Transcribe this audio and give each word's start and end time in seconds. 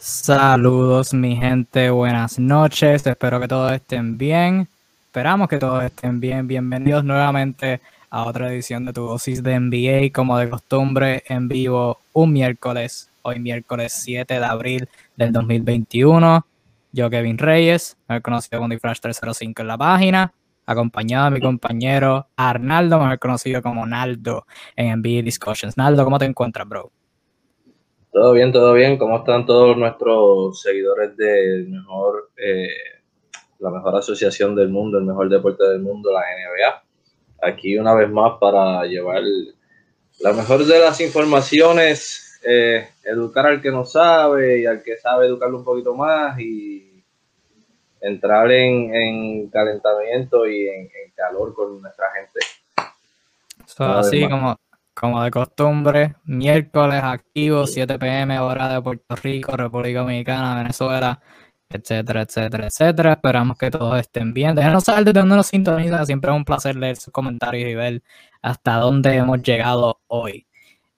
Saludos 0.00 1.12
mi 1.12 1.34
gente, 1.34 1.90
buenas 1.90 2.38
noches, 2.38 3.04
espero 3.04 3.40
que 3.40 3.48
todos 3.48 3.72
estén 3.72 4.16
bien, 4.16 4.68
esperamos 5.06 5.48
que 5.48 5.58
todos 5.58 5.82
estén 5.82 6.20
bien, 6.20 6.46
bienvenidos 6.46 7.02
nuevamente 7.02 7.80
a 8.08 8.22
otra 8.22 8.52
edición 8.52 8.84
de 8.84 8.92
tu 8.92 9.02
dosis 9.08 9.42
de 9.42 9.58
NBA, 9.58 10.12
como 10.14 10.38
de 10.38 10.48
costumbre, 10.48 11.24
en 11.26 11.48
vivo 11.48 11.98
un 12.12 12.32
miércoles, 12.32 13.10
hoy 13.22 13.40
miércoles 13.40 13.92
7 13.92 14.34
de 14.34 14.44
abril 14.44 14.88
del 15.16 15.32
2021, 15.32 16.46
yo 16.92 17.10
Kevin 17.10 17.36
Reyes, 17.36 17.96
he 18.08 18.20
conocido 18.20 18.60
como 18.60 18.68
Difrash 18.68 19.00
305 19.00 19.62
en 19.62 19.68
la 19.68 19.78
página, 19.78 20.32
acompañado 20.64 21.24
de 21.24 21.30
mi 21.32 21.40
compañero 21.40 22.28
Arnaldo, 22.36 23.00
mejor 23.00 23.18
conocido 23.18 23.62
como 23.62 23.84
Naldo 23.84 24.46
en 24.76 25.00
NBA 25.00 25.22
Discussions. 25.22 25.76
Naldo, 25.76 26.04
¿cómo 26.04 26.20
te 26.20 26.26
encuentras, 26.26 26.68
bro? 26.68 26.92
Todo 28.12 28.32
bien, 28.32 28.52
todo 28.52 28.72
bien. 28.72 28.96
¿Cómo 28.96 29.18
están 29.18 29.44
todos 29.44 29.76
nuestros 29.76 30.60
seguidores 30.62 31.16
de 31.16 31.66
mejor, 31.68 32.30
eh, 32.36 32.68
la 33.58 33.70
mejor 33.70 33.96
asociación 33.96 34.54
del 34.54 34.70
mundo, 34.70 34.98
el 34.98 35.04
mejor 35.04 35.28
deporte 35.28 35.64
del 35.64 35.80
mundo, 35.80 36.12
la 36.12 36.20
NBA? 36.20 36.82
Aquí 37.48 37.76
una 37.78 37.94
vez 37.94 38.10
más 38.10 38.38
para 38.40 38.84
llevar 38.84 39.22
la 40.20 40.32
mejor 40.32 40.64
de 40.64 40.78
las 40.80 41.00
informaciones, 41.00 42.40
eh, 42.44 42.88
educar 43.04 43.46
al 43.46 43.60
que 43.60 43.70
no 43.70 43.84
sabe 43.84 44.60
y 44.60 44.66
al 44.66 44.82
que 44.82 44.96
sabe 44.96 45.26
educarlo 45.26 45.58
un 45.58 45.64
poquito 45.64 45.94
más 45.94 46.38
y 46.40 47.04
entrar 48.00 48.50
en, 48.50 49.48
calentamiento 49.50 50.46
y 50.46 50.68
en, 50.68 50.88
calor 51.14 51.52
con 51.52 51.82
nuestra 51.82 52.06
gente. 52.12 52.40
así 53.76 54.28
como 54.28 54.56
como 54.98 55.22
de 55.22 55.30
costumbre, 55.30 56.16
miércoles 56.24 57.02
activo, 57.02 57.66
7 57.66 57.98
pm, 57.98 58.38
hora 58.40 58.68
de 58.68 58.82
Puerto 58.82 59.16
Rico, 59.16 59.56
República 59.56 60.00
Dominicana, 60.00 60.56
Venezuela, 60.56 61.20
etcétera, 61.68 62.22
etcétera, 62.22 62.66
etcétera. 62.66 63.12
Esperamos 63.12 63.56
que 63.58 63.70
todos 63.70 63.98
estén 64.00 64.34
bien. 64.34 64.54
Déjenos 64.54 64.84
saber 64.84 65.04
de 65.04 65.12
dónde 65.12 65.36
nos 65.36 65.46
sintonizan. 65.46 66.06
Siempre 66.06 66.30
es 66.30 66.36
un 66.36 66.44
placer 66.44 66.76
leer 66.76 66.96
sus 66.96 67.12
comentarios 67.12 67.70
y 67.70 67.74
ver 67.74 68.02
hasta 68.42 68.76
dónde 68.76 69.14
hemos 69.16 69.42
llegado 69.42 70.00
hoy. 70.08 70.46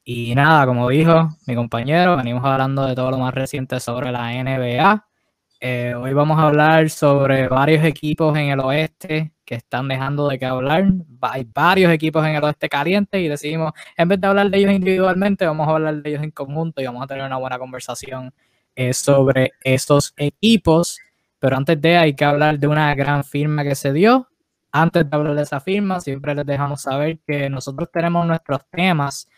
Y 0.05 0.35
nada, 0.35 0.67
como 0.67 0.89
dijo 0.89 1.29
mi 1.47 1.55
compañero, 1.55 2.17
venimos 2.17 2.45
hablando 2.45 2.87
de 2.87 2.95
todo 2.95 3.11
lo 3.11 3.19
más 3.19 3.35
reciente 3.35 3.81
sobre 3.81 4.13
la 4.13 4.33
NBA. 4.33 5.10
Eh, 5.63 5.95
hoy 5.95 6.15
vamos 6.15 6.39
a 6.39 6.45
hablar 6.45 6.89
sobre 6.89 7.47
varios 7.47 7.85
equipos 7.85 8.35
en 8.39 8.49
el 8.49 8.61
oeste 8.61 9.35
que 9.45 9.57
están 9.57 9.89
dejando 9.89 10.27
de 10.27 10.39
que 10.39 10.47
hablar. 10.47 10.87
Hay 11.21 11.47
varios 11.53 11.93
equipos 11.93 12.25
en 12.25 12.35
el 12.35 12.43
oeste 12.43 12.67
caliente 12.71 13.21
y 13.21 13.29
decidimos, 13.29 13.73
en 13.95 14.09
vez 14.09 14.19
de 14.19 14.27
hablar 14.27 14.49
de 14.49 14.57
ellos 14.57 14.73
individualmente, 14.73 15.45
vamos 15.45 15.69
a 15.69 15.73
hablar 15.73 15.97
de 15.97 16.09
ellos 16.09 16.23
en 16.23 16.31
conjunto 16.31 16.81
y 16.81 16.87
vamos 16.87 17.03
a 17.03 17.07
tener 17.07 17.27
una 17.27 17.37
buena 17.37 17.59
conversación 17.59 18.33
eh, 18.75 18.95
sobre 18.95 19.53
esos 19.63 20.15
equipos. 20.17 20.99
Pero 21.39 21.59
antes 21.59 21.79
de, 21.79 21.99
hay 21.99 22.15
que 22.15 22.25
hablar 22.25 22.59
de 22.59 22.67
una 22.67 22.95
gran 22.95 23.23
firma 23.23 23.63
que 23.63 23.75
se 23.75 23.93
dio. 23.93 24.29
Antes 24.73 25.11
de 25.11 25.15
hablar 25.15 25.35
de 25.35 25.43
esa 25.43 25.61
firma, 25.61 26.01
siempre 26.01 26.35
les 26.35 26.47
dejamos 26.47 26.81
saber 26.81 27.19
que 27.27 27.51
nosotros 27.51 27.91
tenemos 27.93 28.27
nuestros 28.27 28.61
temas, 28.71 29.29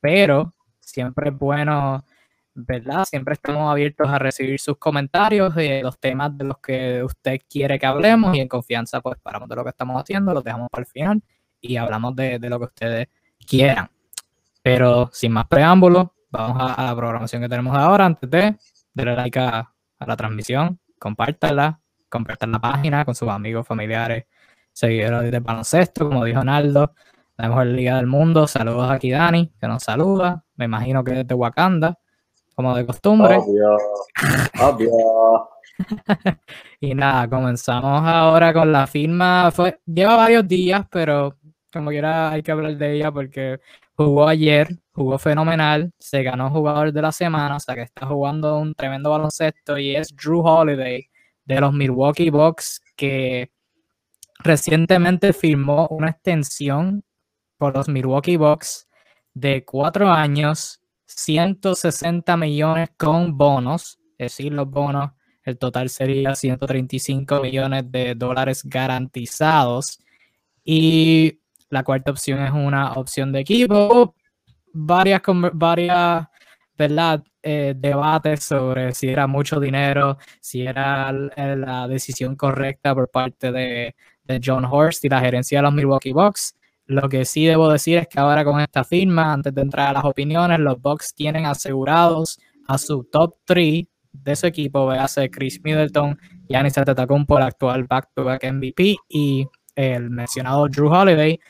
pero 0.00 0.54
siempre 0.78 1.30
es 1.30 1.36
bueno 1.36 2.04
¿verdad? 2.54 3.04
Siempre 3.04 3.34
estamos 3.34 3.70
abiertos 3.70 4.08
a 4.08 4.18
recibir 4.18 4.60
sus 4.60 4.76
comentarios 4.76 5.54
de 5.54 5.82
los 5.82 5.98
temas 5.98 6.36
de 6.36 6.44
los 6.44 6.58
que 6.58 7.02
usted 7.02 7.40
quiere 7.48 7.78
que 7.78 7.86
hablemos 7.86 8.36
y 8.36 8.40
en 8.40 8.48
confianza 8.48 9.00
pues 9.00 9.18
paramos 9.22 9.48
de 9.48 9.56
lo 9.56 9.64
que 9.64 9.70
estamos 9.70 10.00
haciendo, 10.00 10.34
los 10.34 10.44
dejamos 10.44 10.68
para 10.70 10.82
el 10.82 10.86
final 10.86 11.22
y 11.60 11.76
hablamos 11.76 12.14
de, 12.16 12.38
lo 12.40 12.58
que 12.58 12.64
ustedes 12.64 13.08
quieran. 13.46 13.88
Pero 14.62 15.10
sin 15.12 15.32
más 15.32 15.46
preámbulos, 15.46 16.08
vamos 16.30 16.58
a, 16.60 16.84
la 16.84 16.96
programación 16.96 17.42
que 17.42 17.48
tenemos 17.48 17.76
ahora. 17.76 18.06
Antes 18.06 18.30
de 18.30 18.56
darle 18.92 19.16
like 19.16 19.38
a, 19.38 19.72
la 20.00 20.16
transmisión, 20.16 20.80
compártala, 20.98 21.80
compartan 22.08 22.52
la 22.52 22.60
página 22.60 23.04
con 23.04 23.14
sus 23.14 23.28
amigos, 23.28 23.66
familiares, 23.66 24.26
seguidores 24.72 25.30
de 25.30 25.38
baloncesto, 25.38 26.08
como 26.08 26.24
dijo 26.24 26.42
Naldo, 26.42 26.94
la 27.36 27.48
mejor 27.48 27.66
liga 27.66 27.96
del 27.96 28.08
mundo. 28.08 28.46
Saludos 28.46 28.90
aquí 28.90 29.10
Dani, 29.12 29.52
que 29.60 29.68
nos 29.68 29.84
saluda. 29.84 30.44
Me 30.56 30.64
imagino 30.64 31.04
que 31.04 31.20
es 31.20 31.26
de 31.26 31.34
Wakanda 31.34 31.98
como 32.62 32.76
de 32.76 32.86
costumbre. 32.86 33.38
Obvio, 34.60 35.48
y 36.80 36.94
nada, 36.94 37.28
comenzamos 37.28 38.02
ahora 38.04 38.52
con 38.52 38.70
la 38.70 38.86
firma. 38.86 39.50
Fue, 39.50 39.80
lleva 39.84 40.16
varios 40.16 40.46
días, 40.46 40.86
pero 40.90 41.36
como 41.72 41.90
quiera 41.90 42.30
hay 42.30 42.42
que 42.42 42.52
hablar 42.52 42.76
de 42.76 42.92
ella 42.94 43.10
porque 43.10 43.58
jugó 43.96 44.28
ayer, 44.28 44.68
jugó 44.92 45.18
fenomenal, 45.18 45.92
se 45.98 46.22
ganó 46.22 46.50
jugador 46.50 46.92
de 46.92 47.02
la 47.02 47.10
semana, 47.10 47.56
o 47.56 47.60
sea 47.60 47.74
que 47.74 47.82
está 47.82 48.06
jugando 48.06 48.58
un 48.58 48.74
tremendo 48.74 49.10
baloncesto 49.10 49.76
y 49.78 49.96
es 49.96 50.14
Drew 50.14 50.40
Holiday 50.40 51.08
de 51.44 51.60
los 51.60 51.72
Milwaukee 51.72 52.30
Bucks 52.30 52.80
que 52.94 53.50
recientemente 54.38 55.32
firmó 55.32 55.88
una 55.88 56.10
extensión 56.10 57.02
por 57.58 57.74
los 57.74 57.88
Milwaukee 57.88 58.36
Bucks 58.36 58.88
de 59.34 59.64
cuatro 59.64 60.08
años 60.10 60.81
160 61.16 62.36
millones 62.36 62.90
con 62.96 63.36
bonos, 63.36 63.98
es 64.18 64.36
decir, 64.36 64.52
los 64.52 64.68
bonos, 64.68 65.12
el 65.44 65.58
total 65.58 65.88
sería 65.88 66.34
135 66.34 67.40
millones 67.40 67.90
de 67.90 68.14
dólares 68.14 68.62
garantizados. 68.64 69.98
Y 70.64 71.40
la 71.68 71.82
cuarta 71.82 72.12
opción 72.12 72.40
es 72.42 72.52
una 72.52 72.92
opción 72.92 73.32
de 73.32 73.40
equipo. 73.40 74.14
Varias, 74.72 75.22
varias 75.54 76.28
¿verdad? 76.78 77.22
Eh, 77.42 77.74
debates 77.76 78.44
sobre 78.44 78.94
si 78.94 79.08
era 79.08 79.26
mucho 79.26 79.58
dinero, 79.58 80.16
si 80.40 80.62
era 80.62 81.10
la 81.12 81.88
decisión 81.88 82.36
correcta 82.36 82.94
por 82.94 83.10
parte 83.10 83.50
de, 83.50 83.96
de 84.22 84.40
John 84.42 84.64
Horst 84.64 85.04
y 85.04 85.08
la 85.08 85.20
gerencia 85.20 85.58
de 85.58 85.62
los 85.62 85.74
Milwaukee 85.74 86.12
Bucks. 86.12 86.54
Lo 86.92 87.08
que 87.08 87.24
sí 87.24 87.46
debo 87.46 87.70
decir 87.70 87.96
es 87.96 88.06
que 88.06 88.20
ahora 88.20 88.44
con 88.44 88.60
esta 88.60 88.84
firma, 88.84 89.32
antes 89.32 89.54
de 89.54 89.62
entrar 89.62 89.88
a 89.88 89.94
las 89.94 90.04
opiniones, 90.04 90.58
los 90.58 90.78
Bucks 90.80 91.14
tienen 91.14 91.46
asegurados 91.46 92.38
a 92.68 92.76
su 92.76 93.04
top 93.04 93.36
3 93.46 93.84
de 94.12 94.36
su 94.36 94.46
equipo, 94.46 94.86
véase 94.86 95.30
Chris 95.30 95.58
Middleton, 95.64 96.18
Giannis 96.50 96.76
Antetokounmpo, 96.76 97.38
el 97.38 97.44
actual 97.44 97.84
back-to-back 97.84 98.44
MVP, 98.44 98.96
y 99.08 99.48
el 99.74 100.10
mencionado 100.10 100.68
Drew 100.68 100.92
Holiday, 100.92 101.40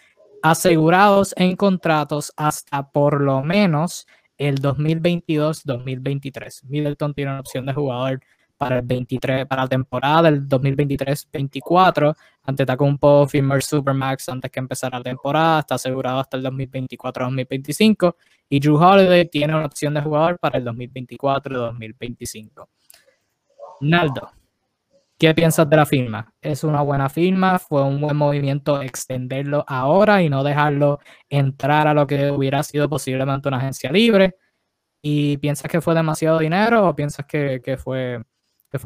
asegurados 0.43 1.35
en 1.37 1.57
contratos 1.57 2.33
hasta 2.37 2.89
por 2.89 3.21
lo 3.21 3.43
menos 3.43 4.07
el 4.39 4.63
2022-2023. 4.63 6.63
Middleton 6.69 7.15
tiene 7.15 7.33
una 7.33 7.41
opción 7.41 7.67
de 7.67 7.75
jugador 7.75 8.21
para 8.57 8.79
el 8.79 8.87
23, 8.87 9.47
para 9.47 9.63
la 9.63 9.69
temporada 9.69 10.31
del 10.31 10.49
2023-24. 10.49 12.15
Ante 12.45 12.67
Tacumpo 12.67 13.27
firmar 13.29 13.63
Supermax 13.63 14.29
antes 14.29 14.51
que 14.51 14.59
empezara 14.59 14.99
la 14.99 15.05
temporada, 15.05 15.61
está 15.61 15.77
asegurado 15.77 16.19
hasta 16.19 16.37
el 16.37 16.45
2024-2025. 16.45 18.17
Y 18.49 18.61
Drew 18.61 18.77
Holiday 18.77 19.29
tiene 19.29 19.55
una 19.55 19.67
opción 19.67 19.95
de 19.95 20.03
jugador 20.03 20.39
para 20.39 20.59
el 20.59 20.65
2024-2025. 20.65 22.69
Naldo, 23.81 24.31
¿qué 25.19 25.35
piensas 25.35 25.69
de 25.69 25.77
la 25.77 25.87
firma? 25.87 26.33
¿Es 26.41 26.65
una 26.65 26.83
buena 26.83 27.09
firma? 27.09 27.59
¿Fue 27.59 27.83
un 27.83 28.01
buen 28.01 28.17
movimiento 28.17 28.83
extenderlo 28.83 29.65
ahora 29.67 30.23
y 30.23 30.29
no 30.29 30.45
dejarlo 30.45 31.01
entrar 31.29 31.87
a 31.87 31.95
lo 31.95 32.07
que 32.07 32.31
hubiera 32.31 32.63
sido 32.63 32.89
posiblemente 32.89 33.49
una 33.49 33.59
agencia 33.59 33.91
libre? 33.91 34.37
¿Y 35.01 35.37
piensas 35.39 35.71
que 35.71 35.81
fue 35.81 35.95
demasiado 35.95 36.39
dinero 36.39 36.89
o 36.89 36.95
piensas 36.95 37.27
que 37.27 37.77
fue 37.83 38.21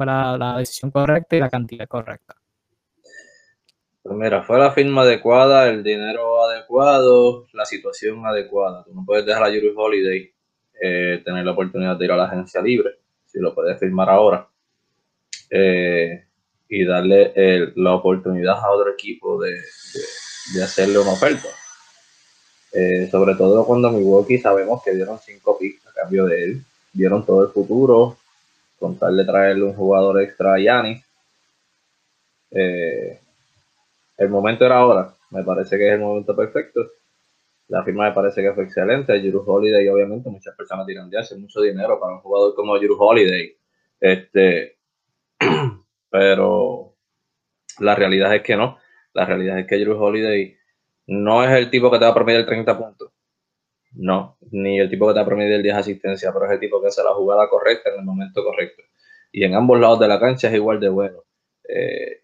la, 0.05 0.55
decisión 0.57 0.91
correcta 0.91 1.35
y 1.35 1.39
la 1.39 1.49
cantidad 1.49 1.87
correcta. 1.87 2.35
Pues 4.07 4.19
mira, 4.19 4.41
fue 4.41 4.57
la 4.57 4.71
firma 4.71 5.01
adecuada, 5.01 5.67
el 5.67 5.83
dinero 5.83 6.41
adecuado, 6.45 7.45
la 7.51 7.65
situación 7.65 8.25
adecuada. 8.25 8.85
Tú 8.85 8.93
no 8.93 9.03
puedes 9.05 9.25
dejar 9.25 9.43
a 9.43 9.49
Yuri 9.49 9.73
Holiday 9.75 10.31
eh, 10.81 11.21
tener 11.25 11.43
la 11.43 11.51
oportunidad 11.51 11.97
de 11.97 12.05
ir 12.05 12.11
a 12.13 12.15
la 12.15 12.23
agencia 12.23 12.61
libre, 12.61 12.99
si 13.25 13.39
lo 13.39 13.53
puedes 13.53 13.77
firmar 13.77 14.09
ahora, 14.09 14.47
eh, 15.49 16.23
y 16.69 16.85
darle 16.85 17.33
la 17.75 17.95
oportunidad 17.95 18.57
a 18.57 18.71
otro 18.71 18.93
equipo 18.93 19.41
de, 19.41 19.59
hacerle 20.63 20.99
una 20.99 21.11
oferta. 21.11 21.49
Eh, 22.71 23.09
sobre 23.11 23.35
todo 23.35 23.65
cuando 23.65 23.91
Milwaukee 23.91 24.37
sabemos 24.37 24.81
que 24.83 24.95
dieron 24.95 25.19
cinco 25.19 25.57
picks 25.57 25.85
a 25.85 25.91
cambio 25.91 26.23
de 26.27 26.43
él, 26.45 26.63
dieron 26.93 27.25
todo 27.25 27.43
el 27.43 27.51
futuro, 27.51 28.15
con 28.79 28.97
tal 28.97 29.17
de 29.17 29.25
traerle 29.25 29.65
un 29.65 29.73
jugador 29.73 30.21
extra 30.21 30.53
a 30.53 30.59
Yanni. 30.59 31.03
Eh, 32.51 33.19
el 34.17 34.29
momento 34.29 34.65
era 34.65 34.79
ahora, 34.79 35.13
me 35.31 35.43
parece 35.43 35.77
que 35.77 35.87
es 35.87 35.93
el 35.93 35.99
momento 35.99 36.35
perfecto. 36.35 36.81
La 37.67 37.83
firma 37.83 38.07
me 38.07 38.15
parece 38.15 38.41
que 38.41 38.53
fue 38.53 38.63
excelente. 38.63 39.19
Juru 39.21 39.43
Holiday, 39.45 39.87
obviamente, 39.89 40.29
muchas 40.29 40.55
personas 40.55 40.85
tiran 40.85 41.09
de 41.09 41.19
hacer 41.19 41.37
mucho 41.37 41.61
dinero 41.61 41.99
para 41.99 42.13
un 42.13 42.21
jugador 42.21 42.55
como 42.55 42.77
Juru 42.77 42.95
Holiday. 42.97 43.55
Este, 43.99 44.77
pero 46.09 46.95
la 47.79 47.95
realidad 47.95 48.33
es 48.33 48.41
que 48.41 48.55
no. 48.55 48.77
La 49.13 49.25
realidad 49.25 49.59
es 49.59 49.67
que 49.67 49.83
Juru 49.83 50.01
Holiday 50.01 50.55
no 51.07 51.43
es 51.43 51.51
el 51.51 51.69
tipo 51.69 51.91
que 51.91 51.99
te 51.99 52.05
va 52.05 52.11
a 52.11 52.13
permitir 52.13 52.45
30 52.45 52.77
puntos. 52.77 53.11
No, 53.93 54.37
ni 54.51 54.79
el 54.79 54.89
tipo 54.89 55.07
que 55.07 55.19
te 55.19 55.25
promedio 55.25 55.55
el 55.55 55.63
10 55.63 55.75
asistencia, 55.75 56.31
pero 56.31 56.45
es 56.45 56.51
el 56.51 56.59
tipo 56.59 56.81
que 56.81 56.87
hace 56.87 57.03
la 57.03 57.13
jugada 57.13 57.49
correcta 57.49 57.89
en 57.89 57.99
el 57.99 58.05
momento 58.05 58.43
correcto. 58.43 58.83
Y 59.31 59.43
en 59.43 59.55
ambos 59.55 59.79
lados 59.79 59.99
de 59.99 60.07
la 60.07 60.19
cancha 60.19 60.47
es 60.47 60.53
igual 60.53 60.79
de 60.79 60.89
bueno. 60.89 61.23
Eh, 61.67 62.21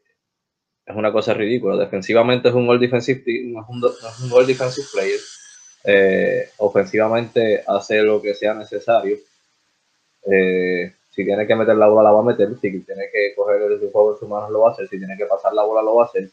es 0.85 0.95
una 0.95 1.11
cosa 1.11 1.33
ridícula. 1.33 1.77
Defensivamente 1.77 2.49
es 2.49 2.55
un 2.55 2.67
gol 2.67 2.79
defensive, 2.79 3.23
es 3.25 3.69
un, 3.69 3.83
es 3.85 4.19
un 4.21 4.29
gol 4.29 4.45
defensive 4.45 4.87
player. 4.91 5.19
Eh, 5.85 6.49
ofensivamente 6.57 7.63
hace 7.67 8.01
lo 8.01 8.21
que 8.21 8.33
sea 8.33 8.53
necesario. 8.53 9.17
Eh, 10.29 10.93
si 11.09 11.25
tiene 11.25 11.45
que 11.45 11.55
meter 11.55 11.75
la 11.75 11.87
bola, 11.87 12.03
la 12.03 12.11
va 12.11 12.19
a 12.21 12.23
meter. 12.23 12.49
Si 12.61 12.79
tiene 12.81 13.09
que 13.11 13.33
coger 13.35 13.61
el 13.61 13.91
juego 13.91 14.13
en 14.13 14.19
sus 14.19 14.29
manos, 14.29 14.49
lo 14.51 14.61
va 14.61 14.69
a 14.69 14.71
hacer. 14.73 14.87
Si 14.87 14.97
tiene 14.97 15.15
que 15.17 15.25
pasar 15.25 15.53
la 15.53 15.63
bola, 15.63 15.81
lo 15.81 15.95
va 15.95 16.03
a 16.03 16.07
hacer. 16.07 16.29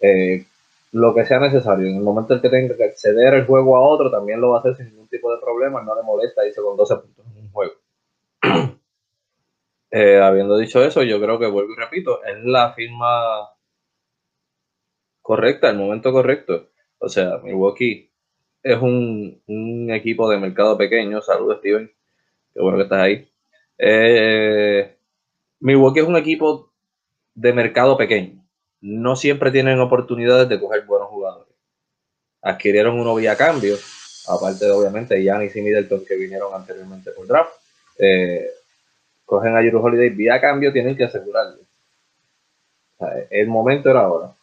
Eh, 0.00 0.44
lo 0.92 1.14
que 1.14 1.26
sea 1.26 1.40
necesario. 1.40 1.88
En 1.88 1.96
el 1.96 2.02
momento 2.02 2.34
en 2.34 2.40
que 2.40 2.48
tenga 2.48 2.76
que 2.76 2.84
acceder 2.84 3.34
el 3.34 3.46
juego 3.46 3.76
a 3.76 3.80
otro, 3.80 4.10
también 4.10 4.40
lo 4.40 4.50
va 4.50 4.58
a 4.58 4.60
hacer 4.60 4.76
sin 4.76 4.86
ningún 4.86 5.08
tipo 5.08 5.32
de 5.34 5.40
problema. 5.40 5.82
No 5.82 5.94
le 5.94 6.02
molesta 6.02 6.42
dice 6.42 6.62
con 6.62 6.76
12 6.76 6.96
puntos 6.96 7.26
en 7.26 7.42
un 7.42 7.50
juego. 7.50 7.72
habiendo 10.22 10.56
dicho 10.58 10.82
eso, 10.82 11.02
yo 11.02 11.20
creo 11.20 11.38
que 11.38 11.46
vuelvo 11.46 11.72
y 11.72 11.76
repito, 11.76 12.24
es 12.24 12.42
la 12.44 12.72
firma 12.72 13.53
correcta, 15.24 15.70
el 15.70 15.78
momento 15.78 16.12
correcto. 16.12 16.68
O 16.98 17.08
sea, 17.08 17.38
Milwaukee 17.42 18.10
es 18.62 18.76
un, 18.80 19.40
equipo 19.90 20.28
de 20.28 20.36
mercado 20.36 20.76
pequeño. 20.76 21.22
Saludos, 21.22 21.58
Steven. 21.58 21.90
Qué 22.52 22.60
bueno 22.60 22.76
que 22.76 22.82
estás 22.84 23.00
ahí. 23.00 23.28
Eh, 23.78 24.96
Milwaukee 25.60 26.00
es 26.00 26.06
un 26.06 26.16
equipo 26.16 26.70
de 27.34 27.54
mercado 27.54 27.96
pequeño. 27.96 28.44
No 28.82 29.16
siempre 29.16 29.50
tienen 29.50 29.80
oportunidades 29.80 30.46
de 30.50 30.60
coger 30.60 30.84
buenos 30.84 31.08
jugadores. 31.08 31.54
Adquirieron 32.42 33.00
uno 33.00 33.14
vía 33.14 33.34
cambio, 33.34 33.76
aparte 34.28 34.66
de 34.66 34.72
obviamente 34.72 35.22
Giannis 35.22 35.56
y 35.56 35.62
Middleton 35.62 36.04
que 36.04 36.16
vinieron 36.16 36.52
anteriormente 36.52 37.12
por 37.12 37.26
draft. 37.26 37.54
Eh, 37.98 38.46
cogen 39.24 39.56
a 39.56 39.62
Juru 39.62 39.82
Holiday 39.82 40.10
vía 40.10 40.38
cambio, 40.38 40.70
tienen 40.70 40.94
que 40.98 41.04
asegurarle. 41.04 41.62
el 43.30 43.48
momento 43.48 43.88
era 43.88 44.00
ahora 44.00 44.34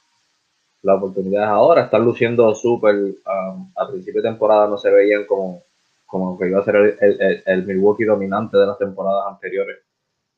la 0.83 0.95
oportunidad 0.95 1.43
es 1.43 1.49
ahora. 1.49 1.83
Están 1.83 2.03
luciendo 2.05 2.53
súper. 2.55 2.95
Um, 2.95 3.71
a 3.75 3.87
principio 3.89 4.21
de 4.21 4.29
temporada 4.29 4.67
no 4.67 4.77
se 4.77 4.91
veían 4.91 5.25
como, 5.25 5.63
como 6.05 6.37
que 6.37 6.47
iba 6.47 6.59
a 6.59 6.63
ser 6.63 6.75
el, 6.75 7.43
el, 7.45 7.65
Milwaukee 7.65 8.05
dominante 8.05 8.57
de 8.57 8.65
las 8.65 8.77
temporadas 8.77 9.25
anteriores, 9.27 9.79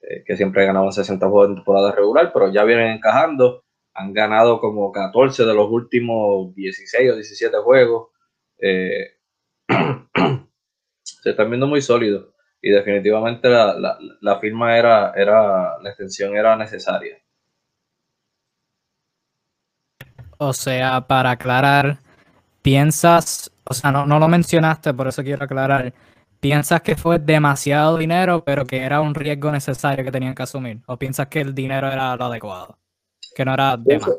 eh, 0.01 0.23
que 0.25 0.35
siempre 0.35 0.65
ganaban 0.65 0.91
60 0.91 1.27
juegos 1.27 1.49
en 1.49 1.55
temporada 1.55 1.91
regular, 1.91 2.31
pero 2.33 2.51
ya 2.51 2.63
vienen 2.63 2.91
encajando. 2.91 3.63
Han 3.95 4.13
ganado 4.13 4.59
como 4.59 4.91
14 4.91 5.45
de 5.45 5.53
los 5.53 5.69
últimos 5.69 6.53
16 6.55 7.11
o 7.11 7.15
17 7.15 7.57
juegos. 7.57 8.09
Eh, 8.59 9.17
se 11.03 11.29
están 11.29 11.49
viendo 11.49 11.67
muy 11.67 11.81
sólidos 11.81 12.33
y 12.61 12.69
definitivamente 12.69 13.49
la, 13.49 13.77
la, 13.77 13.97
la 14.21 14.39
firma 14.39 14.77
era, 14.77 15.13
era, 15.15 15.77
la 15.81 15.89
extensión 15.89 16.35
era 16.35 16.55
necesaria. 16.55 17.22
O 20.47 20.53
sea, 20.53 21.01
para 21.07 21.31
aclarar, 21.31 21.99
piensas, 22.61 23.51
o 23.63 23.73
sea, 23.73 23.91
no, 23.91 24.05
no 24.05 24.19
lo 24.19 24.27
mencionaste, 24.27 24.93
por 24.93 25.07
eso 25.07 25.23
quiero 25.23 25.45
aclarar. 25.45 25.93
¿Piensas 26.39 26.81
que 26.81 26.97
fue 26.97 27.19
demasiado 27.19 27.97
dinero, 27.97 28.43
pero 28.43 28.65
que 28.65 28.81
era 28.81 28.99
un 28.99 29.15
riesgo 29.15 29.51
necesario 29.51 30.03
que 30.03 30.11
tenían 30.11 30.35
que 30.35 30.43
asumir? 30.43 30.79
¿O 30.87 30.97
piensas 30.97 31.27
que 31.27 31.39
el 31.39 31.55
dinero 31.55 31.87
era 31.87 32.15
lo 32.17 32.25
adecuado? 32.25 32.77
Que 33.33 33.45
no 33.45 33.53
era 33.53 33.77
de 33.77 33.97
más. 33.97 34.11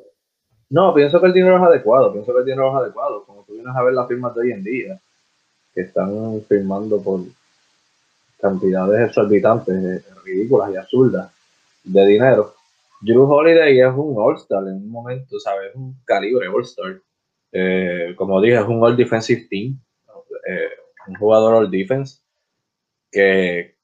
No, 0.71 0.95
pienso 0.95 1.21
que 1.21 1.27
el 1.27 1.35
dinero 1.35 1.59
es 1.59 1.63
adecuado, 1.63 2.13
pienso 2.13 2.33
que 2.33 2.39
el 2.39 2.45
dinero 2.47 2.71
es 2.71 2.83
adecuado. 2.83 3.25
Como 3.25 3.45
tú 3.45 3.53
vienes 3.53 3.77
a 3.77 3.83
ver 3.83 3.93
las 3.93 4.09
firmas 4.09 4.35
de 4.35 4.41
hoy 4.41 4.53
en 4.53 4.65
día, 4.65 5.01
que 5.75 5.83
están 5.83 6.41
firmando 6.49 7.03
por 7.03 7.21
cantidades 8.41 9.09
exorbitantes, 9.09 9.75
eh, 9.75 10.05
ridículas 10.25 10.71
y 10.73 10.77
absurdas 10.77 11.31
de 11.85 12.07
dinero. 12.07 12.55
Drew 13.05 13.31
Holiday 13.31 13.81
es 13.81 13.93
un 13.95 14.15
All-Star 14.17 14.63
en 14.67 14.77
un 14.77 14.91
momento, 14.91 15.39
¿sabes? 15.39 15.71
Es 15.71 15.77
un 15.77 15.95
calibre 16.07 16.49
All-Star. 16.49 17.03
Eh, 17.53 18.15
como 18.17 18.41
dije, 18.41 18.57
es 18.57 18.65
un 18.65 18.83
All 18.83 18.97
Defensive 18.97 19.47
Team, 19.51 19.79
eh, 20.49 20.71
un 21.07 21.15
jugador 21.17 21.55
All 21.55 21.71
Defense, 21.71 22.23
que 23.13 23.77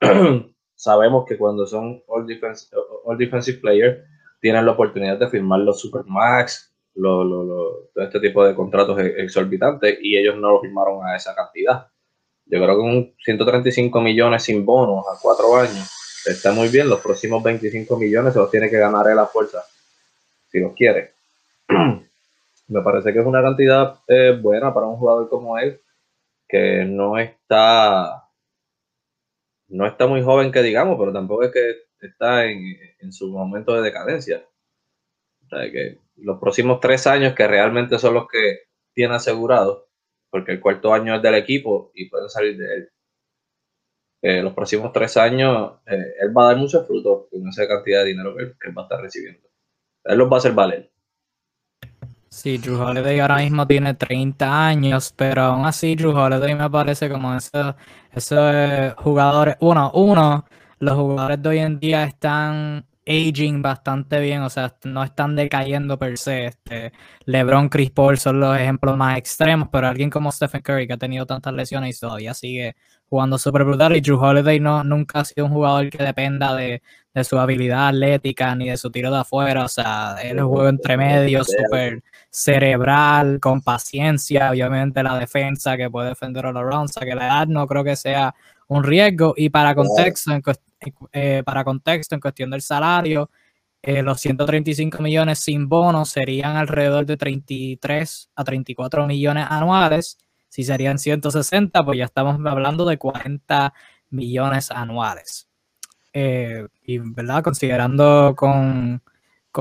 sabemos 0.74 1.24
que 1.26 1.38
cuando 1.38 1.64
son 1.64 2.02
All, 2.08 2.26
Defensive 2.26 3.58
Players 3.60 4.04
tienen 4.40 4.66
la 4.66 4.72
oportunidad 4.72 5.16
de 5.16 5.28
firmar 5.28 5.60
los 5.60 5.80
Supermax, 5.80 6.74
todo 6.92 7.90
este 7.94 8.18
tipo 8.18 8.44
de 8.44 8.54
contratos 8.56 8.98
exorbitantes, 8.98 9.98
y 10.02 10.16
ellos 10.16 10.36
no 10.36 10.50
lo 10.50 10.60
firmaron 10.60 11.06
a 11.06 11.14
esa 11.14 11.36
cantidad. 11.36 11.86
Yo 12.46 12.60
creo 12.60 12.74
que 12.74 12.82
un 12.82 13.14
135 13.24 14.00
millones 14.00 14.42
sin 14.42 14.66
bonos 14.66 15.04
a 15.06 15.18
cuatro 15.22 15.54
años 15.56 16.03
está 16.26 16.52
muy 16.52 16.68
bien, 16.68 16.88
los 16.88 17.00
próximos 17.00 17.42
25 17.42 17.96
millones 17.98 18.32
se 18.32 18.38
los 18.38 18.50
tiene 18.50 18.70
que 18.70 18.78
ganar 18.78 19.08
él 19.08 19.18
a 19.18 19.26
fuerza, 19.26 19.64
si 20.50 20.60
los 20.60 20.74
quiere. 20.74 21.12
Me 22.68 22.82
parece 22.82 23.12
que 23.12 23.20
es 23.20 23.26
una 23.26 23.42
cantidad 23.42 24.00
eh, 24.08 24.38
buena 24.40 24.72
para 24.72 24.86
un 24.86 24.96
jugador 24.96 25.28
como 25.28 25.58
él, 25.58 25.80
que 26.48 26.84
no 26.84 27.18
está, 27.18 28.28
no 29.68 29.86
está 29.86 30.06
muy 30.06 30.22
joven 30.22 30.50
que 30.50 30.62
digamos, 30.62 30.98
pero 30.98 31.12
tampoco 31.12 31.44
es 31.44 31.52
que 31.52 32.06
está 32.06 32.46
en, 32.46 33.12
su 33.12 33.28
momento 33.28 33.74
de 33.74 33.82
decadencia. 33.82 34.44
O 35.44 35.48
sea, 35.48 35.70
que 35.70 35.98
los 36.16 36.38
próximos 36.40 36.80
tres 36.80 37.06
años 37.06 37.34
que 37.34 37.46
realmente 37.46 37.98
son 37.98 38.14
los 38.14 38.28
que 38.28 38.60
tiene 38.94 39.14
asegurado, 39.14 39.88
porque 40.30 40.52
el 40.52 40.60
cuarto 40.60 40.94
año 40.94 41.16
es 41.16 41.22
del 41.22 41.34
equipo 41.34 41.90
y 41.94 42.08
pueden 42.08 42.30
salir 42.30 42.56
de 42.56 42.74
él 42.76 42.93
los 44.24 44.54
próximos 44.54 44.90
tres 44.92 45.16
años 45.18 45.72
eh, 45.86 46.14
él 46.20 46.36
va 46.36 46.44
a 46.44 46.46
dar 46.48 46.56
muchos 46.56 46.86
frutos 46.86 47.24
con 47.30 47.46
esa 47.46 47.68
cantidad 47.68 48.02
de 48.02 48.08
dinero 48.08 48.34
que 48.34 48.68
él, 48.68 48.78
va 48.78 48.82
a 48.82 48.84
estar 48.84 49.00
recibiendo. 49.00 49.48
Él 50.04 50.18
los 50.18 50.30
va 50.30 50.36
a 50.36 50.38
hacer 50.38 50.52
valer. 50.52 50.90
Sí, 52.28 52.58
Drew 52.58 52.80
Holiday 52.80 53.20
ahora 53.20 53.36
mismo 53.36 53.66
tiene 53.66 53.94
30 53.94 54.66
años, 54.66 55.12
pero 55.16 55.42
aún 55.42 55.66
así 55.66 55.94
Drew 55.94 56.16
Holiday 56.16 56.54
me 56.54 56.68
parece 56.70 57.08
como 57.08 57.34
esos, 57.36 57.74
esos 58.12 58.94
jugadores, 58.96 59.56
uno, 59.60 59.92
uno, 59.94 60.44
los 60.78 60.94
jugadores 60.94 61.42
de 61.42 61.48
hoy 61.48 61.58
en 61.58 61.78
día 61.78 62.04
están 62.04 62.86
aging 63.06 63.62
bastante 63.62 64.20
bien, 64.20 64.42
o 64.42 64.50
sea, 64.50 64.74
no 64.84 65.04
están 65.04 65.36
decayendo 65.36 65.98
per 65.98 66.16
se. 66.18 66.46
Este, 66.46 66.92
LeBron, 67.26 67.68
Chris 67.68 67.90
Paul 67.90 68.18
son 68.18 68.40
los 68.40 68.56
ejemplos 68.58 68.96
más 68.96 69.18
extremos, 69.18 69.68
pero 69.70 69.86
alguien 69.86 70.10
como 70.10 70.32
Stephen 70.32 70.62
Curry 70.62 70.86
que 70.86 70.94
ha 70.94 70.98
tenido 70.98 71.26
tantas 71.26 71.52
lesiones 71.52 71.96
y 71.96 72.00
todavía 72.00 72.34
sigue 72.34 72.76
jugando 73.08 73.38
súper 73.38 73.64
brutal. 73.64 73.96
Y 73.96 74.00
Drew 74.00 74.18
Holiday 74.18 74.60
no, 74.60 74.84
nunca 74.84 75.20
ha 75.20 75.24
sido 75.24 75.46
un 75.46 75.52
jugador 75.52 75.90
que 75.90 76.02
dependa 76.02 76.54
de, 76.54 76.82
su 77.22 77.38
habilidad 77.38 77.88
atlética 77.88 78.54
ni 78.56 78.70
de 78.70 78.76
su 78.76 78.90
tiro 78.90 79.10
de 79.10 79.18
afuera. 79.18 79.64
O 79.64 79.68
sea, 79.68 80.16
él 80.22 80.38
es 80.38 80.42
un 80.42 80.50
juego 80.50 80.68
entre 80.68 80.96
medio, 80.96 81.44
súper 81.44 82.02
cerebral, 82.30 83.38
con 83.40 83.62
paciencia. 83.62 84.50
Obviamente 84.50 85.02
la 85.02 85.18
defensa 85.18 85.76
que 85.76 85.90
puede 85.90 86.10
defender 86.10 86.46
a 86.46 86.52
los 86.52 86.74
o 86.74 86.88
sea, 86.88 87.06
que 87.06 87.14
la 87.14 87.26
edad 87.26 87.46
no 87.46 87.66
creo 87.66 87.84
que 87.84 87.96
sea 87.96 88.34
un 88.68 88.82
riesgo. 88.82 89.34
Y 89.36 89.50
para 89.50 89.74
contexto, 89.74 90.32
en, 90.32 90.42
eh, 91.12 91.42
para 91.44 91.64
contexto, 91.64 92.14
en 92.14 92.20
cuestión 92.20 92.50
del 92.50 92.62
salario, 92.62 93.30
eh, 93.86 94.02
los 94.02 94.18
135 94.20 95.02
millones 95.02 95.40
sin 95.40 95.68
bonos 95.68 96.08
serían 96.08 96.56
alrededor 96.56 97.04
de 97.04 97.18
33 97.18 98.30
a 98.34 98.42
34 98.42 99.06
millones 99.06 99.46
anuales. 99.48 100.18
Si 100.54 100.62
serían 100.62 101.00
160, 101.00 101.84
pues 101.84 101.98
ya 101.98 102.04
estamos 102.04 102.38
hablando 102.46 102.84
de 102.84 102.96
40 102.96 103.74
millones 104.10 104.70
anuales. 104.70 105.48
Eh, 106.12 106.68
y, 106.84 106.98
¿verdad? 106.98 107.42
Considerando 107.42 108.36
con, 108.36 109.02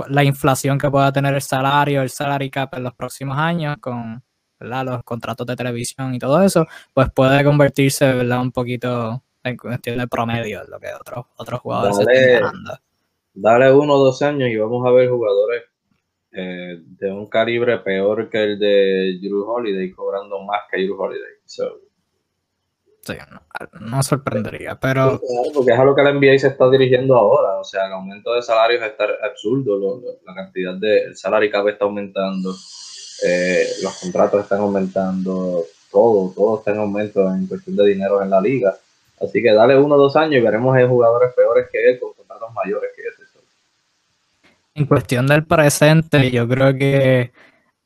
la 0.07 0.23
inflación 0.23 0.77
que 0.77 0.91
pueda 0.91 1.11
tener 1.11 1.33
el 1.33 1.41
salario, 1.41 2.03
el 2.03 2.11
salary 2.11 2.51
cap 2.51 2.75
en 2.75 2.83
los 2.83 2.93
próximos 2.93 3.35
años, 3.39 3.77
con 3.79 4.21
los 4.59 5.03
contratos 5.03 5.47
de 5.47 5.55
televisión 5.55 6.13
y 6.13 6.19
todo 6.19 6.43
eso, 6.43 6.67
pues 6.93 7.09
puede 7.11 7.43
convertirse, 7.43 8.13
¿verdad? 8.13 8.41
Un 8.41 8.51
poquito 8.51 9.23
en 9.43 9.57
cuestión 9.57 9.97
de 9.97 10.07
promedio, 10.07 10.63
lo 10.65 10.79
que 10.79 10.93
otros, 10.93 11.25
otros 11.37 11.59
jugadores 11.59 11.97
dale, 12.05 12.35
están 12.35 12.53
Dale 13.33 13.73
uno 13.73 13.95
o 13.95 14.05
dos 14.05 14.21
años 14.21 14.47
y 14.47 14.57
vamos 14.57 14.85
a 14.85 14.91
ver 14.91 15.09
jugadores 15.09 15.63
eh, 16.33 16.79
de 16.81 17.11
un 17.11 17.27
calibre 17.27 17.77
peor 17.79 18.29
que 18.29 18.43
el 18.43 18.59
de 18.59 19.19
Drew 19.21 19.43
Holiday, 19.47 19.91
cobrando 19.91 20.39
más 20.41 20.61
que 20.71 20.81
Drew 20.81 20.99
Holiday. 20.99 21.33
sí, 21.45 23.13
no, 23.81 24.01
sorprendería, 24.03 24.75
pero... 24.79 25.21
Porque 25.53 25.71
es 25.71 25.79
a 25.79 25.83
lo 25.83 25.95
que 25.95 26.01
la 26.01 26.13
NBA 26.13 26.39
se 26.39 26.47
está 26.47 26.69
dirigiendo 26.69 27.15
ahora, 27.15 27.59
o 27.59 27.63
sea, 27.63 27.85
el 27.87 27.93
aumento 27.93 28.33
de 28.33 28.41
salarios 28.41 28.81
está 28.81 29.05
absurdo, 29.23 30.01
la 30.25 30.33
cantidad 30.33 30.73
de 30.75 31.13
salario 31.15 31.51
cap 31.51 31.67
está 31.67 31.85
aumentando, 31.85 32.55
eh, 33.25 33.65
los 33.83 33.99
contratos 33.99 34.41
están 34.41 34.61
aumentando, 34.61 35.65
todo, 35.91 36.33
todo 36.35 36.57
está 36.57 36.71
en 36.71 36.79
aumento 36.79 37.21
en 37.31 37.45
cuestión 37.45 37.75
de 37.75 37.87
dinero 37.87 38.21
en 38.23 38.31
la 38.31 38.41
liga. 38.41 38.75
Así 39.21 39.41
que 39.41 39.53
dale 39.53 39.77
uno 39.77 39.95
o 39.95 39.97
dos 39.97 40.15
años 40.15 40.35
y 40.35 40.41
veremos 40.41 40.75
en 40.77 40.89
jugadores 40.89 41.31
peores 41.33 41.67
que 41.71 41.91
él, 41.91 41.99
con 41.99 42.13
contratos 42.13 42.51
mayores 42.53 42.89
que 42.95 43.03
ese. 43.03 43.12
En 44.75 44.85
cuestión 44.87 45.27
del 45.27 45.45
presente, 45.45 46.31
yo 46.31 46.47
creo 46.47 46.75
que 46.75 47.31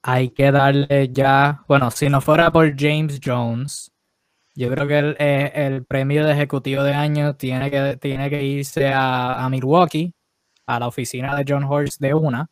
hay 0.01 0.29
que 0.29 0.51
darle 0.51 1.09
ya, 1.11 1.65
bueno, 1.67 1.91
si 1.91 2.07
no 2.09 2.21
fuera 2.21 2.49
por 2.51 2.73
James 2.79 3.19
Jones, 3.23 3.91
yo 4.55 4.69
creo 4.71 4.87
que 4.87 4.99
el, 4.99 5.15
eh, 5.19 5.81
premio 5.87 6.25
de 6.25 6.33
ejecutivo 6.33 6.83
de 6.83 6.93
año 6.93 7.35
tiene 7.35 7.69
que, 7.69 7.97
tiene 7.97 8.29
que 8.29 8.41
irse 8.43 8.87
a, 8.87 9.45
a 9.45 9.49
Milwaukee, 9.49 10.13
a 10.65 10.79
la 10.79 10.87
oficina 10.87 11.35
de 11.35 11.45
John 11.47 11.65
Horst 11.65 11.99
de 11.99 12.13
una, 12.13 12.49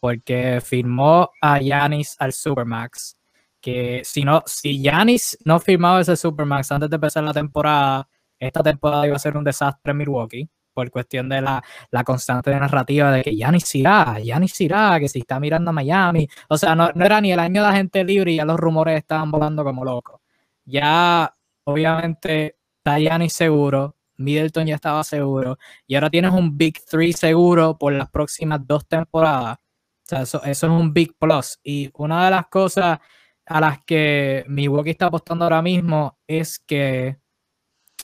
porque 0.00 0.60
firmó 0.60 1.30
a 1.40 1.60
Yanis 1.60 2.16
al 2.20 2.32
Supermax. 2.32 3.16
Que 3.60 4.02
si 4.04 4.24
no, 4.24 4.42
si 4.46 4.80
Yanis 4.82 5.38
no 5.44 5.60
firmaba 5.60 6.00
ese 6.00 6.16
Supermax 6.16 6.72
antes 6.72 6.90
de 6.90 6.96
empezar 6.96 7.24
la 7.24 7.32
temporada, 7.34 8.08
esta 8.38 8.62
temporada 8.62 9.06
iba 9.08 9.16
a 9.16 9.18
ser 9.18 9.36
un 9.36 9.44
desastre 9.44 9.90
en 9.92 9.98
Milwaukee 9.98 10.48
por 10.72 10.90
cuestión 10.90 11.28
de 11.28 11.40
la, 11.40 11.62
la 11.90 12.04
constante 12.04 12.50
narrativa 12.50 13.10
de 13.12 13.22
que 13.22 13.36
Yanis 13.36 13.74
irá, 13.74 14.18
Yanis 14.20 14.60
irá, 14.60 14.98
que 15.00 15.08
si 15.08 15.20
está 15.20 15.40
mirando 15.40 15.70
a 15.70 15.72
Miami. 15.72 16.28
O 16.48 16.58
sea, 16.58 16.74
no, 16.74 16.90
no, 16.94 17.04
era 17.04 17.20
ni 17.20 17.32
el 17.32 17.38
año 17.38 17.62
de 17.62 17.68
la 17.68 17.74
gente 17.74 18.04
libre 18.04 18.32
y 18.32 18.36
ya 18.36 18.44
los 18.44 18.58
rumores 18.58 18.98
estaban 18.98 19.30
volando 19.30 19.64
como 19.64 19.84
locos. 19.84 20.20
Ya, 20.64 21.32
obviamente, 21.64 22.56
está 22.78 22.98
Yanis 22.98 23.32
seguro, 23.32 23.96
Middleton 24.16 24.66
ya 24.66 24.76
estaba 24.76 25.04
seguro, 25.04 25.58
y 25.86 25.94
ahora 25.94 26.10
tienes 26.10 26.32
un 26.32 26.56
Big 26.56 26.84
Three 26.84 27.12
seguro 27.12 27.76
por 27.78 27.92
las 27.92 28.10
próximas 28.10 28.60
dos 28.66 28.86
temporadas. 28.86 29.58
O 29.58 30.06
sea, 30.06 30.22
eso, 30.22 30.42
eso 30.44 30.66
es 30.66 30.72
un 30.72 30.92
Big 30.92 31.16
Plus. 31.18 31.58
Y 31.62 31.90
una 31.94 32.24
de 32.24 32.30
las 32.32 32.46
cosas 32.48 32.98
a 33.46 33.60
las 33.60 33.84
que 33.84 34.44
Milwaukee 34.48 34.90
está 34.90 35.06
apostando 35.06 35.44
ahora 35.44 35.62
mismo 35.62 36.18
es 36.26 36.58
que 36.58 37.18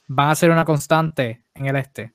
van 0.09 0.31
a 0.31 0.35
ser 0.35 0.51
una 0.51 0.65
constante 0.65 1.45
en 1.55 1.67
el 1.67 1.77
este. 1.77 2.15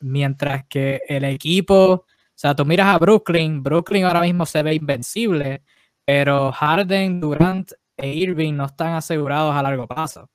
Mientras 0.00 0.64
que 0.66 1.00
el 1.08 1.24
equipo, 1.24 1.92
o 1.92 2.06
sea, 2.34 2.54
tú 2.54 2.64
miras 2.64 2.88
a 2.88 2.98
Brooklyn, 2.98 3.62
Brooklyn 3.62 4.04
ahora 4.04 4.20
mismo 4.20 4.44
se 4.46 4.62
ve 4.62 4.74
invencible, 4.74 5.62
pero 6.04 6.52
Harden, 6.52 7.20
Durant 7.20 7.72
e 7.96 8.08
Irving 8.12 8.54
no 8.54 8.66
están 8.66 8.94
asegurados 8.94 9.54
a 9.54 9.62
largo 9.62 9.86
plazo. 9.86 10.22
O 10.24 10.28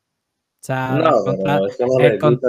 sea, 0.61 0.89
No, 0.91 1.05
el, 1.07 1.23
contra- 1.23 1.59
no 1.59 2.19
con- 2.19 2.39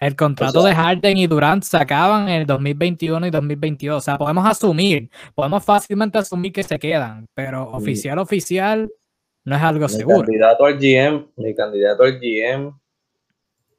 el 0.00 0.16
contrato 0.16 0.58
O 0.58 0.62
sea- 0.62 0.70
de 0.70 0.74
Harden 0.76 1.16
y 1.18 1.26
Durant 1.26 1.62
se 1.62 1.76
acaban 1.76 2.28
en 2.28 2.40
el 2.40 2.46
2021 2.46 3.26
y 3.26 3.30
2022. 3.30 3.98
O 3.98 4.00
sea, 4.00 4.18
podemos 4.18 4.44
asumir, 4.46 5.10
podemos 5.34 5.64
fácilmente 5.64 6.18
asumir 6.18 6.52
que 6.52 6.62
se 6.64 6.78
quedan, 6.78 7.26
pero 7.34 7.70
oficial, 7.70 8.18
oficial, 8.18 8.90
no 9.44 9.54
es 9.56 9.62
algo 9.62 9.86
Mi 9.86 9.88
seguro. 9.92 10.22
candidato 10.22 10.64
al 10.64 10.78
GM, 10.78 11.26
mi 11.36 11.54
candidato 11.54 12.02
al 12.04 12.18
GM, 12.18 12.72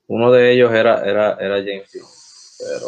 uno 0.08 0.32
de 0.32 0.52
ellos 0.54 0.72
era, 0.74 1.04
era, 1.04 1.34
era 1.40 1.56
James 1.58 1.90
pero, 2.64 2.88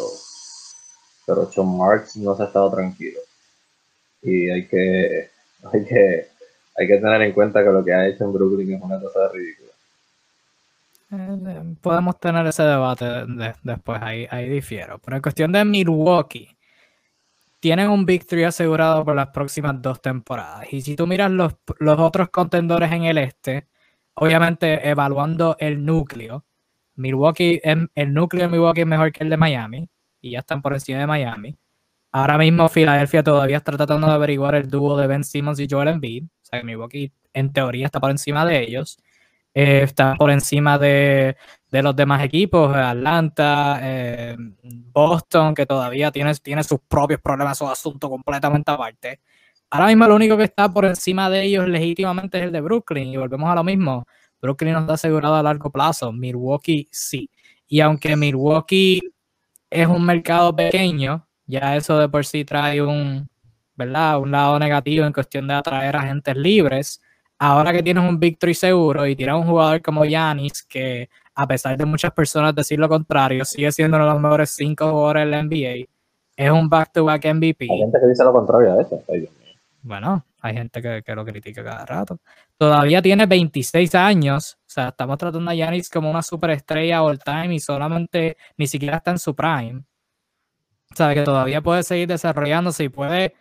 pero 1.26 1.50
Sean 1.50 1.76
Marks 1.76 2.16
no 2.16 2.34
se 2.36 2.42
ha 2.42 2.46
estado 2.46 2.70
tranquilo. 2.70 3.20
Y 4.22 4.50
hay 4.50 4.66
que, 4.68 5.30
hay 5.72 5.84
que, 5.84 6.28
hay 6.76 6.86
que 6.86 6.96
tener 6.98 7.22
en 7.22 7.32
cuenta 7.32 7.62
que 7.62 7.70
lo 7.70 7.84
que 7.84 7.94
ha 7.94 8.06
hecho 8.08 8.24
en 8.24 8.32
Brooklyn 8.32 8.74
es 8.74 8.82
una 8.82 9.00
cosa 9.00 9.28
ridícula. 9.32 9.70
Eh, 11.12 11.76
Podemos 11.80 12.18
tener 12.20 12.46
ese 12.46 12.62
debate 12.64 13.04
de- 13.04 13.54
después, 13.62 14.00
ahí, 14.02 14.26
ahí 14.30 14.48
difiero. 14.48 14.98
Pero 14.98 15.16
en 15.16 15.22
cuestión 15.22 15.52
de 15.52 15.64
Milwaukee, 15.64 16.56
tienen 17.60 17.90
un 17.90 18.06
Three 18.06 18.44
asegurado 18.44 19.04
por 19.04 19.16
las 19.16 19.28
próximas 19.28 19.80
dos 19.82 20.00
temporadas. 20.00 20.72
Y 20.72 20.82
si 20.82 20.96
tú 20.96 21.06
miras 21.06 21.30
los, 21.30 21.54
los 21.80 21.98
otros 22.00 22.30
contendores 22.30 22.92
en 22.92 23.04
el 23.04 23.18
este, 23.18 23.66
obviamente 24.14 24.88
evaluando 24.88 25.56
el 25.60 25.84
núcleo, 25.84 26.45
Milwaukee, 26.96 27.60
el 27.62 28.14
núcleo 28.14 28.44
de 28.44 28.48
Milwaukee 28.48 28.80
es 28.80 28.86
mejor 28.86 29.12
que 29.12 29.24
el 29.24 29.30
de 29.30 29.36
Miami, 29.36 29.88
y 30.20 30.32
ya 30.32 30.40
están 30.40 30.62
por 30.62 30.72
encima 30.72 30.98
de 30.98 31.06
Miami. 31.06 31.56
Ahora 32.12 32.38
mismo 32.38 32.68
Filadelfia 32.68 33.22
todavía 33.22 33.58
está 33.58 33.72
tratando 33.76 34.06
de 34.06 34.14
averiguar 34.14 34.54
el 34.54 34.68
dúo 34.70 34.96
de 34.96 35.06
Ben 35.06 35.22
Simmons 35.22 35.60
y 35.60 35.66
Joel 35.70 35.88
Embiid. 35.88 36.24
O 36.24 36.44
sea, 36.44 36.60
que 36.60 36.66
Milwaukee 36.66 37.12
en 37.34 37.52
teoría 37.52 37.86
está 37.86 38.00
por 38.00 38.10
encima 38.10 38.46
de 38.46 38.62
ellos. 38.62 38.98
Eh, 39.52 39.82
está 39.82 40.14
por 40.16 40.30
encima 40.30 40.78
de, 40.78 41.36
de 41.70 41.82
los 41.82 41.94
demás 41.96 42.22
equipos, 42.22 42.74
Atlanta, 42.74 43.78
eh, 43.82 44.36
Boston, 44.62 45.54
que 45.54 45.66
todavía 45.66 46.10
tiene, 46.10 46.34
tiene 46.36 46.62
sus 46.64 46.80
propios 46.88 47.20
problemas, 47.20 47.58
su 47.58 47.66
asunto 47.66 48.08
completamente 48.08 48.70
aparte. 48.70 49.20
Ahora 49.70 49.88
mismo 49.88 50.06
lo 50.06 50.14
único 50.14 50.36
que 50.36 50.44
está 50.44 50.72
por 50.72 50.84
encima 50.84 51.28
de 51.28 51.42
ellos 51.42 51.68
legítimamente 51.68 52.38
es 52.38 52.44
el 52.44 52.52
de 52.52 52.60
Brooklyn, 52.60 53.08
y 53.08 53.16
volvemos 53.16 53.50
a 53.50 53.54
lo 53.54 53.64
mismo. 53.64 54.06
Brooklyn 54.46 54.72
no 54.72 54.80
está 54.80 54.94
asegurado 54.94 55.34
a 55.34 55.42
largo 55.42 55.70
plazo, 55.70 56.12
Milwaukee 56.12 56.88
sí. 56.90 57.28
Y 57.66 57.80
aunque 57.80 58.16
Milwaukee 58.16 59.00
es 59.70 59.86
un 59.86 60.04
mercado 60.04 60.54
pequeño, 60.54 61.26
ya 61.46 61.76
eso 61.76 61.98
de 61.98 62.08
por 62.08 62.24
sí 62.24 62.44
trae 62.44 62.80
un, 62.82 63.28
¿verdad? 63.74 64.20
un 64.20 64.30
lado 64.30 64.58
negativo 64.58 65.04
en 65.04 65.12
cuestión 65.12 65.48
de 65.48 65.54
atraer 65.54 65.96
agentes 65.96 66.36
libres 66.36 67.00
ahora 67.38 67.72
que 67.72 67.82
tienes 67.82 68.08
un 68.08 68.18
Three 68.18 68.54
seguro 68.54 69.06
y 69.06 69.16
tienes 69.16 69.34
un 69.34 69.46
jugador 69.46 69.82
como 69.82 70.04
Giannis, 70.04 70.62
que 70.62 71.08
a 71.34 71.46
pesar 71.46 71.76
de 71.76 71.84
muchas 71.84 72.12
personas 72.12 72.54
decir 72.54 72.78
lo 72.78 72.88
contrario, 72.88 73.44
sigue 73.44 73.70
siendo 73.72 73.96
uno 73.96 74.06
de 74.06 74.12
los 74.12 74.20
mejores 74.20 74.50
cinco 74.50 74.90
jugadores 74.90 75.24
de 75.24 75.30
la 75.30 75.42
NBA, 75.42 75.86
es 76.36 76.50
un 76.50 76.68
back-to-back 76.68 77.26
MVP. 77.34 77.66
Hay 77.70 77.78
gente 77.78 77.98
que 78.00 78.06
dice 78.06 78.24
lo 78.24 78.32
contrario 78.32 78.72
a 78.72 78.82
eso. 78.82 79.02
Bueno, 79.82 80.24
hay 80.46 80.54
gente 80.54 80.82
que, 80.82 81.02
que 81.04 81.14
lo 81.14 81.24
critica 81.24 81.62
cada 81.64 81.84
rato. 81.84 82.18
Todavía 82.58 83.02
tiene 83.02 83.26
26 83.26 83.94
años, 83.94 84.58
o 84.60 84.64
sea, 84.66 84.88
estamos 84.88 85.18
tratando 85.18 85.50
a 85.50 85.54
Giannis 85.54 85.90
como 85.90 86.10
una 86.10 86.22
superestrella 86.22 87.02
all 87.02 87.18
time 87.18 87.54
y 87.54 87.60
solamente 87.60 88.36
ni 88.56 88.66
siquiera 88.66 88.98
está 88.98 89.12
en 89.12 89.18
su 89.18 89.34
prime. 89.34 89.82
O 90.92 90.96
sea, 90.96 91.14
que 91.14 91.22
todavía 91.22 91.60
puede 91.60 91.82
seguir 91.82 92.08
desarrollándose 92.08 92.84
y 92.84 92.88
puede 92.88 93.34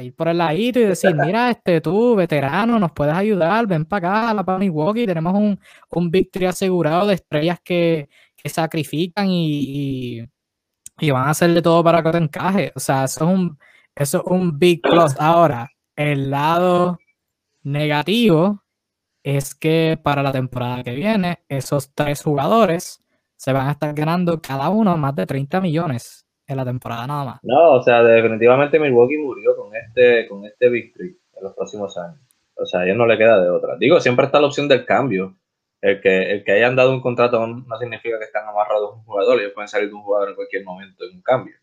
ir 0.00 0.14
por 0.14 0.28
el 0.28 0.38
ladito 0.38 0.78
y 0.80 0.84
decir, 0.84 1.14
mira, 1.14 1.50
este 1.50 1.80
tú, 1.80 2.14
veterano, 2.14 2.78
nos 2.78 2.92
puedes 2.92 3.14
ayudar, 3.14 3.66
ven 3.66 3.84
para 3.84 4.08
acá, 4.08 4.34
la 4.34 4.44
para 4.44 4.58
Milwaukee, 4.58 5.06
tenemos 5.06 5.34
un, 5.34 5.58
un 5.90 6.10
victory 6.10 6.46
asegurado 6.46 7.06
de 7.08 7.14
estrellas 7.14 7.58
que, 7.62 8.08
que 8.36 8.48
sacrifican 8.48 9.28
y, 9.28 10.20
y, 10.20 10.28
y 11.00 11.10
van 11.10 11.26
a 11.28 11.30
hacer 11.30 11.52
de 11.52 11.62
todo 11.62 11.82
para 11.82 12.02
que 12.02 12.10
te 12.12 12.18
encaje. 12.18 12.72
O 12.74 12.80
sea, 12.80 13.04
eso 13.04 13.24
es 13.24 13.34
un, 13.34 13.58
eso 13.94 14.18
es 14.18 14.24
un 14.26 14.58
big 14.58 14.80
plus. 14.82 15.14
Ahora, 15.18 15.71
el 15.96 16.30
lado 16.30 16.98
negativo 17.62 18.62
es 19.22 19.54
que 19.54 19.98
para 20.02 20.22
la 20.22 20.32
temporada 20.32 20.82
que 20.82 20.94
viene, 20.94 21.40
esos 21.48 21.94
tres 21.94 22.22
jugadores 22.22 23.04
se 23.36 23.52
van 23.52 23.68
a 23.68 23.72
estar 23.72 23.94
ganando 23.94 24.40
cada 24.40 24.68
uno 24.68 24.96
más 24.96 25.14
de 25.14 25.26
30 25.26 25.60
millones 25.60 26.26
en 26.46 26.56
la 26.56 26.64
temporada 26.64 27.06
nada 27.06 27.24
más. 27.24 27.40
No, 27.42 27.72
o 27.72 27.82
sea, 27.82 28.02
definitivamente 28.02 28.78
Milwaukee 28.78 29.18
murió 29.18 29.56
con 29.56 29.74
este, 29.74 30.28
con 30.28 30.44
este 30.44 30.68
victory 30.68 31.16
en 31.36 31.42
los 31.42 31.54
próximos 31.54 31.96
años. 31.98 32.20
O 32.54 32.66
sea, 32.66 32.80
a 32.80 32.84
ellos 32.84 32.96
no 32.96 33.06
le 33.06 33.18
queda 33.18 33.40
de 33.40 33.50
otra. 33.50 33.76
Digo, 33.78 34.00
siempre 34.00 34.26
está 34.26 34.40
la 34.40 34.46
opción 34.46 34.68
del 34.68 34.84
cambio. 34.84 35.36
El 35.80 36.00
que, 36.00 36.30
el 36.30 36.44
que 36.44 36.52
hayan 36.52 36.76
dado 36.76 36.92
un 36.92 37.00
contrato 37.00 37.44
no 37.44 37.78
significa 37.78 38.16
que 38.18 38.26
están 38.26 38.46
amarrados 38.46 38.94
un 38.94 39.02
jugador. 39.02 39.40
Ellos 39.40 39.52
pueden 39.52 39.68
salir 39.68 39.88
de 39.88 39.94
un 39.94 40.02
jugador 40.02 40.28
en 40.28 40.34
cualquier 40.36 40.64
momento 40.64 41.04
en 41.04 41.16
un 41.16 41.22
cambio. 41.22 41.56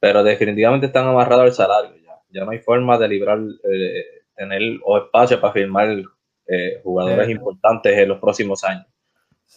Pero 0.00 0.24
definitivamente 0.24 0.86
están 0.86 1.06
amarrados 1.06 1.44
al 1.44 1.52
salario 1.52 2.01
ya. 2.32 2.44
No 2.44 2.50
hay 2.52 2.58
forma 2.58 2.98
de 2.98 3.08
librar, 3.08 3.38
eh, 3.64 4.04
tener 4.36 4.62
o 4.84 4.98
espacio 4.98 5.40
para 5.40 5.52
firmar 5.52 5.88
eh, 6.46 6.80
jugadores 6.82 7.26
Sí. 7.26 7.32
importantes 7.32 7.96
en 7.96 8.08
los 8.08 8.18
próximos 8.18 8.64
años. 8.64 8.86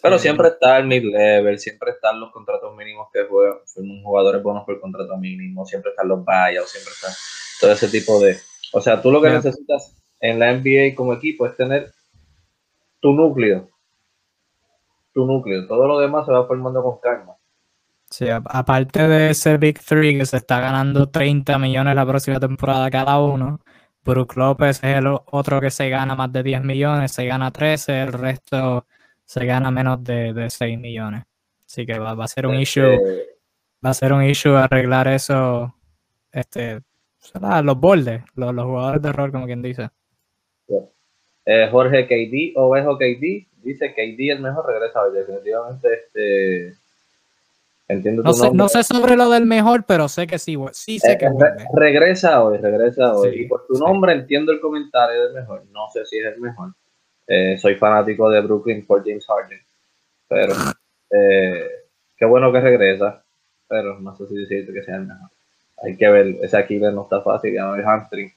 Pero 0.02 0.18
Sí. 0.18 0.22
siempre 0.22 0.48
está 0.48 0.78
el 0.78 0.86
mid-level, 0.86 1.58
siempre 1.58 1.90
están 1.92 2.20
los 2.20 2.30
contratos 2.30 2.74
mínimos 2.76 3.08
que 3.12 3.24
juegan, 3.24 3.58
firman 3.66 4.02
jugadores 4.02 4.42
buenos 4.42 4.64
por 4.64 4.78
contrato 4.80 5.16
mínimo, 5.16 5.64
siempre 5.66 5.90
están 5.90 6.08
los 6.08 6.24
buyouts, 6.24 6.70
siempre 6.70 6.92
está 6.92 7.08
todo 7.60 7.72
ese 7.72 7.88
tipo 7.88 8.20
de... 8.20 8.36
O 8.72 8.80
sea, 8.80 9.00
tú 9.00 9.10
lo 9.10 9.20
que 9.22 9.30
necesitas 9.30 9.96
en 10.20 10.38
la 10.38 10.52
NBA 10.52 10.94
como 10.94 11.12
equipo 11.14 11.46
es 11.46 11.56
tener 11.56 11.90
tu 13.00 13.12
núcleo. 13.12 13.68
Tu 15.12 15.24
núcleo. 15.24 15.66
Todo 15.66 15.86
lo 15.88 15.98
demás 15.98 16.26
se 16.26 16.32
va 16.32 16.46
formando 16.46 16.82
con 16.82 16.98
calma. 17.00 17.36
Sí, 18.16 18.24
aparte 18.30 19.08
de 19.08 19.28
ese 19.28 19.58
Big 19.58 19.78
Three 19.78 20.16
que 20.16 20.24
se 20.24 20.38
está 20.38 20.58
ganando 20.58 21.10
30 21.10 21.58
millones 21.58 21.94
la 21.94 22.06
próxima 22.06 22.40
temporada 22.40 22.88
cada 22.90 23.20
uno, 23.20 23.60
Brook 24.02 24.36
López 24.36 24.82
es 24.82 24.96
el 24.96 25.06
otro 25.06 25.60
que 25.60 25.70
se 25.70 25.90
gana 25.90 26.14
más 26.14 26.32
de 26.32 26.42
10 26.42 26.64
millones, 26.64 27.12
se 27.12 27.26
gana 27.26 27.50
13, 27.50 28.04
el 28.04 28.14
resto 28.14 28.86
se 29.22 29.44
gana 29.44 29.70
menos 29.70 30.02
de, 30.02 30.32
de 30.32 30.48
6 30.48 30.78
millones. 30.78 31.24
Así 31.66 31.84
que 31.84 31.98
va, 31.98 32.14
va 32.14 32.24
a 32.24 32.28
ser 32.28 32.46
un 32.46 32.54
issue, 32.54 32.94
Este, 32.94 33.36
va 33.84 33.90
a 33.90 33.94
ser 33.94 34.14
un 34.14 34.24
issue 34.24 34.56
arreglar 34.56 35.08
eso, 35.08 35.74
este, 36.32 36.80
los 37.64 37.78
bordes, 37.78 38.22
los, 38.34 38.54
los 38.54 38.64
jugadores 38.64 39.02
de 39.02 39.12
rol, 39.12 39.30
como 39.30 39.44
quien 39.44 39.60
dice. 39.60 39.90
eh, 41.44 41.68
Jorge 41.70 42.06
KD, 42.06 42.58
Ovejo 42.58 42.96
KD, 42.96 43.46
dice 43.62 43.92
KD 43.92 44.32
el 44.32 44.40
mejor 44.40 44.64
regresa 44.66 45.02
hoy. 45.02 45.12
Definitivamente, 45.12 45.88
este... 45.92 46.85
Entiendo 47.88 48.22
No 48.24 48.32
sé, 48.32 48.50
no 48.52 48.68
sé 48.68 48.82
sobre 48.82 49.16
lo 49.16 49.30
del 49.30 49.46
mejor, 49.46 49.84
pero 49.84 50.08
sé 50.08 50.26
que 50.26 50.38
sí, 50.38 50.56
sí 50.72 50.98
sé 50.98 51.12
Eh, 51.12 51.18
que 51.18 51.28
re- 51.28 51.66
regresa 51.72 52.42
hoy, 52.42 52.58
regresa 52.58 53.14
hoy. 53.14 53.30
Sí, 53.32 53.40
y 53.42 53.46
por 53.46 53.64
tu 53.66 53.76
sí. 53.76 53.80
nombre 53.80 54.12
entiendo 54.12 54.50
el 54.52 54.60
comentario 54.60 55.24
del 55.24 55.34
mejor. 55.34 55.64
No 55.72 55.88
sé 55.92 56.04
si 56.04 56.18
es 56.18 56.26
el 56.34 56.40
mejor. 56.40 56.72
Eh, 57.28 57.56
soy 57.58 57.76
fanático 57.76 58.28
de 58.30 58.40
Brooklyn 58.40 58.84
por 58.86 59.04
James 59.04 59.24
Harden. 59.26 59.60
Pero 60.28 60.54
eh, 61.10 61.68
qué 62.16 62.24
bueno 62.24 62.52
que 62.52 62.60
regresa. 62.60 63.22
Pero 63.68 63.98
no 64.00 64.16
sé 64.16 64.26
si 64.26 64.34
decirte 64.34 64.72
que 64.72 64.82
sea 64.82 64.96
el 64.96 65.06
mejor. 65.06 65.30
Hay 65.84 65.96
que 65.96 66.08
ver. 66.08 66.26
Ese 66.42 66.56
Aquiles 66.56 66.92
no 66.92 67.02
está 67.02 67.20
fácil. 67.20 67.54
Ya 67.54 67.62
no 67.62 67.76
es 67.76 67.84
hamstring. 67.86 68.32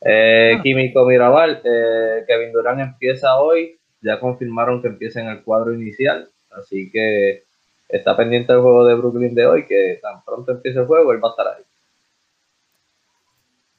Eh, 0.00 0.58
Químico 0.62 1.06
Mirabal, 1.06 1.62
Kevin 1.62 2.52
Durán 2.52 2.80
empieza 2.80 3.36
hoy, 3.36 3.78
ya 4.02 4.20
confirmaron 4.20 4.82
que 4.82 4.88
empieza 4.88 5.20
en 5.20 5.28
el 5.28 5.42
cuadro 5.42 5.72
inicial, 5.72 6.28
así 6.58 6.90
que 6.90 7.44
está 7.88 8.16
pendiente 8.16 8.52
el 8.52 8.60
juego 8.60 8.84
de 8.84 8.94
Brooklyn 8.94 9.34
de 9.34 9.46
hoy, 9.46 9.66
que 9.66 9.98
tan 10.02 10.24
pronto 10.24 10.52
empiece 10.52 10.78
el 10.78 10.86
juego, 10.86 11.12
él 11.12 11.22
va 11.22 11.28
a 11.28 11.30
estar 11.30 11.48
ahí. 11.48 11.64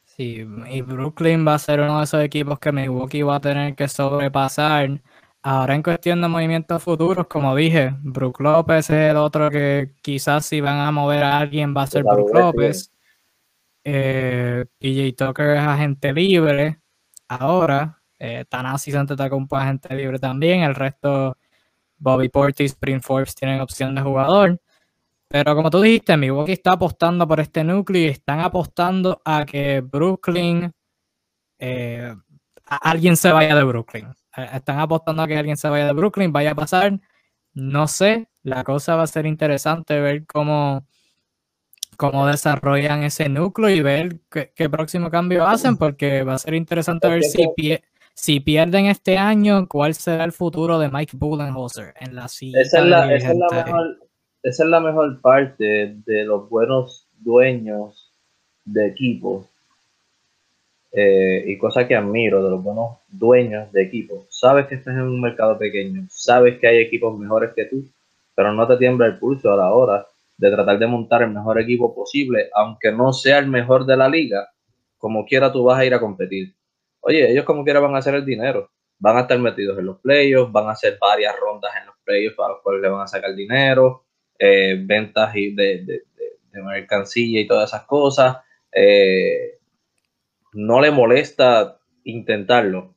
Sí, 0.06 0.48
y 0.72 0.82
Brooklyn 0.82 1.46
va 1.46 1.56
a 1.56 1.60
ser 1.60 1.82
uno 1.82 1.98
de 1.98 2.06
esos 2.06 2.24
equipos 2.24 2.58
que 2.60 2.72
Milwaukee 2.72 3.24
va 3.24 3.36
a 3.36 3.42
tener 3.42 3.76
que 3.76 3.88
sobrepasar. 3.90 5.02
Ahora 5.42 5.76
en 5.76 5.84
cuestión 5.84 6.22
de 6.22 6.28
movimientos 6.28 6.82
futuros, 6.82 7.28
como 7.28 7.56
dije, 7.56 7.94
Brook 8.02 8.40
López 8.40 8.90
es 8.90 9.12
el 9.12 9.18
otro 9.18 9.52
que 9.52 9.92
quizás 10.02 10.46
si 10.46 10.62
van 10.62 10.80
a 10.80 10.92
mover 10.92 11.24
a 11.24 11.38
alguien 11.38 11.76
va 11.76 11.84
a 11.84 11.88
ser 11.88 12.04
Brook 12.04 12.34
López. 12.34 12.92
Eh, 13.84 14.66
PJ 14.80 15.14
Tucker 15.16 15.58
es 15.58 15.60
agente 15.60 16.14
libre. 16.14 16.80
Ahora, 17.28 18.02
eh, 18.18 18.46
Tanasi 18.50 18.92
se 18.92 18.98
un 18.98 19.08
un 19.32 19.48
agente 19.52 19.96
libre 19.96 20.18
también. 20.18 20.62
El 20.62 20.76
resto, 20.76 21.38
Bobby 21.98 22.30
Portis, 22.30 22.72
Spring 22.74 23.02
Forbes 23.02 23.36
tienen 23.36 23.62
opción 23.62 23.96
de 23.96 24.02
jugador. 24.02 24.60
Pero 25.28 25.56
como 25.56 25.70
tú 25.70 25.82
dijiste, 25.82 26.16
Milwaukee 26.18 26.54
está 26.54 26.74
apostando 26.74 27.28
por 27.28 27.40
este 27.40 27.64
núcleo 27.64 28.04
y 28.04 28.06
están 28.08 28.40
apostando 28.40 29.22
a 29.26 29.46
que 29.46 29.82
Brooklyn, 29.82 30.72
eh, 31.60 32.16
alguien 32.66 33.18
se 33.18 33.32
vaya 33.32 33.56
de 33.56 33.64
Brooklyn. 33.64 34.08
Eh, 34.38 34.50
están 34.54 34.80
apostando 34.80 35.24
a 35.24 35.28
que 35.28 35.38
alguien 35.38 35.58
se 35.58 35.68
vaya 35.68 35.88
de 35.88 35.94
Brooklyn, 35.94 36.32
vaya 36.32 36.52
a 36.52 36.56
pasar. 36.56 37.00
No 37.54 37.88
sé, 37.88 38.30
la 38.44 38.64
cosa 38.64 38.96
va 38.96 39.04
a 39.04 39.08
ser 39.08 39.26
interesante 39.26 40.00
ver 40.00 40.26
cómo, 40.26 40.86
cómo 41.98 42.28
desarrollan 42.28 43.04
ese 43.04 43.30
núcleo 43.30 43.70
y 43.70 43.82
ver 43.82 44.20
qué, 44.30 44.70
próximo 44.70 45.10
cambio 45.10 45.48
hacen, 45.48 45.78
porque 45.78 46.24
va 46.24 46.36
a 46.36 46.40
ser 46.40 46.54
interesante 46.54 47.08
ver 47.08 47.24
si, 47.24 47.48
si 48.16 48.40
pierden 48.40 48.86
este 48.88 49.18
año, 49.18 49.68
cuál 49.68 49.94
será 49.94 50.24
el 50.24 50.32
futuro 50.32 50.80
de 50.80 50.90
Mike 50.90 51.18
Bullenholzer 51.18 51.94
en 52.00 52.16
la 52.16 52.28
siguiente. 52.28 52.62
mejor, 53.06 53.98
esa 54.42 54.64
es 54.64 54.70
la 54.70 54.80
mejor 54.80 55.22
parte 55.22 55.96
de 56.06 56.24
los 56.24 56.50
buenos 56.50 57.08
dueños 57.20 58.10
de 58.64 58.88
equipos 58.88 59.46
eh, 60.94 61.44
y 61.46 61.58
cosa 61.58 61.86
que 61.86 61.96
admiro 61.96 62.42
de 62.42 62.50
los 62.52 62.64
buenos 62.64 63.00
dueños 63.10 63.70
de 63.74 63.84
equipos. 63.84 64.24
Sabes 64.30 64.68
que 64.68 64.76
estás 64.76 64.96
en 64.96 65.02
un 65.02 65.20
mercado 65.20 65.58
pequeño, 65.58 66.08
sabes 66.10 66.58
que 66.58 66.68
hay 66.68 66.78
equipos 66.78 67.20
mejores 67.20 67.52
que 67.54 67.66
tú, 67.66 67.84
pero 68.34 68.54
no 68.54 68.66
te 68.66 68.78
tiembla 68.78 69.08
el 69.08 69.20
pulso 69.20 69.52
a 69.52 69.58
la 69.58 69.74
hora 69.74 70.08
de 70.38 70.52
tratar 70.52 70.80
de 70.80 70.88
montar 70.88 71.22
el 71.22 71.32
mejor 71.32 71.60
equipo 71.60 71.94
posible, 71.94 72.50
aunque 72.54 72.94
no 72.94 73.12
sea 73.12 73.40
el 73.40 73.48
mejor 73.48 73.86
de 73.86 73.98
la 73.98 74.08
liga, 74.08 74.48
como 74.98 75.26
quiera 75.26 75.52
tú 75.52 75.66
vas 75.66 75.80
a 75.80 75.86
ir 75.86 75.94
a 75.94 76.00
competir. 76.00 76.54
Oye, 77.08 77.30
ellos 77.30 77.46
como 77.46 77.64
quiera 77.64 77.80
van 77.80 77.94
a 77.94 78.00
hacer 78.00 78.16
el 78.16 78.26
dinero, 78.26 78.72
van 78.98 79.18
a 79.18 79.22
estar 79.22 79.38
metidos 79.38 79.78
en 79.78 79.86
los 79.86 80.00
playoffs, 80.00 80.52
van 80.52 80.68
a 80.68 80.72
hacer 80.72 80.98
varias 81.00 81.36
rondas 81.40 81.72
en 81.80 81.86
los 81.86 81.96
playoffs 82.04 82.36
para 82.36 82.54
los 82.54 82.64
cuales 82.64 82.82
le 82.82 82.90
van 82.90 83.02
a 83.02 83.08
sacar 83.08 83.36
dinero, 83.36 84.06
eh, 84.40 84.76
ventas 84.80 85.32
de, 85.32 85.54
de, 85.54 85.86
de, 85.86 86.64
mercancía 86.64 87.42
y 87.42 87.46
todas 87.46 87.70
esas 87.70 87.86
cosas. 87.86 88.38
Eh, 88.72 89.60
no 90.54 90.82
le 90.82 90.90
molesta 90.90 91.78
intentarlo. 92.06 92.96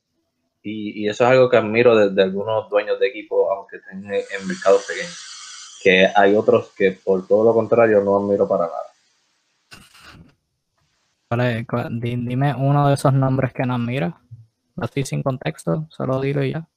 Y, 0.62 1.06
eso 1.06 1.24
es 1.24 1.30
algo 1.30 1.50
que 1.50 1.58
admiro 1.58 1.94
de, 1.94 2.22
algunos 2.22 2.70
dueños 2.70 2.98
de 2.98 3.08
equipo, 3.08 3.52
aunque 3.52 3.76
estén 3.76 4.06
en, 4.06 4.48
mercados 4.48 4.86
pequeños. 4.86 5.78
Que 5.82 6.08
hay 6.14 6.34
otros 6.34 6.72
que, 6.74 6.92
por 6.92 7.28
todo 7.28 7.44
lo 7.44 7.52
contrario, 7.52 8.00
no 8.00 8.16
admiro 8.16 8.48
para 8.48 8.64
nada. 8.68 8.88
Dime 11.90 12.54
uno 12.54 12.88
de 12.88 12.94
esos 12.94 13.12
nombres 13.12 13.52
que 13.52 13.64
no 13.64 13.74
admira. 13.74 14.20
Así 14.76 15.04
sin 15.04 15.22
contexto, 15.22 15.86
solo 15.90 16.20
dilo 16.20 16.44
y 16.44 16.52
ya. 16.52 16.68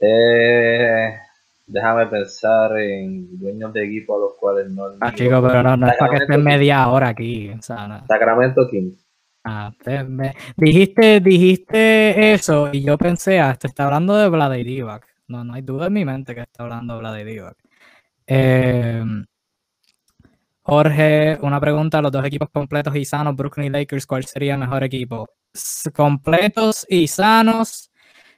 Eh, 0.00 1.14
Déjame 1.70 2.06
pensar 2.06 2.76
en 2.78 3.38
dueños 3.38 3.72
de 3.72 3.84
equipo 3.84 4.16
a 4.16 4.18
los 4.18 4.34
cuales 4.34 4.68
no. 4.72 4.86
Ah, 5.00 5.14
chico, 5.14 5.40
pero 5.40 5.76
no, 5.76 5.86
es 5.86 5.96
para 5.96 6.10
que 6.10 6.24
estés 6.24 6.38
media 6.38 6.88
hora 6.88 7.08
aquí. 7.08 7.52
Sacramento 7.60 8.68
Kings. 8.68 9.06
Ah, 9.44 9.72
dijiste, 10.56 11.20
dijiste 11.20 12.32
eso 12.32 12.70
y 12.72 12.82
yo 12.82 12.98
pensé, 12.98 13.38
ah, 13.38 13.54
te 13.54 13.68
está 13.68 13.84
hablando 13.84 14.16
de 14.16 14.28
Vlade 14.28 14.64
Divac. 14.64 15.06
No, 15.28 15.44
no 15.44 15.54
hay 15.54 15.62
duda 15.62 15.86
en 15.86 15.92
mi 15.92 16.04
mente 16.04 16.34
que 16.34 16.40
está 16.40 16.64
hablando 16.64 16.94
de 16.94 17.00
Vlade 17.00 17.24
Divac. 17.24 17.56
Eh, 18.26 19.04
Jorge, 20.70 21.36
una 21.42 21.60
pregunta, 21.60 22.00
los 22.00 22.12
dos 22.12 22.24
equipos 22.24 22.48
completos 22.48 22.94
y 22.94 23.04
sanos, 23.04 23.34
Brooklyn 23.34 23.66
y 23.66 23.70
Lakers, 23.70 24.06
¿cuál 24.06 24.24
sería 24.24 24.54
el 24.54 24.60
mejor 24.60 24.84
equipo? 24.84 25.28
Completos 25.92 26.86
y 26.88 27.08
sanos, 27.08 27.90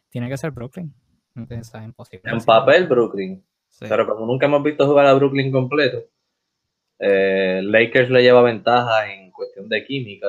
tiene 0.09 0.31
que 0.31 0.39
ser 0.39 0.51
Brooklyn. 0.51 0.95
En 1.35 2.41
papel, 2.43 2.87
Brooklyn. 2.87 3.45
Pero 3.81 4.07
como 4.07 4.25
nunca 4.25 4.47
hemos 4.47 4.63
visto 4.63 4.87
jugar 4.87 5.05
a 5.09 5.13
Brooklyn 5.13 5.53
completo, 5.53 6.05
eh, 7.01 7.61
Lakers 7.63 8.09
le 8.09 8.23
lleva 8.23 8.41
ventaja 8.41 9.13
en 9.13 9.31
cuestión 9.31 9.69
de 9.69 9.85
química. 9.85 10.29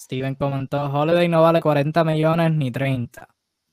Steven 0.00 0.34
comentó: 0.34 0.86
Holiday 0.86 1.28
no 1.28 1.42
vale 1.42 1.60
40 1.60 2.02
millones 2.02 2.50
ni 2.50 2.72
30. 2.72 3.28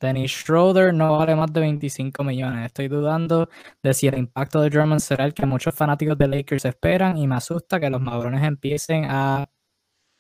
Dennis 0.06 0.32
Schroeder 0.32 0.94
no 0.94 1.18
vale 1.18 1.36
más 1.36 1.52
de 1.52 1.62
25 1.62 2.24
millones. 2.24 2.66
Estoy 2.68 2.88
dudando 2.88 3.50
de 3.82 3.94
si 3.94 4.08
el 4.08 4.18
impacto 4.18 4.62
de 4.62 4.70
Drummond 4.70 5.02
será 5.02 5.26
el 5.26 5.34
que 5.34 5.46
muchos 5.46 5.74
fanáticos 5.74 6.18
de 6.18 6.28
Lakers 6.28 6.66
esperan 6.66 7.18
y 7.18 7.28
me 7.28 7.36
asusta 7.36 7.80
que 7.80 7.90
los 7.90 8.02
madrones 8.02 8.44
empiecen 8.44 9.06
a 9.10 9.48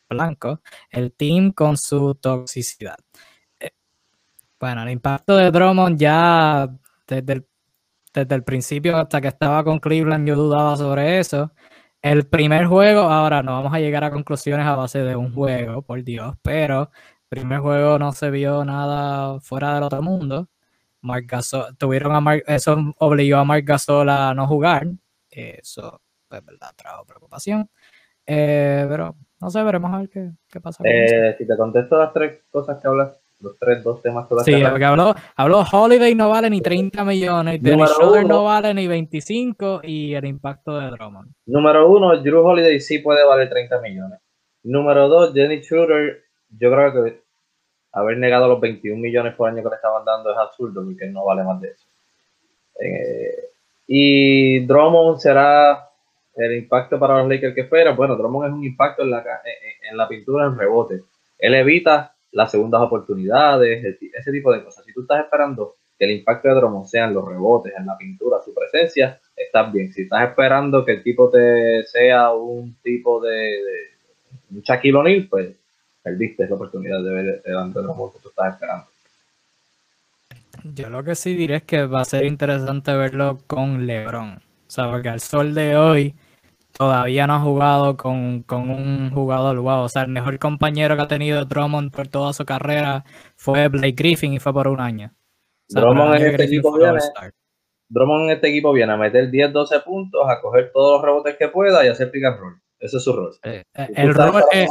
blanco 0.09 0.61
el 0.89 1.13
team 1.13 1.51
con 1.51 1.77
su 1.77 2.15
toxicidad. 2.15 2.97
Bueno, 4.59 4.83
el 4.83 4.89
impacto 4.89 5.35
de 5.35 5.51
Drummond 5.51 5.99
ya 5.99 6.67
desde 7.07 7.45
el, 8.13 8.43
principio 8.43 8.97
hasta 8.97 9.21
que 9.21 9.27
estaba 9.27 9.63
con 9.63 9.79
Cleveland 9.79 10.27
yo 10.27 10.35
dudaba 10.35 10.75
sobre 10.77 11.19
eso. 11.19 11.51
El 12.01 12.27
primer 12.27 12.65
juego, 12.67 13.01
ahora 13.01 13.43
no 13.43 13.53
vamos 13.53 13.73
a 13.73 13.79
llegar 13.79 14.03
a 14.03 14.11
conclusiones 14.11 14.65
a 14.65 14.75
base 14.75 14.99
de 14.99 15.15
un 15.15 15.33
juego, 15.33 15.81
por 15.81 16.03
Dios, 16.03 16.35
pero 16.41 16.91
primer 17.29 17.59
juego 17.59 17.99
no 17.99 18.11
se 18.11 18.29
vio 18.29 18.63
nada 18.65 19.39
fuera 19.39 19.75
del 19.75 19.83
otro 19.83 20.01
mundo. 20.01 20.47
Mark 21.01 21.25
Gasol, 21.27 21.77
tuvieron 21.77 22.27
a 22.27 22.35
eso 22.47 22.77
obligó 22.97 23.37
a 23.37 23.45
Mark 23.45 23.63
Gasol 23.63 24.09
a 24.09 24.33
no 24.33 24.47
jugar. 24.47 24.87
Eso, 25.29 26.01
pues, 26.27 26.43
verdad, 26.43 26.71
trajo 26.75 27.05
preocupación. 27.05 27.69
Eh, 28.25 28.85
pero 28.89 29.15
no 29.39 29.49
sé, 29.49 29.61
veremos 29.63 29.93
a 29.93 29.99
ver 29.99 30.09
qué, 30.09 30.31
qué 30.49 30.59
pasa. 30.59 30.83
Eh, 30.83 31.35
si 31.37 31.45
te 31.45 31.55
contesto 31.55 31.97
las 31.97 32.11
tres 32.11 32.43
cosas 32.49 32.81
que 32.81 32.87
hablas 32.87 33.19
los 33.39 33.57
tres, 33.59 33.83
dos 33.83 34.01
temas 34.01 34.27
que 34.27 34.35
Sí, 34.43 34.63
porque 34.69 34.85
habló, 34.85 35.13
habló 35.35 35.63
Holiday 35.71 36.15
no 36.15 36.29
vale 36.29 36.49
ni 36.49 36.61
30 36.61 37.03
millones, 37.03 37.61
Dennis 37.61 37.89
Schroeder 37.91 38.25
no 38.25 38.45
vale 38.45 38.73
ni 38.73 38.87
25 38.87 39.81
y 39.83 40.13
el 40.13 40.25
impacto 40.25 40.79
de 40.79 40.89
Drummond. 40.89 41.31
Número 41.45 41.89
uno, 41.89 42.17
Drew 42.21 42.45
Holiday 42.45 42.79
sí 42.79 42.99
puede 42.99 43.25
valer 43.25 43.49
30 43.49 43.81
millones. 43.81 44.19
Número 44.63 45.07
dos, 45.07 45.33
Dennis 45.33 45.65
Schroeder, 45.65 46.23
yo 46.59 46.71
creo 46.71 46.93
que 46.93 47.21
haber 47.91 48.17
negado 48.17 48.47
los 48.47 48.59
21 48.59 48.99
millones 48.99 49.35
por 49.35 49.49
año 49.49 49.63
que 49.63 49.69
le 49.69 49.75
estaban 49.75 50.03
dando 50.03 50.31
es 50.31 50.37
absurdo 50.37 50.83
porque 50.83 51.07
no 51.07 51.23
vale 51.25 51.43
más 51.43 51.61
de 51.61 51.69
eso. 51.69 51.85
Eh, 52.79 53.49
y 53.87 54.65
Drummond 54.65 55.19
será 55.19 55.89
el 56.35 56.57
impacto 56.57 56.99
para 56.99 57.19
los 57.19 57.29
Lakers 57.29 57.55
que 57.55 57.61
espera. 57.61 57.91
Bueno, 57.91 58.15
Drummond 58.15 58.47
es 58.47 58.53
un 58.53 58.63
impacto 58.65 59.03
en 59.03 59.11
la, 59.11 59.23
en 59.89 59.97
la 59.97 60.07
pintura 60.07 60.45
en 60.45 60.57
rebote. 60.57 61.03
Él 61.37 61.53
evita 61.53 62.15
las 62.31 62.51
segundas 62.51 62.81
oportunidades, 62.81 63.97
ese 64.13 64.31
tipo 64.31 64.51
de 64.51 64.63
cosas. 64.63 64.83
Si 64.85 64.93
tú 64.93 65.01
estás 65.01 65.23
esperando 65.23 65.75
que 65.97 66.05
el 66.05 66.11
impacto 66.11 66.49
de 66.49 66.55
Drummond 66.55 66.85
sean 66.87 67.13
los 67.13 67.25
rebotes 67.25 67.73
en 67.77 67.85
la 67.85 67.97
pintura, 67.97 68.41
su 68.43 68.53
presencia, 68.53 69.21
estás 69.35 69.71
bien. 69.71 69.93
Si 69.93 70.01
estás 70.03 70.29
esperando 70.29 70.83
que 70.83 70.93
el 70.93 71.03
tipo 71.03 71.29
te 71.29 71.83
sea 71.85 72.33
un 72.33 72.75
tipo 72.81 73.21
de, 73.21 73.51
un 74.51 74.59
Shaquille 74.61 74.97
O'Neal, 74.97 75.27
pues 75.29 75.55
perdiste 76.05 76.47
la 76.47 76.55
oportunidad 76.55 77.03
de 77.03 77.11
ver 77.11 77.41
de 77.41 77.51
Drummond 77.51 78.13
que 78.13 78.19
tú 78.19 78.29
estás 78.29 78.53
esperando. 78.53 78.85
Yo 80.63 80.89
lo 80.89 81.03
que 81.03 81.15
sí 81.15 81.33
diré 81.33 81.57
es 81.57 81.63
que 81.63 81.87
va 81.87 82.01
a 82.01 82.05
ser 82.05 82.25
interesante 82.25 82.95
verlo 82.95 83.39
con 83.47 83.87
LeBron. 83.87 84.35
O 84.35 84.69
sea, 84.69 84.89
porque 84.91 85.09
al 85.09 85.19
sol 85.19 85.55
de 85.55 85.75
hoy, 85.75 86.15
todavía 86.71 87.25
no 87.25 87.33
ha 87.33 87.39
jugado 87.39 87.97
con, 87.97 88.45
un 88.47 89.11
jugador 89.11 89.59
wow. 89.59 89.81
O 89.81 89.89
sea, 89.89 90.03
el 90.03 90.09
mejor 90.09 90.37
compañero 90.37 90.95
que 90.95 91.01
ha 91.01 91.07
tenido 91.07 91.43
Drummond 91.43 91.91
por 91.91 92.07
toda 92.07 92.33
su 92.33 92.45
carrera 92.45 93.03
fue 93.35 93.67
Blake 93.67 93.95
Griffin 93.95 94.33
y 94.33 94.39
fue 94.39 94.53
por 94.53 94.67
un 94.67 94.79
año. 94.79 95.11
Drummond, 95.69 96.15
en 96.15 96.25
este 96.27 96.43
equipo 96.43 96.77
viene, 96.77 96.99
Drummond 97.89 98.25
en 98.25 98.35
este 98.35 98.49
equipo 98.49 98.73
viene 98.73 98.93
a 98.93 98.97
meter 98.97 99.31
10, 99.31 99.53
12 99.53 99.79
puntos, 99.79 100.21
a 100.29 100.39
coger 100.39 100.71
todos 100.71 100.97
los 100.97 101.01
rebotes 101.03 101.35
que 101.37 101.47
pueda 101.47 101.83
y 101.83 101.87
hacer 101.87 102.11
pick 102.11 102.25
and 102.25 102.39
roll. 102.39 102.61
Ese 102.79 102.97
es 102.97 103.03
su 103.03 103.13
rol. 103.13 103.31
Eh, 103.43 103.63
eh, 103.73 103.87
el, 103.95 104.13
rol 104.13 104.43
es, 104.51 104.69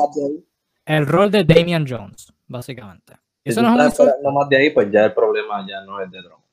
el 0.84 1.06
rol 1.06 1.30
de 1.30 1.44
Damian 1.44 1.86
Jones, 1.88 2.32
básicamente. 2.46 3.14
eso 3.42 3.62
no 3.62 3.68
es 3.82 3.98
un 3.98 4.34
más 4.34 4.48
de 4.48 4.56
ahí, 4.56 4.70
pues 4.70 4.90
ya 4.90 5.04
el 5.06 5.14
problema 5.14 5.66
ya 5.66 5.82
no 5.82 6.00
es 6.00 6.10
de 6.10 6.22
Drummond. 6.22 6.44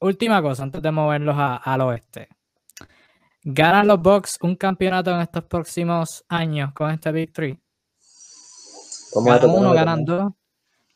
Última 0.00 0.42
cosa, 0.42 0.64
antes 0.64 0.82
de 0.82 0.90
moverlos 0.90 1.34
al 1.38 1.80
oeste. 1.80 2.28
¿Ganan 3.42 3.86
los 3.86 4.00
Bucks 4.00 4.38
un 4.42 4.54
campeonato 4.54 5.10
en 5.10 5.20
estos 5.20 5.44
próximos 5.44 6.24
años 6.28 6.72
con 6.74 6.90
este 6.90 7.10
Big 7.12 7.32
ganan 9.22 9.50
uno, 9.50 9.72
ganan 9.72 10.04
dos. 10.04 10.32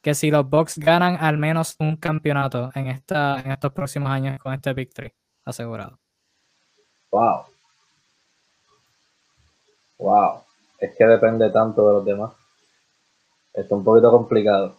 Que 0.02 0.14
si 0.14 0.30
los 0.30 0.48
Bucks 0.48 0.78
ganan 0.78 1.16
al 1.20 1.38
menos 1.38 1.74
un 1.78 1.96
campeonato 1.96 2.70
en, 2.74 2.88
esta, 2.88 3.40
en 3.40 3.52
estos 3.52 3.72
próximos 3.72 4.10
años 4.10 4.38
con 4.38 4.52
este 4.52 4.72
victory 4.72 5.12
asegurado. 5.44 5.98
Wow. 7.10 7.44
Wow. 9.98 10.47
Es 10.78 10.94
que 10.96 11.04
depende 11.04 11.50
tanto 11.50 11.86
de 11.86 11.92
los 11.94 12.04
demás. 12.04 12.32
Está 13.52 13.74
un 13.74 13.84
poquito 13.84 14.10
complicado. 14.10 14.76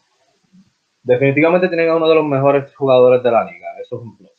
Definitivamente 1.04 1.68
tienen 1.68 1.90
a 1.90 1.96
uno 1.96 2.08
de 2.08 2.16
los 2.16 2.26
mejores 2.26 2.74
jugadores 2.76 3.22
de 3.22 3.32
la 3.32 3.44
liga. 3.44 3.68
Eso 3.82 3.98
es 3.98 4.02
un 4.04 4.18
plus. 4.18 4.32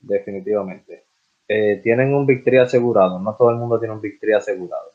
Definitivamente. 0.00 1.04
Eh, 1.48 1.80
tienen 1.82 2.14
un 2.14 2.26
victory 2.26 2.58
asegurado. 2.58 3.18
No 3.18 3.34
todo 3.34 3.50
el 3.50 3.56
mundo 3.56 3.78
tiene 3.78 3.94
un 3.94 4.00
victory 4.00 4.32
asegurado. 4.32 4.92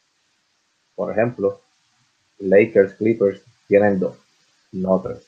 Por 0.96 1.12
ejemplo, 1.12 1.62
Lakers, 2.40 2.94
Clippers 2.94 3.42
tienen 3.68 4.00
dos, 4.00 4.18
no 4.72 5.02
tres. 5.02 5.26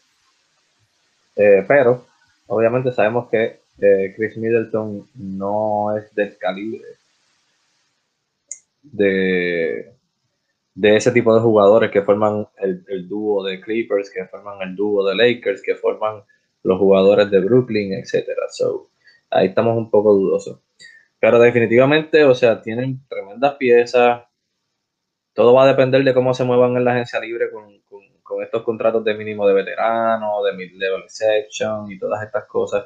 Eh, 1.36 1.63
pero, 1.67 2.05
obviamente 2.47 2.91
sabemos 2.91 3.29
que 3.29 3.62
eh, 3.79 4.13
Chris 4.15 4.38
Middleton 4.38 5.07
no 5.15 5.95
es 5.97 6.13
del 6.13 6.38
calibre 6.38 6.86
de, 8.84 9.93
de 10.73 10.95
ese 10.95 11.12
tipo 11.12 11.34
de 11.36 11.41
jugadores 11.41 11.91
que 11.91 12.01
forman 12.01 12.47
el, 12.57 13.07
dúo 13.07 13.43
de 13.43 13.60
Clippers, 13.60 14.10
que 14.10 14.25
forman 14.25 14.62
el 14.62 14.75
dúo 14.75 15.07
de 15.07 15.15
Lakers, 15.15 15.62
que 15.62 15.75
forman 15.75 16.23
los 16.63 16.79
jugadores 16.79 17.29
de 17.29 17.39
Brooklyn, 17.39 17.93
etcétera. 17.93 18.43
So, 18.49 18.89
ahí 19.29 19.47
estamos 19.47 19.77
un 19.77 19.89
poco 19.89 20.13
dudosos. 20.13 20.60
Pero 21.19 21.39
definitivamente, 21.39 22.23
o 22.23 22.34
sea, 22.34 22.62
tienen 22.62 23.05
tremendas 23.07 23.55
piezas. 23.55 24.23
Todo 25.34 25.53
va 25.53 25.63
a 25.63 25.67
depender 25.67 26.03
de 26.03 26.13
cómo 26.13 26.34
se 26.34 26.43
muevan 26.43 26.75
en 26.77 26.86
la 26.86 26.93
agencia 26.93 27.19
libre 27.19 27.49
con, 27.51 27.81
estos 28.41 28.63
contratos 28.63 29.03
de 29.03 29.13
mínimo 29.13 29.45
de 29.45 29.53
veterano, 29.53 30.41
de 30.43 30.53
mid-level 30.53 31.03
exception 31.03 31.91
y 31.91 31.99
todas 31.99 32.23
estas 32.23 32.45
cosas. 32.45 32.86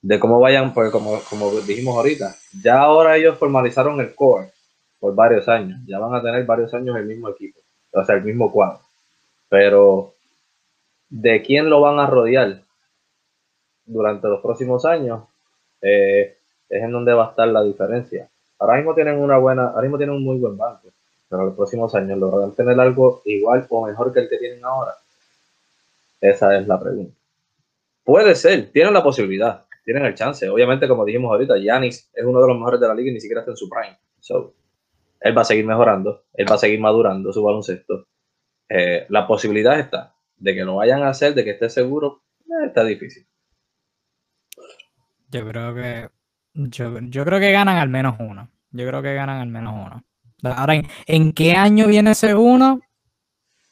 De 0.00 0.20
cómo 0.20 0.38
vayan, 0.38 0.72
pues 0.72 0.92
como, 0.92 1.20
como 1.28 1.50
dijimos 1.60 1.96
ahorita, 1.96 2.32
ya 2.62 2.78
ahora 2.78 3.16
ellos 3.16 3.36
formalizaron 3.36 4.00
el 4.00 4.14
core 4.14 4.52
por 5.00 5.14
varios 5.14 5.48
años. 5.48 5.80
Ya 5.86 5.98
van 5.98 6.14
a 6.14 6.22
tener 6.22 6.44
varios 6.44 6.72
años 6.74 6.96
el 6.96 7.06
mismo 7.06 7.28
equipo, 7.28 7.60
o 7.92 8.04
sea, 8.04 8.16
el 8.16 8.24
mismo 8.24 8.50
cuadro. 8.50 8.80
Pero, 9.48 10.14
¿de 11.08 11.42
quién 11.42 11.70
lo 11.70 11.80
van 11.80 11.98
a 11.98 12.06
rodear 12.06 12.62
durante 13.86 14.28
los 14.28 14.40
próximos 14.40 14.84
años? 14.84 15.24
Eh, 15.80 16.36
es 16.68 16.82
en 16.82 16.92
donde 16.92 17.14
va 17.14 17.26
a 17.26 17.30
estar 17.30 17.48
la 17.48 17.62
diferencia. 17.62 18.28
Ahora 18.58 18.76
mismo 18.76 18.94
tienen 18.94 19.18
una 19.18 19.38
buena, 19.38 19.68
ahora 19.68 19.82
mismo 19.82 19.96
tienen 19.96 20.16
un 20.16 20.24
muy 20.24 20.38
buen 20.38 20.56
banco, 20.56 20.88
pero 21.28 21.46
los 21.46 21.54
próximos 21.54 21.94
años 21.94 22.18
lograrán 22.18 22.52
tener 22.54 22.78
algo 22.78 23.22
igual 23.24 23.66
o 23.70 23.86
mejor 23.86 24.12
que 24.12 24.20
el 24.20 24.28
que 24.28 24.38
tienen 24.38 24.64
ahora. 24.64 24.94
Esa 26.20 26.58
es 26.58 26.66
la 26.66 26.80
pregunta. 26.80 27.14
Puede 28.02 28.34
ser, 28.34 28.70
tienen 28.72 28.92
la 28.92 29.02
posibilidad, 29.02 29.64
tienen 29.84 30.04
el 30.04 30.14
chance. 30.14 30.48
Obviamente, 30.48 30.88
como 30.88 31.04
dijimos 31.04 31.30
ahorita, 31.30 31.56
Yanis 31.58 32.10
es 32.12 32.24
uno 32.24 32.40
de 32.40 32.48
los 32.48 32.56
mejores 32.56 32.80
de 32.80 32.88
la 32.88 32.94
liga 32.94 33.10
y 33.10 33.14
ni 33.14 33.20
siquiera 33.20 33.42
está 33.42 33.52
en 33.52 33.56
su 33.56 33.68
prime. 33.68 33.96
So, 34.20 34.52
él 35.20 35.36
va 35.36 35.42
a 35.42 35.44
seguir 35.44 35.66
mejorando, 35.66 36.24
él 36.34 36.46
va 36.50 36.54
a 36.54 36.58
seguir 36.58 36.80
madurando 36.80 37.32
su 37.32 37.42
baloncesto. 37.42 38.06
Eh, 38.68 39.06
la 39.08 39.26
posibilidad 39.26 39.78
está 39.78 40.14
de 40.36 40.54
que 40.54 40.64
lo 40.64 40.76
vayan 40.76 41.02
a 41.02 41.08
hacer, 41.08 41.34
de 41.34 41.44
que 41.44 41.50
esté 41.50 41.70
seguro, 41.70 42.22
eh, 42.40 42.66
está 42.66 42.84
difícil. 42.84 43.26
Yo 45.30 45.46
creo 45.46 45.74
que 45.74 46.08
yo, 46.54 47.24
creo 47.24 47.40
que 47.40 47.52
ganan 47.52 47.76
al 47.76 47.88
menos 47.88 48.16
uno. 48.18 48.50
Yo 48.70 48.86
creo 48.86 49.02
que 49.02 49.14
ganan 49.14 49.40
al 49.40 49.48
menos 49.48 49.74
uno. 49.74 50.04
Ahora, 50.42 50.74
¿en, 51.06 51.32
qué 51.32 51.52
año 51.52 51.86
viene 51.86 52.12
ese 52.12 52.34
uno? 52.34 52.80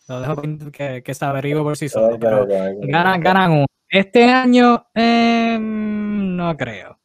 Lo 0.09 0.21
dejo 0.21 0.43
que, 0.73 1.03
que 1.03 1.15
se 1.15 1.25
averigüe 1.25 1.63
por 1.63 1.77
sí 1.77 1.89
solo. 1.89 2.19
ganan, 2.19 3.21
ganan 3.21 3.51
uno. 3.53 3.67
Este 3.89 4.25
año, 4.25 4.87
em, 4.95 6.37
no 6.37 6.57
creo. 6.57 6.99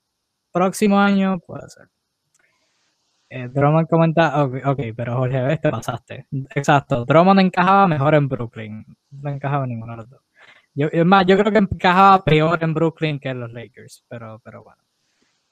Próximo 0.52 1.00
año, 1.00 1.40
puede 1.40 1.70
ser. 1.70 1.91
Eh, 3.34 3.48
Drummond 3.48 3.88
comenta, 3.88 4.44
ok, 4.44 4.80
pero 4.94 5.16
Jorge, 5.16 5.42
ves, 5.42 5.62
te 5.62 5.72
pasaste. 5.72 6.28
Exacto, 6.54 7.06
Drummond 7.06 7.40
encajaba 7.40 7.88
mejor 7.88 8.14
en 8.16 8.28
Brooklyn. 8.28 8.86
No 9.10 9.30
encajaba 9.30 9.66
ninguno 9.66 9.94
de 9.94 9.98
los 9.98 10.10
dos. 10.10 10.22
Yo, 10.74 10.88
es 10.92 11.06
más, 11.06 11.26
yo 11.26 11.38
creo 11.38 11.50
que 11.50 11.60
encajaba 11.60 12.22
peor 12.26 12.62
en 12.62 12.74
Brooklyn 12.74 13.20
que 13.22 13.30
en 13.30 13.40
los 13.40 13.54
Lakers, 13.54 14.04
pero, 14.10 14.42
pero 14.44 14.66
bueno. 14.66 14.84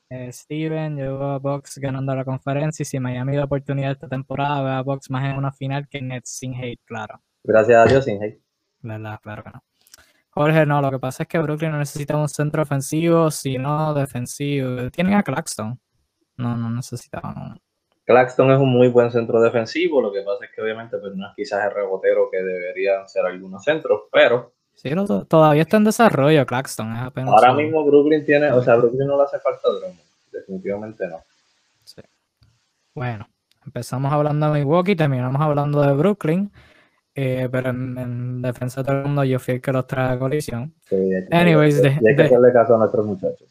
Eh, 0.10 0.30
Steven 0.34 0.98
llegó 0.98 1.24
a 1.24 1.40
Box 1.40 1.78
ganando 1.78 2.14
la 2.14 2.26
conferencia 2.26 2.84
y 2.84 2.86
si 2.86 3.00
Miami 3.00 3.38
da 3.38 3.46
oportunidad 3.46 3.92
esta 3.92 4.10
temporada, 4.10 4.62
ve 4.62 4.72
a 4.72 4.82
Box 4.82 5.10
más 5.10 5.24
en 5.24 5.38
una 5.38 5.54
final 5.54 5.88
que 5.88 6.02
Nets 6.02 6.32
sin 6.32 6.56
hate, 6.56 6.82
claro. 6.84 7.22
Gracias 7.46 7.78
a 7.78 7.90
Dios 7.90 8.04
sin 8.04 8.22
hate. 8.22 8.42
Claro 8.82 9.44
que 9.44 9.52
no. 9.52 9.64
Jorge, 10.32 10.66
no, 10.66 10.82
lo 10.82 10.92
que 10.92 11.00
pasa 11.00 11.24
es 11.24 11.30
que 11.30 11.40
Brooklyn 11.40 11.72
no 11.72 11.78
necesita 11.78 12.18
un 12.18 12.28
centro 12.28 12.62
ofensivo, 12.62 13.32
sino 13.32 13.94
defensivo. 13.94 14.92
Tienen 14.92 15.14
a 15.14 15.24
Claxton. 15.24 15.80
No, 16.36 16.58
no 16.58 16.70
necesitaban 16.70 17.36
uno. 17.38 17.58
Claxton 18.10 18.50
es 18.50 18.60
un 18.60 18.72
muy 18.72 18.88
buen 18.88 19.12
centro 19.12 19.40
defensivo, 19.40 20.02
lo 20.02 20.12
que 20.12 20.24
pasa 20.24 20.46
es 20.46 20.52
que 20.52 20.64
obviamente 20.64 20.98
pues, 20.98 21.16
no 21.16 21.28
es 21.28 21.36
quizás 21.36 21.64
el 21.64 21.72
rebotero 21.72 22.28
que 22.32 22.42
deberían 22.42 23.08
ser 23.08 23.24
algunos 23.24 23.64
centros, 23.64 24.06
pero... 24.12 24.54
Sí, 24.74 24.90
todavía 25.28 25.62
está 25.62 25.78
en 25.78 25.84
desarrollo 25.84 26.44
Claxton. 26.44 26.92
ahora 26.96 27.54
mismo 27.54 27.86
Brooklyn 27.86 28.26
tiene, 28.26 28.52
o 28.52 28.64
sea, 28.64 28.78
Brooklyn 28.78 29.06
no 29.06 29.16
le 29.16 29.24
hace 29.26 29.38
falta 29.38 29.70
Drummond, 29.70 30.00
definitivamente 30.32 31.08
no. 31.08 31.22
Sí. 31.84 32.02
Bueno, 32.96 33.30
empezamos 33.64 34.12
hablando 34.12 34.52
de 34.52 34.60
Milwaukee, 34.60 34.96
terminamos 34.96 35.40
hablando 35.40 35.80
de 35.80 35.94
Brooklyn, 35.94 36.52
eh, 37.14 37.48
pero 37.52 37.70
en, 37.70 38.42
defensa 38.42 38.82
de 38.82 38.88
todo 38.88 38.98
el 38.98 39.04
mundo 39.04 39.24
yo 39.24 39.38
fui 39.38 39.56
el 39.56 39.62
que 39.62 39.72
los 39.72 39.86
trae 39.86 40.14
a 40.14 40.18
colisión. 40.18 40.74
Sí, 40.90 40.96
Anyways, 41.30 41.84
hay 41.84 42.16
que 42.16 42.24
hacerle 42.24 42.52
caso 42.54 42.74
a 42.74 42.80
nuestros 42.80 43.06
muchachos. 43.06 43.48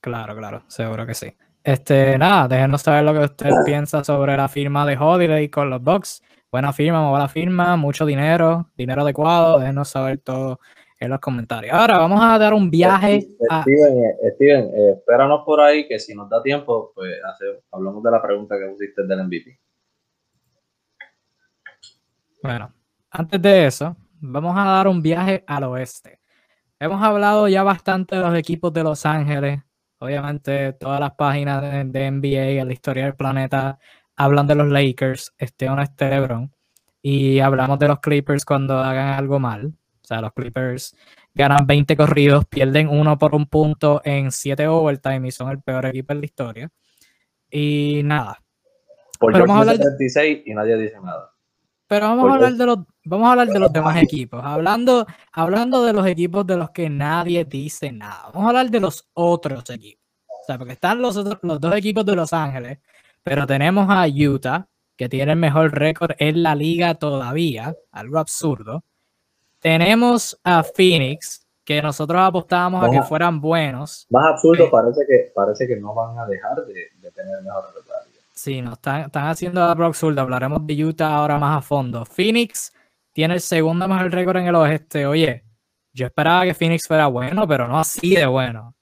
Claro, 0.00 0.34
claro, 0.34 0.62
seguro 0.66 1.06
que 1.06 1.14
sí. 1.14 1.32
Este, 1.62 2.16
nada, 2.18 2.48
déjenos 2.48 2.82
saber 2.82 3.04
lo 3.04 3.12
que 3.12 3.20
usted 3.20 3.50
piensa 3.66 4.02
sobre 4.04 4.36
la 4.36 4.48
firma 4.48 4.86
de 4.86 4.96
Holiday 4.96 5.48
con 5.48 5.70
los 5.70 5.82
Bucks. 5.82 6.22
Buena 6.50 6.72
firma, 6.72 7.10
buena 7.10 7.28
firma, 7.28 7.76
mucho 7.76 8.06
dinero, 8.06 8.70
dinero 8.76 9.02
adecuado. 9.02 9.58
Déjenos 9.58 9.88
saber 9.88 10.18
todo 10.18 10.60
en 10.98 11.10
los 11.10 11.20
comentarios. 11.20 11.74
Ahora 11.74 11.98
vamos 11.98 12.20
a 12.22 12.38
dar 12.38 12.54
un 12.54 12.70
viaje. 12.70 13.20
Steven, 13.20 14.04
eh, 14.04 14.32
Steven 14.34 14.64
eh, 14.74 14.92
espéranos 14.96 15.42
por 15.44 15.60
ahí 15.60 15.86
que 15.86 15.98
si 15.98 16.14
nos 16.14 16.28
da 16.28 16.42
tiempo, 16.42 16.92
pues 16.94 17.14
hablamos 17.70 18.02
de 18.02 18.10
la 18.10 18.22
pregunta 18.22 18.56
que 18.58 18.66
pusiste 18.66 19.06
del 19.06 19.24
MVP. 19.24 19.60
Bueno, 22.42 22.72
antes 23.10 23.42
de 23.42 23.66
eso, 23.66 23.96
vamos 24.20 24.56
a 24.56 24.64
dar 24.64 24.88
un 24.88 25.02
viaje 25.02 25.44
al 25.46 25.64
oeste. 25.64 26.20
Hemos 26.80 27.02
hablado 27.02 27.48
ya 27.48 27.62
bastante 27.62 28.16
de 28.16 28.22
los 28.22 28.34
equipos 28.36 28.72
de 28.72 28.84
Los 28.84 29.04
Ángeles, 29.04 29.60
Obviamente, 29.98 30.72
todas 30.74 31.00
las 31.00 31.12
páginas 31.12 31.62
de, 31.62 32.10
NBA, 32.10 32.64
la 32.64 32.72
historia 32.72 33.04
del 33.04 33.16
planeta, 33.16 33.78
hablan 34.16 34.46
de 34.46 34.54
los 34.54 34.68
Lakers, 34.68 35.34
este 35.38 35.68
o 35.68 35.74
no 35.74 35.82
este 35.82 36.08
LeBron. 36.08 36.52
Y 37.02 37.40
hablamos 37.40 37.78
de 37.78 37.88
los 37.88 38.00
Clippers 38.00 38.44
cuando 38.44 38.78
hagan 38.78 39.08
algo 39.18 39.40
mal. 39.40 39.66
O 39.66 40.06
sea, 40.06 40.20
los 40.20 40.32
Clippers 40.32 40.96
ganan 41.34 41.66
20 41.66 41.96
corridos, 41.96 42.44
pierden 42.46 42.88
uno 42.88 43.18
por 43.18 43.34
un 43.34 43.46
punto 43.46 44.00
en 44.04 44.30
7 44.30 44.66
overtime 44.68 45.28
y 45.28 45.30
son 45.30 45.50
el 45.50 45.60
peor 45.60 45.86
equipo 45.86 46.12
en 46.12 46.20
la 46.20 46.26
historia. 46.26 46.70
Y 47.50 48.02
nada. 48.04 48.42
Por 49.18 49.32
Pero 49.32 49.46
vamos 49.46 49.66
a 49.66 49.70
hablar 49.72 49.78
de... 49.78 50.42
y 50.44 50.54
nadie 50.54 50.76
dice 50.76 51.00
nada. 51.00 51.32
Pero 51.88 52.06
vamos 52.06 52.30
a 52.30 52.34
hablar 52.34 52.52
de 52.54 52.66
los, 52.66 52.78
vamos 53.08 53.28
a 53.28 53.32
hablar 53.32 53.48
de 53.48 53.58
los 53.58 53.72
demás 53.72 54.00
equipos. 54.02 54.40
Hablando, 54.44 55.06
hablando 55.32 55.84
de 55.84 55.92
los 55.92 56.06
equipos 56.06 56.46
de 56.46 56.56
los 56.56 56.70
que 56.70 56.88
nadie 56.90 57.44
dice 57.44 57.90
nada. 57.90 58.30
Vamos 58.32 58.46
a 58.46 58.48
hablar 58.48 58.70
de 58.70 58.80
los 58.80 59.08
otros 59.14 59.68
equipos. 59.70 60.04
O 60.26 60.44
sea, 60.46 60.58
porque 60.58 60.74
están 60.74 61.00
los, 61.00 61.16
los 61.42 61.60
dos 61.60 61.76
equipos 61.76 62.06
de 62.06 62.16
Los 62.16 62.32
Ángeles, 62.32 62.78
pero 63.22 63.46
tenemos 63.46 63.86
a 63.90 64.06
Utah, 64.06 64.66
que 64.96 65.08
tiene 65.08 65.32
el 65.32 65.38
mejor 65.38 65.72
récord 65.78 66.12
en 66.18 66.42
la 66.42 66.54
liga 66.54 66.94
todavía, 66.94 67.74
algo 67.92 68.18
absurdo. 68.18 68.82
Tenemos 69.58 70.38
a 70.44 70.62
Phoenix, 70.62 71.46
que 71.64 71.82
nosotros 71.82 72.20
apostábamos 72.20 72.82
a 72.82 72.90
que 72.90 73.02
fueran 73.02 73.40
buenos. 73.40 74.06
Más 74.08 74.34
absurdo 74.34 74.70
parece 74.70 75.00
que 75.06 75.32
parece 75.34 75.66
que 75.66 75.76
no 75.76 75.94
van 75.94 76.18
a 76.18 76.26
dejar 76.26 76.64
de, 76.64 77.10
tener 77.10 77.38
el 77.38 77.44
mejor 77.44 77.64
récord. 77.74 77.88
Sí, 78.32 78.62
nos 78.62 78.74
están, 78.74 79.10
haciendo 79.12 79.62
a 79.62 79.74
Brock 79.74 79.96
Hablaremos 80.16 80.64
de 80.64 80.84
Utah 80.84 81.16
ahora 81.16 81.38
más 81.38 81.58
a 81.58 81.60
fondo. 81.60 82.04
Phoenix 82.04 82.72
tiene 83.18 83.34
el 83.34 83.40
segundo 83.40 83.88
mejor 83.88 84.12
récord 84.12 84.36
en 84.36 84.46
el 84.46 84.54
oeste. 84.54 85.04
Oye, 85.04 85.42
yo 85.92 86.06
esperaba 86.06 86.44
que 86.44 86.54
Phoenix 86.54 86.86
fuera 86.86 87.08
bueno, 87.08 87.48
pero 87.48 87.66
no 87.66 87.76
así 87.76 88.14
de 88.14 88.26
bueno. 88.26 88.76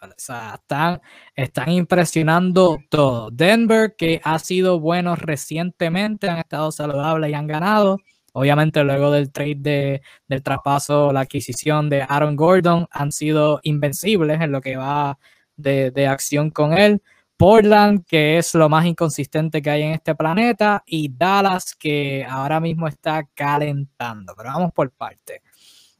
O 0.00 0.06
sea, 0.16 0.54
están, 0.54 1.00
están 1.34 1.68
impresionando 1.68 2.78
todo. 2.88 3.32
Denver, 3.32 3.96
que 3.98 4.20
ha 4.22 4.38
sido 4.38 4.78
bueno 4.78 5.16
recientemente, 5.16 6.28
han 6.28 6.38
estado 6.38 6.70
saludables 6.70 7.32
y 7.32 7.34
han 7.34 7.48
ganado. 7.48 7.98
Obviamente, 8.32 8.84
luego 8.84 9.10
del 9.10 9.32
trade 9.32 10.00
del 10.28 10.42
traspaso, 10.44 11.12
la 11.12 11.22
adquisición 11.22 11.90
de 11.90 12.02
Aaron 12.08 12.36
Gordon, 12.36 12.86
han 12.92 13.10
sido 13.10 13.58
invencibles 13.64 14.40
en 14.40 14.52
lo 14.52 14.60
que 14.60 14.76
va 14.76 15.18
de, 15.56 15.90
de 15.90 16.06
acción 16.06 16.50
con 16.50 16.78
él. 16.78 17.02
Portland, 17.42 18.04
que 18.06 18.38
es 18.38 18.54
lo 18.54 18.68
más 18.68 18.86
inconsistente 18.86 19.60
que 19.60 19.68
hay 19.68 19.82
en 19.82 19.90
este 19.94 20.14
planeta, 20.14 20.84
y 20.86 21.12
Dallas, 21.12 21.74
que 21.74 22.24
ahora 22.24 22.60
mismo 22.60 22.86
está 22.86 23.24
calentando. 23.34 24.32
Pero 24.36 24.50
vamos 24.50 24.70
por 24.72 24.92
parte. 24.92 25.42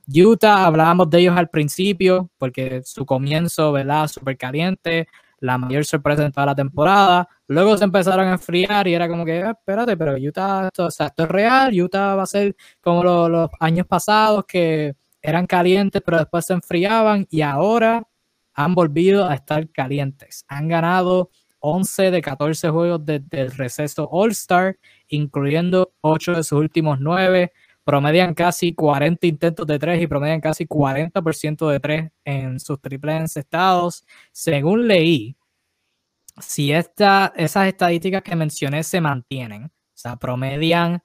Utah, 0.07 0.67
hablábamos 0.67 1.11
de 1.11 1.19
ellos 1.19 1.37
al 1.37 1.49
principio, 1.49 2.31
porque 2.39 2.83
su 2.85 3.05
comienzo, 3.05 3.73
¿verdad? 3.73 4.07
Súper 4.07 4.37
caliente, 4.37 5.09
la 5.41 5.59
mayor 5.59 5.85
sorpresa 5.85 6.25
en 6.25 6.31
toda 6.31 6.47
la 6.47 6.55
temporada. 6.55 7.29
Luego 7.49 7.77
se 7.77 7.83
empezaron 7.83 8.29
a 8.29 8.35
enfriar 8.35 8.87
y 8.87 8.95
era 8.95 9.09
como 9.09 9.25
que, 9.25 9.43
ah, 9.43 9.51
espérate, 9.59 9.97
pero 9.97 10.15
Utah, 10.15 10.69
esto, 10.69 10.87
es 10.87 11.29
real, 11.29 11.73
Utah 11.75 12.15
va 12.15 12.23
a 12.23 12.27
ser 12.27 12.55
como 12.81 13.03
los 13.29 13.51
años 13.59 13.89
pasados 13.89 14.45
que 14.47 14.95
eran 15.21 15.49
calientes, 15.49 16.03
pero 16.07 16.19
después 16.19 16.47
se 16.47 16.53
enfriaban 16.53 17.27
y 17.31 17.41
ahora 17.41 18.07
han 18.55 18.75
volvido 18.75 19.27
a 19.29 19.35
estar 19.35 19.69
calientes. 19.71 20.45
Han 20.49 20.69
ganado 20.69 21.31
11 21.61 22.11
de 22.11 22.23
14 22.23 22.71
juegos 22.71 23.05
desde 23.05 23.41
el 23.41 23.53
receso 23.53 24.09
All-Star, 24.11 24.79
incluyendo 25.09 25.95
8 26.01 26.33
de 26.33 26.45
sus 26.45 26.59
últimos 26.59 27.01
9. 27.01 27.53
Promedian 27.85 28.35
casi 28.35 28.75
40 28.75 29.27
intentos 29.27 29.67
de 29.67 29.79
3 29.79 30.03
y 30.03 30.07
promedian 30.07 30.41
casi 30.41 30.67
40% 30.67 31.69
de 31.69 31.81
3 31.81 32.11
en 32.25 32.61
sus 32.61 32.81
triples 32.81 33.21
encestados. 33.21 34.05
Según 34.33 34.87
leí, 34.87 35.37
si 36.41 36.73
esta, 36.73 37.33
esas 37.37 37.69
estadísticas 37.69 38.23
que 38.23 38.37
mencioné 38.37 38.83
se 38.85 39.01
mantienen, 39.01 39.65
o 39.65 39.71
sea, 39.95 40.17
promedian 40.17 41.03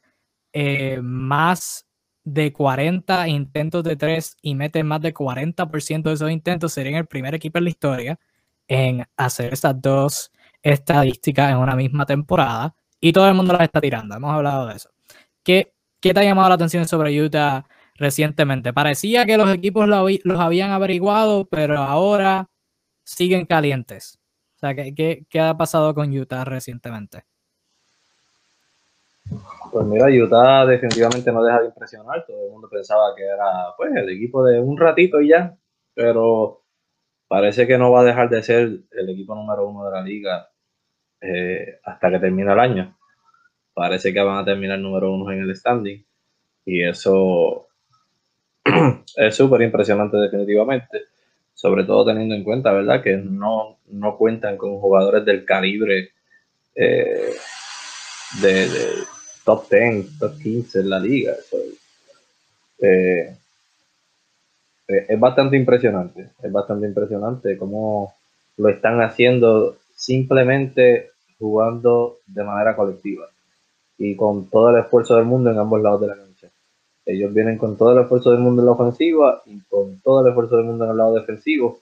eh, 0.54 1.00
más 1.02 1.87
de 2.28 2.52
40 2.52 3.30
intentos 3.30 3.84
de 3.86 3.96
3 3.96 4.36
y 4.42 4.54
meten 4.56 4.86
más 4.86 5.00
de 5.02 5.14
40% 5.14 6.10
de 6.10 6.14
esos 6.14 6.30
intentos, 6.30 6.74
serían 6.74 6.96
el 6.96 7.06
primer 7.08 7.34
equipo 7.34 7.58
en 7.58 7.64
la 7.64 7.70
historia 7.70 8.20
en 8.68 9.06
hacer 9.16 9.54
esas 9.54 9.82
dos 9.82 10.32
estadísticas 10.62 11.52
en 11.52 11.58
una 11.58 11.76
misma 11.76 12.06
temporada 12.06 12.76
y 13.00 13.14
todo 13.14 13.30
el 13.30 13.34
mundo 13.34 13.54
las 13.54 13.62
está 13.64 13.80
tirando. 13.80 14.14
Hemos 14.16 14.34
hablado 14.34 14.68
de 14.68 14.76
eso. 14.76 14.90
¿Qué, 15.42 15.74
qué 16.02 16.14
te 16.14 16.20
ha 16.20 16.24
llamado 16.24 16.50
la 16.50 16.56
atención 16.56 16.86
sobre 16.86 17.18
Utah 17.22 17.66
recientemente? 17.96 18.74
Parecía 18.74 19.26
que 19.26 19.38
los 19.38 19.50
equipos 19.50 19.88
los 19.88 20.40
habían 20.40 20.72
averiguado, 20.72 21.46
pero 21.46 21.78
ahora 21.82 22.50
siguen 23.06 23.46
calientes. 23.46 24.20
O 24.58 24.60
sea, 24.60 24.76
¿qué, 24.76 25.26
qué 25.30 25.40
ha 25.40 25.56
pasado 25.56 25.94
con 25.96 26.12
Utah 26.12 26.44
recientemente? 26.44 27.24
Pues 29.72 29.86
mira, 29.86 30.08
Utah 30.08 30.66
definitivamente 30.66 31.32
no 31.32 31.44
deja 31.44 31.62
de 31.62 31.68
impresionar. 31.68 32.26
Todo 32.26 32.46
el 32.46 32.52
mundo 32.52 32.70
pensaba 32.70 33.16
que 33.16 33.24
era 33.24 33.76
pues 33.76 33.96
el 33.96 34.10
equipo 34.10 34.44
de 34.44 34.60
un 34.60 34.78
ratito 34.78 35.22
y 35.22 35.30
ya, 35.30 35.56
pero 35.94 36.64
parece 37.28 37.68
que 37.68 37.78
no 37.78 37.92
va 37.92 38.02
a 38.02 38.06
dejar 38.06 38.30
de 38.30 38.42
ser 38.42 38.80
el 38.92 39.10
equipo 39.10 39.36
número 39.36 39.68
uno 39.68 39.86
de 39.86 39.92
la 39.92 40.02
liga 40.02 40.50
eh, 41.22 41.80
hasta 41.84 42.10
que 42.10 42.20
termine 42.20 42.52
el 42.52 42.60
año. 42.60 42.98
Parece 43.74 44.14
que 44.14 44.22
van 44.22 44.40
a 44.40 44.46
terminar 44.46 44.80
número 44.80 45.12
uno 45.12 45.32
en 45.32 45.42
el 45.42 45.56
standing 45.56 46.04
y 46.66 46.84
eso 46.84 47.68
es 49.16 49.36
súper 49.36 49.62
impresionante 49.62 50.18
definitivamente, 50.18 51.04
sobre 51.54 51.84
todo 51.84 52.06
teniendo 52.06 52.36
en 52.36 52.44
cuenta, 52.44 52.72
¿verdad? 52.72 53.04
Que 53.04 53.18
no, 53.18 53.80
no 53.88 54.18
cuentan 54.18 54.58
con 54.58 54.80
jugadores 54.80 55.26
del 55.26 55.46
calibre 55.46 56.12
eh, 56.74 57.34
de 58.42 58.68
top 59.48 59.70
10, 59.70 60.20
top 60.20 60.38
15 60.44 60.80
en 60.82 60.90
la 60.90 61.00
liga. 61.00 61.34
Eh, 62.80 63.34
eh, 64.90 65.06
es 65.08 65.20
bastante 65.20 65.56
impresionante, 65.56 66.32
es 66.44 66.52
bastante 66.52 66.86
impresionante 66.86 67.58
cómo 67.58 68.14
lo 68.58 68.68
están 68.68 69.00
haciendo 69.00 69.78
simplemente 69.96 71.12
jugando 71.40 72.18
de 72.28 72.44
manera 72.44 72.76
colectiva 72.76 73.26
y 73.98 74.18
con 74.18 74.50
todo 74.50 74.72
el 74.72 74.84
esfuerzo 74.84 75.16
del 75.16 75.26
mundo 75.26 75.50
en 75.50 75.60
ambos 75.60 75.82
lados 75.82 76.02
de 76.02 76.08
la 76.08 76.18
cancha. 76.18 76.50
Ellos 77.06 77.34
vienen 77.34 77.58
con 77.58 77.78
todo 77.78 77.94
el 77.94 78.04
esfuerzo 78.04 78.32
del 78.32 78.42
mundo 78.42 78.62
en 78.62 78.66
la 78.66 78.74
ofensiva 78.74 79.44
y 79.46 79.62
con 79.62 80.02
todo 80.02 80.24
el 80.24 80.28
esfuerzo 80.28 80.58
del 80.58 80.66
mundo 80.66 80.84
en 80.84 80.92
el 80.92 80.98
lado 80.98 81.14
defensivo. 81.14 81.80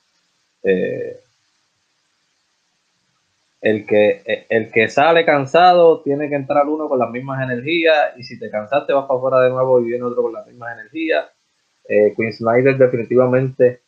Eh, 0.62 1.20
el 3.66 3.84
que, 3.88 4.46
el 4.48 4.72
que 4.72 4.88
sale 4.90 5.26
cansado 5.26 6.02
tiene 6.02 6.30
que 6.30 6.36
entrar 6.36 6.68
uno 6.68 6.88
con 6.88 7.00
las 7.00 7.10
mismas 7.10 7.42
energías 7.42 8.14
y 8.16 8.22
si 8.22 8.38
te 8.38 8.52
cansaste 8.52 8.94
vas 8.94 9.08
para 9.08 9.18
afuera 9.18 9.40
de 9.42 9.50
nuevo 9.50 9.82
y 9.82 9.86
viene 9.86 10.04
otro 10.04 10.22
con 10.22 10.34
las 10.34 10.46
mismas 10.46 10.78
energías. 10.78 11.26
Eh, 11.90 12.14
Queen 12.16 12.32
Snyder 12.32 12.78
definitivamente 12.78 13.82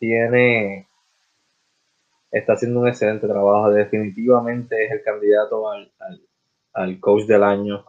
tiene 0.00 0.88
está 2.32 2.54
haciendo 2.54 2.80
un 2.80 2.88
excelente 2.88 3.28
trabajo. 3.28 3.70
Definitivamente 3.70 4.86
es 4.86 4.90
el 4.90 5.02
candidato 5.04 5.70
al, 5.70 5.92
al 6.72 6.98
coach 6.98 7.22
del 7.26 7.44
año 7.44 7.84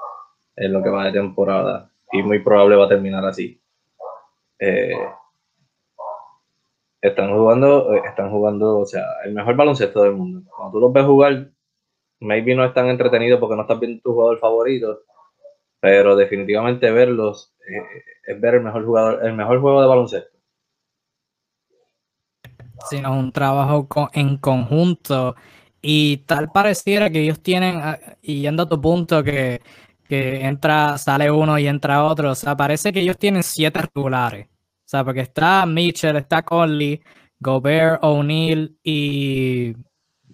en 0.55 0.71
lo 0.71 0.83
que 0.83 0.89
va 0.89 1.05
de 1.05 1.13
temporada 1.13 1.89
y 2.11 2.21
muy 2.21 2.37
probable 2.37 2.75
va 2.75 2.85
a 2.85 2.89
terminar 2.89 3.25
así. 3.25 3.59
Eh, 4.59 4.93
están 7.01 7.33
jugando, 7.33 7.93
eh, 7.93 8.01
están 8.05 8.29
jugando, 8.31 8.79
o 8.79 8.85
sea, 8.85 9.03
el 9.23 9.33
mejor 9.33 9.55
baloncesto 9.55 10.03
del 10.03 10.13
mundo. 10.13 10.49
Cuando 10.55 10.73
tú 10.73 10.79
los 10.79 10.93
ves 10.93 11.05
jugar, 11.05 11.51
maybe 12.19 12.55
no 12.55 12.65
están 12.65 12.89
entretenidos 12.89 13.39
porque 13.39 13.55
no 13.55 13.61
estás 13.63 13.79
viendo 13.79 14.01
tu 14.01 14.13
jugador 14.13 14.39
favorito, 14.39 14.99
pero 15.79 16.15
definitivamente 16.15 16.91
verlos 16.91 17.53
eh, 17.67 18.03
es 18.27 18.41
ver 18.41 18.55
el 18.55 18.61
mejor 18.61 18.85
jugador, 18.85 19.25
el 19.25 19.33
mejor 19.33 19.61
juego 19.61 19.81
de 19.81 19.87
baloncesto. 19.87 20.37
Sino 22.89 23.13
un 23.17 23.31
trabajo 23.31 23.87
en 24.13 24.37
conjunto 24.37 25.35
y 25.81 26.17
tal 26.25 26.49
pareciera 26.51 27.09
que 27.09 27.21
ellos 27.21 27.41
tienen, 27.41 27.77
ah, 27.77 27.99
y 28.21 28.41
yendo 28.41 28.63
a 28.63 28.69
tu 28.69 28.79
punto 28.81 29.23
que, 29.23 29.61
que 30.07 30.45
entra, 30.45 30.97
sale 30.97 31.31
uno 31.31 31.59
y 31.59 31.67
entra 31.67 32.03
otro, 32.05 32.31
o 32.31 32.35
sea, 32.35 32.55
parece 32.55 32.91
que 32.91 33.01
ellos 33.01 33.17
tienen 33.17 33.43
siete 33.43 33.81
regulares 33.93 34.47
o 34.89 34.91
sea, 34.91 35.05
porque 35.05 35.19
está 35.19 35.67
Mitchell, 35.67 36.15
está 36.15 36.41
Conley, 36.41 36.99
Gobert, 37.39 37.99
O'Neill 38.03 38.75
y. 38.81 39.75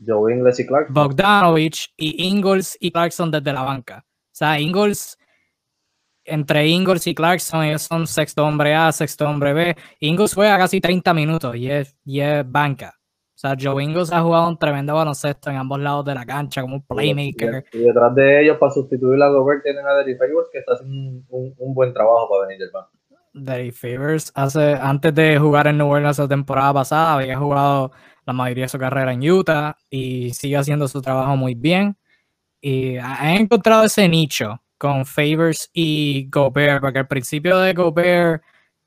Joe 0.08 0.34
Ingles 0.34 0.58
y 0.62 0.66
Clarkson. 0.66 0.94
Bogdanovich 0.94 1.94
y 1.98 2.26
Ingles 2.30 2.78
y 2.80 2.90
Clarkson 2.90 3.30
desde 3.32 3.52
la 3.52 3.64
banca. 3.64 4.06
O 4.08 4.30
sea, 4.32 4.58
Ingles, 4.58 5.18
entre 6.24 6.68
Ingles 6.68 7.06
y 7.06 7.14
Clarkson, 7.14 7.66
ellos 7.66 7.82
son 7.82 8.08
sexto 8.08 8.46
hombre 8.46 8.74
A, 8.74 8.94
sexto 8.94 9.28
hombre 9.28 9.52
B. 9.52 9.76
Ingles 10.00 10.34
juega 10.34 10.58
casi 10.58 10.80
30 10.80 11.14
minutos 11.14 11.54
y 11.58 11.70
es, 11.70 11.94
y 12.06 12.22
es 12.22 12.50
banca. 12.50 12.94
O 12.98 13.38
sea, 13.38 13.58
Joe 13.60 13.84
Ingles 13.84 14.14
ha 14.14 14.22
jugado 14.22 14.48
un 14.48 14.58
tremendo 14.58 14.96
baloncesto 14.96 15.50
en 15.50 15.58
ambos 15.58 15.82
lados 15.82 16.06
de 16.06 16.16
la 16.16 16.26
cancha 16.26 16.62
como 16.62 16.76
un 16.76 16.86
playmaker. 16.86 17.66
Y, 17.74 17.80
detrás 17.80 18.16
de 18.16 18.44
ellos, 18.44 18.58
para 18.58 18.72
sustituir 18.72 19.22
a 19.22 19.28
Gobert, 19.28 19.64
tienen 19.64 19.86
a 19.86 19.96
Derrick 19.96 20.18
Favors, 20.18 20.48
que 20.50 20.60
está 20.60 20.76
haciendo 20.76 21.26
un, 21.28 21.54
un, 21.58 21.74
buen 21.74 21.94
trabajo 21.94 22.30
para 22.30 22.48
venir 22.48 22.60
del 22.60 22.72
banco. 22.72 22.92
Derek 23.36 23.74
Favors 23.74 24.32
hace, 24.34 24.76
antes 24.76 25.14
de 25.14 25.38
jugar 25.38 25.68
en 25.68 25.78
New 25.78 25.88
Orleans 25.88 26.18
la 26.18 26.28
temporada 26.28 26.74
pasada, 26.74 27.16
había 27.16 27.38
jugado 27.38 27.92
la 28.26 28.34
mayoría 28.34 28.66
de 28.66 28.70
su 28.70 28.80
carrera 28.80 29.14
en 29.14 29.30
Utah 29.30 29.78
y 29.90 30.34
sigue 30.34 30.58
haciendo 30.58 30.88
su 30.88 31.02
trabajo 31.02 31.36
muy 31.36 31.54
bien. 31.56 31.98
Y 32.62 32.98
ha 32.98 33.36
encontrado 33.36 33.84
ese 33.86 34.08
nicho 34.10 34.62
con 34.78 35.06
Favors 35.06 35.70
y 35.74 36.30
Gobert, 36.30 36.82
porque 36.82 37.00
al 37.00 37.08
principio 37.08 37.60
de 37.60 37.74
Gobert 37.74 38.44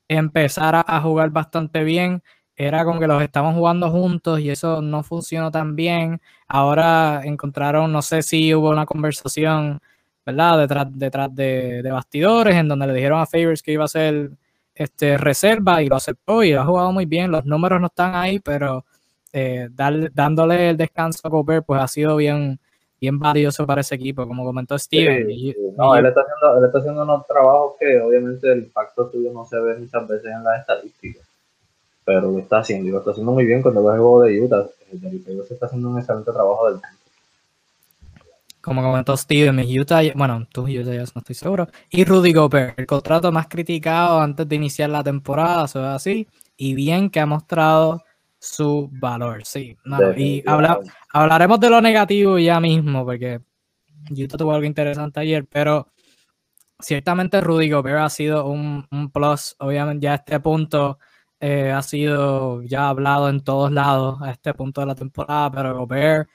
empezar 0.08 0.74
a, 0.86 1.00
jugar 1.02 1.30
bastante 1.30 1.84
bien, 1.84 2.22
era 2.56 2.84
como 2.84 3.00
que 3.00 3.06
los 3.06 3.22
estaban 3.22 3.54
jugando 3.54 3.90
juntos 3.90 4.40
y 4.40 4.50
eso 4.50 4.82
no 4.82 5.02
funcionó 5.02 5.50
tan 5.50 5.76
bien. 5.76 6.20
Ahora 6.48 7.22
encontraron, 7.24 7.92
no 7.92 8.02
sé 8.02 8.22
si 8.22 8.54
hubo 8.54 8.70
una 8.70 8.86
conversación 8.86 9.80
¿verdad? 10.28 10.58
Detrás, 10.58 10.86
detrás 10.90 11.34
de, 11.34 11.88
bastidores, 11.90 12.54
en 12.54 12.68
donde 12.68 12.86
le 12.86 12.92
dijeron 12.92 13.18
a 13.18 13.26
Favors 13.26 13.62
que 13.62 13.72
iba 13.72 13.84
a 13.84 13.88
ser 13.88 14.30
este, 14.74 15.16
reserva 15.16 15.82
y 15.82 15.86
lo 15.86 15.96
aceptó 15.96 16.42
y 16.42 16.52
lo 16.52 16.60
ha 16.60 16.66
jugado 16.66 16.92
muy 16.92 17.06
bien. 17.06 17.30
Los 17.30 17.46
números 17.46 17.80
no 17.80 17.86
están 17.86 18.14
ahí, 18.14 18.38
pero 18.38 18.84
eh, 19.32 19.68
dándole 19.72 20.70
el 20.70 20.76
descanso 20.76 21.20
a 21.24 21.30
Gobert, 21.30 21.64
pues 21.64 21.80
ha 21.80 21.88
sido 21.88 22.16
bien, 22.16 22.60
bien 23.00 23.18
valioso 23.18 23.66
para 23.66 23.80
ese 23.80 23.94
equipo, 23.94 24.28
como 24.28 24.44
comentó 24.44 24.78
Steven. 24.78 25.26
no, 25.78 25.96
él, 25.96 26.04
está 26.04 26.20
haciendo, 26.20 26.58
él 26.58 26.64
está 26.66 26.78
haciendo 26.78 27.02
unos 27.04 27.26
trabajos 27.26 27.76
que 27.80 27.98
obviamente 27.98 28.52
el 28.52 28.66
factor 28.66 29.10
suyo 29.10 29.32
no 29.32 29.46
se 29.46 29.58
ve 29.58 29.78
muchas 29.78 30.06
veces 30.06 30.26
en 30.26 30.44
las 30.44 30.60
estadísticas, 30.60 31.26
pero 32.04 32.30
lo 32.30 32.38
está 32.38 32.58
haciendo 32.58 32.86
y 32.86 32.90
lo 32.90 32.98
está 32.98 33.12
haciendo 33.12 33.32
muy 33.32 33.46
bien 33.46 33.62
cuando 33.62 33.82
ve 33.82 33.94
el 33.94 34.00
juego 34.00 34.22
de 34.24 34.42
Utah. 34.42 34.66
El 34.92 35.22
se 35.46 35.54
está 35.54 35.66
haciendo 35.66 35.88
un 35.88 35.98
excelente 35.98 36.32
trabajo 36.32 36.70
del 36.70 36.80
como 38.68 38.82
comentó 38.82 39.16
Steven, 39.16 39.58
Utah, 39.58 40.02
bueno, 40.14 40.46
tú 40.52 40.62
Utah 40.62 40.92
ya 40.92 41.00
no 41.00 41.20
estoy 41.20 41.34
seguro, 41.34 41.68
y 41.90 42.04
Rudy 42.04 42.32
Gobert, 42.32 42.78
el 42.78 42.86
contrato 42.86 43.32
más 43.32 43.48
criticado 43.48 44.20
antes 44.20 44.48
de 44.48 44.56
iniciar 44.56 44.90
la 44.90 45.02
temporada, 45.02 45.64
eso 45.64 45.80
es 45.80 45.86
así, 45.86 46.28
y 46.56 46.74
bien 46.74 47.10
que 47.10 47.20
ha 47.20 47.26
mostrado 47.26 48.04
su 48.38 48.88
valor, 48.92 49.44
sí. 49.44 49.76
y 50.16 50.44
hablaremos 51.12 51.58
de 51.58 51.70
lo 51.70 51.80
negativo 51.80 52.38
ya 52.38 52.60
mismo, 52.60 53.04
porque 53.04 53.40
Utah 54.10 54.36
tuvo 54.36 54.52
algo 54.52 54.66
interesante 54.66 55.20
ayer, 55.20 55.46
pero 55.46 55.88
ciertamente 56.78 57.40
Rudy 57.40 57.70
Gobert 57.70 57.98
ha 57.98 58.10
sido 58.10 58.46
un, 58.46 58.86
plus, 59.12 59.56
obviamente 59.58 60.04
ya 60.04 60.12
a 60.12 60.16
este 60.16 60.40
punto 60.40 60.98
eh, 61.40 61.70
ha 61.70 61.82
sido 61.82 62.62
ya 62.62 62.88
hablado 62.88 63.28
en 63.28 63.40
todos 63.42 63.70
lados 63.72 64.20
a 64.22 64.30
este 64.30 64.54
punto 64.54 64.80
de 64.80 64.86
la 64.88 64.94
temporada, 64.94 65.50
pero 65.50 65.76
Gobert 65.76 66.28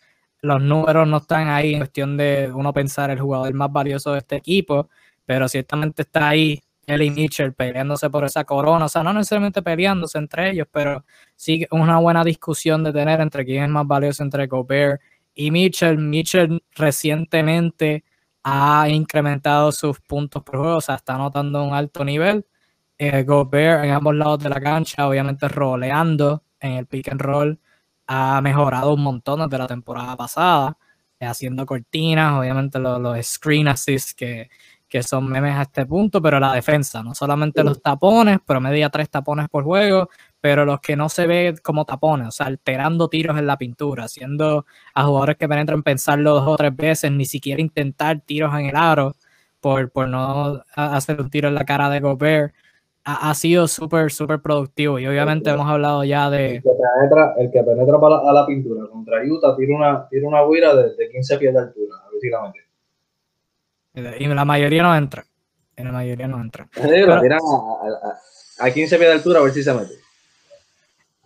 los 0.44 0.62
números 0.62 1.08
no 1.08 1.18
están 1.18 1.48
ahí 1.50 1.74
en 1.74 1.80
cuestión 1.80 2.18
de 2.18 2.52
uno 2.54 2.74
pensar 2.74 3.10
el 3.10 3.20
jugador 3.20 3.54
más 3.54 3.72
valioso 3.72 4.12
de 4.12 4.20
este 4.20 4.36
equipo, 4.36 4.90
pero 5.26 5.48
ciertamente 5.48 6.04
está 6.04 6.30
ahí 6.30 6.62
él 6.86 7.02
y 7.02 7.12
Mitchell 7.12 7.54
peleándose 7.54 8.10
por 8.10 8.26
esa 8.26 8.44
corona, 8.44 8.86
o 8.86 8.90
sea, 8.90 9.04
no 9.04 9.14
necesariamente 9.14 9.62
peleándose 9.62 10.18
entre 10.18 10.52
ellos, 10.52 10.68
pero 10.72 11.06
sí 11.36 11.66
una 11.72 11.98
buena 12.00 12.24
discusión 12.26 12.84
de 12.84 12.92
tener 12.92 13.22
entre 13.22 13.46
quién 13.46 13.64
es 13.64 13.70
más 13.70 13.88
valioso 13.88 14.22
entre 14.24 14.48
Gobert 14.48 15.02
y 15.34 15.50
Mitchell. 15.52 15.98
Mitchell 15.98 16.62
recientemente 16.76 18.04
ha 18.44 18.90
incrementado 18.90 19.72
sus 19.72 20.00
puntos 20.02 20.44
por 20.44 20.58
juego, 20.60 20.78
o 20.78 20.82
sea, 20.82 20.96
está 20.96 21.16
anotando 21.16 21.64
un 21.64 21.74
alto 21.74 22.04
nivel. 22.04 22.46
Eh, 22.98 23.24
Gobert 23.24 23.86
en 23.86 23.92
ambos 23.92 24.16
lados 24.16 24.40
de 24.44 24.50
la 24.50 24.60
cancha, 24.62 25.08
obviamente 25.08 25.48
roleando 25.48 26.44
en 26.60 26.74
el 26.74 26.86
pick 26.88 27.10
and 27.12 27.22
roll, 27.22 27.60
ha 28.08 28.42
mejorado 28.42 28.94
un 28.94 29.02
montón 29.04 29.40
desde 29.42 29.58
la 29.58 29.68
temporada 29.68 30.16
pasada, 30.18 30.78
eh, 31.20 31.26
haciendo 31.26 31.66
cortinas, 31.66 32.40
obviamente 32.40 32.80
los, 32.80 33.00
los 33.00 33.26
screen 33.26 33.68
assists 33.68 34.14
que, 34.14 34.50
que 34.94 35.02
son 35.02 35.28
memes 35.28 35.56
a 35.56 35.64
este 35.64 35.88
punto, 35.88 36.22
pero 36.22 36.40
la 36.40 36.54
defensa, 36.54 37.02
no 37.02 37.16
solamente 37.16 37.64
los 37.64 37.82
tapones, 37.82 38.38
pero 38.46 38.62
media 38.62 38.92
tres 38.92 39.10
tapones 39.10 39.50
por 39.50 39.64
juego, 39.64 40.08
pero 40.40 40.66
los 40.66 40.82
que 40.82 40.96
no 40.96 41.10
se 41.10 41.26
ve 41.26 41.56
como 41.64 41.84
tapones, 41.84 42.28
o 42.28 42.32
sea, 42.32 42.46
alterando 42.46 43.08
tiros 43.10 43.40
en 43.40 43.48
la 43.48 43.58
pintura, 43.58 44.04
haciendo 44.04 44.68
a 44.94 45.04
jugadores 45.06 45.38
que 45.38 45.50
penetran 45.50 45.82
pensarlo 45.82 46.36
dos 46.36 46.48
o 46.48 46.56
tres 46.58 46.76
veces, 46.76 47.12
ni 47.12 47.26
siquiera 47.26 47.60
intentar 47.60 48.20
tiros 48.20 48.54
en 48.54 48.68
el 48.68 48.76
aro 48.76 49.16
por, 49.62 49.90
por 49.92 50.10
no 50.10 50.62
hacer 50.76 51.20
un 51.20 51.32
tiro 51.32 51.48
en 51.48 51.56
la 51.56 51.66
cara 51.66 51.90
de 51.90 52.00
Gobert. 52.00 52.54
Ha, 53.06 53.34
sido 53.36 53.68
súper, 53.68 54.12
súper 54.12 54.40
productivo 54.40 54.98
y 54.98 55.06
obviamente 55.06 55.50
hemos 55.50 55.70
hablado 55.70 56.06
ya 56.06 56.30
de... 56.30 56.56
El 56.56 56.64
que 56.64 56.70
penetra, 56.70 57.34
el 57.38 57.52
que 57.52 57.62
penetra 57.62 57.98
a 57.98 58.34
la 58.34 58.46
pintura 58.46 58.88
contra 58.88 59.22
Utah 59.26 59.58
tira 59.58 59.76
una, 59.76 60.08
tira 60.08 60.26
una 60.26 60.46
huira 60.46 60.74
de, 60.74 60.96
de 60.96 61.10
15 61.10 61.38
pies 61.38 61.54
de 61.54 61.60
altura, 61.60 61.98
básicamente. 62.14 62.60
Y 63.94 64.28
la 64.28 64.46
mayoría 64.46 64.84
no 64.84 64.96
entra. 64.96 65.26
En 65.76 65.86
la 65.86 65.92
mayoría 65.92 66.28
no 66.28 66.40
entra. 66.40 66.68
Pero, 66.74 67.14
a, 67.14 68.70
15 68.72 68.98
pies 68.98 69.10
de 69.10 69.14
altura 69.14 69.40
a 69.40 69.44
ver 69.44 69.52
si 69.52 69.64
se 69.64 69.74
mete. 69.74 69.94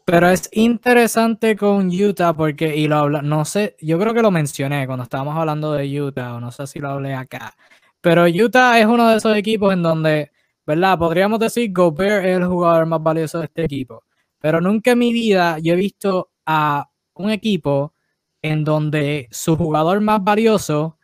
Pero 0.05 0.29
es 0.29 0.49
interesante 0.53 1.57
con 1.57 1.89
Utah 1.89 2.33
porque, 2.33 2.75
y 2.75 2.87
lo 2.87 2.95
habla, 2.95 3.21
no 3.21 3.43
sé, 3.43 3.75
yo 3.81 3.99
creo 3.99 4.13
que 4.13 4.21
lo 4.21 4.31
mencioné 4.31 4.85
cuando 4.87 5.03
estábamos 5.03 5.35
hablando 5.35 5.73
de 5.73 6.01
Utah, 6.01 6.35
o 6.35 6.39
no 6.39 6.51
sé 6.51 6.65
si 6.65 6.79
lo 6.79 6.89
hablé 6.89 7.13
acá. 7.13 7.53
Pero 7.99 8.23
Utah 8.23 8.79
es 8.79 8.85
uno 8.85 9.09
de 9.09 9.17
esos 9.17 9.35
equipos 9.35 9.73
en 9.73 9.83
donde, 9.83 10.31
¿verdad? 10.67 10.99
Podríamos 10.99 11.39
decir 11.39 11.71
Gobert 11.73 12.25
es 12.25 12.38
el 12.38 12.45
jugador 12.45 12.86
más 12.86 13.01
valioso 13.01 13.39
de 13.39 13.45
este 13.45 13.63
equipo. 13.63 14.03
Pero 14.39 14.60
nunca 14.60 14.91
en 14.91 14.99
mi 14.99 15.13
vida 15.13 15.58
yo 15.60 15.73
he 15.73 15.77
visto 15.77 16.32
a 16.45 16.89
un 17.13 17.32
equipo 17.32 17.93
en 18.41 18.65
donde 18.65 19.30
su 19.32 19.56
jugador 19.56 20.01
más 20.01 20.21
valioso 20.23 20.99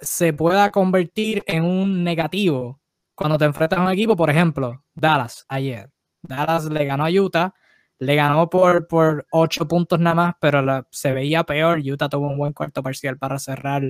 se 0.00 0.32
pueda 0.32 0.70
convertir 0.70 1.42
en 1.46 1.64
un 1.64 2.04
negativo 2.04 2.80
cuando 3.14 3.38
te 3.38 3.44
enfrentas 3.44 3.78
a 3.78 3.82
un 3.82 3.90
equipo, 3.90 4.16
por 4.16 4.30
ejemplo, 4.30 4.82
Dallas 4.94 5.44
ayer. 5.48 5.90
Dallas 6.22 6.64
le 6.66 6.84
ganó 6.86 7.04
a 7.04 7.10
Utah, 7.10 7.54
le 7.98 8.14
ganó 8.16 8.48
por, 8.48 8.88
por 8.88 9.26
8 9.30 9.68
puntos 9.68 10.00
nada 10.00 10.14
más, 10.14 10.34
pero 10.40 10.86
se 10.90 11.12
veía 11.12 11.44
peor. 11.44 11.80
Utah 11.80 12.08
tuvo 12.08 12.28
un 12.28 12.38
buen 12.38 12.52
cuarto 12.54 12.82
parcial 12.82 13.18
para 13.18 13.38
cerrar 13.38 13.82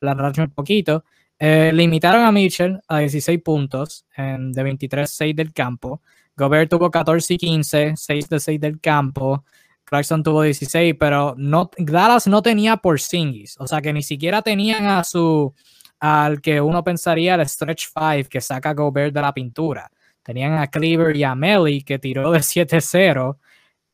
la 0.00 0.14
racha 0.14 0.42
un 0.42 0.50
poquito. 0.50 1.04
Eh, 1.38 1.70
limitaron 1.72 2.24
a 2.24 2.32
Mitchell 2.32 2.80
a 2.88 2.98
16 2.98 3.40
puntos 3.42 4.06
de 4.16 4.62
23-6 4.62 5.34
del 5.34 5.52
campo. 5.52 6.02
Gobert 6.36 6.70
tuvo 6.70 6.90
14 6.90 7.34
y 7.34 7.38
15, 7.38 7.94
6 7.96 8.28
de 8.28 8.40
6 8.40 8.60
del 8.60 8.80
campo. 8.80 9.44
Clarkson 9.84 10.22
tuvo 10.22 10.42
16, 10.42 10.96
pero 10.98 11.34
no, 11.38 11.70
Dallas 11.78 12.26
no 12.26 12.42
tenía 12.42 12.76
por 12.76 13.00
Singis, 13.00 13.56
o 13.58 13.66
sea 13.66 13.80
que 13.80 13.92
ni 13.92 14.02
siquiera 14.02 14.42
tenían 14.42 14.86
a 14.86 15.02
su, 15.02 15.54
al 15.98 16.42
que 16.42 16.60
uno 16.60 16.84
pensaría 16.84 17.36
el 17.36 17.48
stretch 17.48 17.86
5 17.86 18.28
que 18.28 18.40
saca 18.40 18.74
Gobert 18.74 19.14
de 19.14 19.22
la 19.22 19.32
pintura. 19.32 19.90
Tenían 20.22 20.58
a 20.58 20.66
Cleaver 20.66 21.16
y 21.16 21.24
a 21.24 21.34
Melly 21.34 21.82
que 21.82 21.98
tiró 21.98 22.30
de 22.30 22.40
7-0, 22.40 23.38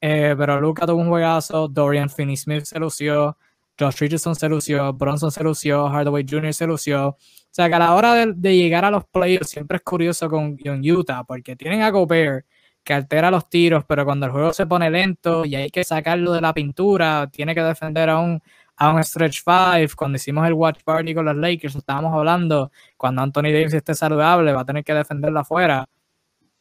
eh, 0.00 0.34
pero 0.36 0.60
Luca 0.60 0.84
tuvo 0.84 1.00
un 1.00 1.08
juegazo, 1.08 1.68
Dorian 1.68 2.10
Finney-Smith 2.10 2.64
se 2.64 2.78
lució, 2.80 3.38
Josh 3.78 3.98
Richardson 3.98 4.34
se 4.36 4.48
lució, 4.48 4.92
Bronson 4.92 5.30
se 5.30 5.42
lució, 5.42 5.88
Hardaway 5.88 6.24
Jr. 6.28 6.54
se 6.54 6.66
lució. 6.66 7.08
O 7.08 7.16
sea 7.50 7.68
que 7.68 7.74
a 7.74 7.78
la 7.78 7.94
hora 7.94 8.26
de, 8.26 8.56
llegar 8.56 8.84
a 8.84 8.90
los 8.90 9.04
playoffs 9.06 9.50
siempre 9.50 9.76
es 9.78 9.82
curioso 9.82 10.28
con, 10.28 10.56
con 10.56 10.80
Utah 10.88 11.24
porque 11.24 11.56
tienen 11.56 11.82
a 11.82 11.90
Gobert 11.90 12.46
que 12.84 12.92
altera 12.92 13.30
los 13.30 13.48
tiros, 13.48 13.84
pero 13.86 14.04
cuando 14.04 14.26
el 14.26 14.32
juego 14.32 14.52
se 14.52 14.66
pone 14.66 14.90
lento 14.90 15.44
y 15.44 15.54
hay 15.56 15.70
que 15.70 15.84
sacarlo 15.84 16.32
de 16.32 16.40
la 16.42 16.52
pintura, 16.52 17.28
tiene 17.32 17.54
que 17.54 17.62
defender 17.62 18.10
a 18.10 18.18
un, 18.18 18.40
a 18.76 18.92
un 18.92 19.02
stretch 19.02 19.42
5. 19.42 19.94
Cuando 19.96 20.16
hicimos 20.16 20.46
el 20.46 20.52
watch 20.52 20.82
party 20.84 21.14
con 21.14 21.24
los 21.24 21.36
Lakers, 21.36 21.76
estábamos 21.76 22.12
hablando, 22.14 22.70
cuando 22.96 23.22
Anthony 23.22 23.44
Davis 23.44 23.74
esté 23.74 23.94
saludable, 23.94 24.52
va 24.52 24.60
a 24.60 24.64
tener 24.66 24.84
que 24.84 24.94
defenderla 24.94 25.40
afuera. 25.40 25.86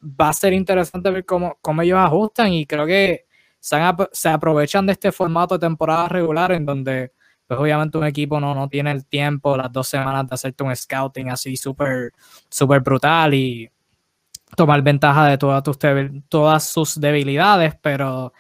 Va 0.02 0.30
a 0.30 0.34
ser 0.34 0.54
interesante 0.54 1.10
ver 1.12 1.26
cómo, 1.26 1.58
cómo 1.62 1.82
ellos 1.82 2.00
ajustan 2.00 2.54
y 2.54 2.66
creo 2.66 2.86
que 2.86 3.26
se, 3.64 3.78
se, 4.12 4.28
aprovechan 4.28 4.86
de 4.86 4.92
este 4.92 5.14
formato 5.14 5.56
de 5.56 5.66
temporada 5.66 6.10
regular 6.10 6.52
en 6.52 6.66
donde 6.66 7.14
pues 7.48 7.58
obviamente 7.58 7.98
un 7.98 8.04
equipo 8.06 8.38
no, 8.38 8.54
no 8.54 8.68
tiene 8.68 8.92
el 8.92 9.06
tiempo, 9.06 9.56
las 9.56 9.72
dos 9.72 9.88
semanas 9.88 10.28
de 10.28 10.34
hacerte 10.34 10.66
un 10.66 10.76
scouting 10.76 11.30
así 11.30 11.56
súper 11.56 12.12
super 12.50 12.82
brutal 12.82 13.34
y 13.34 13.72
tomar 14.58 14.82
ventaja 14.82 15.30
de 15.30 15.38
todas, 15.38 15.64
tus 15.64 15.78
todas 16.28 16.68
sus 16.68 17.00
debilidades, 17.00 17.74
pero 17.82 18.34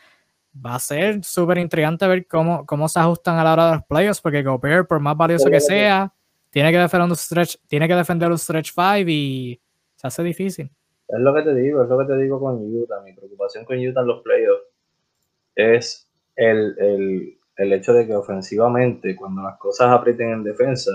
va 0.53 0.75
a 0.75 0.79
ser 0.79 1.23
súper 1.23 1.57
intrigante 1.57 2.05
ver 2.05 2.27
cómo, 2.27 2.65
cómo 2.65 2.89
se 2.89 2.99
ajustan 2.99 3.39
a 3.39 3.45
la 3.45 3.53
hora 3.53 3.65
de 3.67 3.75
los 3.75 3.85
playoffs, 3.85 4.19
porque 4.19 4.43
Gobert, 4.43 4.89
por 4.89 4.99
más 4.99 5.15
valioso 5.15 5.49
que 5.49 5.61
sea, 5.61 6.13
tiene 6.49 6.69
que 6.69 6.79
defender 6.79 7.09
un 7.09 7.15
stretch, 7.15 7.55
tiene 7.67 7.87
que 7.87 7.95
defender 7.95 8.29
un 8.29 8.37
stretch 8.37 8.73
5 8.73 9.09
y 9.09 9.61
se 9.95 10.05
hace 10.05 10.21
difícil. 10.21 10.69
Es 11.07 11.19
lo 11.19 11.33
que 11.33 11.43
te 11.43 11.55
digo, 11.55 11.81
es 11.81 11.89
lo 11.89 11.97
que 11.97 12.05
te 12.05 12.17
digo 12.17 12.41
con 12.41 12.57
Utah. 12.57 13.01
Mi 13.05 13.13
preocupación 13.13 13.63
con 13.63 13.77
Utah 13.77 14.01
en 14.01 14.07
los 14.07 14.21
playoffs 14.21 14.72
es 15.55 16.09
el, 16.35 16.75
el, 16.77 17.37
el 17.57 17.73
hecho 17.73 17.93
de 17.93 18.07
que 18.07 18.15
ofensivamente, 18.15 19.15
cuando 19.15 19.41
las 19.41 19.57
cosas 19.57 19.89
aprieten 19.89 20.31
en 20.31 20.43
defensa, 20.43 20.91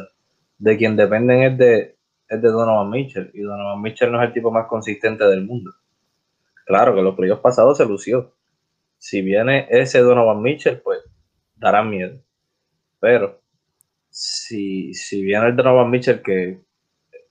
de 0.58 0.76
quien 0.76 0.96
dependen 0.96 1.42
es 1.42 1.58
de 1.58 1.98
es 2.28 2.42
de 2.42 2.48
Donovan 2.48 2.90
Mitchell 2.90 3.30
y 3.32 3.40
Donovan 3.40 3.80
Mitchell 3.80 4.12
no 4.12 4.22
es 4.22 4.28
el 4.28 4.34
tipo 4.34 4.50
más 4.50 4.66
consistente 4.66 5.24
del 5.24 5.44
mundo. 5.44 5.72
Claro 6.66 6.94
que 6.94 7.02
los 7.02 7.16
playoffs 7.16 7.42
pasados 7.42 7.78
se 7.78 7.86
lució. 7.86 8.34
Si 8.98 9.22
viene 9.22 9.66
ese 9.70 10.00
Donovan 10.00 10.42
Mitchell, 10.42 10.80
pues 10.80 11.00
dará 11.56 11.82
miedo. 11.82 12.20
Pero 13.00 13.40
si, 14.10 14.92
si 14.92 15.22
viene 15.22 15.46
el 15.46 15.56
Donovan 15.56 15.90
Mitchell, 15.90 16.20
que, 16.20 16.60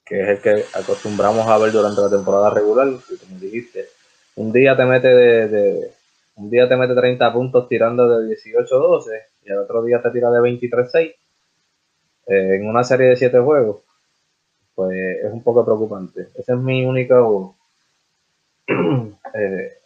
es 0.10 0.30
el 0.30 0.42
que 0.42 0.64
acostumbramos 0.74 1.46
a 1.46 1.58
ver 1.58 1.72
durante 1.72 2.02
la 2.02 2.10
temporada 2.10 2.50
regular, 2.50 2.88
como 2.88 3.40
dijiste, 3.40 3.86
un 4.36 4.52
día 4.52 4.76
te 4.76 4.86
mete 4.86 5.08
de, 5.10 5.92
un 6.38 6.50
día 6.50 6.68
te 6.68 6.76
mete 6.76 6.96
30 6.96 7.34
puntos 7.34 7.68
tirando 7.68 8.08
de 8.08 8.36
18-12 8.36 9.22
y 9.46 9.52
el 9.52 9.58
otro 9.60 9.84
día 9.84 10.02
te 10.02 10.10
tira 10.12 10.30
de 10.32 10.40
23-6 10.40 10.96
eh, 10.98 11.16
en 12.28 12.68
una 12.68 12.84
serie 12.84 13.08
de 13.08 13.16
7 13.16 13.40
juegos 13.40 13.78
pues 14.78 14.96
es 15.24 15.34
un 15.34 15.42
poco 15.42 15.66
preocupante. 15.66 16.28
Esa 16.36 16.54
es 16.54 16.60
mi 16.60 16.86
única, 16.86 17.16
eh, 19.34 19.78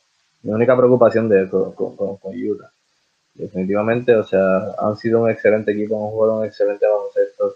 mi 0.44 0.52
única 0.52 0.76
preocupación 0.76 1.30
de 1.30 1.50
con, 1.50 1.96
con, 1.96 2.18
Utah. 2.36 2.70
Definitivamente, 3.34 4.14
o 4.14 4.26
sea, 4.26 4.76
han 4.80 4.98
sido 4.98 5.22
un 5.22 5.30
excelente 5.30 5.72
equipo, 5.72 5.96
han 5.96 6.12
jugado 6.12 6.40
un 6.40 6.46
excelente 6.46 6.86
baloncesto. 6.86 7.56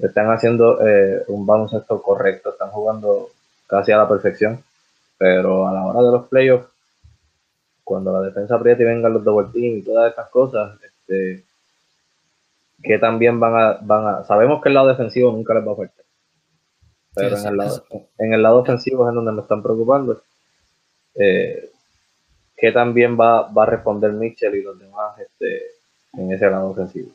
Están 0.00 0.32
haciendo 0.32 0.84
eh, 0.84 1.22
un 1.28 1.46
baloncesto 1.46 2.02
correcto, 2.02 2.50
están 2.50 2.70
jugando 2.70 3.30
casi 3.68 3.92
a 3.92 3.98
la 3.98 4.08
perfección, 4.08 4.60
pero 5.16 5.68
a 5.68 5.72
la 5.72 5.86
hora 5.86 6.02
de 6.02 6.10
los 6.10 6.26
playoffs, 6.26 6.66
cuando 7.88 8.12
la 8.12 8.20
defensa 8.20 8.54
aprieta 8.54 8.82
y 8.82 8.86
vengan 8.86 9.14
los 9.14 9.24
double 9.24 9.48
team 9.50 9.78
y 9.78 9.82
todas 9.82 10.10
estas 10.10 10.28
cosas, 10.28 10.78
este, 10.82 11.44
que 12.82 12.98
también 12.98 13.40
van 13.40 13.56
a, 13.56 13.78
van 13.80 14.06
a, 14.06 14.24
sabemos 14.24 14.62
que 14.62 14.68
el 14.68 14.74
lado 14.74 14.88
defensivo 14.88 15.32
nunca 15.32 15.54
les 15.54 15.66
va 15.66 15.72
a 15.72 15.76
faltar 15.76 16.04
pero 17.14 17.36
en, 17.36 17.46
el 17.46 17.56
lado, 17.56 17.84
en 18.18 18.32
el 18.32 18.42
lado 18.42 18.58
ofensivo 18.58 19.04
es 19.04 19.08
en 19.08 19.16
donde 19.16 19.32
me 19.32 19.40
están 19.42 19.62
preocupando. 19.62 20.22
Eh, 21.16 21.70
que 22.56 22.70
también 22.70 23.18
va, 23.18 23.50
va, 23.50 23.64
a 23.64 23.66
responder 23.66 24.12
Mitchell 24.12 24.54
y 24.54 24.62
los 24.62 24.78
demás 24.78 25.18
este, 25.18 25.62
en 26.12 26.30
ese 26.30 26.48
lado 26.48 26.70
ofensivo. 26.70 27.08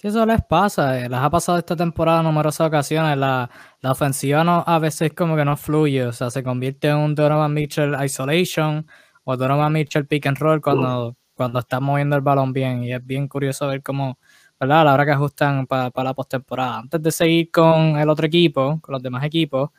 Sí, 0.00 0.08
eso 0.08 0.26
les 0.26 0.42
pasa, 0.42 0.98
eh, 0.98 1.08
les 1.08 1.18
ha 1.18 1.30
pasado 1.30 1.58
esta 1.58 1.76
temporada 1.76 2.20
en 2.20 2.26
numerosas 2.26 2.66
ocasiones. 2.66 3.16
La, 3.16 3.48
la, 3.80 3.92
ofensiva 3.92 4.42
no, 4.42 4.64
a 4.66 4.78
veces 4.80 5.12
como 5.12 5.36
que 5.36 5.44
no 5.44 5.56
fluye, 5.56 6.04
o 6.06 6.12
sea, 6.12 6.30
se 6.30 6.42
convierte 6.42 6.88
en 6.88 6.96
un 6.96 7.14
Donovan 7.14 7.54
Mitchell 7.54 7.94
isolation 8.04 8.86
o 9.28 9.36
Donovan 9.36 9.72
Mitchell 9.72 10.06
pick 10.06 10.26
and 10.26 10.38
roll 10.38 10.60
cuando, 10.60 11.16
cuando 11.34 11.58
está 11.58 11.80
moviendo 11.80 12.14
el 12.14 12.22
balón 12.22 12.52
bien. 12.52 12.84
Y 12.84 12.92
es 12.92 13.04
bien 13.04 13.26
curioso 13.26 13.66
ver 13.66 13.82
cómo, 13.82 14.18
¿verdad? 14.58 14.82
A 14.82 14.84
la 14.84 14.94
hora 14.94 15.04
que 15.04 15.10
ajustan 15.10 15.66
para 15.66 15.90
la 16.04 16.14
postemporada. 16.14 16.78
Antes 16.78 17.02
de 17.02 17.10
seguir 17.10 17.50
con 17.50 17.98
el 17.98 18.08
otro 18.08 18.26
equipo, 18.26 18.80
con 18.80 18.92
los 18.92 19.02
demás 19.02 19.24
equipos, 19.24 19.70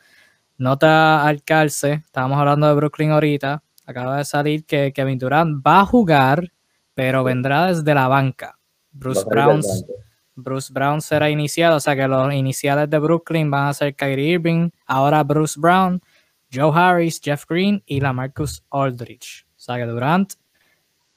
nota 0.58 1.26
al 1.26 1.42
calce, 1.44 1.94
estábamos 2.04 2.38
hablando 2.38 2.68
de 2.68 2.74
Brooklyn 2.74 3.12
ahorita, 3.12 3.62
acaba 3.86 4.18
de 4.18 4.24
salir 4.26 4.66
que 4.66 4.92
Kevin 4.92 5.18
Durant 5.18 5.66
va 5.66 5.80
a 5.80 5.86
jugar, 5.86 6.52
pero 6.92 7.24
vendrá 7.24 7.68
desde 7.68 7.94
la 7.94 8.06
banca. 8.06 8.58
Bruce 8.90 9.24
Brown, 9.26 9.62
Bruce 10.34 10.70
Brown 10.70 11.00
será 11.00 11.30
iniciado, 11.30 11.76
o 11.76 11.80
sea 11.80 11.96
que 11.96 12.06
los 12.06 12.34
iniciales 12.34 12.90
de 12.90 12.98
Brooklyn 12.98 13.50
van 13.50 13.68
a 13.68 13.72
ser 13.72 13.94
Kyrie 13.94 14.32
Irving, 14.34 14.68
ahora 14.86 15.22
Bruce 15.22 15.58
Brown, 15.58 16.02
Joe 16.52 16.72
Harris, 16.74 17.20
Jeff 17.22 17.44
Green 17.48 17.82
y 17.86 18.00
la 18.00 18.12
Marcus 18.12 18.64
Aldridge. 18.70 19.46
O 19.50 19.60
sea 19.60 19.76
que 19.76 19.86
Durant 19.86 20.32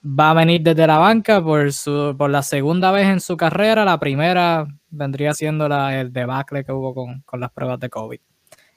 va 0.03 0.31
a 0.31 0.33
venir 0.33 0.61
desde 0.61 0.87
la 0.87 0.97
banca 0.97 1.43
por, 1.43 1.71
su, 1.71 2.15
por 2.17 2.29
la 2.29 2.41
segunda 2.41 2.91
vez 2.91 3.07
en 3.07 3.19
su 3.19 3.37
carrera. 3.37 3.85
La 3.85 3.99
primera 3.99 4.67
vendría 4.89 5.33
siendo 5.33 5.69
la, 5.69 5.99
el 5.99 6.11
debacle 6.11 6.63
que 6.63 6.71
hubo 6.71 6.93
con, 6.93 7.21
con, 7.21 7.39
las 7.39 7.51
pruebas 7.51 7.79
de 7.79 7.89
COVID. 7.89 8.19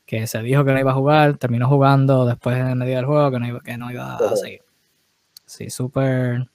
Que 0.05 0.27
se 0.27 0.43
dijo 0.43 0.65
que 0.65 0.73
no 0.73 0.81
iba 0.81 0.91
a 0.91 0.95
jugar, 0.95 1.39
terminó 1.39 1.67
jugando 1.69 2.27
después 2.27 2.59
en 2.59 2.77
medio 2.77 2.97
del 2.97 3.07
juego 3.07 3.31
que 3.31 3.39
no 3.39 3.47
iba, 3.49 3.61
que 3.61 3.77
no 3.79 3.91
iba 3.91 4.17
a 4.17 4.37
seguir. 4.37 4.63
Sí, 5.47 5.71
súper. 5.71 6.47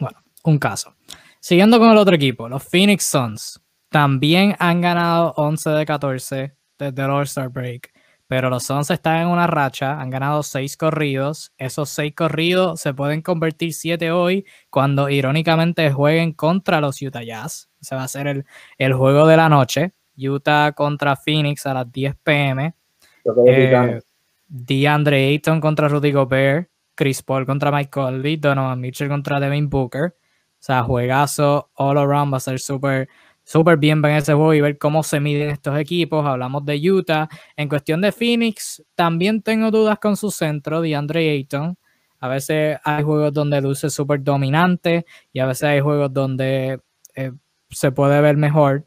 Bueno, 0.00 0.18
un 0.44 0.58
caso. 0.58 0.94
Siguiendo 1.40 1.78
con 1.78 1.90
el 1.90 1.96
otro 1.96 2.14
equipo, 2.14 2.48
los 2.48 2.62
Phoenix 2.62 3.04
Suns 3.04 3.60
también 3.90 4.54
han 4.58 4.80
ganado 4.80 5.32
11 5.36 5.70
de 5.70 5.86
14 5.86 6.54
desde 6.78 7.02
el 7.02 7.10
All-Star 7.10 7.48
Break. 7.48 7.92
Pero 8.28 8.50
los 8.50 8.64
Suns 8.64 8.90
están 8.90 9.22
en 9.22 9.28
una 9.28 9.46
racha, 9.46 9.98
han 9.98 10.10
ganado 10.10 10.42
seis 10.42 10.76
corridos. 10.76 11.52
Esos 11.56 11.88
seis 11.88 12.14
corridos 12.14 12.78
se 12.78 12.92
pueden 12.92 13.22
convertir 13.22 13.72
siete 13.72 14.10
hoy 14.10 14.44
cuando 14.68 15.08
irónicamente 15.08 15.90
jueguen 15.90 16.34
contra 16.34 16.82
los 16.82 17.00
Utah 17.00 17.22
Jazz. 17.22 17.70
Se 17.80 17.96
va 17.96 18.04
a 18.04 18.08
ser 18.08 18.26
el, 18.26 18.44
el 18.76 18.92
juego 18.92 19.26
de 19.26 19.36
la 19.38 19.48
noche. 19.48 19.92
Utah 20.18 20.72
contra 20.72 21.16
Phoenix 21.16 21.64
a 21.66 21.72
las 21.72 21.90
10 21.90 22.16
pm. 22.22 22.74
Eh, 23.46 24.00
DeAndre 24.46 25.28
Ayton 25.28 25.60
contra 25.60 25.88
Rudy 25.88 26.12
Gobert. 26.12 26.68
Chris 26.94 27.22
Paul 27.22 27.46
contra 27.46 27.70
Mike 27.70 27.90
Conley. 27.90 28.36
Donovan 28.36 28.80
Mitchell 28.80 29.08
contra 29.08 29.40
Devin 29.40 29.70
Booker. 29.70 30.14
O 30.14 30.60
sea, 30.60 30.82
juegazo 30.82 31.70
all 31.74 31.96
around. 31.96 32.32
Va 32.32 32.38
a 32.38 32.40
ser 32.40 32.60
súper 32.60 33.08
súper 33.48 33.78
bien 33.78 34.02
ver 34.02 34.18
ese 34.18 34.34
juego 34.34 34.52
y 34.52 34.60
ver 34.60 34.76
cómo 34.76 35.02
se 35.02 35.20
miden 35.20 35.48
estos 35.48 35.78
equipos. 35.78 36.26
Hablamos 36.26 36.66
de 36.66 36.78
Utah. 36.90 37.30
En 37.56 37.70
cuestión 37.70 38.02
de 38.02 38.12
Phoenix, 38.12 38.84
también 38.94 39.40
tengo 39.40 39.70
dudas 39.70 39.98
con 39.98 40.18
su 40.18 40.30
centro, 40.30 40.82
de 40.82 40.94
Andre 40.94 41.30
Ayton. 41.30 41.78
A 42.20 42.28
veces 42.28 42.78
hay 42.84 43.02
juegos 43.02 43.32
donde 43.32 43.62
luce 43.62 43.88
súper 43.88 44.22
dominante 44.22 45.06
y 45.32 45.40
a 45.40 45.46
veces 45.46 45.62
hay 45.62 45.80
juegos 45.80 46.12
donde 46.12 46.80
eh, 47.14 47.32
se 47.70 47.90
puede 47.90 48.20
ver 48.20 48.36
mejor. 48.36 48.84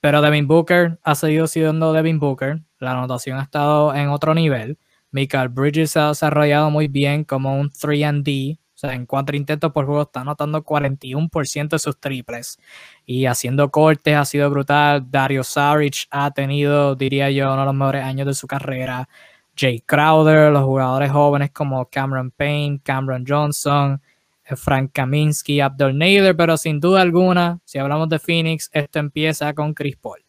Pero 0.00 0.20
Devin 0.20 0.48
Booker 0.48 0.98
ha 1.04 1.14
seguido 1.14 1.46
siendo 1.46 1.92
Devin 1.92 2.18
Booker. 2.18 2.62
La 2.80 2.92
anotación 2.92 3.38
ha 3.38 3.44
estado 3.44 3.94
en 3.94 4.08
otro 4.08 4.34
nivel. 4.34 4.76
Michael 5.12 5.50
Bridges 5.50 5.92
se 5.92 6.00
ha 6.00 6.08
desarrollado 6.08 6.68
muy 6.70 6.88
bien 6.88 7.22
como 7.22 7.60
un 7.60 7.70
3D, 7.70 8.58
o 8.58 8.69
sea, 8.80 8.94
en 8.94 9.06
cuatro 9.06 9.36
intentos 9.36 9.72
por 9.72 9.86
juego 9.86 10.02
está 10.02 10.20
anotando 10.22 10.64
41% 10.64 11.68
de 11.68 11.78
sus 11.78 11.98
triples. 12.00 12.58
Y 13.06 13.26
haciendo 13.26 13.70
cortes 13.70 14.16
ha 14.16 14.24
sido 14.24 14.50
brutal. 14.50 15.10
Dario 15.10 15.44
Saric 15.44 16.06
ha 16.10 16.30
tenido, 16.30 16.94
diría 16.94 17.30
yo, 17.30 17.52
uno 17.52 17.60
de 17.60 17.66
los 17.66 17.74
mejores 17.74 18.04
años 18.04 18.26
de 18.26 18.34
su 18.34 18.46
carrera. 18.46 19.08
Jay 19.56 19.80
Crowder, 19.80 20.50
los 20.52 20.64
jugadores 20.64 21.10
jóvenes 21.12 21.50
como 21.50 21.84
Cameron 21.90 22.30
Payne, 22.30 22.80
Cameron 22.82 23.24
Johnson, 23.26 24.00
eh, 24.44 24.56
Frank 24.56 24.92
Kaminsky, 24.92 25.60
Abdul 25.60 25.96
Nader, 25.98 26.36
pero 26.36 26.56
sin 26.56 26.80
duda 26.80 27.02
alguna, 27.02 27.60
si 27.64 27.78
hablamos 27.78 28.08
de 28.08 28.18
Phoenix, 28.18 28.70
esto 28.72 28.98
empieza 28.98 29.52
con 29.54 29.74
Chris 29.74 29.96
Paul. 29.96 30.24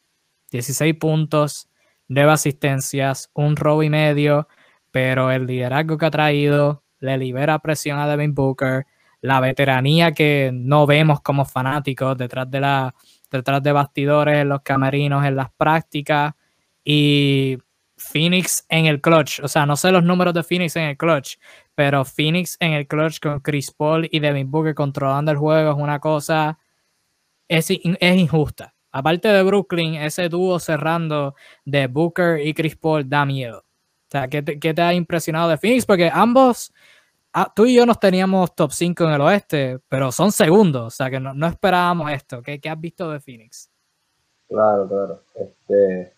16 0.52 0.95
puntos, 0.95 1.70
9 2.10 2.32
asistencias, 2.32 3.30
un 3.34 3.56
robo 3.56 3.84
y 3.84 3.89
medio, 3.89 4.47
pero 4.91 5.32
el 5.32 5.45
liderazgo 5.47 5.97
que 5.97 6.06
ha 6.06 6.12
traído, 6.12 6.84
le 7.02 7.18
libera 7.18 7.60
presión 7.60 7.99
a 7.99 8.08
Devin 8.08 8.34
Booker, 8.34 8.86
la 9.20 9.39
veteranía 9.39 10.14
que 10.14 10.52
no 10.54 10.88
vemos 10.88 11.22
como 11.22 11.45
fanáticos 11.45 12.18
detrás 12.18 12.49
de, 12.49 12.62
la, 12.62 12.95
detrás 13.30 13.62
de 13.62 13.72
bastidores, 13.72 14.38
en 14.38 14.49
los 14.49 14.62
camerinos, 14.62 15.26
en 15.26 15.36
las 15.36 15.52
prácticas 15.52 16.34
y 16.84 17.58
Phoenix 17.97 18.66
en 18.70 18.86
el 18.86 19.02
clutch. 19.02 19.41
O 19.41 19.47
sea, 19.47 19.66
no 19.66 19.76
sé 19.76 19.91
los 19.91 20.04
números 20.04 20.34
de 20.34 20.43
Phoenix 20.43 20.76
en 20.76 20.84
el 20.84 20.97
clutch, 20.97 21.38
pero 21.76 22.04
Phoenix 22.06 22.58
en 22.60 22.74
el 22.74 22.88
clutch 22.88 23.20
con 23.20 23.39
Chris 23.41 23.72
Paul 23.72 24.08
y 24.12 24.20
Devin 24.20 24.49
Booker 24.49 24.74
controlando 24.74 25.32
el 25.32 25.38
juego 25.38 25.72
es 25.72 25.78
una 25.78 25.99
cosa, 25.99 26.58
es, 27.47 27.70
es 27.70 28.18
injusta. 28.18 28.74
Aparte 28.91 29.30
de 29.30 29.43
Brooklyn, 29.43 29.95
ese 29.95 30.28
dúo 30.28 30.60
cerrando 30.60 31.36
de 31.64 31.88
Booker 31.88 32.45
y 32.45 32.54
Chris 32.54 32.76
Paul 32.76 33.08
da 33.08 33.26
miedo. 33.26 33.60
O 33.60 34.12
sea, 34.12 34.28
¿qué 34.28 34.41
te, 34.41 34.82
ha 34.82 34.93
impresionado 34.93 35.49
de 35.49 35.58
Phoenix? 35.58 35.86
Porque 35.86 36.10
ambos, 36.14 36.74
ah, 37.34 37.51
tú 37.55 37.65
y 37.65 37.75
yo 37.75 37.86
nos 37.86 37.99
teníamos 37.99 38.53
top 38.55 38.71
5 38.71 39.03
en 39.05 39.11
el 39.11 39.21
oeste, 39.21 39.79
pero 39.88 40.11
son 40.11 40.32
segundos, 40.32 40.88
o 40.88 40.89
sea 40.89 41.09
que 41.09 41.19
no, 41.19 41.47
esperábamos 41.47 42.11
esto. 42.11 42.41
¿Qué, 42.41 42.59
has 42.63 42.79
visto 42.79 43.09
de 43.11 43.19
Phoenix? 43.19 43.69
Claro, 44.47 44.88
claro. 44.88 45.21
Este, 45.36 46.13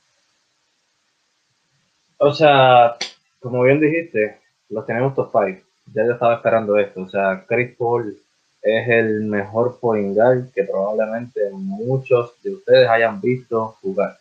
o 2.17 2.33
sea, 2.33 2.95
como 3.39 3.63
bien 3.63 3.79
dijiste, 3.79 4.39
los 4.69 4.85
tenemos 4.85 5.13
top 5.13 5.29
5. 5.31 5.61
Ya 5.93 6.05
yo 6.05 6.13
estaba 6.13 6.35
esperando 6.35 6.77
esto. 6.77 7.01
O 7.01 7.09
sea, 7.09 7.43
Chris 7.47 7.75
Paul 7.77 8.17
es 8.61 8.87
el 8.87 9.23
mejor 9.25 9.77
point 9.79 10.15
guard 10.15 10.51
que 10.53 10.63
probablemente 10.63 11.49
muchos 11.51 12.41
de 12.41 12.53
ustedes 12.53 12.87
hayan 12.87 13.19
visto 13.19 13.77
jugar. 13.81 14.17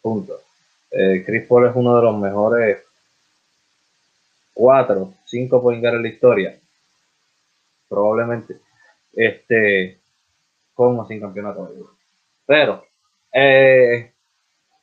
Punto. 0.00 0.40
Eh, 0.90 1.22
Chris 1.26 1.46
Paul 1.46 1.66
es 1.66 1.76
uno 1.76 1.96
de 1.96 2.02
los 2.02 2.18
mejores 2.18 2.78
cuatro, 4.56 5.12
cinco 5.26 5.60
point 5.60 5.84
en 5.84 6.02
la 6.02 6.08
historia. 6.08 6.58
Probablemente. 7.88 8.56
Este, 9.12 9.98
como 10.74 11.06
sin 11.06 11.20
campeonato. 11.20 11.70
Pero, 12.46 12.84
eh, 13.32 14.12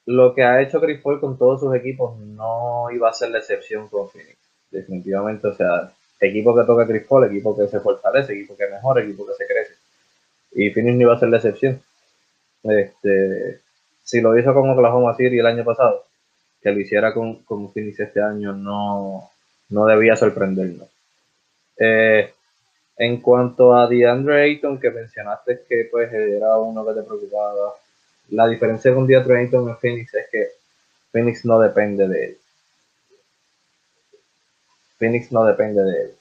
lo 0.06 0.36
que 0.36 0.44
ha 0.44 0.62
hecho 0.62 0.80
Chris 0.80 1.02
Paul 1.02 1.20
con 1.20 1.38
todos 1.38 1.60
sus 1.60 1.76
equipos 1.76 2.18
no 2.20 2.92
iba 2.92 3.10
a 3.10 3.14
ser 3.14 3.32
la 3.32 3.40
excepción 3.40 3.90
con 3.90 4.10
Phoenix. 4.10 4.38
Definitivamente, 4.70 5.48
o 5.48 5.54
sea, 5.54 5.92
equipo 6.20 6.56
que 6.56 6.66
toca 6.66 6.86
Chris 6.86 7.06
Paul, 7.08 7.26
equipo 7.26 7.58
que 7.58 7.68
se 7.68 7.80
fortalece, 7.80 8.34
equipo 8.34 8.56
que 8.56 8.68
mejora, 8.68 9.02
equipo 9.02 9.26
que 9.26 9.34
se 9.34 9.48
crece. 9.48 9.74
Y 10.52 10.70
Phoenix 10.70 10.96
no 10.96 11.02
iba 11.02 11.16
a 11.16 11.20
ser 11.20 11.30
la 11.30 11.38
excepción. 11.38 11.82
Este, 12.64 13.60
si 14.04 14.22
lo 14.22 14.38
hizo 14.38 14.54
con 14.54 14.70
Oklahoma 14.70 15.16
City 15.16 15.40
el 15.40 15.48
año 15.48 15.64
pasado, 15.64 16.06
que 16.62 16.72
lo 16.72 16.80
hiciera 16.80 17.12
con, 17.14 17.44
con 17.44 17.72
Phoenix 17.74 18.00
este 18.00 18.22
año 18.22 18.54
no, 18.54 19.32
no 19.70 19.86
debía 19.86 20.16
sorprendernos. 20.16 20.88
Eh, 21.78 22.32
en 22.98 23.22
cuanto 23.22 23.76
a 23.76 23.88
DeAndre 23.88 24.44
Ayton, 24.44 24.80
que 24.80 24.92
mencionaste 24.92 25.64
que 25.68 25.88
pues 25.92 26.14
era 26.14 26.58
uno 26.58 26.86
que 26.86 26.94
te 26.94 27.04
preocupaba, 27.04 27.74
la 28.30 28.48
diferencia 28.48 28.94
con 28.94 29.08
DeAndre 29.08 29.40
Ayton 29.40 29.70
en 29.70 29.78
Phoenix 29.78 30.14
es 30.14 30.28
que 30.32 30.48
Phoenix 31.12 31.46
no 31.46 31.60
depende 31.60 32.08
de 32.08 32.26
él. 32.26 32.38
Phoenix 34.98 35.32
no 35.32 35.44
depende 35.44 35.84
de 35.84 36.02
él. 36.04 36.12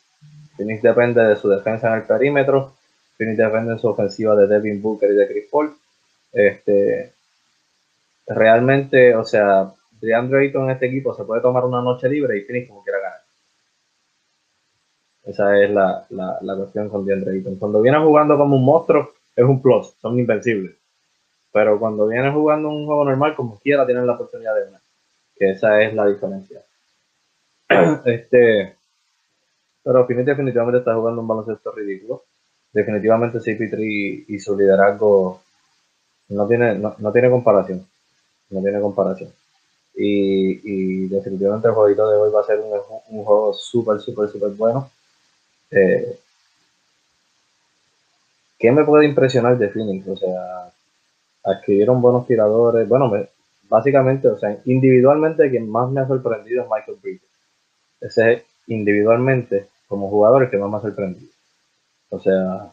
Phoenix 0.57 0.82
depende 0.82 1.22
de 1.22 1.36
su 1.36 1.49
defensa 1.49 1.88
en 1.88 1.95
el 1.95 2.03
perímetro. 2.03 2.74
Phoenix 3.16 3.38
depende 3.38 3.74
de 3.74 3.78
su 3.78 3.88
ofensiva 3.88 4.34
de 4.34 4.47
Devin 4.47 4.82
Booker 4.82 5.11
y 5.11 5.14
de 5.14 5.28
Chris 5.28 5.45
Paul. 5.51 5.76
Este, 6.32 7.12
realmente, 8.26 9.14
o 9.14 9.24
sea, 9.24 9.72
DeAndre 10.01 10.40
Ayton 10.40 10.64
en 10.64 10.70
este 10.70 10.86
equipo 10.86 11.14
se 11.14 11.24
puede 11.24 11.43
tomar 11.43 11.64
una 11.64 11.80
noche 11.80 12.09
libre 12.09 12.38
y 12.38 12.43
Phoenix 12.43 12.68
como 12.68 12.82
quiera 12.82 12.99
ganar. 12.99 13.22
Esa 15.25 15.62
es 15.62 15.70
la, 15.70 16.07
la, 16.11 16.57
cuestión 16.57 16.89
con 16.89 17.05
DeAndre 17.05 17.33
Ayton. 17.33 17.57
Cuando 17.57 17.81
viene 17.81 17.99
jugando 17.99 18.37
como 18.37 18.57
un 18.57 18.64
monstruo, 18.64 19.12
es 19.37 19.45
un 19.45 19.62
plus, 19.62 19.95
son 20.01 20.18
invencibles. 20.18 20.77
Pero 21.53 21.79
cuando 21.79 22.09
viene 22.09 22.33
jugando 22.33 22.68
un 22.68 22.87
juego 22.87 23.05
normal, 23.05 23.35
como 23.37 23.59
quiera, 23.59 23.87
tienen 23.87 24.07
la 24.07 24.14
oportunidad 24.14 24.55
de 24.55 24.64
ganar. 24.64 24.81
Que 25.37 25.51
esa 25.51 25.81
es 25.83 25.95
la 25.95 26.07
diferencia. 26.07 26.62
este, 28.05 28.77
pero 29.83 30.07
Phoenix 30.07 30.27
definitivamente 30.27 30.79
está 30.79 30.95
jugando 30.95 31.20
un 31.20 31.29
baloncesto 31.29 31.73
ridículo. 31.73 32.23
Definitivamente 32.73 33.39
CP3 33.39 34.25
y 34.29 34.39
su 34.39 34.57
liderazgo 34.57 35.43
no 36.29 36.49
tiene, 36.49 36.75
no 36.79 37.12
tiene 37.12 37.31
comparación 37.31 37.87
no 38.53 38.61
tiene 38.61 38.81
comparación. 38.81 39.31
Y, 39.95 41.09
definitivamente 41.09 41.68
el 41.68 41.75
jueguito 41.75 42.09
de 42.09 42.16
hoy 42.16 42.31
va 42.31 42.41
a 42.41 42.45
ser 42.45 42.61
un, 42.61 43.25
juego 43.25 43.53
súper, 43.53 44.01
súper, 44.01 44.29
súper 44.29 44.51
bueno. 44.51 44.91
Eh, 45.73 46.18
¿Qué 48.59 48.70
me 48.70 48.85
puede 48.85 49.07
impresionar 49.07 49.59
de 49.59 49.68
Phoenix? 49.68 50.07
O 50.07 50.16
sea, 50.16 50.70
adquirieron 51.43 52.01
buenos 52.01 52.27
tiradores. 52.27 52.89
Bueno, 52.89 53.12
básicamente, 53.68 54.29
o 54.29 54.39
sea, 54.39 54.57
individualmente 54.66 55.51
quien 55.51 55.68
más 55.68 55.91
me 55.91 56.01
ha 56.01 56.07
sorprendido 56.07 56.62
es 56.62 56.70
Michael 56.70 56.99
Bridges. 57.03 57.29
Ese 58.01 58.33
es 58.33 58.43
individualmente, 58.68 59.66
como 59.89 60.09
jugador, 60.09 60.45
el 60.45 60.51
que 60.51 60.59
más 60.59 60.70
me 60.70 60.77
ha 60.77 60.81
sorprendido. 60.81 61.33
O 62.11 62.20
sea, 62.20 62.73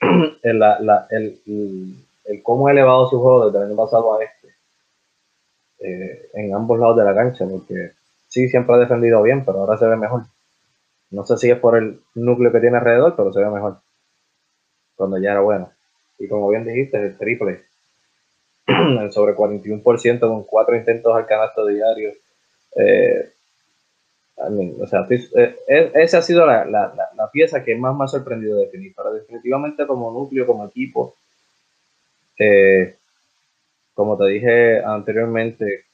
la, 0.42 1.06
el, 1.10 1.40
el 2.24 2.42
cómo 2.42 2.68
ha 2.68 2.72
elevado 2.72 3.10
su 3.10 3.20
juego 3.20 3.46
desde 3.46 3.58
el 3.58 3.70
año 3.70 3.76
pasado 3.76 4.18
a 4.18 4.24
este 4.24 4.40
eh, 5.80 6.28
en 6.34 6.54
ambos 6.54 6.78
lados 6.78 6.96
de 6.96 7.04
la 7.04 7.14
cancha, 7.14 7.46
porque 7.46 7.92
sí, 8.28 8.48
siempre 8.48 8.74
ha 8.74 8.78
defendido 8.78 9.22
bien, 9.22 9.44
pero 9.44 9.60
ahora 9.60 9.78
se 9.78 9.86
ve 9.86 9.96
mejor. 9.96 10.24
No 11.10 11.26
sé 11.26 11.36
si 11.36 11.50
es 11.50 11.58
por 11.58 11.76
el 11.76 12.00
núcleo 12.14 12.52
que 12.52 12.60
tiene 12.60 12.78
alrededor, 12.78 13.16
pero 13.16 13.32
se 13.32 13.40
ve 13.40 13.50
mejor. 13.50 13.80
cuando 14.94 15.18
ya 15.18 15.32
era 15.32 15.40
bueno. 15.40 15.70
Y 16.18 16.28
como 16.28 16.48
bien 16.50 16.64
dijiste, 16.64 16.98
el 16.98 17.16
triple, 17.16 17.64
sobre 19.10 19.34
41% 19.34 20.20
con 20.20 20.44
cuatro 20.44 20.76
intentos 20.76 21.14
al 21.14 21.26
canasto 21.26 21.66
diario. 21.66 22.12
Eh, 22.76 23.32
o 24.36 24.86
sea, 24.86 25.06
eh, 25.10 25.56
e, 25.68 25.90
esa 25.94 26.18
ha 26.18 26.22
sido 26.22 26.46
la, 26.46 26.64
la, 26.64 26.94
la, 27.14 27.30
pieza 27.30 27.62
que 27.62 27.74
más 27.76 27.96
me 27.96 28.04
ha 28.04 28.08
sorprendido 28.08 28.58
definir. 28.58 28.92
Pero 28.96 29.12
definitivamente 29.12 29.86
como 29.86 30.10
núcleo, 30.10 30.46
como 30.46 30.66
equipo, 30.66 31.14
eh, 32.38 32.96
como 33.94 34.16
te 34.16 34.26
dije 34.28 34.82
anteriormente, 34.82 35.84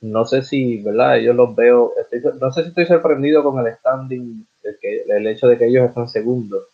no 0.00 0.24
sé 0.24 0.42
si, 0.42 0.82
¿verdad? 0.82 1.16
Yo 1.16 1.32
los 1.32 1.54
veo, 1.54 1.92
no 2.40 2.52
sé 2.52 2.62
si 2.62 2.68
estoy 2.68 2.86
sorprendido 2.86 3.42
con 3.42 3.58
el 3.64 3.74
standing, 3.76 4.46
el, 4.62 4.78
que, 4.78 5.02
el 5.02 5.26
hecho 5.26 5.46
de 5.46 5.58
que 5.58 5.66
ellos 5.66 5.88
están 5.88 6.08
segundos 6.08 6.64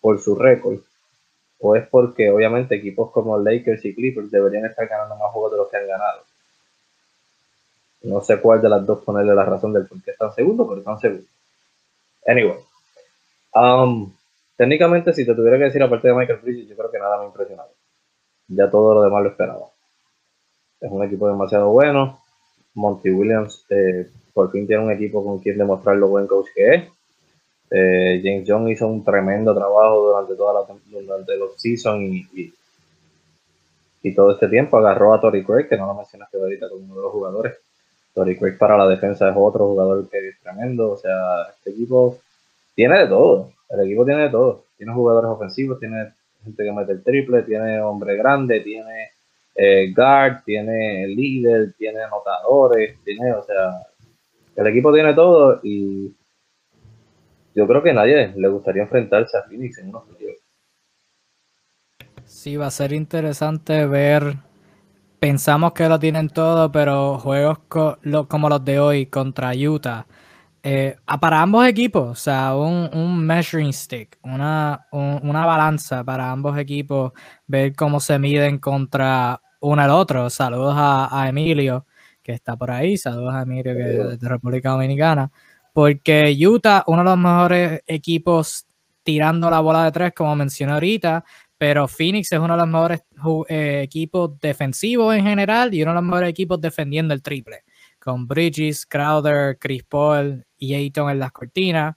por 0.00 0.20
su 0.20 0.34
récord, 0.34 0.78
o 1.60 1.76
es 1.76 1.86
porque 1.88 2.30
obviamente 2.30 2.74
equipos 2.74 3.10
como 3.12 3.38
Lakers 3.38 3.84
y 3.84 3.94
Clippers 3.94 4.30
deberían 4.30 4.64
estar 4.64 4.88
ganando 4.88 5.16
más 5.16 5.30
juegos 5.32 5.52
de 5.52 5.58
los 5.58 5.70
que 5.70 5.76
han 5.76 5.86
ganado. 5.86 6.22
No 8.02 8.20
sé 8.20 8.40
cuál 8.40 8.60
de 8.60 8.68
las 8.68 8.84
dos 8.84 9.04
ponerle 9.04 9.34
la 9.34 9.44
razón 9.44 9.72
del 9.72 9.86
por 9.86 10.02
qué 10.02 10.10
están 10.10 10.34
segundos, 10.34 10.66
pero 10.66 10.80
están 10.80 10.98
segundos. 10.98 11.28
Anyway. 12.26 12.58
Um, 13.54 14.12
técnicamente, 14.56 15.12
si 15.12 15.24
te 15.24 15.34
tuviera 15.34 15.58
que 15.58 15.64
decir 15.64 15.82
aparte 15.82 16.08
de 16.08 16.14
Michael 16.14 16.40
Bridges, 16.40 16.68
yo 16.68 16.76
creo 16.76 16.90
que 16.90 16.98
nada 16.98 17.18
me 17.18 17.24
ha 17.24 17.26
impresionado. 17.26 17.70
Ya 18.48 18.68
todo 18.68 18.94
lo 18.94 19.02
demás 19.02 19.22
lo 19.22 19.28
esperaba. 19.30 19.66
Es 20.80 20.90
un 20.90 21.04
equipo 21.04 21.28
demasiado 21.28 21.68
bueno. 21.68 22.21
Monty 22.74 23.10
Williams 23.10 23.64
eh, 23.70 24.08
por 24.32 24.50
fin 24.50 24.66
tiene 24.66 24.84
un 24.84 24.90
equipo 24.90 25.24
con 25.24 25.38
quien 25.38 25.58
demostrar 25.58 25.96
lo 25.96 26.08
buen 26.08 26.26
coach 26.26 26.46
que 26.54 26.74
es. 26.74 26.84
Eh, 27.70 28.20
James 28.22 28.46
Young 28.46 28.68
hizo 28.68 28.86
un 28.86 29.02
tremendo 29.02 29.54
trabajo 29.54 30.08
durante 30.08 30.34
toda 30.34 30.60
la 30.60 30.74
durante 30.90 31.36
los 31.36 31.60
season 31.60 32.02
y, 32.02 32.52
y, 34.02 34.14
todo 34.14 34.32
este 34.32 34.48
tiempo 34.48 34.76
agarró 34.76 35.14
a 35.14 35.20
Tori 35.20 35.42
Craig, 35.42 35.68
que 35.68 35.76
no 35.76 35.86
lo 35.86 35.94
mencionaste 35.94 36.36
ahorita 36.36 36.68
como 36.68 36.84
uno 36.84 36.96
de 36.96 37.02
los 37.02 37.12
jugadores. 37.12 37.54
Tori 38.12 38.36
Craig 38.36 38.58
para 38.58 38.76
la 38.76 38.86
defensa 38.86 39.30
es 39.30 39.34
otro 39.38 39.68
jugador 39.68 40.06
que 40.10 40.28
es 40.28 40.38
tremendo. 40.40 40.90
O 40.90 40.96
sea, 40.98 41.44
este 41.56 41.70
equipo 41.70 42.18
tiene 42.74 42.98
de 42.98 43.06
todo. 43.06 43.52
El 43.70 43.86
equipo 43.86 44.04
tiene 44.04 44.24
de 44.24 44.30
todo. 44.30 44.64
Tiene 44.76 44.92
jugadores 44.92 45.30
ofensivos, 45.30 45.78
tiene 45.78 46.12
gente 46.44 46.64
que 46.64 46.72
mete 46.72 46.92
el 46.92 47.02
triple, 47.02 47.42
tiene 47.42 47.80
hombre 47.80 48.16
grande, 48.16 48.60
tiene 48.60 49.12
eh, 49.54 49.92
guard, 49.94 50.42
tiene 50.44 51.06
líder, 51.08 51.74
tiene 51.76 52.02
anotadores, 52.02 52.98
tiene, 53.04 53.32
o 53.32 53.42
sea, 53.42 53.70
el 54.56 54.66
equipo 54.66 54.92
tiene 54.92 55.14
todo 55.14 55.60
y 55.62 56.14
yo 57.54 57.66
creo 57.66 57.82
que 57.82 57.90
a 57.90 57.94
nadie 57.94 58.32
le 58.36 58.48
gustaría 58.48 58.82
enfrentarse 58.82 59.36
a 59.36 59.42
Phoenix 59.42 59.78
en 59.78 59.90
unos 59.90 60.04
playoffs. 60.04 60.42
Sí, 62.24 62.56
va 62.56 62.66
a 62.66 62.70
ser 62.70 62.92
interesante 62.92 63.86
ver. 63.86 64.36
Pensamos 65.20 65.72
que 65.74 65.88
lo 65.88 65.98
tienen 65.98 66.28
todo, 66.28 66.72
pero 66.72 67.18
juegos 67.18 67.58
como 67.68 68.48
los 68.48 68.64
de 68.64 68.80
hoy 68.80 69.06
contra 69.06 69.52
Utah 69.54 70.06
eh, 70.64 70.96
para 71.20 71.42
ambos 71.42 71.66
equipos, 71.66 72.10
o 72.10 72.14
sea, 72.14 72.54
un, 72.54 73.24
measuring 73.26 73.72
stick, 73.72 74.18
una, 74.22 74.86
una 74.92 75.44
balanza 75.44 76.04
para 76.04 76.30
ambos 76.30 76.56
equipos, 76.56 77.12
ver 77.46 77.74
cómo 77.74 77.98
se 77.98 78.18
miden 78.18 78.58
contra 78.58 79.42
uno 79.60 79.82
al 79.82 79.90
otro. 79.90 80.30
Saludos 80.30 80.74
a, 80.76 81.26
Emilio, 81.28 81.86
que 82.22 82.32
está 82.32 82.56
por 82.56 82.70
ahí, 82.70 82.96
saludos 82.96 83.34
a 83.34 83.42
Emilio, 83.42 83.74
que 83.74 84.12
es 84.12 84.20
de 84.20 84.28
República 84.28 84.70
Dominicana, 84.70 85.32
porque 85.72 86.36
Utah, 86.46 86.84
uno 86.86 86.98
de 86.98 87.04
los 87.10 87.18
mejores 87.18 87.82
equipos 87.86 88.66
tirando 89.02 89.50
la 89.50 89.60
bola 89.60 89.84
de 89.84 89.92
tres, 89.92 90.12
como 90.14 90.36
mencioné 90.36 90.74
ahorita, 90.74 91.24
pero 91.58 91.88
Phoenix 91.88 92.30
es 92.30 92.38
uno 92.38 92.54
de 92.54 92.58
los 92.58 92.68
mejores 92.68 93.02
eh, 93.48 93.80
equipos 93.82 94.38
defensivos 94.40 95.14
en 95.14 95.24
general 95.24 95.74
y 95.74 95.82
uno 95.82 95.92
de 95.92 95.94
los 95.96 96.04
mejores 96.04 96.30
equipos 96.30 96.60
defendiendo 96.60 97.14
el 97.14 97.22
triple. 97.22 97.64
Con 98.00 98.26
Bridges, 98.26 98.84
Crowder, 98.84 99.58
Chris 99.58 99.84
Paul 99.84 100.44
y 100.62 100.74
Ayton 100.74 101.10
en 101.10 101.18
las 101.18 101.32
cortinas. 101.32 101.96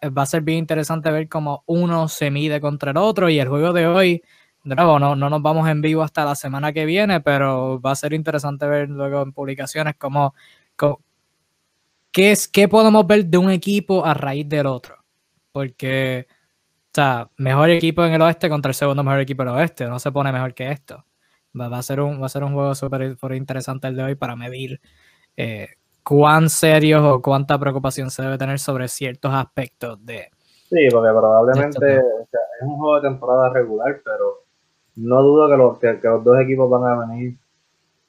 Eh, 0.00 0.08
va 0.08 0.22
a 0.22 0.26
ser 0.26 0.42
bien 0.42 0.58
interesante 0.60 1.10
ver 1.10 1.28
cómo 1.28 1.62
uno 1.66 2.08
se 2.08 2.30
mide 2.30 2.60
contra 2.60 2.92
el 2.92 2.96
otro 2.96 3.28
y 3.28 3.38
el 3.38 3.48
juego 3.48 3.72
de 3.74 3.86
hoy, 3.86 4.22
de 4.64 4.74
nuevo, 4.74 4.98
no, 4.98 5.14
no 5.14 5.28
nos 5.28 5.42
vamos 5.42 5.68
en 5.68 5.82
vivo 5.82 6.02
hasta 6.02 6.24
la 6.24 6.34
semana 6.34 6.72
que 6.72 6.86
viene, 6.86 7.20
pero 7.20 7.80
va 7.80 7.92
a 7.92 7.96
ser 7.96 8.14
interesante 8.14 8.66
ver 8.66 8.88
luego 8.88 9.22
en 9.22 9.32
publicaciones 9.32 9.94
cómo, 9.98 10.34
qué, 12.12 12.30
es, 12.32 12.48
qué 12.48 12.66
podemos 12.68 13.06
ver 13.06 13.26
de 13.26 13.38
un 13.38 13.50
equipo 13.50 14.04
a 14.06 14.14
raíz 14.14 14.48
del 14.48 14.66
otro. 14.66 14.96
Porque, 15.52 16.26
o 16.30 16.90
sea, 16.94 17.30
mejor 17.36 17.70
equipo 17.70 18.04
en 18.04 18.14
el 18.14 18.22
oeste 18.22 18.48
contra 18.48 18.70
el 18.70 18.74
segundo 18.74 19.04
mejor 19.04 19.20
equipo 19.20 19.42
en 19.42 19.48
el 19.50 19.54
oeste, 19.56 19.86
no 19.86 19.98
se 19.98 20.12
pone 20.12 20.32
mejor 20.32 20.54
que 20.54 20.70
esto. 20.70 21.04
Va, 21.58 21.76
a, 21.76 21.82
ser 21.82 22.00
un, 22.00 22.22
va 22.22 22.26
a 22.26 22.28
ser 22.30 22.44
un 22.44 22.54
juego 22.54 22.74
súper 22.74 23.16
interesante 23.34 23.88
el 23.88 23.96
de 23.96 24.02
hoy 24.04 24.14
para 24.14 24.36
medir 24.36 24.80
eh, 25.36 25.68
cuán 26.08 26.48
serios 26.48 27.02
o 27.04 27.20
cuánta 27.20 27.58
preocupación 27.58 28.10
se 28.10 28.22
debe 28.22 28.38
tener 28.38 28.58
sobre 28.58 28.88
ciertos 28.88 29.30
aspectos 29.34 30.02
de... 30.06 30.30
Sí, 30.70 30.88
porque 30.90 31.10
probablemente 31.10 31.96
es 31.98 32.62
un 32.62 32.78
juego 32.78 32.94
de 32.96 33.10
temporada 33.10 33.50
regular, 33.50 34.00
pero 34.02 34.38
no 34.96 35.22
dudo 35.22 35.50
que 35.50 35.56
los, 35.58 36.00
que, 36.00 36.08
los 36.08 36.24
dos 36.24 36.40
equipos 36.40 36.70
van 36.70 36.84
a 36.84 37.06
venir 37.06 37.34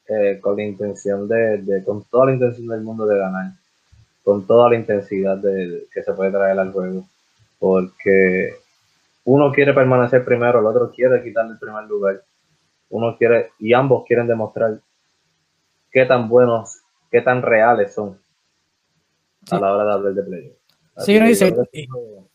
eh, 0.08 0.40
con 0.40 0.56
la 0.56 0.64
intención 0.64 1.28
de, 1.28 1.84
con 1.86 2.02
toda 2.06 2.28
la 2.28 2.34
intención 2.36 2.68
del 2.68 2.80
mundo 2.84 3.06
de 3.06 3.18
ganar, 3.18 3.52
con 4.24 4.48
toda 4.48 4.70
la 4.70 4.78
intensidad 4.78 5.36
de, 5.36 5.84
que 5.94 6.02
se 6.02 6.14
puede 6.14 6.32
traer 6.32 6.58
al 6.58 6.72
juego, 6.72 7.04
porque 7.60 8.54
uno 9.26 9.52
quiere 9.52 9.74
permanecer 9.74 10.24
primero, 10.24 10.62
el 10.62 10.66
otro 10.66 10.90
quiere 10.90 11.22
quitarle 11.22 11.52
el 11.52 11.60
primer 11.60 11.84
lugar, 11.84 12.22
uno 12.92 13.18
quiere, 13.18 13.50
y 13.60 13.74
ambos 13.74 14.06
quieren 14.08 14.26
demostrar 14.26 14.80
qué 15.92 16.06
tan 16.06 16.30
buenos 16.30 16.79
qué 17.10 17.22
tan 17.22 17.42
reales 17.42 17.94
son 17.94 18.20
a 19.52 19.60
la 19.60 19.74
hora 19.74 19.86
de 19.86 19.94
hablar 19.94 20.14
de 20.14 20.24
play. 20.24 20.60
Sí, 21.00 21.18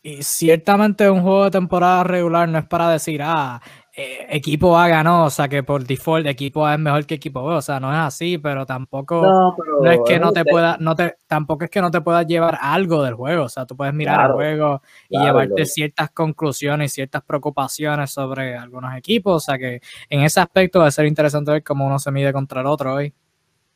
y, 0.01 0.23
ciertamente 0.23 1.09
un 1.09 1.21
juego 1.21 1.45
de 1.45 1.51
temporada 1.51 2.03
regular 2.03 2.49
no 2.49 2.57
es 2.57 2.65
para 2.65 2.89
decir, 2.89 3.21
ah, 3.23 3.61
eh, 3.95 4.25
equipo 4.29 4.77
A 4.77 4.87
ganó, 4.87 5.25
o 5.25 5.29
sea 5.29 5.47
que 5.47 5.63
por 5.63 5.83
default 5.83 6.25
equipo 6.27 6.65
A 6.65 6.73
es 6.73 6.79
mejor 6.79 7.05
que 7.05 7.15
equipo 7.15 7.45
B, 7.45 7.55
o 7.55 7.61
sea, 7.61 7.79
no 7.79 7.91
es 7.91 7.97
así, 7.97 8.37
pero 8.37 8.65
tampoco 8.65 9.21
no, 9.21 9.91
es 9.91 9.99
que 10.05 10.19
no 10.19 10.31
te 10.31 10.43
pueda, 10.45 10.77
no 10.79 10.95
te, 10.95 11.15
tampoco 11.27 11.65
es 11.65 11.69
que 11.69 11.81
no 11.81 11.91
te 11.91 12.01
puedas 12.01 12.25
llevar 12.25 12.57
algo 12.59 13.03
del 13.03 13.13
juego, 13.13 13.43
o 13.43 13.49
sea, 13.49 13.65
tú 13.65 13.77
puedes 13.77 13.93
mirar 13.93 14.31
el 14.31 14.33
juego 14.33 14.81
y 15.09 15.19
llevarte 15.19 15.65
ciertas 15.65 16.09
conclusiones, 16.11 16.91
ciertas 16.91 17.23
preocupaciones 17.23 18.11
sobre 18.11 18.57
algunos 18.57 18.95
equipos, 18.95 19.35
o 19.35 19.39
sea 19.39 19.57
que 19.57 19.79
en 20.09 20.21
ese 20.21 20.39
aspecto 20.39 20.79
va 20.79 20.87
a 20.87 20.91
ser 20.91 21.05
interesante 21.05 21.51
ver 21.51 21.63
cómo 21.63 21.85
uno 21.85 21.99
se 21.99 22.11
mide 22.11 22.33
contra 22.33 22.61
el 22.61 22.67
otro 22.67 22.95
hoy 22.95 23.13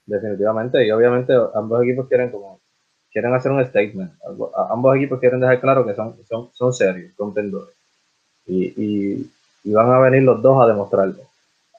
definitivamente. 0.09 0.85
Y 0.85 0.91
obviamente 0.91 1.33
ambos 1.53 1.83
equipos 1.83 2.07
quieren 2.07 2.31
como 2.31 2.59
quieren 3.11 3.33
hacer 3.33 3.51
un 3.51 3.65
statement. 3.65 4.11
Ambos 4.69 4.95
equipos 4.95 5.19
quieren 5.19 5.39
dejar 5.39 5.59
claro 5.59 5.85
que 5.85 5.95
son, 5.95 6.15
son, 6.27 6.49
son 6.53 6.73
serios, 6.73 7.13
contendores. 7.15 7.75
Y, 8.45 8.73
y, 9.63 9.71
van 9.71 9.91
a 9.91 9.99
venir 9.99 10.23
los 10.23 10.41
dos 10.41 10.63
a 10.63 10.67
demostrarlo, 10.67 11.21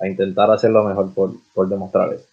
a 0.00 0.06
intentar 0.06 0.50
hacerlo 0.50 0.84
mejor 0.84 1.12
por, 1.12 1.32
por 1.54 1.68
demostrar 1.68 2.12
eso. 2.12 2.26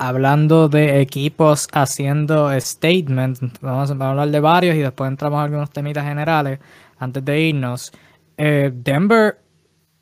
Hablando 0.00 0.68
de 0.68 1.00
equipos 1.00 1.68
haciendo 1.72 2.50
statements, 2.58 3.40
vamos 3.60 3.90
a 3.92 4.10
hablar 4.10 4.28
de 4.30 4.40
varios 4.40 4.74
y 4.74 4.80
después 4.80 5.08
entramos 5.08 5.38
a 5.38 5.44
algunos 5.44 5.70
temitas 5.70 6.04
generales 6.04 6.58
antes 6.98 7.24
de 7.24 7.40
irnos. 7.40 7.92
Eh, 8.36 8.72
Denver 8.74 9.38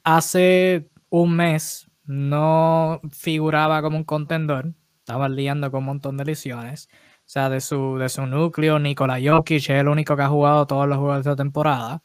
hace 0.02 0.88
un 1.10 1.36
mes 1.36 1.89
no 2.10 3.00
figuraba 3.12 3.82
como 3.82 3.96
un 3.96 4.04
contendor, 4.04 4.74
estaba 4.98 5.28
liando 5.28 5.70
con 5.70 5.78
un 5.78 5.86
montón 5.86 6.16
de 6.16 6.24
lesiones. 6.24 6.88
O 7.20 7.32
sea, 7.32 7.48
de 7.48 7.60
su, 7.60 7.98
de 7.98 8.08
su 8.08 8.26
núcleo, 8.26 8.80
Nikola 8.80 9.18
Jokic 9.22 9.62
es 9.62 9.70
el 9.70 9.86
único 9.86 10.16
que 10.16 10.22
ha 10.22 10.28
jugado 10.28 10.66
todos 10.66 10.88
los 10.88 10.98
juegos 10.98 11.16
de 11.18 11.20
esta 11.20 11.36
temporada. 11.36 12.02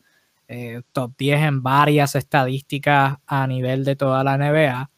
Eh, 0.47 0.84
top 0.91 1.14
10 1.18 1.41
en 1.41 1.64
varias 1.64 2.14
estadísticas 2.14 3.18
a 3.26 3.47
nivel 3.47 3.84
de 3.84 3.95
toda 3.95 4.24
la 4.24 4.38
NBA. 4.38 4.91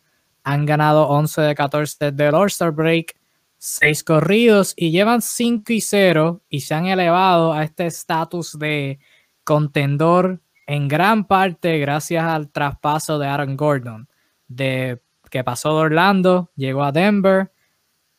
Han 0.44 0.66
ganado 0.66 1.08
11 1.08 1.42
de 1.42 1.56
14 1.56 2.12
del 2.12 2.36
All-Star 2.36 2.72
Break, 2.74 3.18
6 3.60 4.04
corridos 4.04 4.74
y 4.76 4.92
llevan 4.92 5.22
5 5.22 5.72
y 5.72 5.80
0 5.80 6.42
y 6.50 6.60
se 6.60 6.74
han 6.74 6.88
elevado 6.88 7.54
a 7.54 7.64
este 7.64 7.86
estatus 7.86 8.60
de 8.60 9.00
contendor 9.46 10.42
en 10.66 10.90
gran 10.90 11.26
parte 11.26 11.80
gracias 11.80 12.26
al 12.26 12.50
traspaso 12.52 13.18
de 13.20 13.28
Aaron 13.28 13.56
Gordon 13.56 14.10
de 14.48 15.02
que 15.30 15.44
pasó 15.44 15.70
de 15.70 15.86
Orlando, 15.86 16.52
llegó 16.56 16.84
a 16.84 16.92
Denver, 16.92 17.52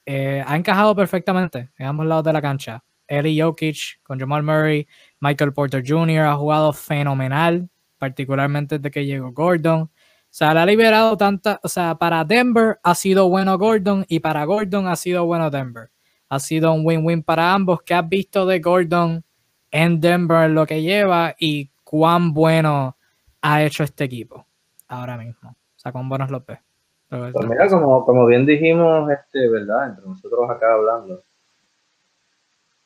eh, 0.07 0.43
ha 0.47 0.57
encajado 0.57 0.95
perfectamente 0.95 1.71
en 1.79 1.87
ambos 1.87 2.07
lados 2.07 2.25
de 2.25 2.33
la 2.33 2.43
cancha. 2.43 2.85
Eli 3.07 3.41
Jokic 3.41 4.03
con 4.03 4.19
Jamal 4.19 4.43
Murray, 4.43 4.87
Michael 5.21 5.53
Porter 5.53 5.83
Jr. 5.87 6.27
ha 6.27 6.37
jugado 6.37 6.73
fenomenal, 6.73 7.69
particularmente 7.99 8.79
desde 8.79 8.91
que 8.91 9.07
llegó 9.07 9.33
Gordon. 9.33 9.83
O 9.83 9.91
sea, 10.31 10.53
le 10.53 10.61
ha 10.61 10.67
liberado 10.67 11.17
tanta, 11.17 11.59
o 11.63 11.69
sea, 11.69 11.95
para 11.95 12.25
Denver 12.25 12.79
ha 12.83 12.95
sido 12.95 13.29
bueno 13.29 13.57
Gordon 13.57 14.05
y 14.09 14.21
para 14.21 14.45
Gordon 14.45 14.87
ha 14.87 14.97
sido 14.97 15.25
bueno 15.25 15.51
Denver. 15.51 15.91
Ha 16.29 16.39
sido 16.39 16.73
un 16.73 16.85
win-win 16.85 17.23
para 17.23 17.55
ambos. 17.55 17.81
¿Qué 17.83 17.95
has 17.95 18.07
visto 18.07 18.45
de 18.45 18.61
Gordon 18.61 19.25
en 19.71 20.01
Denver 20.01 20.51
lo 20.51 20.67
que 20.67 20.83
lleva 20.83 21.35
y 21.39 21.71
cuán 21.85 22.33
bueno 22.33 22.97
ha 23.41 23.63
hecho 23.63 23.85
este 23.85 24.05
equipo 24.05 24.47
ahora 24.89 25.17
mismo. 25.17 25.57
O 25.79 25.81
sea, 25.81 25.93
cuán 25.93 26.09
buenos 26.09 26.29
ves. 26.45 26.59
Pues 27.09 27.49
mira, 27.49 27.69
como, 27.69 28.05
como 28.05 28.27
bien 28.27 28.45
dijimos, 28.45 29.09
este, 29.11 29.49
¿verdad? 29.49 29.91
Entre 29.91 30.05
nosotros 30.05 30.51
acá 30.51 30.75
hablando, 30.75 31.23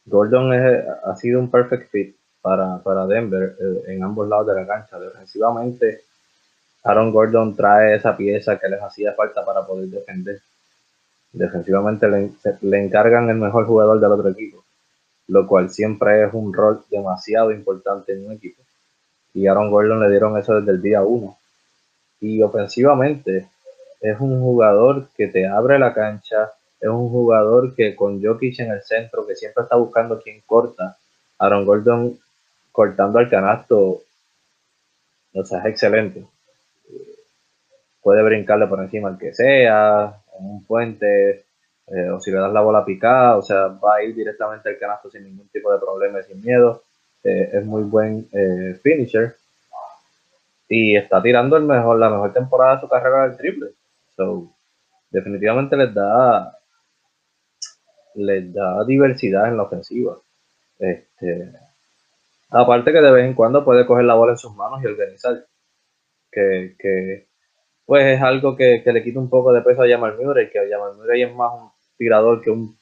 Gordon 0.04 0.52
ha 0.52 1.16
sido 1.16 1.40
un 1.40 1.50
perfect 1.50 1.90
fit 1.90 2.14
para, 2.42 2.78
para 2.78 3.06
Denver 3.06 3.56
eh, 3.58 3.94
en 3.94 4.04
ambos 4.04 4.28
lados 4.28 4.48
de 4.48 4.54
la 4.56 4.66
cancha. 4.66 5.00
Defensivamente, 5.00 6.02
Aaron 6.84 7.12
Gordon 7.12 7.56
trae 7.56 7.96
esa 7.96 8.14
pieza 8.14 8.58
que 8.58 8.68
les 8.68 8.82
hacía 8.82 9.14
falta 9.14 9.42
para 9.42 9.66
poder 9.66 9.88
defender. 9.88 10.42
Defensivamente 11.32 12.06
le, 12.08 12.30
le 12.60 12.84
encargan 12.84 13.30
el 13.30 13.36
mejor 13.36 13.66
jugador 13.66 13.98
del 13.98 14.12
otro 14.12 14.28
equipo, 14.28 14.62
lo 15.28 15.46
cual 15.46 15.70
siempre 15.70 16.24
es 16.24 16.34
un 16.34 16.52
rol 16.52 16.84
demasiado 16.90 17.52
importante 17.52 18.12
en 18.12 18.26
un 18.26 18.32
equipo. 18.32 18.62
Y 19.32 19.46
Aaron 19.46 19.70
Gordon 19.70 20.00
le 20.00 20.10
dieron 20.10 20.36
eso 20.36 20.60
desde 20.60 20.72
el 20.72 20.82
día 20.82 21.02
uno. 21.02 21.38
Y 22.22 22.40
ofensivamente 22.40 23.48
es 24.00 24.20
un 24.20 24.40
jugador 24.40 25.08
que 25.16 25.26
te 25.26 25.46
abre 25.46 25.78
la 25.78 25.92
cancha, 25.92 26.52
es 26.80 26.88
un 26.88 27.10
jugador 27.10 27.74
que 27.74 27.94
con 27.96 28.22
Jokic 28.22 28.60
en 28.60 28.70
el 28.70 28.82
centro, 28.82 29.26
que 29.26 29.34
siempre 29.34 29.64
está 29.64 29.76
buscando 29.76 30.20
quien 30.20 30.40
corta. 30.46 30.96
Aaron 31.38 31.66
Gordon 31.66 32.18
cortando 32.70 33.18
al 33.18 33.28
canasto, 33.28 34.02
o 35.34 35.44
sea, 35.44 35.58
es 35.60 35.66
excelente. 35.66 36.24
Puede 38.00 38.22
brincarle 38.22 38.68
por 38.68 38.80
encima 38.80 39.08
al 39.08 39.18
que 39.18 39.34
sea, 39.34 40.14
en 40.38 40.46
un 40.46 40.64
puente, 40.64 41.44
eh, 41.88 42.10
o 42.10 42.20
si 42.20 42.30
le 42.30 42.38
das 42.38 42.52
la 42.52 42.60
bola 42.60 42.84
picada, 42.84 43.36
o 43.36 43.42
sea, 43.42 43.66
va 43.66 43.96
a 43.96 44.02
ir 44.04 44.14
directamente 44.14 44.68
al 44.68 44.78
canasto 44.78 45.10
sin 45.10 45.24
ningún 45.24 45.48
tipo 45.48 45.72
de 45.72 45.78
problema 45.80 46.20
y 46.20 46.24
sin 46.24 46.40
miedo. 46.40 46.82
Eh, 47.24 47.50
es 47.52 47.64
muy 47.64 47.82
buen 47.82 48.28
eh, 48.32 48.78
finisher. 48.80 49.36
Y 50.74 50.96
está 50.96 51.22
tirando 51.22 51.58
la 51.58 52.08
mejor 52.08 52.32
temporada 52.32 52.76
de 52.76 52.80
su 52.80 52.88
carrera 52.88 53.28
del 53.28 53.36
triple. 53.36 53.72
So, 54.16 54.54
definitivamente 55.10 55.76
les 55.76 55.92
da 55.92 56.58
les 58.14 58.50
da 58.54 58.82
diversidad 58.84 59.48
en 59.48 59.58
la 59.58 59.64
ofensiva. 59.64 60.16
Este, 60.78 61.52
aparte 62.48 62.90
que 62.90 63.02
de 63.02 63.12
vez 63.12 63.26
en 63.26 63.34
cuando 63.34 63.66
puede 63.66 63.84
coger 63.84 64.06
la 64.06 64.14
bola 64.14 64.32
en 64.32 64.38
sus 64.38 64.54
manos 64.56 64.82
y 64.82 64.86
organizar. 64.86 65.44
Que, 66.30 66.74
que 66.78 67.28
pues 67.84 68.06
es 68.06 68.22
algo 68.22 68.56
que, 68.56 68.82
le 68.82 69.02
quita 69.02 69.18
un 69.18 69.28
poco 69.28 69.52
de 69.52 69.60
peso 69.60 69.82
a 69.82 69.88
Jamal 69.88 70.16
Murray, 70.16 70.48
que 70.48 70.70
Jamal 70.70 70.96
Murray 70.96 71.24
es 71.24 71.34
más 71.34 71.52
un 71.52 71.70
tirador 71.98 72.40
que 72.40 72.48
un 72.48 72.78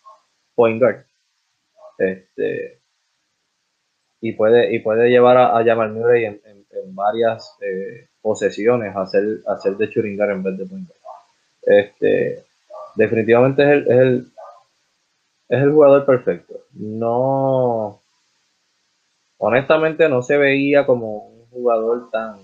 point 0.54 0.80
guard. 0.80 1.06
Este, 1.98 2.78
y 4.20 4.30
puede, 4.34 4.72
y 4.72 4.78
puede 4.78 5.10
llevar 5.10 5.38
a, 5.38 5.58
a 5.58 5.64
Jamal 5.64 5.90
Murray 5.90 6.26
en, 6.26 6.40
varias 6.92 7.56
eh, 7.60 8.08
posesiones 8.22 8.94
hacer, 8.94 9.40
hacer 9.46 9.76
de 9.76 9.90
churingar 9.90 10.30
en 10.30 10.42
vez 10.42 10.58
de 10.58 10.66
point. 10.66 10.88
Este, 11.62 12.44
definitivamente 12.94 13.62
es 13.62 13.68
el, 13.68 13.82
es 13.82 13.98
el, 13.98 14.26
es 15.48 15.62
el 15.62 15.72
jugador 15.72 16.06
perfecto. 16.06 16.54
No, 16.72 18.00
honestamente 19.38 20.08
no 20.08 20.22
se 20.22 20.36
veía 20.36 20.86
como 20.86 21.26
un 21.26 21.46
jugador 21.50 22.10
tan 22.10 22.38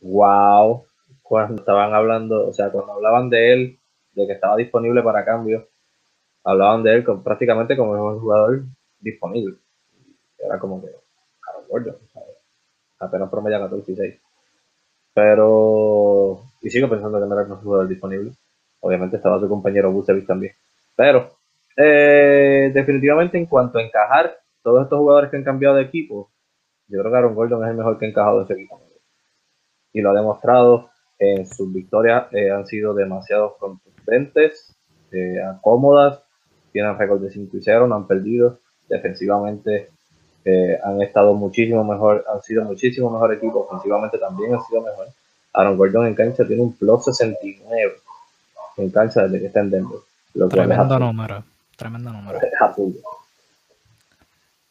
wow 0.00 0.84
cuando 1.22 1.56
estaban 1.56 1.94
hablando, 1.94 2.48
o 2.48 2.52
sea, 2.52 2.70
cuando 2.70 2.92
hablaban 2.92 3.30
de 3.30 3.52
él, 3.52 3.78
de 4.12 4.26
que 4.26 4.34
estaba 4.34 4.56
disponible 4.56 5.02
para 5.02 5.24
cambio, 5.24 5.66
hablaban 6.44 6.82
de 6.82 6.94
él 6.94 7.04
prácticamente 7.24 7.76
como 7.76 7.92
un 7.92 8.20
jugador 8.20 8.62
disponible. 9.00 9.56
Era 10.38 10.58
como 10.58 10.82
que, 10.82 10.88
Gordon, 11.68 11.96
apenas 13.02 13.30
promedia 13.30 13.58
14 13.58 13.92
y 13.92 13.96
6. 13.96 14.20
Pero, 15.14 16.40
y 16.62 16.70
sigo 16.70 16.88
pensando 16.88 17.20
que 17.20 17.26
no 17.26 17.38
era 17.38 17.52
un 17.52 17.60
jugador 17.60 17.88
disponible. 17.88 18.32
Obviamente 18.80 19.16
estaba 19.16 19.40
su 19.40 19.48
compañero 19.48 19.92
Busevich 19.92 20.26
también. 20.26 20.54
Pero, 20.96 21.30
eh, 21.76 22.70
definitivamente 22.74 23.38
en 23.38 23.46
cuanto 23.46 23.78
a 23.78 23.82
encajar, 23.82 24.36
todos 24.62 24.84
estos 24.84 24.98
jugadores 24.98 25.30
que 25.30 25.36
han 25.36 25.44
cambiado 25.44 25.76
de 25.76 25.82
equipo, 25.82 26.30
yo 26.88 27.00
creo 27.00 27.10
que 27.10 27.18
Aaron 27.18 27.34
Gordon 27.34 27.64
es 27.64 27.70
el 27.70 27.76
mejor 27.76 27.98
que 27.98 28.06
ha 28.06 28.08
encajado 28.08 28.38
en 28.38 28.44
ese 28.44 28.54
equipo. 28.54 28.80
Y 29.92 30.00
lo 30.00 30.10
ha 30.10 30.14
demostrado 30.14 30.90
en 31.18 31.46
sus 31.46 31.72
victorias, 31.72 32.32
eh, 32.32 32.50
han 32.50 32.66
sido 32.66 32.94
demasiado 32.94 33.56
contundentes, 33.58 34.74
eh, 35.12 35.40
cómodas, 35.60 36.22
tienen 36.72 36.98
récord 36.98 37.20
de 37.20 37.30
5 37.30 37.56
y 37.56 37.62
0, 37.62 37.86
no 37.86 37.96
han 37.96 38.06
perdido. 38.06 38.58
Defensivamente 38.88 39.90
han 40.84 41.00
estado 41.02 41.34
muchísimo 41.34 41.84
mejor, 41.84 42.24
han 42.32 42.42
sido 42.42 42.64
muchísimo 42.64 43.10
mejor 43.10 43.34
equipo, 43.34 43.66
ofensivamente 43.68 44.18
también 44.18 44.54
han 44.54 44.62
sido 44.64 44.82
mejor. 44.82 45.08
Aaron 45.52 45.76
Gordon 45.76 46.06
en 46.06 46.14
cancha 46.14 46.46
tiene 46.46 46.62
un 46.62 46.72
plus 46.72 47.04
69 47.04 47.92
en 48.78 48.90
cancha 48.90 49.22
desde 49.24 49.40
que 49.40 49.46
está 49.46 49.60
en 49.60 49.70
Denver. 49.70 49.98
Tremendo 50.50 50.98
número, 50.98 51.44
tremendo 51.76 52.12
número. 52.12 52.40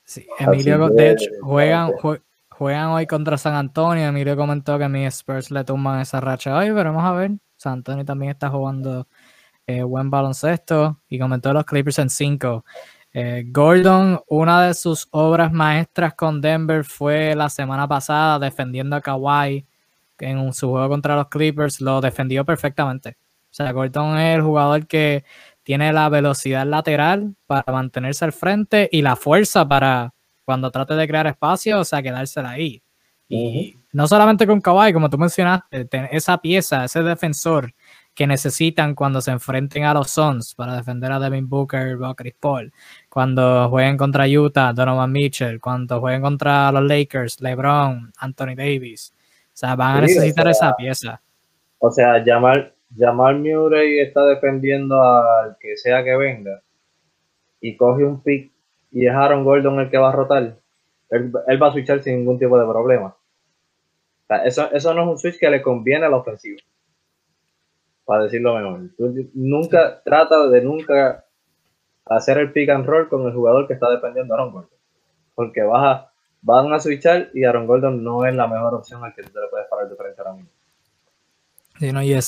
Sí, 0.03 0.27
Emilio, 0.39 0.89
de 0.89 1.11
hecho, 1.11 1.29
juegan, 1.41 1.91
juegan 2.49 2.87
hoy 2.87 3.07
contra 3.07 3.37
San 3.37 3.53
Antonio. 3.53 4.07
Emilio 4.07 4.35
comentó 4.35 4.77
que 4.77 4.83
a 4.85 4.89
mis 4.89 5.07
Spurs 5.07 5.51
le 5.51 5.63
tumban 5.63 6.01
esa 6.01 6.19
racha 6.19 6.57
hoy, 6.57 6.71
pero 6.73 6.91
vamos 6.91 7.05
a 7.05 7.13
ver. 7.13 7.31
San 7.55 7.73
Antonio 7.73 8.03
también 8.03 8.31
está 8.31 8.49
jugando 8.49 9.07
eh, 9.67 9.83
buen 9.83 10.09
baloncesto 10.09 10.99
y 11.07 11.19
comentó 11.19 11.53
los 11.53 11.63
Clippers 11.63 11.99
en 11.99 12.09
5. 12.09 12.65
Eh, 13.13 13.43
Gordon, 13.47 14.21
una 14.27 14.67
de 14.67 14.73
sus 14.73 15.07
obras 15.11 15.51
maestras 15.51 16.13
con 16.13 16.39
Denver 16.39 16.85
fue 16.85 17.35
la 17.35 17.49
semana 17.49 17.87
pasada 17.87 18.39
defendiendo 18.39 18.95
a 18.95 19.01
Kawhi 19.01 19.65
en 20.19 20.53
su 20.53 20.69
juego 20.69 20.87
contra 20.89 21.15
los 21.15 21.27
Clippers, 21.27 21.81
lo 21.81 21.99
defendió 21.99 22.45
perfectamente. 22.45 23.17
O 23.51 23.53
sea, 23.53 23.71
Gordon 23.71 24.17
es 24.17 24.35
el 24.35 24.41
jugador 24.43 24.87
que 24.87 25.25
tiene 25.63 25.91
la 25.91 26.09
velocidad 26.09 26.65
lateral 26.65 27.35
para 27.47 27.71
mantenerse 27.71 28.25
al 28.25 28.31
frente 28.31 28.87
y 28.91 29.01
la 29.01 29.15
fuerza 29.15 29.67
para 29.67 30.13
cuando 30.45 30.71
trate 30.71 30.95
de 30.95 31.07
crear 31.07 31.27
espacio, 31.27 31.79
o 31.79 31.85
sea, 31.85 32.01
quedársela 32.01 32.51
ahí. 32.51 32.81
Y 33.27 33.77
no 33.93 34.07
solamente 34.07 34.45
con 34.45 34.59
Kawhi, 34.61 34.93
como 34.93 35.09
tú 35.09 35.17
mencionaste, 35.17 35.87
esa 36.11 36.37
pieza, 36.39 36.83
ese 36.85 37.01
defensor 37.03 37.73
que 38.13 38.27
necesitan 38.27 38.93
cuando 38.93 39.21
se 39.21 39.31
enfrenten 39.31 39.85
a 39.85 39.93
los 39.93 40.11
Suns 40.11 40.53
para 40.53 40.75
defender 40.75 41.11
a 41.11 41.19
Devin 41.19 41.47
Booker 41.47 41.95
o 41.95 42.15
Chris 42.15 42.33
Paul, 42.39 42.73
cuando 43.11 43.67
jueguen 43.69 43.97
contra 43.97 44.25
Utah, 44.25 44.71
Donovan 44.71 45.11
Mitchell, 45.11 45.59
cuando 45.59 45.99
jueguen 45.99 46.21
contra 46.21 46.71
los 46.71 46.83
Lakers, 46.83 47.41
LeBron, 47.41 48.09
Anthony 48.17 48.55
Davis. 48.55 49.13
O 49.47 49.49
sea, 49.51 49.75
van 49.75 49.97
a 49.97 50.01
necesitar 50.01 50.47
esa 50.47 50.73
pieza. 50.73 51.21
O 51.79 51.91
sea, 51.91 52.23
llamar 52.23 52.73
Jamal 52.97 53.39
Murray 53.39 53.99
está 53.99 54.25
defendiendo 54.25 55.01
al 55.03 55.57
que 55.59 55.75
sea 55.75 56.03
que 56.05 56.15
venga 56.15 56.61
y 57.59 57.75
coge 57.75 58.05
un 58.05 58.21
pick 58.21 58.49
y 58.91 59.05
es 59.05 59.13
Aaron 59.13 59.43
Gordon 59.43 59.79
el 59.81 59.89
que 59.89 59.97
va 59.97 60.09
a 60.09 60.13
rotar, 60.13 60.55
él, 61.09 61.31
va 61.61 61.67
a 61.67 61.71
switchar 61.71 62.01
sin 62.01 62.17
ningún 62.17 62.39
tipo 62.39 62.57
de 62.57 62.65
problema. 62.65 63.15
eso, 64.45 64.71
eso 64.71 64.93
no 64.93 65.03
es 65.03 65.07
un 65.09 65.19
switch 65.19 65.37
que 65.37 65.49
le 65.49 65.61
conviene 65.61 66.05
a 66.05 66.09
la 66.09 66.17
ofensiva. 66.17 66.59
Para 68.05 68.23
decirlo 68.23 68.55
mejor. 68.55 68.89
nunca 69.33 70.01
trata 70.01 70.47
de 70.47 70.61
nunca 70.61 71.25
hacer 72.05 72.37
el 72.37 72.51
pick 72.51 72.69
and 72.69 72.85
roll 72.85 73.07
con 73.09 73.25
el 73.25 73.33
jugador 73.33 73.67
que 73.67 73.73
está 73.73 73.89
dependiendo 73.89 74.33
de 74.33 74.41
Aaron 74.41 74.53
Gordon. 74.53 74.77
Porque 75.35 75.63
vas 75.63 76.05
van 76.41 76.73
a 76.73 76.79
switchar 76.79 77.29
y 77.33 77.43
Aaron 77.43 77.67
Gordon 77.67 78.03
no 78.03 78.25
es 78.25 78.33
la 78.33 78.47
mejor 78.47 78.73
opción 78.73 79.03
al 79.03 79.13
que 79.13 79.21
tú 79.21 79.29
le 79.39 79.47
puedes 79.47 79.67
parar 79.67 79.87
de 79.87 79.95
frente 79.95 80.21
ahora 80.21 80.33
mismo 80.33 80.49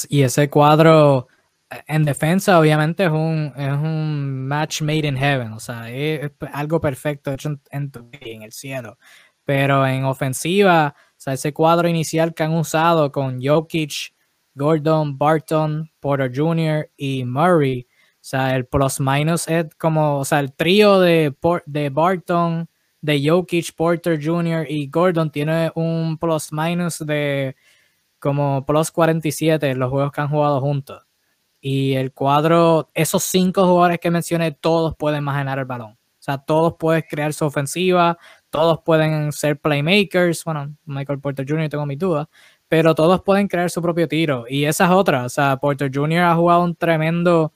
y, 0.09 0.21
ese 0.23 0.49
cuadro 0.49 1.27
eh, 1.69 1.81
en 1.87 2.05
defensa 2.05 2.59
obviamente 2.59 3.05
es 3.05 3.11
un, 3.11 3.53
es 3.55 3.73
un 3.73 4.47
match 4.47 4.81
made 4.81 5.07
in 5.07 5.17
heaven, 5.17 5.53
o 5.53 5.59
sea, 5.59 5.89
es, 5.89 6.31
algo 6.51 6.81
perfecto 6.81 7.31
hecho 7.31 7.49
en, 7.71 7.91
en, 8.21 8.43
el 8.43 8.51
cielo. 8.51 8.97
Pero 9.45 9.85
en 9.85 10.05
ofensiva, 10.05 10.95
o 10.97 11.13
sea, 11.17 11.33
ese 11.33 11.53
cuadro 11.53 11.87
inicial 11.87 12.33
que 12.33 12.43
han 12.43 12.53
usado 12.53 13.11
con 13.11 13.41
Jokic, 13.41 14.13
Gordon, 14.55 15.17
Barton, 15.17 15.91
Porter 15.99 16.31
Jr. 16.33 16.89
y 16.95 17.25
Murray, 17.25 17.87
o 18.23 18.25
sea, 18.25 18.55
el 18.55 18.65
plus 18.65 19.01
minus 19.01 19.49
es 19.49 19.65
como, 19.75 20.19
o 20.19 20.23
sea, 20.23 20.39
el 20.39 20.53
trío 20.53 21.01
de, 21.01 21.35
de 21.65 21.89
Barton, 21.89 22.69
de 23.01 23.21
Jokic, 23.29 23.75
Porter 23.75 24.17
Jr. 24.23 24.65
y 24.69 24.87
Gordon 24.87 25.29
tiene 25.29 25.73
un 25.75 26.17
plus 26.17 26.53
minus 26.53 26.99
de 26.99 27.53
como 28.19 28.65
plus 28.65 28.91
47 28.91 29.71
en 29.71 29.79
los 29.79 29.91
juegos 29.91 30.13
que 30.13 30.21
han 30.21 30.29
jugado 30.29 30.61
juntos. 30.61 31.03
Y 31.59 31.95
el 31.95 32.13
cuadro, 32.13 32.89
esos 32.93 33.23
cinco 33.25 33.65
jugadores 33.67 33.99
que 33.99 34.09
mencioné, 34.09 34.53
todos 34.53 34.95
pueden 34.95 35.19
imaginar 35.19 35.59
el 35.59 35.65
balón. 35.65 35.91
O 35.91 35.97
sea, 36.19 36.37
todos 36.37 36.75
pueden 36.79 37.03
crear 37.09 37.33
su 37.33 37.43
ofensiva, 37.43 38.17
todos 38.49 38.79
pueden 38.85 39.33
ser 39.33 39.59
playmakers. 39.59 40.45
Bueno, 40.45 40.73
Michael 40.85 41.19
Porter 41.19 41.45
Jr. 41.45 41.67
tengo 41.67 41.85
mi 41.85 41.97
duda, 41.97 42.29
pero 42.69 42.95
todos 42.95 43.21
pueden 43.21 43.49
crear 43.49 43.69
su 43.69 43.81
propio 43.81 44.07
tiro. 44.07 44.45
Y 44.47 44.63
esa 44.63 44.85
es 44.85 44.91
otra. 44.91 45.25
O 45.25 45.29
sea, 45.29 45.57
Porter 45.57 45.91
Jr. 45.93 46.19
ha 46.19 46.35
jugado 46.35 46.63
un 46.63 46.75
tremendo, 46.75 47.51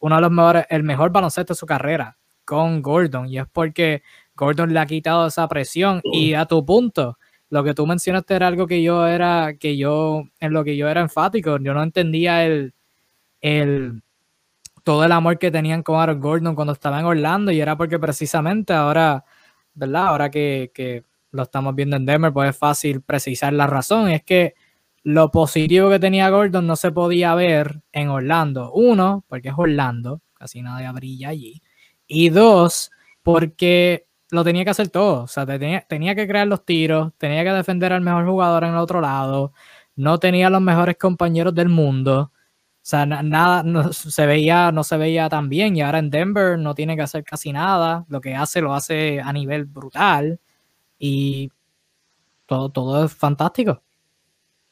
uno 0.00 0.14
de 0.16 0.20
los 0.20 0.30
mejores, 0.30 0.66
el 0.70 0.82
mejor 0.82 1.10
baloncesto 1.10 1.54
de 1.54 1.58
su 1.58 1.66
carrera 1.66 2.16
con 2.44 2.80
Gordon. 2.80 3.28
Y 3.28 3.38
es 3.38 3.46
porque 3.52 4.02
Gordon 4.34 4.72
le 4.72 4.80
ha 4.80 4.86
quitado 4.86 5.26
esa 5.26 5.46
presión. 5.48 6.00
Y 6.04 6.34
a 6.34 6.46
tu 6.46 6.64
punto, 6.64 7.18
lo 7.50 7.62
que 7.62 7.74
tú 7.74 7.86
mencionaste 7.86 8.34
era 8.34 8.46
algo 8.46 8.66
que 8.66 8.82
yo 8.82 9.06
era, 9.06 9.54
que 9.58 9.76
yo, 9.76 10.24
en 10.40 10.52
lo 10.52 10.64
que 10.64 10.76
yo 10.76 10.88
era 10.88 11.00
enfático. 11.00 11.58
Yo 11.58 11.74
no 11.74 11.82
entendía 11.82 12.46
el, 12.46 12.74
el, 13.40 14.02
todo 14.82 15.04
el 15.04 15.12
amor 15.12 15.38
que 15.38 15.50
tenían 15.50 15.82
con 15.82 16.00
Aaron 16.00 16.20
Gordon 16.20 16.54
cuando 16.54 16.72
estaba 16.72 17.00
en 17.00 17.06
Orlando 17.06 17.52
y 17.52 17.60
era 17.60 17.76
porque 17.76 17.98
precisamente 17.98 18.72
ahora, 18.72 19.24
¿verdad? 19.74 20.06
Ahora 20.06 20.30
que, 20.30 20.70
que 20.72 21.04
lo 21.30 21.42
estamos 21.42 21.74
viendo 21.74 21.96
en 21.96 22.06
Denver, 22.06 22.32
pues 22.32 22.50
es 22.50 22.56
fácil 22.56 23.02
precisar 23.02 23.52
la 23.52 23.66
razón. 23.66 24.08
Es 24.08 24.22
que 24.22 24.54
lo 25.04 25.30
positivo 25.30 25.90
que 25.90 25.98
tenía 25.98 26.30
Gordon 26.30 26.66
no 26.66 26.76
se 26.76 26.92
podía 26.92 27.34
ver 27.34 27.82
en 27.92 28.08
Orlando. 28.08 28.72
Uno, 28.72 29.24
porque 29.28 29.48
es 29.48 29.54
Orlando, 29.56 30.20
casi 30.34 30.62
nadie 30.62 30.90
brilla 30.92 31.30
allí. 31.30 31.62
Y 32.06 32.30
dos, 32.30 32.90
porque 33.22 34.06
lo 34.30 34.44
tenía 34.44 34.64
que 34.64 34.70
hacer 34.70 34.88
todo. 34.90 35.24
O 35.24 35.26
sea, 35.28 35.46
tenía, 35.46 35.80
tenía 35.82 36.14
que 36.14 36.26
crear 36.26 36.46
los 36.46 36.64
tiros, 36.64 37.12
tenía 37.18 37.44
que 37.44 37.50
defender 37.50 37.92
al 37.92 38.02
mejor 38.02 38.26
jugador 38.26 38.64
en 38.64 38.70
el 38.70 38.76
otro 38.78 39.00
lado, 39.00 39.52
no 39.96 40.18
tenía 40.18 40.50
los 40.50 40.60
mejores 40.62 40.96
compañeros 40.96 41.54
del 41.54 41.68
mundo. 41.68 42.32
O 42.32 42.90
sea, 42.90 43.04
nada, 43.06 43.62
no 43.64 43.92
se, 43.92 44.26
veía, 44.26 44.72
no 44.72 44.84
se 44.84 44.96
veía 44.96 45.28
tan 45.28 45.48
bien. 45.48 45.76
Y 45.76 45.82
ahora 45.82 45.98
en 45.98 46.10
Denver 46.10 46.58
no 46.58 46.74
tiene 46.74 46.96
que 46.96 47.02
hacer 47.02 47.24
casi 47.24 47.52
nada. 47.52 48.06
Lo 48.08 48.20
que 48.20 48.34
hace 48.34 48.60
lo 48.62 48.74
hace 48.74 49.20
a 49.20 49.32
nivel 49.32 49.66
brutal. 49.66 50.40
Y 50.98 51.50
todo, 52.46 52.70
todo 52.70 53.04
es 53.04 53.12
fantástico. 53.12 53.82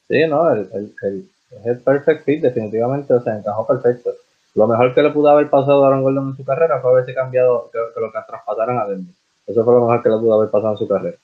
Sí, 0.09 0.25
no, 0.27 0.51
el, 0.51 0.69
el, 0.73 1.29
es 1.51 1.65
el 1.65 1.79
perfect 1.79 2.23
fit, 2.23 2.41
definitivamente, 2.41 3.13
o 3.13 3.21
sea, 3.21 3.37
encajó 3.37 3.65
perfecto. 3.67 4.11
Lo 4.55 4.67
mejor 4.67 4.93
que 4.93 5.03
le 5.03 5.11
pudo 5.11 5.29
haber 5.29 5.49
pasado 5.49 5.83
a 5.83 5.87
Aaron 5.87 6.03
Gordon 6.03 6.29
en 6.29 6.35
su 6.35 6.43
carrera 6.43 6.79
fue 6.81 6.91
haberse 6.91 7.13
cambiado, 7.13 7.69
que, 7.71 7.77
lo 7.99 8.11
que 8.11 8.19
traspasaran 8.27 8.77
a 8.79 8.85
Denver. 8.85 9.13
Eso 9.45 9.63
fue 9.63 9.73
lo 9.73 9.81
mejor 9.81 10.01
que 10.01 10.09
le 10.09 10.17
pudo 10.17 10.33
haber 10.33 10.49
pasado 10.49 10.71
en 10.73 10.77
su 10.77 10.87
carrera. 10.87 11.17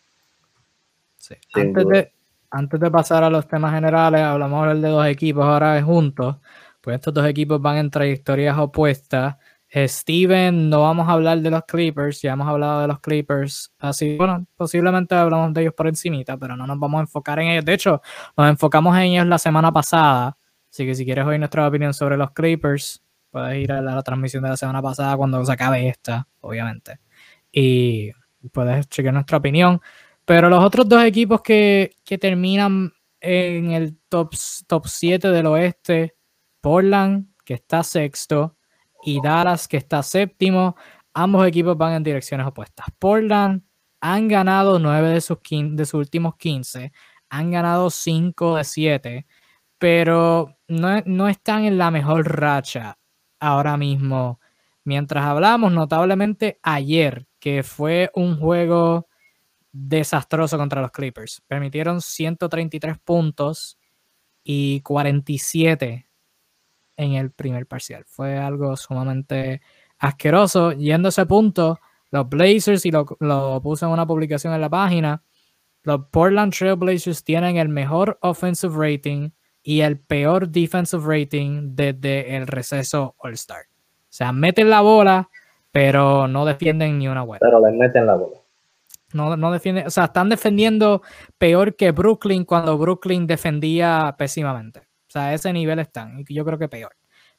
Sí. 1.17 1.35
Antes 1.53 1.87
de, 1.87 2.11
antes 2.51 2.79
de 2.79 2.91
pasar 2.91 3.23
a 3.23 3.29
los 3.29 3.47
temas 3.47 3.73
generales, 3.73 4.21
hablamos 4.21 4.81
de 4.81 4.87
dos 4.87 5.05
equipos 5.07 5.43
ahora 5.45 5.81
juntos. 5.81 6.35
Pues 6.79 6.95
estos 6.95 7.13
dos 7.13 7.25
equipos 7.25 7.61
van 7.61 7.77
en 7.77 7.89
trayectorias 7.89 8.57
opuestas. 8.57 9.37
Steven, 9.75 10.69
no 10.69 10.81
vamos 10.81 11.09
a 11.09 11.13
hablar 11.13 11.39
de 11.39 11.49
los 11.49 11.63
Clippers, 11.63 12.21
ya 12.21 12.33
hemos 12.33 12.47
hablado 12.47 12.81
de 12.81 12.87
los 12.87 12.99
Clippers, 12.99 13.73
así, 13.79 14.17
bueno, 14.17 14.45
posiblemente 14.55 15.15
hablamos 15.15 15.51
de 15.53 15.61
ellos 15.61 15.73
por 15.73 15.87
encimita, 15.87 16.37
pero 16.37 16.55
no 16.55 16.67
nos 16.67 16.77
vamos 16.77 16.99
a 16.99 17.01
enfocar 17.01 17.39
en 17.39 17.47
ellos. 17.47 17.65
De 17.65 17.73
hecho, 17.73 18.01
nos 18.37 18.49
enfocamos 18.49 18.95
en 18.97 19.03
ellos 19.03 19.25
la 19.25 19.39
semana 19.39 19.71
pasada, 19.71 20.37
así 20.69 20.85
que 20.85 20.93
si 20.93 21.05
quieres 21.05 21.25
oír 21.25 21.39
nuestra 21.39 21.67
opinión 21.67 21.93
sobre 21.93 22.17
los 22.17 22.31
Clippers, 22.31 23.03
puedes 23.31 23.57
ir 23.57 23.71
a 23.71 23.81
la, 23.81 24.01
transmisión 24.03 24.43
de 24.43 24.49
la 24.49 24.57
semana 24.57 24.81
pasada 24.81 25.17
cuando 25.17 25.43
se 25.43 25.51
acabe 25.51 25.87
esta, 25.87 26.27
obviamente, 26.41 26.99
y 27.51 28.11
puedes 28.51 28.87
chequear 28.89 29.15
nuestra 29.15 29.39
opinión. 29.39 29.81
Pero 30.25 30.49
los 30.49 30.63
otros 30.63 30.87
dos 30.87 31.03
equipos 31.03 31.41
que, 31.41 31.95
que 32.05 32.19
terminan 32.19 32.93
en 33.19 33.71
el 33.71 33.97
top, 34.07 34.35
top 34.67 34.87
7 34.87 35.29
del 35.29 35.47
oeste, 35.47 36.15
Portland, 36.61 37.27
que 37.43 37.55
está 37.55 37.81
sexto, 37.83 38.55
y 39.05 39.21
Dallas, 39.21 39.67
que 39.67 39.77
está 39.77 40.03
séptimo. 40.03 40.75
Ambos 41.13 41.47
equipos 41.47 41.77
van 41.77 41.93
en 41.93 42.03
direcciones 42.03 42.47
opuestas. 42.47 42.87
Portland 42.99 43.63
han 44.01 44.27
ganado 44.27 44.79
9 44.79 45.09
de 45.09 45.21
sus, 45.21 45.37
de 45.49 45.85
sus 45.85 45.93
últimos 45.93 46.35
15, 46.35 46.91
han 47.29 47.51
ganado 47.51 47.89
5 47.89 48.57
de 48.57 48.63
7, 48.63 49.25
pero 49.77 50.57
no, 50.67 51.01
no 51.05 51.27
están 51.29 51.65
en 51.65 51.77
la 51.77 51.91
mejor 51.91 52.27
racha 52.39 52.97
ahora 53.39 53.77
mismo. 53.77 54.39
Mientras 54.83 55.23
hablamos, 55.23 55.71
notablemente 55.71 56.59
ayer, 56.61 57.27
que 57.39 57.63
fue 57.63 58.11
un 58.13 58.37
juego 58.37 59.07
desastroso 59.71 60.57
contra 60.57 60.81
los 60.81 60.91
Clippers. 60.91 61.41
Permitieron 61.47 62.01
133 62.01 62.97
puntos 62.99 63.77
y 64.43 64.81
47 64.81 66.07
en 66.97 67.13
el 67.13 67.31
primer 67.31 67.65
parcial. 67.67 68.03
Fue 68.05 68.37
algo 68.37 68.75
sumamente 68.77 69.61
asqueroso. 69.99 70.71
Yendo 70.73 71.07
a 71.07 71.09
ese 71.09 71.25
punto, 71.25 71.79
los 72.11 72.29
Blazers, 72.29 72.85
y 72.85 72.91
lo, 72.91 73.05
lo 73.19 73.61
puse 73.61 73.85
en 73.85 73.91
una 73.91 74.05
publicación 74.05 74.53
en 74.53 74.61
la 74.61 74.69
página, 74.69 75.23
los 75.83 76.05
Portland 76.11 76.53
Trail 76.53 76.75
Blazers 76.75 77.23
tienen 77.23 77.57
el 77.57 77.69
mejor 77.69 78.17
offensive 78.21 78.73
rating 78.75 79.31
y 79.61 79.81
el 79.81 79.99
peor 79.99 80.49
defensive 80.49 81.03
rating 81.05 81.75
desde 81.75 82.35
el 82.35 82.47
receso 82.47 83.15
All-Star. 83.17 83.63
O 83.63 84.15
sea, 84.15 84.31
meten 84.31 84.69
la 84.69 84.81
bola, 84.81 85.29
pero 85.71 86.27
no 86.27 86.45
defienden 86.45 86.99
ni 86.99 87.07
una 87.07 87.23
buena. 87.23 87.39
Pero 87.41 87.65
les 87.65 87.77
meten 87.77 88.05
la 88.05 88.15
bola. 88.15 88.37
No, 89.13 89.35
no 89.37 89.51
defienden, 89.51 89.87
o 89.87 89.89
sea, 89.89 90.05
están 90.05 90.29
defendiendo 90.29 91.01
peor 91.37 91.75
que 91.75 91.91
Brooklyn 91.91 92.45
cuando 92.45 92.77
Brooklyn 92.77 93.27
defendía 93.27 94.15
pésimamente. 94.17 94.87
Sea, 95.13 95.27
a 95.27 95.33
ese 95.35 95.53
nivel 95.53 95.77
están, 95.77 96.25
y 96.27 96.33
yo 96.33 96.43
creo 96.43 96.57
que 96.57 96.67
peor. 96.67 96.95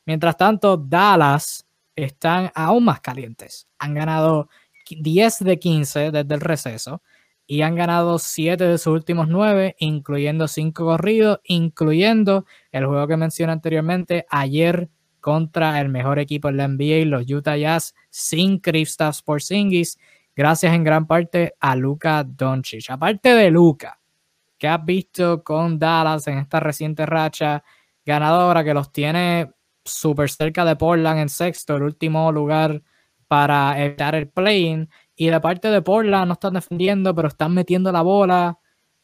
Mientras 0.07 0.37
tanto, 0.37 0.77
Dallas 0.77 1.67
están 1.97 2.53
aún 2.55 2.85
más 2.85 3.01
calientes. 3.01 3.67
Han 3.81 3.95
ganado 3.95 4.49
10 4.89 5.41
de 5.41 5.59
15 5.59 6.11
desde 6.13 6.35
el 6.35 6.41
receso 6.41 7.03
y 7.49 7.63
han 7.63 7.75
ganado 7.75 8.21
7 8.21 8.63
de 8.63 8.79
sus 8.79 8.93
últimos 8.93 9.27
9, 9.27 9.75
incluyendo 9.81 10.47
5 10.47 10.85
corridos, 10.85 11.41
incluyendo 11.43 12.47
el 12.71 12.87
juego 12.87 13.09
que 13.09 13.17
mencioné 13.17 13.53
anteriormente 13.53 14.25
ayer 14.31 14.89
contra 15.21 15.81
el 15.81 15.89
mejor 15.89 16.21
equipo 16.21 16.51
en 16.51 16.59
la 16.59 16.69
NBA, 16.69 17.07
los 17.07 17.29
Utah 17.29 17.57
Jazz, 17.57 17.95
sin 18.09 18.61
Kristaps 18.61 19.21
Porzingis, 19.23 19.99
gracias 20.37 20.75
en 20.75 20.85
gran 20.85 21.09
parte 21.09 21.55
a 21.59 21.75
Luka 21.75 22.23
Doncic. 22.23 22.89
Aparte 22.91 23.31
de 23.35 23.51
Luka, 23.51 23.99
que 24.65 24.69
has 24.69 24.83
visto 24.83 25.45
con 25.45 25.79
Dallas 25.79 26.27
en 26.27 26.39
esta 26.39 26.59
reciente 26.59 27.05
racha 27.05 27.63
ganadora 28.03 28.65
que 28.65 28.73
los 28.73 28.91
tiene 28.91 29.51
súper 29.85 30.31
cerca 30.31 30.65
de 30.65 30.75
Portland 30.75 31.21
en 31.21 31.29
sexto, 31.29 31.77
el 31.77 31.83
último 31.83 32.33
lugar 32.33 32.81
para 33.29 33.79
evitar 33.85 34.15
el 34.15 34.27
play 34.27 34.89
Y 35.17 35.27
de 35.27 35.39
parte 35.39 35.69
de 35.69 35.83
Portland 35.83 36.29
no 36.29 36.33
están 36.33 36.55
defendiendo, 36.55 37.15
pero 37.15 37.29
están 37.29 37.53
metiendo 37.53 37.93
la 37.93 38.01
bola. 38.01 38.59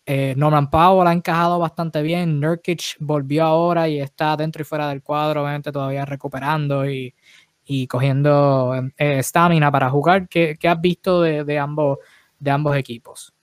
Eh, 0.07 0.33
Norman 0.35 0.71
Powell 0.71 1.07
ha 1.07 1.13
encajado 1.13 1.59
bastante 1.59 2.01
bien. 2.01 2.41
Nurkic 2.41 2.97
volvió 2.99 3.45
ahora 3.45 3.87
y 3.87 4.01
está 4.01 4.39
dentro 4.39 4.63
y 4.63 4.65
fuera 4.65 4.89
del 4.89 5.03
cuadro, 5.03 5.43
obviamente 5.43 5.71
todavía 5.71 6.07
recuperando 6.07 6.89
y, 6.89 7.15
cogiendo 7.87 8.73
estamina 8.97 9.69
eh, 9.69 9.73
para 9.73 9.91
jugar. 9.91 10.27
¿Qué, 10.27 10.57
has 10.63 10.81
visto 10.81 11.21
de, 11.21 11.59
ambos, 11.59 11.99
de 12.39 12.51
ambos 12.51 12.75
equipos? 12.79 13.35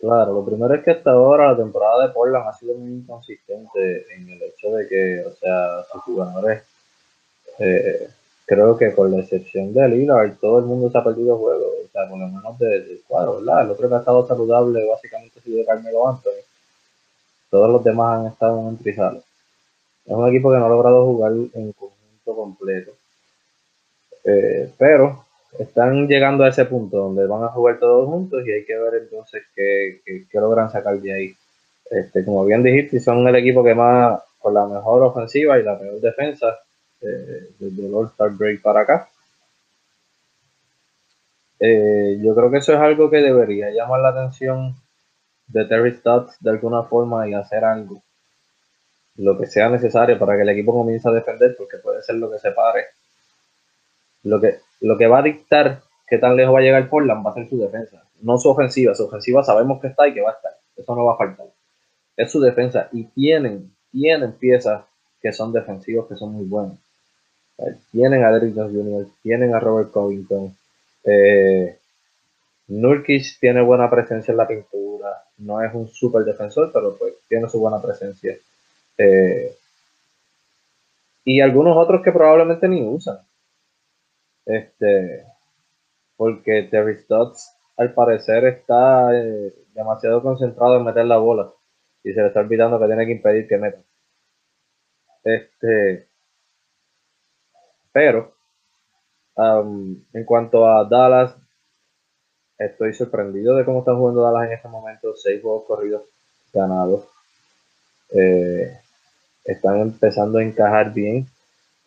Claro, 0.00 0.32
lo 0.32 0.44
primero 0.44 0.74
es 0.74 0.82
que 0.82 0.92
hasta 0.92 1.10
ahora 1.10 1.52
la 1.52 1.56
temporada 1.58 2.06
de 2.06 2.12
Portland 2.14 2.48
ha 2.48 2.54
sido 2.54 2.74
muy 2.74 2.90
inconsistente 2.90 4.06
en 4.14 4.30
el 4.30 4.42
hecho 4.42 4.70
de 4.74 4.88
que, 4.88 5.22
o 5.26 5.32
sea, 5.34 5.84
sus 5.92 6.02
jugadores, 6.02 6.62
eh, 7.58 8.08
creo 8.46 8.78
que 8.78 8.94
con 8.94 9.10
la 9.10 9.18
excepción 9.18 9.74
de 9.74 9.88
Lillard, 9.88 10.38
todo 10.40 10.60
el 10.60 10.64
mundo 10.64 10.90
se 10.90 10.96
ha 10.96 11.04
perdido 11.04 11.36
juego, 11.36 11.66
o 11.84 11.88
sea, 11.92 12.08
por 12.08 12.18
lo 12.18 12.28
menos 12.28 12.58
del 12.58 13.02
cuadro, 13.06 13.40
¿verdad? 13.40 13.66
El 13.66 13.70
otro 13.72 13.88
que 13.90 13.94
ha 13.94 13.98
estado 13.98 14.26
saludable 14.26 14.88
básicamente 14.88 15.38
ha 15.38 15.42
sido 15.42 15.66
Carmelo 15.66 16.08
Anthony. 16.08 16.42
Todos 17.50 17.70
los 17.70 17.84
demás 17.84 18.20
han 18.20 18.26
estado 18.28 18.58
en 18.60 18.68
entrizales. 18.68 19.22
Es 20.06 20.14
un 20.14 20.28
equipo 20.28 20.50
que 20.50 20.58
no 20.58 20.66
ha 20.66 20.68
logrado 20.70 21.04
jugar 21.04 21.32
en 21.32 21.72
conjunto 21.72 22.34
completo. 22.34 22.92
Eh, 24.24 24.72
pero 24.78 25.26
están 25.58 26.06
llegando 26.06 26.44
a 26.44 26.48
ese 26.48 26.64
punto 26.64 26.96
donde 26.96 27.26
van 27.26 27.44
a 27.44 27.48
jugar 27.48 27.78
todos 27.78 28.08
juntos 28.08 28.46
y 28.46 28.52
hay 28.52 28.64
que 28.64 28.76
ver 28.78 29.02
entonces 29.02 29.42
qué, 29.54 30.00
logran 30.34 30.70
sacar 30.70 30.98
de 31.00 31.12
ahí. 31.12 31.34
Este, 31.90 32.24
como 32.24 32.44
bien 32.44 32.62
dijiste, 32.62 33.00
son 33.00 33.26
el 33.26 33.36
equipo 33.36 33.64
que 33.64 33.74
más, 33.74 34.22
con 34.38 34.54
la 34.54 34.66
mejor 34.66 35.02
ofensiva 35.02 35.58
y 35.58 35.62
la 35.62 35.78
peor 35.78 36.00
defensa 36.00 36.60
eh, 37.00 37.48
desde 37.58 37.86
el 37.86 37.94
All-Star 37.94 38.30
Break 38.30 38.62
para 38.62 38.80
acá. 38.80 39.08
Eh, 41.58 42.18
yo 42.22 42.34
creo 42.34 42.50
que 42.50 42.58
eso 42.58 42.72
es 42.72 42.78
algo 42.78 43.10
que 43.10 43.18
debería 43.18 43.70
llamar 43.70 44.00
la 44.00 44.08
atención 44.08 44.74
de 45.46 45.64
Terry 45.66 45.94
Stotts 45.94 46.36
de 46.40 46.50
alguna 46.50 46.84
forma 46.84 47.28
y 47.28 47.34
hacer 47.34 47.64
algo, 47.64 48.02
lo 49.16 49.36
que 49.38 49.46
sea 49.46 49.68
necesario 49.68 50.18
para 50.18 50.36
que 50.36 50.42
el 50.42 50.48
equipo 50.48 50.72
comience 50.72 51.08
a 51.08 51.12
defender, 51.12 51.54
porque 51.58 51.78
puede 51.78 52.02
ser 52.02 52.16
lo 52.16 52.30
que 52.30 52.38
se 52.38 52.52
pare. 52.52 52.86
Lo 54.22 54.40
que, 54.40 54.58
lo 54.80 54.96
que 54.98 55.06
va 55.06 55.20
a 55.20 55.22
dictar 55.22 55.82
qué 56.06 56.18
tan 56.18 56.36
lejos 56.36 56.54
va 56.54 56.58
a 56.58 56.62
llegar 56.62 56.88
Portland 56.88 57.24
va 57.24 57.30
a 57.30 57.34
ser 57.34 57.48
su 57.48 57.58
defensa, 57.58 58.02
no 58.20 58.36
su 58.38 58.50
ofensiva. 58.50 58.94
Su 58.94 59.04
ofensiva 59.04 59.42
sabemos 59.42 59.80
que 59.80 59.88
está 59.88 60.08
y 60.08 60.14
que 60.14 60.20
va 60.20 60.30
a 60.30 60.34
estar. 60.34 60.52
Eso 60.76 60.94
no 60.94 61.04
va 61.04 61.14
a 61.14 61.18
faltar. 61.18 61.46
Es 62.16 62.30
su 62.30 62.40
defensa. 62.40 62.88
Y 62.92 63.04
tienen, 63.04 63.70
tienen 63.92 64.32
piezas 64.32 64.84
que 65.22 65.32
son 65.32 65.52
defensivos 65.52 66.08
que 66.08 66.16
son 66.16 66.32
muy 66.32 66.44
buenos. 66.44 66.76
Tienen 67.92 68.24
a 68.24 68.32
Derrick 68.32 68.54
Jones 68.54 68.72
Jr., 68.74 69.06
tienen 69.22 69.54
a 69.54 69.60
Robert 69.60 69.90
Covington. 69.90 70.56
Eh, 71.04 71.76
tiene 73.40 73.62
buena 73.62 73.90
presencia 73.90 74.32
en 74.32 74.38
la 74.38 74.46
pintura. 74.48 75.24
No 75.38 75.62
es 75.62 75.74
un 75.74 75.88
super 75.88 76.24
defensor, 76.24 76.70
pero 76.72 76.96
pues 76.96 77.14
tiene 77.28 77.48
su 77.48 77.58
buena 77.58 77.80
presencia. 77.80 78.36
Eh, 78.96 79.54
y 81.24 81.40
algunos 81.40 81.76
otros 81.76 82.02
que 82.02 82.12
probablemente 82.12 82.68
ni 82.68 82.82
usan. 82.82 83.18
Este, 84.46 85.24
porque 86.16 86.68
Terry 86.70 86.96
Stotts 86.98 87.56
al 87.76 87.94
parecer 87.94 88.44
está 88.44 89.14
eh, 89.14 89.54
demasiado 89.74 90.22
concentrado 90.22 90.76
en 90.76 90.84
meter 90.84 91.06
la 91.06 91.18
bola 91.18 91.52
y 92.02 92.12
se 92.12 92.20
le 92.20 92.28
está 92.28 92.40
olvidando 92.40 92.78
que 92.78 92.86
tiene 92.86 93.06
que 93.06 93.12
impedir 93.12 93.48
que 93.48 93.58
meta. 93.58 93.82
Este, 95.24 96.08
pero 97.92 98.34
en 99.36 100.24
cuanto 100.26 100.66
a 100.66 100.84
Dallas, 100.84 101.34
estoy 102.58 102.92
sorprendido 102.92 103.56
de 103.56 103.64
cómo 103.64 103.80
está 103.80 103.94
jugando 103.94 104.22
Dallas 104.22 104.48
en 104.48 104.52
este 104.54 104.68
momento. 104.68 105.16
Seis 105.16 105.40
juegos 105.40 105.64
corridos 105.66 106.02
ganados. 106.52 107.06
Eh, 108.10 108.78
están 109.44 109.80
empezando 109.80 110.38
a 110.38 110.42
encajar 110.42 110.92
bien. 110.92 111.26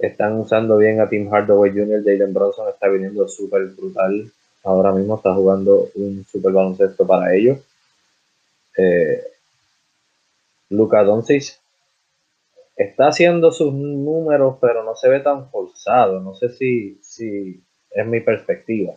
Están 0.04 0.38
usando 0.38 0.78
bien 0.78 1.00
a 1.00 1.08
Tim 1.08 1.30
Hardaway 1.32 1.72
Jr. 1.72 2.04
Jalen 2.04 2.34
Bronson 2.34 2.68
está 2.68 2.90
viniendo 2.90 3.26
súper 3.26 3.68
brutal. 3.68 4.30
Ahora 4.66 4.92
mismo 4.92 5.16
está 5.16 5.34
jugando 5.34 5.88
un 5.96 6.26
super 6.26 6.52
baloncesto 6.52 7.08
para 7.08 7.34
ellos. 7.34 7.60
Eh, 8.78 9.24
Luka 10.72 11.06
Doncic 11.06 11.58
está 12.76 13.08
haciendo 13.08 13.54
sus 13.54 13.74
números, 13.74 14.58
pero 14.60 14.84
no 14.84 14.94
se 14.94 15.08
ve 15.08 15.22
tan 15.22 15.50
forzado. 15.50 16.20
No 16.20 16.36
sé 16.36 16.50
si, 16.50 17.00
si 17.02 17.64
es 17.90 18.06
mi 18.06 18.20
perspectiva. 18.20 18.96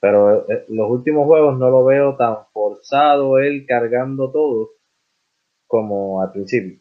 Pero 0.00 0.50
eh, 0.50 0.64
los 0.68 0.90
últimos 0.90 1.26
juegos 1.26 1.58
no 1.58 1.68
lo 1.68 1.84
veo 1.84 2.16
tan 2.16 2.46
forzado 2.50 3.38
él 3.38 3.66
cargando 3.68 4.30
todo 4.30 4.70
como 5.66 6.22
al 6.22 6.32
principio. 6.32 6.78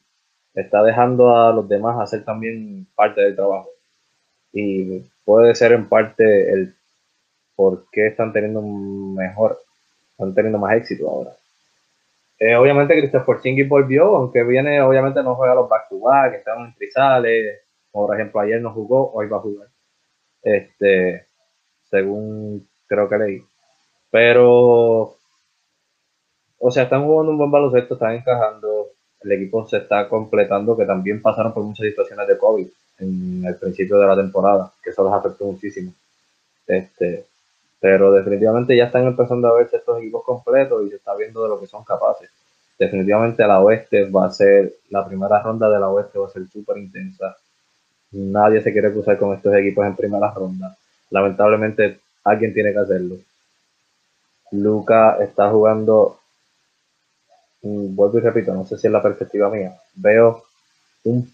Está 0.53 0.83
dejando 0.83 1.35
a 1.35 1.53
los 1.53 1.67
demás 1.69 1.99
hacer 1.99 2.23
también 2.25 2.87
parte 2.95 3.21
del 3.21 3.35
trabajo. 3.35 3.69
Y 4.51 5.01
puede 5.23 5.53
ser 5.55 5.73
en 5.73 5.87
parte 5.87 6.51
el 6.51 6.75
por 7.55 7.85
qué 7.91 8.07
están 8.07 8.31
teniendo 8.31 8.61
mejor, 8.61 9.59
están 10.11 10.33
teniendo 10.33 10.57
más 10.57 10.75
éxito 10.75 11.09
ahora. 11.09 11.31
Eh, 12.39 12.55
obviamente 12.55 12.97
Christopher 12.97 13.25
Porzingis 13.25 13.67
volvió, 13.67 14.15
aunque 14.15 14.43
viene, 14.43 14.81
obviamente 14.81 15.21
no 15.21 15.35
juega 15.35 15.55
los 15.55 15.67
back 15.67 15.89
to 15.89 15.99
back, 15.99 16.35
estaban 16.35 16.67
en 16.67 16.75
trizales, 16.75 17.59
por 17.91 18.15
ejemplo 18.15 18.39
ayer 18.39 18.61
no 18.61 18.71
jugó, 18.71 19.11
hoy 19.11 19.27
va 19.27 19.37
a 19.37 19.41
jugar. 19.41 19.67
Este, 20.41 21.25
según 21.89 22.65
creo 22.87 23.09
que 23.09 23.17
leí. 23.17 23.43
Pero, 24.09 25.15
o 26.59 26.71
sea, 26.71 26.83
están 26.83 27.05
jugando 27.05 27.31
un 27.33 27.37
buen 27.37 27.51
baloncesto, 27.51 27.95
están 27.95 28.13
encajando, 28.13 28.87
el 29.21 29.31
equipo 29.31 29.67
se 29.67 29.77
está 29.77 30.07
completando, 30.07 30.77
que 30.77 30.85
también 30.85 31.21
pasaron 31.21 31.53
por 31.53 31.63
muchas 31.63 31.87
situaciones 31.87 32.27
de 32.27 32.37
COVID 32.37 32.67
en 32.99 33.43
el 33.45 33.55
principio 33.55 33.97
de 33.97 34.07
la 34.07 34.15
temporada, 34.15 34.71
que 34.83 34.89
eso 34.89 35.03
les 35.03 35.13
afectó 35.13 35.45
muchísimo. 35.45 35.93
Este, 36.67 37.25
pero 37.79 38.11
definitivamente 38.11 38.75
ya 38.75 38.85
están 38.85 39.05
empezando 39.05 39.47
a 39.47 39.57
verse 39.57 39.77
estos 39.77 39.99
equipos 39.99 40.23
completos 40.23 40.85
y 40.85 40.89
se 40.89 40.97
está 40.97 41.15
viendo 41.15 41.43
de 41.43 41.49
lo 41.49 41.59
que 41.59 41.67
son 41.67 41.83
capaces. 41.83 42.29
Definitivamente 42.77 43.45
la 43.45 43.61
oeste 43.61 44.05
va 44.09 44.25
a 44.25 44.31
ser, 44.31 44.73
la 44.89 45.05
primera 45.05 45.41
ronda 45.41 45.69
de 45.69 45.79
la 45.79 45.89
oeste 45.89 46.19
va 46.19 46.27
a 46.27 46.31
ser 46.31 46.47
súper 46.47 46.77
intensa. 46.77 47.35
Nadie 48.11 48.61
se 48.61 48.71
quiere 48.71 48.91
cruzar 48.91 49.17
con 49.17 49.35
estos 49.35 49.53
equipos 49.55 49.85
en 49.85 49.95
primera 49.95 50.31
ronda. 50.31 50.75
Lamentablemente 51.09 51.99
alguien 52.23 52.53
tiene 52.53 52.71
que 52.71 52.79
hacerlo. 52.79 53.15
Luca 54.51 55.17
está 55.21 55.49
jugando, 55.49 56.18
vuelvo 57.61 58.17
y 58.17 58.21
repito, 58.21 58.53
no 58.53 58.65
sé 58.65 58.77
si 58.77 58.87
es 58.87 58.93
la 58.93 59.03
perspectiva 59.03 59.49
mía, 59.49 59.75
veo 59.95 60.43
un 61.03 61.31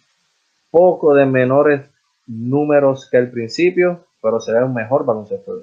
poco 0.71 1.13
de 1.13 1.25
menores 1.25 1.81
números 2.27 3.07
que 3.09 3.17
al 3.17 3.29
principio, 3.29 4.05
pero 4.21 4.39
se 4.39 4.51
ve 4.51 4.63
un 4.63 4.73
mejor 4.73 5.05
baloncesto. 5.05 5.61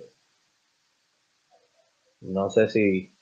No 2.20 2.50
sé 2.50 2.68
si. 2.68 3.12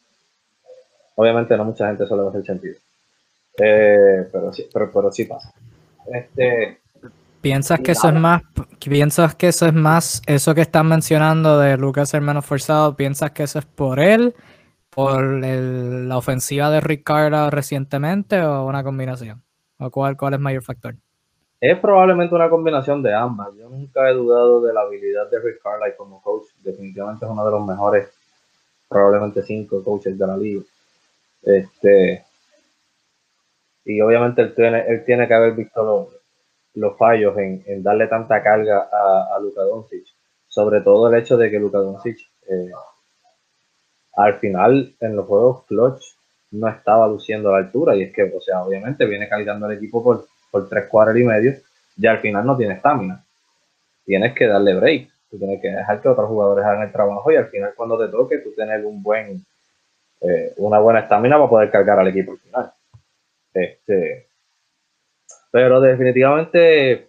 Obviamente 1.17 1.57
no 1.57 1.65
mucha 1.65 1.87
gente 1.89 2.07
solo 2.07 2.27
a 2.27 2.31
hacer 2.31 2.45
sentido. 2.45 2.77
Eh, 3.59 4.29
pero, 4.31 4.53
sí, 4.53 4.67
pero, 4.73 4.91
pero 4.93 5.13
sí 5.13 5.25
pasa. 5.25 5.53
Este, 6.07 6.81
¿Piensas 7.41 7.81
que 7.81 7.93
eso 7.93 8.09
es 8.09 8.15
más, 8.15 8.43
piensas 8.79 9.35
que 9.35 9.49
eso 9.49 9.67
es 9.67 9.73
más, 9.73 10.21
eso 10.27 10.55
que 10.55 10.61
están 10.61 10.89
mencionando 10.89 11.59
de 11.59 11.79
Lucas 11.79 12.11
ser 12.11 12.21
menos 12.21 12.45
forzado, 12.45 12.97
piensas 12.97 13.31
que 13.31 13.45
eso 13.45 13.59
es 13.59 13.65
por 13.65 13.99
él, 13.99 14.35
por 14.91 15.23
la 15.23 16.17
ofensiva 16.17 16.71
de 16.71 16.81
Ricardo 16.81 17.51
recientemente 17.51 18.43
o 18.43 18.67
una 18.67 18.83
combinación? 18.83 19.43
¿O 19.79 19.91
cuál, 19.91 20.17
cuál 20.17 20.35
es 20.35 20.41
mayor 20.41 20.63
factor? 20.63 20.95
Es 21.61 21.79
probablemente 21.79 22.35
una 22.35 22.49
combinación 22.49 23.03
de 23.03 23.15
ambas. 23.15 23.49
Yo 23.57 23.69
nunca 23.69 24.09
he 24.09 24.15
dudado 24.15 24.63
de 24.63 24.73
la 24.73 24.81
habilidad 24.81 25.31
de 25.31 25.41
Ricardo 25.41 25.85
como 25.97 26.23
coach. 26.23 26.47
Definitivamente 26.63 27.25
es 27.25 27.31
uno 27.31 27.45
de 27.45 27.51
los 27.51 27.67
mejores 27.67 28.09
probablemente 28.89 29.43
cinco 29.43 29.83
coaches 29.85 30.19
de 30.19 30.27
la 30.27 30.37
liga. 30.37 30.63
Este, 31.43 32.25
y 33.85 34.01
obviamente 34.01 34.43
él 34.43 34.55
tiene, 34.55 35.29
que 35.29 35.35
haber 35.35 35.53
visto 35.53 35.83
los, 35.85 36.09
los 36.75 36.97
fallos 36.99 37.37
en, 37.39 37.83
darle 37.83 38.07
tanta 38.09 38.43
carga 38.43 38.89
a, 38.91 39.37
a 39.37 39.41
Luka 39.41 39.63
Doncic. 39.63 40.07
Sobre 40.49 40.81
todo 40.81 41.09
el 41.09 41.21
hecho 41.21 41.37
de 41.37 41.51
que 41.51 41.59
Luka 41.59 41.79
Doncic 41.79 42.19
eh, 42.49 42.71
al 44.15 44.39
final 44.39 44.95
en 45.01 45.17
los 45.17 45.27
juegos 45.27 45.65
clutch 45.67 46.03
no 46.53 46.69
estaba 46.69 47.07
luciendo 47.07 47.49
a 47.49 47.53
la 47.53 47.67
altura. 47.67 47.97
Y 47.97 48.03
es 48.03 48.13
que, 48.13 48.23
o 48.23 48.41
sea, 48.41 48.63
obviamente 48.63 49.07
viene 49.07 49.29
cargando 49.29 49.67
el 49.67 49.77
equipo 49.77 50.03
por, 50.03 50.27
por 50.51 50.69
tres 50.69 50.87
cuadros 50.89 51.19
y 51.19 51.25
medio 51.25 51.55
y 51.97 52.07
al 52.07 52.19
final 52.19 52.45
no 52.45 52.57
tiene 52.57 52.75
estamina. 52.75 53.25
Tienes 54.05 54.35
que 54.35 54.47
darle 54.47 54.75
break. 54.75 55.09
Tú 55.31 55.39
tienes 55.39 55.61
que 55.61 55.69
dejar 55.69 56.01
que 56.01 56.09
otros 56.09 56.29
jugadores 56.29 56.65
hagan 56.65 56.83
el 56.83 56.93
trabajo 56.93 57.31
y 57.31 57.37
al 57.37 57.49
final 57.49 57.73
cuando 57.77 57.99
te 57.99 58.11
toque 58.11 58.39
tú 58.39 58.53
tener 58.55 58.85
un 58.85 59.03
buen, 59.03 59.45
eh, 60.23 60.55
una 60.57 60.81
buena 60.81 61.01
estamina 61.01 61.37
para 61.37 61.49
poder 61.49 61.71
cargar 61.71 62.01
al 62.01 62.09
equipo 62.09 62.33
al 62.33 62.39
final. 62.39 62.73
Este, 63.55 64.27
pero 65.53 65.81
definitivamente 65.81 67.09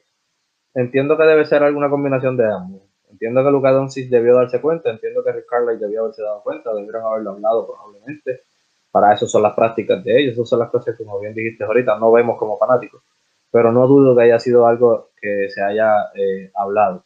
entiendo 0.74 1.18
que 1.18 1.24
debe 1.24 1.45
ser 1.45 1.64
alguna 1.64 1.89
combinación 1.89 2.38
de 2.38 2.45
ambos. 2.45 2.91
Entiendo 3.12 3.43
que 3.43 3.51
Luka 3.51 3.72
Doncic 3.72 4.09
debió 4.09 4.36
darse 4.36 4.62
cuenta, 4.62 4.89
entiendo 4.89 5.24
que 5.24 5.34
Rick 5.34 5.45
Carlisle 5.45 5.86
debió 5.86 6.01
haberse 6.01 6.22
dado 6.24 6.41
cuenta, 6.43 6.74
debieron 6.74 7.05
haberlo 7.05 7.32
hablado 7.32 7.68
probablemente. 7.68 8.43
Para 8.89 9.14
eso 9.14 9.28
son 9.28 9.43
las 9.43 9.53
prácticas 9.53 10.03
de 10.03 10.20
ellos, 10.20 10.34
esas 10.34 10.49
son 10.49 10.59
las 10.59 10.70
cosas 10.70 10.95
que 10.97 11.03
como 11.03 11.20
bien 11.20 11.34
dijiste 11.34 11.64
ahorita, 11.64 11.97
no 11.99 12.12
vemos 12.12 12.38
como 12.38 12.57
fanáticos. 12.57 13.03
Pero 13.51 13.72
no 13.72 13.86
dudo 13.88 14.16
que 14.16 14.24
haya 14.24 14.39
sido 14.39 14.66
algo 14.66 15.09
que 15.20 15.49
se 15.49 15.62
haya 15.62 15.93
eh, 16.16 16.51
hablado. 16.55 17.03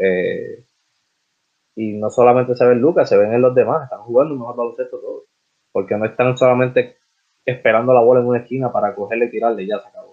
Eh, 0.00 0.64
y 1.74 1.92
no 1.94 2.10
solamente 2.10 2.54
se 2.54 2.64
ve 2.64 2.72
en 2.72 2.80
Lucas, 2.80 3.08
se 3.08 3.16
ven 3.18 3.32
en 3.34 3.42
los 3.42 3.54
demás, 3.54 3.84
están 3.84 4.00
jugando 4.00 4.34
un 4.34 4.40
mejor 4.40 4.56
baloncesto 4.56 4.98
todos. 4.98 5.24
Porque 5.72 5.96
no 5.96 6.06
están 6.06 6.36
solamente 6.38 6.96
esperando 7.44 7.92
la 7.92 8.00
bola 8.00 8.20
en 8.20 8.26
una 8.26 8.38
esquina 8.38 8.72
para 8.72 8.94
cogerle 8.94 9.26
y 9.26 9.30
tirarle 9.30 9.62
y 9.64 9.68
ya 9.68 9.80
se 9.80 9.88
acabó. 9.88 10.05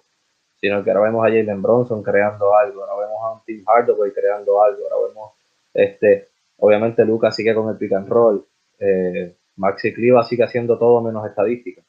Sino 0.64 0.82
que 0.82 0.92
ahora 0.92 1.04
vemos 1.04 1.26
a 1.26 1.28
Jalen 1.28 1.62
Bronson 1.62 2.02
creando 2.02 2.56
algo, 2.56 2.86
ahora 2.86 3.06
vemos 3.06 3.22
a 3.22 3.32
un 3.34 3.44
Tim 3.44 3.66
Hardaway 3.68 4.14
creando 4.14 4.64
algo, 4.64 4.82
ahora 4.90 5.10
vemos, 5.10 5.34
este, 5.74 6.30
obviamente 6.60 7.04
Lucas 7.04 7.36
sigue 7.36 7.54
con 7.54 7.68
el 7.68 7.76
pick 7.76 7.92
and 7.92 8.08
roll, 8.08 8.46
eh, 8.80 9.36
Maxi 9.58 9.94
Cliva 9.94 10.24
sigue 10.24 10.46
haciendo 10.46 10.80
todo 10.80 11.02
menos 11.02 11.28
estadística. 11.28 11.82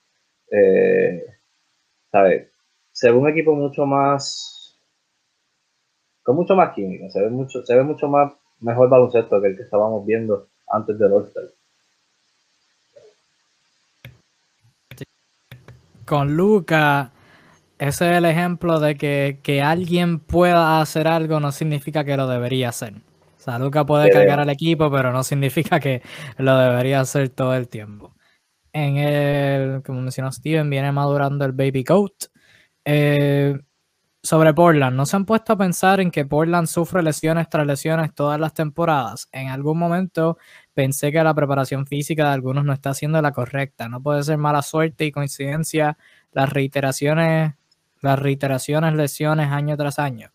Eh, 0.51 1.25
¿sabes? 2.11 2.51
Se 2.91 3.13
ve 3.13 3.17
un 3.17 3.29
equipo 3.29 3.55
mucho 3.55 3.87
más 3.87 4.77
con 6.25 6.35
mucho 6.35 6.57
más 6.57 6.75
química, 6.75 7.09
se 7.11 7.21
ve 7.21 7.31
mucho, 7.31 7.65
se 7.65 7.77
ve 7.77 7.85
mucho 7.85 8.09
más 8.09 8.33
mejor 8.59 8.89
baloncesto 8.89 9.41
que 9.41 9.47
el 9.47 9.57
que 9.57 9.63
estábamos 9.63 10.05
viendo 10.05 10.49
antes 10.67 10.99
del 10.99 11.13
all 11.13 11.33
Con 16.05 16.37
Luca, 16.37 17.13
ese 17.79 18.11
es 18.11 18.19
el 18.19 18.25
ejemplo 18.25 18.81
de 18.81 18.97
que, 18.97 19.41
que, 19.43 19.63
alguien 19.63 20.21
pueda 20.21 20.81
hacer 20.81 21.09
algo 21.09 21.41
no 21.41 21.53
significa 21.53 22.05
que 22.05 22.17
lo 22.17 22.27
debería 22.29 22.71
hacer. 22.71 22.95
O 22.95 23.41
sea, 23.41 23.59
Luca 23.59 23.85
puede 23.85 24.11
cargar 24.11 24.41
al 24.41 24.51
equipo, 24.51 24.91
pero 24.91 25.13
no 25.13 25.23
significa 25.23 25.81
que 25.81 26.03
lo 26.39 26.57
debería 26.57 27.01
hacer 27.01 27.29
todo 27.31 27.55
el 27.55 27.69
tiempo. 27.69 28.15
En 28.73 28.97
el, 28.97 29.83
como 29.83 30.01
mencionó 30.01 30.33
Steven, 30.33 30.69
viene 30.71 30.93
madurando 30.93 31.45
el 31.45 31.53
Baby 31.53 31.85
Coat. 31.85 32.25
Eh, 32.85 33.59
sobre 34.25 34.55
Portland, 34.55 34.97
¿no 34.97 35.05
se 35.05 35.17
han 35.17 35.27
puesto 35.27 35.53
a 35.53 35.59
pensar 35.59 36.01
en 36.01 36.11
que 36.11 36.25
Portland 36.25 36.67
sufre 36.67 37.03
lesiones 37.03 37.49
tras 37.51 37.67
lesiones 37.67 38.15
todas 38.15 38.41
las 38.41 38.55
temporadas? 38.55 39.29
En 39.33 39.49
algún 39.49 39.79
momento 39.79 40.39
pensé 40.73 41.13
que 41.13 41.23
la 41.23 41.35
preparación 41.35 41.87
física 41.87 42.25
de 42.29 42.33
algunos 42.33 42.65
no 42.65 42.73
está 42.73 42.95
siendo 42.95 43.21
la 43.21 43.33
correcta. 43.33 43.89
No 43.91 44.03
puede 44.03 44.23
ser 44.23 44.39
mala 44.39 44.63
suerte 44.63 45.05
y 45.05 45.13
coincidencia 45.13 45.99
las 46.33 46.51
reiteraciones, 46.51 47.53
las 48.05 48.19
reiteraciones, 48.19 48.95
lesiones 48.95 49.51
año 49.51 49.77
tras 49.77 49.99
año. 49.99 50.31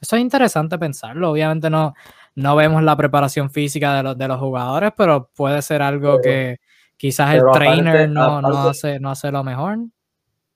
Eso 0.00 0.16
es 0.16 0.22
interesante 0.22 0.78
pensarlo. 0.78 1.30
Obviamente 1.30 1.70
no, 1.70 1.94
no 2.34 2.56
vemos 2.56 2.82
la 2.82 2.96
preparación 2.96 3.50
física 3.50 3.96
de 3.96 4.02
los, 4.02 4.18
de 4.18 4.28
los 4.28 4.38
jugadores, 4.38 4.92
pero 4.96 5.30
puede 5.34 5.62
ser 5.62 5.82
algo 5.82 6.20
que 6.20 6.58
quizás 6.96 7.34
el 7.34 7.42
trainer 7.52 8.08
no, 8.08 8.40
no, 8.40 8.68
hace, 8.68 8.98
no 9.00 9.10
hace 9.10 9.30
lo 9.30 9.44
mejor. 9.44 9.78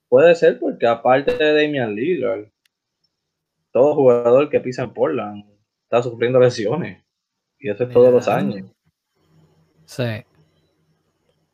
Puede 0.09 0.35
ser 0.35 0.59
porque 0.59 0.87
aparte 0.87 1.37
de 1.37 1.63
Damian 1.63 1.95
Lillard, 1.95 2.47
todo 3.73 3.95
jugador 3.95 4.49
que 4.49 4.61
pisa 4.61 4.85
en 4.85 4.95
Portland 4.95 5.45
está 5.85 6.03
sufriendo 6.03 6.39
lesiones. 6.41 7.03
Y 7.59 7.71
eso 7.71 7.85
es 7.85 7.91
todos 7.91 8.13
los 8.13 8.29
años. 8.29 8.71
Sí. 9.85 10.26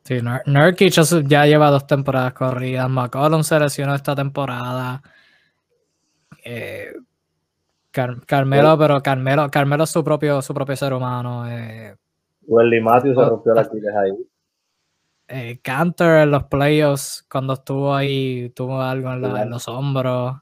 Sí, 0.03 0.19
Nurkic 0.45 0.91
ya 1.27 1.45
lleva 1.45 1.69
dos 1.69 1.87
temporadas 1.87 2.33
corridas. 2.33 2.89
McCollum 2.89 3.43
se 3.43 3.57
lesionó 3.57 3.95
esta 3.95 4.15
temporada. 4.15 5.01
Eh, 6.43 6.93
Carmelo, 7.91 8.77
pero 8.77 9.01
Carmelo, 9.01 9.49
Carmelo 9.49 9.85
es 9.85 9.89
su 9.89 10.03
propio, 10.03 10.41
su 10.41 10.53
propio 10.53 10.75
ser 10.75 10.93
humano. 10.93 11.49
Eh. 11.49 11.95
Welly 12.47 12.81
Matthews 12.81 13.15
se 13.15 13.25
rompió 13.25 13.53
la 13.53 13.61
Aquiles 13.61 13.95
ahí. 13.95 14.27
Eh, 15.29 15.59
Cantor 15.61 16.17
en 16.17 16.31
los 16.31 16.43
playoffs, 16.45 17.25
cuando 17.31 17.53
estuvo 17.53 17.95
ahí, 17.95 18.49
tuvo 18.49 18.81
algo 18.81 19.13
en, 19.13 19.49
los 19.49 19.67
hombros. 19.69 20.35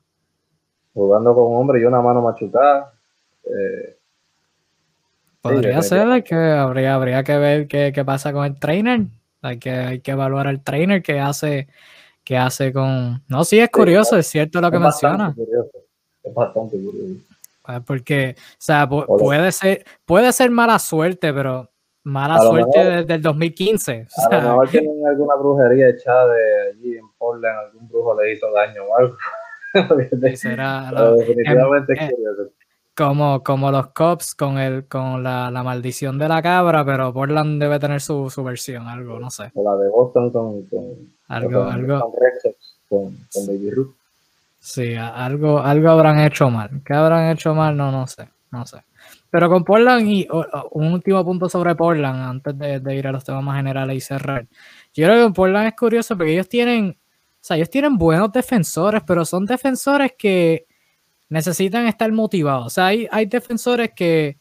Jugando 0.93 1.35
con 1.35 1.51
un 1.51 1.57
hombre 1.57 1.81
y 1.81 1.85
una 1.85 2.01
mano 2.01 2.21
machucada. 2.21 2.93
Eh, 3.43 3.97
Podría 5.41 5.81
ser 5.81 6.23
que 6.23 6.35
habría, 6.35 6.95
habría 6.95 7.23
que 7.23 7.37
ver 7.37 7.67
qué, 7.67 7.91
qué, 7.93 8.03
pasa 8.03 8.33
con 8.33 8.45
el 8.45 8.59
trainer. 8.59 9.07
Hay 9.41 9.57
que, 9.59 9.71
hay 9.71 9.99
que 10.01 10.11
evaluar 10.11 10.47
al 10.47 10.63
trainer 10.63 11.01
que 11.01 11.19
hace, 11.19 11.67
que 12.23 12.37
hace 12.37 12.71
con. 12.71 13.23
No, 13.27 13.43
sí, 13.43 13.59
es 13.59 13.69
curioso, 13.69 14.17
es 14.17 14.27
cierto 14.27 14.61
lo 14.61 14.69
que 14.71 14.79
menciona. 14.79 15.35
Es 16.23 16.33
bastante 16.33 16.77
curioso. 16.77 17.25
Pues, 17.63 17.81
porque, 17.85 18.35
o 18.37 18.55
sea, 18.57 18.87
puede 18.87 19.51
ser, 19.51 19.85
puede 20.05 20.31
ser 20.33 20.51
mala 20.51 20.79
suerte, 20.79 21.33
pero 21.33 21.69
mala 22.03 22.39
suerte 22.39 22.83
desde 22.83 23.13
el 23.15 23.21
2015. 23.21 24.07
a 24.29 24.35
lo 24.35 24.41
mejor 24.41 24.69
tienen 24.69 25.07
alguna 25.07 25.35
brujería 25.35 25.89
echada 25.89 26.33
de 26.33 26.69
allí 26.69 26.97
en 26.97 27.05
Portland, 27.17 27.57
algún 27.57 27.87
brujo 27.87 28.19
le 28.19 28.33
hizo 28.33 28.51
daño 28.51 28.83
o 28.83 28.97
algo. 28.97 29.17
será, 30.35 30.91
definitivamente 31.17 31.93
es 31.93 32.11
curioso 32.11 32.51
como, 32.95 33.41
como 33.43 33.71
los 33.71 33.87
cops 33.87 34.35
con 34.35 34.57
el 34.57 34.87
con 34.87 35.23
la, 35.23 35.49
la, 35.49 35.63
maldición 35.63 36.17
de 36.17 36.27
la 36.27 36.41
cabra, 36.41 36.83
pero 36.85 37.13
Portland 37.13 37.61
debe 37.61 37.79
tener 37.79 38.01
su, 38.01 38.29
su 38.29 38.43
versión, 38.43 38.87
algo, 38.87 39.19
no 39.19 39.29
sé. 39.29 39.51
O 39.53 39.63
la 39.63 39.81
de 39.81 39.89
Boston 39.89 40.31
con, 40.31 40.63
con 40.63 41.13
algo, 41.27 41.63
con, 41.63 41.73
algo. 41.73 42.11
Con, 42.89 43.17
con, 43.31 43.47
Baby 43.47 43.71
Ruth. 43.71 43.95
Sí, 44.59 44.93
algo, 44.95 45.59
algo 45.59 45.89
habrán 45.89 46.19
hecho 46.19 46.49
mal. 46.49 46.81
¿Qué 46.85 46.93
habrán 46.93 47.31
hecho 47.31 47.55
mal? 47.55 47.75
No, 47.75 47.91
no 47.91 48.05
sé, 48.07 48.29
no 48.51 48.65
sé. 48.65 48.83
Pero 49.29 49.49
con 49.49 49.63
Portland 49.63 50.07
y 50.07 50.27
un 50.71 50.91
último 50.91 51.23
punto 51.23 51.47
sobre 51.49 51.73
Portland 51.73 52.21
antes 52.21 52.57
de, 52.57 52.79
de, 52.81 52.95
ir 52.95 53.07
a 53.07 53.11
los 53.13 53.23
temas 53.23 53.43
más 53.43 53.55
generales 53.55 53.95
y 53.95 54.01
cerrar. 54.01 54.45
Yo 54.93 55.07
creo 55.07 55.27
que 55.27 55.33
Portland 55.33 55.67
es 55.67 55.75
curioso 55.75 56.17
porque 56.17 56.33
ellos 56.33 56.49
tienen, 56.49 56.89
o 56.89 57.39
sea, 57.39 57.55
ellos 57.55 57.69
tienen 57.69 57.97
buenos 57.97 58.31
defensores, 58.31 59.01
pero 59.07 59.23
son 59.23 59.45
defensores 59.45 60.13
que 60.17 60.67
necesitan 61.31 61.87
estar 61.87 62.11
motivados. 62.11 62.67
O 62.67 62.69
sea, 62.69 62.87
hay, 62.87 63.07
hay 63.11 63.25
defensores 63.25 63.91
que, 63.95 64.37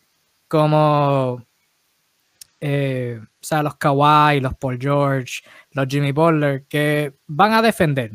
como 0.48 1.42
eh, 2.60 3.18
o 3.22 3.26
sea, 3.40 3.62
los 3.62 3.76
Kawhi, 3.76 4.40
los 4.40 4.54
Paul 4.56 4.78
George, 4.78 5.42
los 5.72 5.86
Jimmy 5.88 6.12
Butler, 6.12 6.66
que 6.66 7.14
van 7.26 7.52
a 7.54 7.62
defender. 7.62 8.12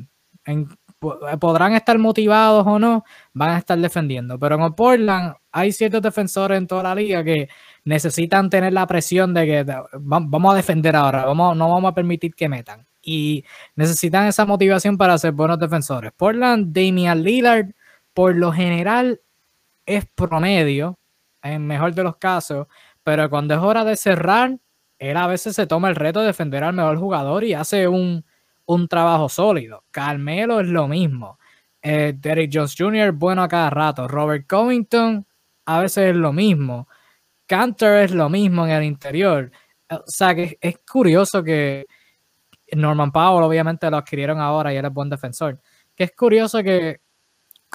podrán 1.39 1.73
estar 1.73 1.97
motivados 1.99 2.65
o 2.67 2.79
no, 2.79 3.03
van 3.33 3.51
a 3.51 3.57
estar 3.57 3.77
defendiendo. 3.79 4.37
Pero 4.39 4.63
en 4.63 4.73
Portland 4.73 5.35
hay 5.51 5.71
ciertos 5.71 6.01
defensores 6.01 6.57
en 6.57 6.67
toda 6.67 6.83
la 6.83 6.95
liga 6.95 7.23
que 7.23 7.49
necesitan 7.85 8.49
tener 8.49 8.73
la 8.73 8.87
presión 8.87 9.33
de 9.33 9.45
que 9.45 9.65
vamos 9.99 10.53
a 10.53 10.57
defender 10.57 10.95
ahora, 10.95 11.25
vamos, 11.25 11.55
no 11.57 11.69
vamos 11.69 11.91
a 11.91 11.95
permitir 11.95 12.35
que 12.35 12.49
metan. 12.49 12.87
Y 13.01 13.43
necesitan 13.75 14.27
esa 14.27 14.45
motivación 14.45 14.97
para 14.97 15.17
ser 15.17 15.31
buenos 15.31 15.59
defensores. 15.59 16.11
Portland, 16.11 16.73
Damian 16.73 17.23
Lillard, 17.23 17.74
por 18.15 18.33
lo 18.33 18.53
general 18.53 19.21
es 19.85 20.05
promedio, 20.15 20.97
en 21.43 21.67
mejor 21.67 21.93
de 21.93 22.03
los 22.03 22.15
casos, 22.15 22.65
pero 23.03 23.29
cuando 23.29 23.53
es 23.53 23.59
hora 23.59 23.83
de 23.83 23.97
cerrar, 23.97 24.57
él 24.97 25.17
a 25.17 25.27
veces 25.27 25.55
se 25.55 25.67
toma 25.67 25.89
el 25.89 25.95
reto 25.95 26.21
de 26.21 26.27
defender 26.27 26.63
al 26.63 26.73
mejor 26.73 26.97
jugador 26.97 27.43
y 27.43 27.53
hace 27.53 27.87
un, 27.89 28.23
trabajo 28.89 29.27
sólido. 29.27 29.83
Carmelo 29.91 30.61
es 30.61 30.67
lo 30.67 30.87
mismo. 30.87 31.37
Eh, 31.81 32.17
Jones 32.51 32.73
Jr. 32.75 33.11
bueno 33.11 33.43
a 33.43 33.49
cada 33.49 33.69
rato. 33.69 34.07
Robert 34.07 34.47
Covington 34.47 35.27
a 35.65 35.81
veces 35.81 36.11
es 36.11 36.15
lo 36.15 36.31
mismo. 36.31 36.87
Cantor 37.45 37.97
es 37.97 38.11
lo 38.11 38.29
mismo 38.29 38.65
en 38.65 38.71
el 38.71 38.83
interior. 38.85 39.51
O 39.89 40.03
sea 40.07 40.33
que 40.33 40.57
es 40.61 40.79
curioso 40.89 41.43
que 41.43 41.85
Norman 42.71 43.11
Powell 43.11 43.43
obviamente 43.43 43.91
lo 43.91 43.97
adquirieron 43.97 44.39
ahora 44.39 44.73
y 44.73 44.77
él 44.77 44.85
es 44.85 44.93
buen 44.93 45.09
defensor. 45.09 45.59
Que 45.93 46.05
es 46.05 46.15
curioso 46.15 46.63
que 46.63 47.01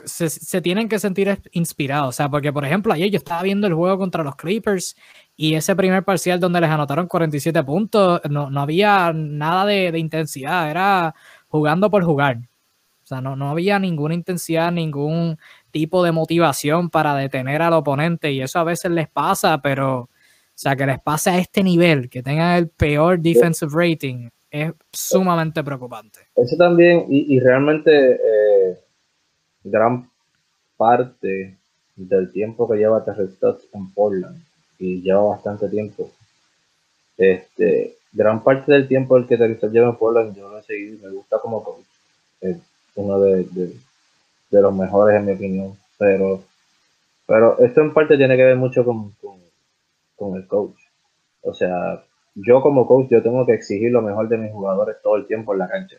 se, 0.04 0.60
tienen 0.60 0.88
que 0.88 0.98
sentir 0.98 1.40
inspirados. 1.52 2.08
O 2.08 2.12
sea, 2.12 2.28
porque 2.28 2.52
por 2.52 2.64
ejemplo, 2.64 2.92
ayer 2.92 3.10
yo 3.10 3.18
estaba 3.18 3.42
viendo 3.42 3.66
el 3.66 3.74
juego 3.74 3.98
contra 3.98 4.24
los 4.24 4.36
Clippers 4.36 4.96
y 5.36 5.54
ese 5.54 5.74
primer 5.76 6.04
parcial 6.04 6.40
donde 6.40 6.60
les 6.60 6.70
anotaron 6.70 7.06
47 7.06 7.62
puntos, 7.64 8.20
no, 8.28 8.48
había 8.60 9.12
nada 9.14 9.66
de, 9.66 9.98
intensidad, 9.98 10.70
era 10.70 11.14
jugando 11.48 11.90
por 11.90 12.04
jugar. 12.04 12.38
O 13.02 13.06
sea, 13.06 13.20
no, 13.20 13.34
no 13.36 13.50
había 13.50 13.78
ninguna 13.78 14.14
intensidad, 14.14 14.70
ningún 14.70 15.38
tipo 15.70 16.04
de 16.04 16.12
motivación 16.12 16.90
para 16.90 17.14
detener 17.16 17.62
al 17.62 17.72
oponente 17.72 18.32
y 18.32 18.42
eso 18.42 18.58
a 18.58 18.64
veces 18.64 18.90
les 18.90 19.08
pasa, 19.08 19.60
pero, 19.62 20.00
o 20.00 20.08
sea, 20.54 20.76
que 20.76 20.86
les 20.86 21.00
pase 21.00 21.30
a 21.30 21.38
este 21.38 21.62
nivel, 21.62 22.08
que 22.08 22.22
tengan 22.22 22.56
el 22.56 22.68
peor 22.68 23.18
defensive 23.18 23.72
rating, 23.74 24.28
es 24.50 24.72
sumamente 24.92 25.62
preocupante. 25.62 26.20
Eso 26.34 26.56
también, 26.56 27.06
y, 27.08 27.38
realmente 27.40 28.12
eh, 28.12 28.78
gran 29.62 30.08
parte 30.76 31.56
del 31.96 32.32
tiempo 32.32 32.68
que 32.68 32.78
lleva 32.78 33.04
Terry 33.04 33.28
en 33.72 33.90
Portland, 33.92 34.42
y 34.78 35.02
lleva 35.02 35.22
bastante 35.22 35.68
tiempo, 35.68 36.10
este, 37.18 37.96
gran 38.12 38.42
parte 38.42 38.72
del 38.72 38.88
tiempo 38.88 39.16
el 39.16 39.26
que 39.26 39.36
Terry 39.36 39.58
lleva 39.70 39.90
en 39.90 39.96
Portland, 39.96 40.36
yo 40.36 40.48
lo 40.48 40.58
he 40.58 40.62
seguido 40.62 40.96
y 40.96 41.02
me 41.02 41.10
gusta 41.10 41.38
como 41.38 41.62
coach. 41.62 41.84
Es 42.40 42.56
uno 42.94 43.20
de, 43.20 43.46
los 44.50 44.74
mejores 44.74 45.16
en 45.16 45.26
mi 45.26 45.32
opinión, 45.32 45.76
pero, 45.98 46.42
pero 47.26 47.58
esto 47.60 47.82
en 47.82 47.92
parte 47.92 48.16
tiene 48.16 48.36
que 48.36 48.44
ver 48.44 48.56
mucho 48.56 48.84
con, 48.84 49.14
con 50.16 50.36
el 50.36 50.46
coach. 50.46 50.76
O 51.42 51.54
sea, 51.54 52.02
yo 52.34 52.60
como 52.60 52.86
coach 52.86 53.08
yo 53.10 53.22
tengo 53.22 53.46
que 53.46 53.54
exigir 53.54 53.90
lo 53.90 54.02
mejor 54.02 54.28
de 54.28 54.38
mis 54.38 54.52
jugadores 54.52 54.96
todo 55.02 55.16
el 55.16 55.26
tiempo 55.26 55.52
en 55.52 55.58
la 55.58 55.68
cancha. 55.68 55.96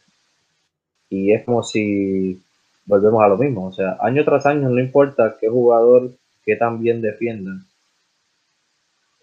Y 1.09 1.33
es 1.33 1.43
como 1.43 1.63
si 1.63 2.41
volvemos 2.85 3.23
a 3.23 3.27
lo 3.27 3.37
mismo. 3.37 3.67
O 3.67 3.71
sea, 3.71 3.97
año 4.01 4.23
tras 4.25 4.45
año, 4.45 4.69
no 4.69 4.79
importa 4.79 5.37
qué 5.39 5.47
jugador, 5.47 6.11
que 6.43 6.55
tan 6.55 6.79
bien 6.79 7.01
defiendan 7.01 7.65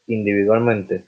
individualmente. 0.06 1.04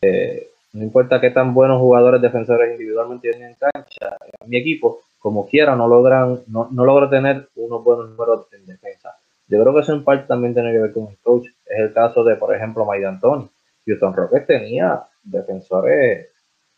Eh, 0.00 0.48
no 0.72 0.82
importa 0.82 1.20
qué 1.20 1.30
tan 1.30 1.54
buenos 1.54 1.80
jugadores 1.80 2.20
defensores 2.20 2.72
individualmente 2.72 3.30
tienen 3.30 3.50
en 3.50 3.56
cancha, 3.56 4.16
mi 4.46 4.58
equipo, 4.58 5.00
como 5.18 5.46
quiera, 5.46 5.76
no 5.76 5.86
logran, 5.86 6.40
no, 6.48 6.68
no 6.70 6.84
logra 6.84 7.08
tener 7.08 7.48
unos 7.56 7.84
buenos 7.84 8.10
números 8.10 8.46
en 8.52 8.66
defensa. 8.66 9.16
Yo 9.46 9.60
creo 9.60 9.74
que 9.74 9.80
eso 9.80 9.92
en 9.92 10.02
parte 10.02 10.26
también 10.26 10.54
tiene 10.54 10.72
que 10.72 10.78
ver 10.78 10.92
con 10.92 11.08
el 11.08 11.18
coach. 11.18 11.46
Es 11.66 11.78
el 11.78 11.92
caso 11.92 12.24
de, 12.24 12.36
por 12.36 12.54
ejemplo, 12.54 12.86
Mike 12.90 13.06
Anthony. 13.06 13.48
Houston 13.86 14.14
Rockets 14.14 14.46
tenía 14.46 15.02
defensores 15.22 16.28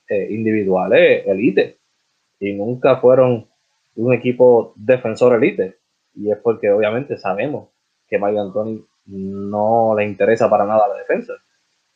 eh, 0.09 0.27
individuales 0.31 1.27
elite 1.27 1.79
y 2.41 2.53
nunca 2.53 2.97
fueron 2.97 3.47
un 3.97 4.13
equipo 4.13 4.73
defensor 4.77 5.35
elite. 5.35 5.79
Y 6.15 6.31
es 6.31 6.39
porque 6.39 6.71
obviamente 6.71 7.17
sabemos 7.19 7.69
que 8.09 8.19
Mike 8.19 8.39
Anthony 8.39 8.87
no 9.07 9.95
le 9.97 10.05
interesa 10.05 10.49
para 10.49 10.65
nada 10.65 10.89
la 10.89 10.97
defensa. 10.97 11.35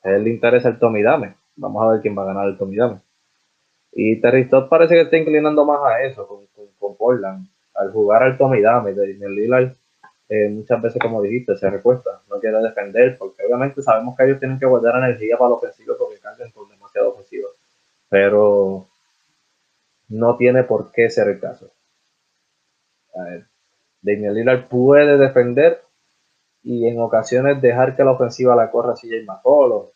A 0.03 0.11
él 0.11 0.25
le 0.25 0.31
interesa 0.31 0.69
el 0.69 0.79
Tommy 0.79 1.03
Dame. 1.03 1.35
Vamos 1.57 1.83
a 1.83 1.93
ver 1.93 2.01
quién 2.01 2.17
va 2.17 2.23
a 2.23 2.27
ganar 2.27 2.49
el 2.49 2.59
Tommy 2.59 2.77
Dame. 2.77 2.99
Y 3.93 4.21
Terry 4.21 4.45
Stott 4.45 4.69
parece 4.69 4.95
que 4.95 5.01
está 5.03 5.17
inclinando 5.17 5.65
más 5.65 5.81
a 5.83 6.03
eso 6.03 6.27
con, 6.27 6.47
con, 6.79 6.97
Portland. 6.97 7.49
Al 7.75 7.93
jugar 7.93 8.23
al 8.23 8.37
Tommy 8.37 8.61
Dame 8.61 8.93
de 8.93 9.07
Lillard, 9.29 9.73
eh, 10.29 10.49
muchas 10.51 10.83
veces, 10.83 11.01
como 11.01 11.23
dijiste, 11.23 11.57
se 11.57 11.71
recuesta. 11.71 12.21
No 12.29 12.39
quiere 12.39 12.59
defender 12.59 13.17
porque 13.19 13.45
obviamente 13.45 13.83
sabemos 13.83 14.17
que 14.17 14.25
ellos 14.25 14.39
tienen 14.39 14.59
que 14.59 14.67
guardar 14.67 14.97
energía 14.97 15.37
para 15.39 15.51
la 15.51 15.57
ofensiva 15.57 15.95
porque 15.99 16.19
cargan 16.19 16.51
por 16.53 16.69
demasiado 16.69 17.11
ofensiva. 17.11 17.49
Pero 18.09 18.87
no 20.09 20.37
tiene 20.37 20.65
por 20.65 20.93
qué 20.93 21.09
ser 21.11 21.29
el 21.29 21.41
caso. 21.41 21.71
Daniel 24.01 24.35
Lillard 24.35 24.69
puede 24.69 25.17
defender 25.19 25.83
y 26.63 26.87
en 26.87 27.01
ocasiones 27.01 27.61
dejar 27.61 27.97
que 27.97 28.05
la 28.05 28.13
ofensiva 28.13 28.55
la 28.55 28.71
corra 28.71 28.95
CJ 28.95 29.25
McCollum. 29.27 29.87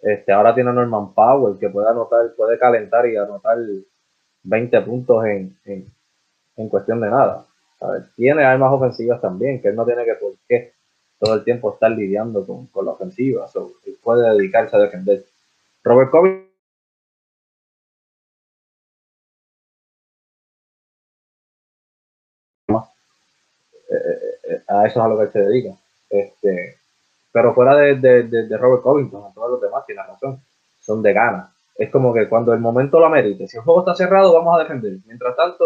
Este, 0.00 0.32
ahora 0.32 0.54
tiene 0.54 0.72
Norman 0.72 1.12
Powell 1.12 1.58
que 1.58 1.70
puede 1.70 1.88
anotar, 1.88 2.32
puede 2.36 2.58
calentar 2.58 3.06
y 3.08 3.16
anotar 3.16 3.58
20 4.44 4.80
puntos 4.82 5.24
en, 5.24 5.56
en, 5.64 6.68
cuestión 6.68 7.00
de 7.00 7.10
nada. 7.10 7.46
Tiene 8.16 8.44
armas 8.44 8.72
ofensivas 8.72 9.20
también, 9.20 9.60
que 9.60 9.68
él 9.68 9.76
no 9.76 9.84
tiene 9.84 10.04
que 10.04 10.14
por 10.14 10.34
qué 10.48 10.72
todo 11.18 11.34
el 11.34 11.44
tiempo 11.44 11.72
estar 11.72 11.90
lidiando 11.90 12.46
con, 12.46 12.84
la 12.84 12.92
ofensiva. 12.92 13.46
puede 14.02 14.30
dedicarse 14.36 14.76
a 14.76 14.80
defender. 14.80 15.24
Robert 15.82 16.10
Covington 16.10 16.47
a 24.68 24.86
eso 24.86 25.00
es 25.00 25.04
a 25.04 25.08
lo 25.08 25.18
que 25.18 25.32
se 25.32 25.40
dedica. 25.40 25.74
Este, 26.10 26.76
pero 27.32 27.54
fuera 27.54 27.76
de, 27.76 27.94
de, 27.96 28.22
de, 28.24 28.56
Robert 28.56 28.82
Covington, 28.82 29.24
a 29.24 29.34
todos 29.34 29.50
los 29.52 29.60
demás, 29.60 29.84
tiene 29.86 30.02
razón, 30.02 30.40
son 30.80 31.02
de 31.02 31.12
gana. 31.12 31.52
es 31.76 31.90
como 31.90 32.12
que 32.12 32.28
cuando 32.28 32.52
el 32.52 32.60
momento 32.60 32.98
lo 32.98 33.06
amerite, 33.06 33.46
si 33.46 33.56
el 33.56 33.62
juego 33.62 33.80
está 33.80 33.94
cerrado, 33.94 34.32
vamos 34.32 34.56
a 34.56 34.62
defender. 34.62 34.98
Mientras 35.06 35.36
tanto, 35.36 35.64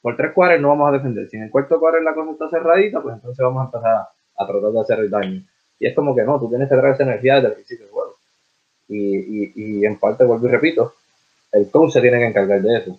por 0.00 0.16
tres 0.16 0.32
cuadros 0.32 0.60
no 0.60 0.68
vamos 0.68 0.88
a 0.88 0.92
defender. 0.92 1.28
Si 1.28 1.36
en 1.36 1.44
el 1.44 1.50
cuarto 1.50 1.78
cuadro 1.78 2.00
la 2.00 2.14
cosa 2.14 2.32
está 2.32 2.48
cerradita, 2.50 3.00
pues 3.00 3.14
entonces 3.14 3.42
vamos 3.42 3.62
a 3.62 3.64
empezar 3.66 4.08
a, 4.36 4.46
tratar 4.46 4.72
de 4.72 4.80
hacer 4.80 4.98
el 5.00 5.10
daño. 5.10 5.42
Y 5.78 5.86
es 5.86 5.94
como 5.94 6.14
que 6.14 6.22
no, 6.22 6.38
tú 6.40 6.48
tienes 6.48 6.68
que 6.68 6.76
traer 6.76 6.94
esa 6.94 7.04
energía 7.04 7.36
desde 7.36 7.48
el 7.48 7.54
principio 7.54 7.86
del 7.86 7.92
juego. 7.92 8.16
Y, 8.88 9.80
y, 9.80 9.86
en 9.86 9.98
parte, 9.98 10.24
vuelvo 10.24 10.46
y 10.46 10.50
repito, 10.50 10.94
el 11.52 11.70
coach 11.70 11.92
se 11.92 12.00
tiene 12.00 12.18
que 12.18 12.26
encargar 12.26 12.60
de 12.60 12.78
eso. 12.78 12.98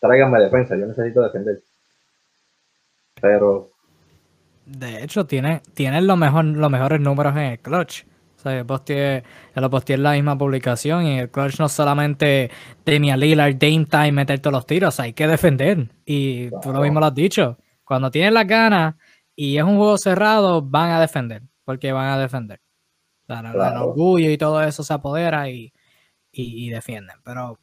tráiganme 0.00 0.40
defensa, 0.40 0.76
yo 0.76 0.86
necesito 0.86 1.22
defender. 1.22 1.60
Pero. 3.24 3.70
De 4.66 5.02
hecho, 5.02 5.26
tiene, 5.26 5.62
tienen 5.74 6.06
lo 6.06 6.16
mejor, 6.16 6.44
los 6.44 6.70
mejores 6.70 7.00
números 7.00 7.36
en 7.36 7.42
el 7.42 7.58
clutch 7.58 8.04
sea, 8.44 8.58
yo, 8.58 8.66
posteé, 8.66 9.24
lo 9.54 9.70
posteé 9.70 9.96
en 9.96 10.02
la 10.02 10.12
misma 10.12 10.38
publicación 10.38 11.06
y 11.06 11.18
el 11.18 11.30
clutch 11.30 11.58
no 11.58 11.68
solamente 11.68 12.50
Damian 12.84 13.18
Lillard, 13.18 13.56
Dame 13.56 13.86
Time, 13.86 14.12
meter 14.12 14.38
todos 14.40 14.52
los 14.52 14.66
tiros, 14.66 15.00
hay 15.00 15.12
que 15.12 15.26
defender. 15.26 15.88
Y 16.04 16.50
tú 16.62 16.72
lo 16.72 16.80
mismo 16.80 17.00
lo 17.00 17.06
has 17.06 17.14
dicho. 17.14 17.58
Cuando 17.84 18.10
tienen 18.10 18.34
las 18.34 18.46
ganas 18.46 18.94
y 19.34 19.56
es 19.56 19.64
un 19.64 19.76
juego 19.76 19.98
cerrado, 19.98 20.62
van 20.62 20.90
a 20.90 21.00
defender, 21.00 21.42
porque 21.64 21.92
van 21.92 22.08
a 22.08 22.18
defender. 22.18 22.60
el 23.28 23.56
orgullo 23.56 24.30
y 24.30 24.38
todo 24.38 24.62
eso 24.62 24.82
se 24.82 24.94
apodera 24.94 25.48
y, 25.50 25.72
y, 26.30 26.66
y 26.66 26.70
defienden. 26.70 27.16
Pero 27.24 27.58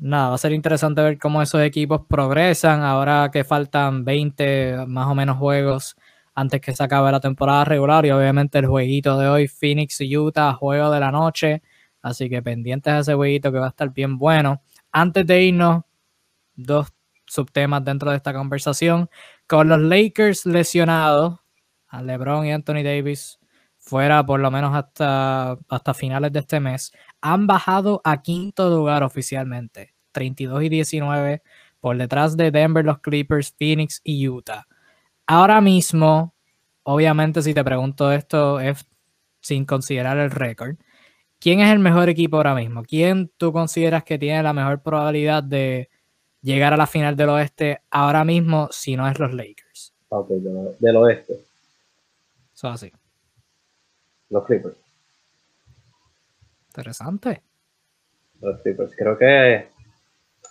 nada, 0.00 0.30
va 0.30 0.34
a 0.34 0.38
ser 0.38 0.52
interesante 0.52 1.02
ver 1.02 1.18
cómo 1.18 1.42
esos 1.42 1.62
equipos 1.62 2.02
progresan 2.08 2.82
ahora 2.82 3.30
que 3.32 3.44
faltan 3.44 4.04
20 4.04 4.86
más 4.86 5.06
o 5.08 5.14
menos 5.14 5.38
juegos 5.38 5.96
antes 6.34 6.60
que 6.60 6.74
se 6.74 6.84
acabe 6.84 7.10
la 7.10 7.20
temporada 7.20 7.64
regular 7.64 8.06
y 8.06 8.10
obviamente 8.10 8.58
el 8.58 8.66
jueguito 8.66 9.18
de 9.18 9.28
hoy, 9.28 9.48
Phoenix 9.48 10.00
y 10.00 10.16
Utah, 10.16 10.52
juego 10.54 10.90
de 10.90 11.00
la 11.00 11.10
noche. 11.10 11.62
Así 12.00 12.30
que 12.30 12.42
pendientes 12.42 12.94
de 12.94 13.00
ese 13.00 13.14
jueguito 13.14 13.50
que 13.50 13.58
va 13.58 13.66
a 13.66 13.70
estar 13.70 13.92
bien 13.92 14.18
bueno. 14.18 14.62
Antes 14.92 15.26
de 15.26 15.42
irnos, 15.42 15.82
dos 16.54 16.92
subtemas 17.26 17.84
dentro 17.84 18.10
de 18.10 18.16
esta 18.16 18.32
conversación. 18.32 19.10
Con 19.46 19.68
los 19.68 19.80
Lakers 19.80 20.46
lesionados, 20.46 21.40
a 21.88 22.02
LeBron 22.02 22.46
y 22.46 22.52
Anthony 22.52 22.82
Davis 22.84 23.38
fuera 23.78 24.24
por 24.24 24.40
lo 24.40 24.50
menos 24.50 24.74
hasta, 24.76 25.58
hasta 25.68 25.94
finales 25.94 26.32
de 26.32 26.40
este 26.40 26.60
mes, 26.60 26.92
han 27.20 27.46
bajado 27.46 28.00
a 28.04 28.22
quinto 28.22 28.68
lugar 28.70 29.02
oficialmente, 29.02 29.94
32 30.12 30.62
y 30.64 30.68
19, 30.68 31.42
por 31.80 31.96
detrás 31.96 32.36
de 32.36 32.50
Denver, 32.50 32.84
los 32.84 33.00
Clippers, 33.00 33.54
Phoenix 33.58 34.00
y 34.04 34.28
Utah. 34.28 34.66
Ahora 35.26 35.60
mismo, 35.60 36.34
obviamente 36.82 37.42
si 37.42 37.54
te 37.54 37.64
pregunto 37.64 38.10
esto 38.12 38.60
es 38.60 38.84
sin 39.40 39.64
considerar 39.64 40.18
el 40.18 40.30
récord, 40.30 40.76
¿quién 41.38 41.60
es 41.60 41.70
el 41.70 41.78
mejor 41.78 42.08
equipo 42.08 42.36
ahora 42.36 42.54
mismo? 42.54 42.82
¿Quién 42.82 43.30
tú 43.36 43.52
consideras 43.52 44.04
que 44.04 44.18
tiene 44.18 44.42
la 44.42 44.52
mejor 44.52 44.82
probabilidad 44.82 45.42
de 45.42 45.90
llegar 46.42 46.72
a 46.72 46.76
la 46.76 46.86
final 46.86 47.16
del 47.16 47.28
oeste 47.30 47.82
ahora 47.90 48.24
mismo 48.24 48.68
si 48.70 48.96
no 48.96 49.08
es 49.08 49.18
los 49.18 49.32
Lakers? 49.32 49.94
Ok, 50.08 50.30
del 50.78 50.96
oeste. 50.96 51.44
Eso 52.54 52.68
así. 52.68 52.90
Los 54.30 54.44
Clippers. 54.44 54.87
Interesante. 56.78 57.42
Los 58.40 58.60
Clippers. 58.60 58.94
Creo 58.96 59.18
que 59.18 59.66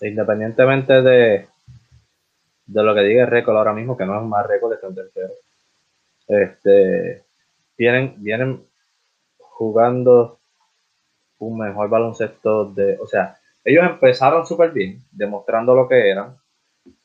independientemente 0.02 1.02
de, 1.02 1.48
de 2.66 2.84
lo 2.84 2.94
que 2.94 3.02
diga 3.02 3.24
el 3.24 3.30
récord 3.30 3.56
ahora 3.56 3.72
mismo, 3.72 3.96
que 3.96 4.06
no 4.06 4.20
es 4.20 4.28
más 4.28 4.46
récord, 4.46 4.78
de 4.78 4.88
en 4.88 4.96
tercero. 4.96 5.34
Este, 6.28 7.24
vienen, 7.78 8.16
vienen 8.18 8.62
jugando 9.38 10.40
un 11.40 11.60
mejor 11.60 11.88
baloncesto 11.88 12.74
de, 12.74 12.98
o 13.00 13.08
sea, 13.08 13.38
ellos 13.64 13.86
empezaron 13.86 14.46
súper 14.46 14.72
bien, 14.72 15.02
demostrando 15.10 15.74
lo 15.74 15.88
que 15.88 16.10
eran. 16.12 16.36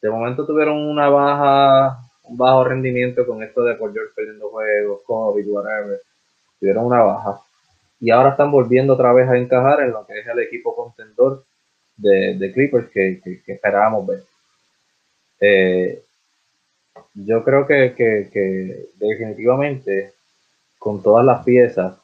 De 0.00 0.10
momento 0.10 0.44
tuvieron 0.44 0.78
una 0.78 1.08
baja, 1.08 2.10
un 2.24 2.36
bajo 2.36 2.64
rendimiento 2.64 3.24
con 3.24 3.40
esto 3.44 3.62
de 3.62 3.76
Paul 3.76 3.92
George 3.92 4.14
perdiendo 4.16 4.50
juegos, 4.50 5.02
COVID, 5.06 5.48
whatever. 5.48 6.00
Tuvieron 6.58 6.86
una 6.86 7.02
baja. 7.02 7.40
Y 8.02 8.10
ahora 8.10 8.30
están 8.30 8.50
volviendo 8.50 8.92
otra 8.92 9.14
vez 9.14 9.26
a 9.30 9.38
encajar 9.38 9.80
en 9.80 9.92
lo 9.92 10.04
que 10.06 10.20
es 10.20 10.26
el 10.26 10.40
equipo 10.40 10.76
contendor 10.76 11.44
de, 11.96 12.52
Clippers 12.52 12.90
que 12.90 13.42
esperábamos 13.46 14.06
ver. 14.06 14.22
Eh, 15.44 16.04
yo 17.14 17.42
creo 17.42 17.66
que, 17.66 18.88
definitivamente 18.94 20.12
con 20.78 21.02
todas 21.02 21.24
las 21.24 21.44
piezas, 21.44 21.96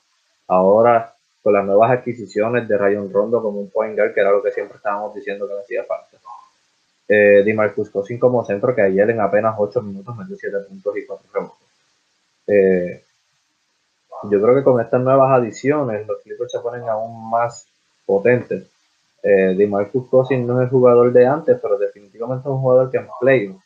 ahora 0.48 1.14
con 1.42 1.52
las 1.52 1.64
nuevas 1.64 1.90
adquisiciones 1.90 2.66
de 2.68 2.76
Rayon 2.76 3.12
Rondo 3.12 3.40
como 3.40 3.60
un 3.60 3.70
point 3.70 3.96
guard, 3.96 4.12
que 4.12 4.20
era 4.20 4.32
lo 4.32 4.42
que 4.42 4.50
siempre 4.50 4.76
estábamos 4.76 5.14
diciendo 5.14 5.46
que 5.46 5.54
hacía 5.54 5.84
falta. 5.84 6.18
Eh, 7.08 7.42
Di 7.44 7.52
Marcus 7.54 7.90
Cosin 7.90 8.18
como 8.18 8.44
centro, 8.44 8.74
que 8.74 8.82
ayer 8.82 9.08
en 9.10 9.20
apenas 9.20 9.54
8 9.56 9.82
minutos 9.82 10.16
metió 10.16 10.36
7 10.36 10.58
puntos 10.68 10.96
y 10.96 11.06
4 11.06 11.26
rebotes. 11.32 11.68
Eh, 12.48 13.04
yo 14.24 14.42
creo 14.42 14.54
que 14.54 14.64
con 14.64 14.80
estas 14.80 15.00
nuevas 15.00 15.30
adiciones 15.30 16.06
los 16.06 16.20
Clippers 16.22 16.52
se 16.52 16.60
ponen 16.60 16.88
aún 16.88 17.30
más 17.30 17.66
potentes 18.06 18.68
eh, 19.22 19.70
Cousins 20.10 20.46
no 20.46 20.60
es 20.60 20.64
el 20.64 20.70
jugador 20.70 21.12
de 21.12 21.26
antes, 21.26 21.58
pero 21.60 21.78
definitivamente 21.78 22.48
es 22.48 22.54
un 22.54 22.60
jugador 22.60 22.90
que 22.90 22.98
en 22.98 23.08
play 23.20 23.56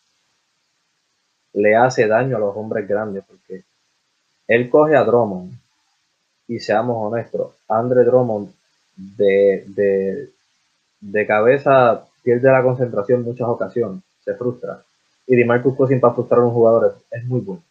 le 1.54 1.76
hace 1.76 2.06
daño 2.06 2.36
a 2.36 2.40
los 2.40 2.56
hombres 2.56 2.88
grandes, 2.88 3.24
porque 3.24 3.62
él 4.48 4.70
coge 4.70 4.96
a 4.96 5.04
Drummond, 5.04 5.52
y 6.48 6.58
seamos 6.58 7.12
honestos, 7.12 7.54
Andre 7.68 8.04
Drummond 8.04 8.52
de, 8.96 9.64
de, 9.68 10.30
de 11.00 11.26
cabeza 11.26 12.06
pierde 12.22 12.50
la 12.50 12.62
concentración 12.62 13.20
en 13.20 13.26
muchas 13.26 13.48
ocasiones, 13.48 14.02
se 14.24 14.34
frustra. 14.34 14.82
Y 15.26 15.36
DeMarcus 15.36 15.76
Cousins 15.76 16.00
para 16.00 16.14
frustrar 16.14 16.40
a 16.40 16.44
un 16.44 16.52
jugador 16.52 16.96
es, 17.10 17.24
muy 17.24 17.40
bueno. 17.40 17.62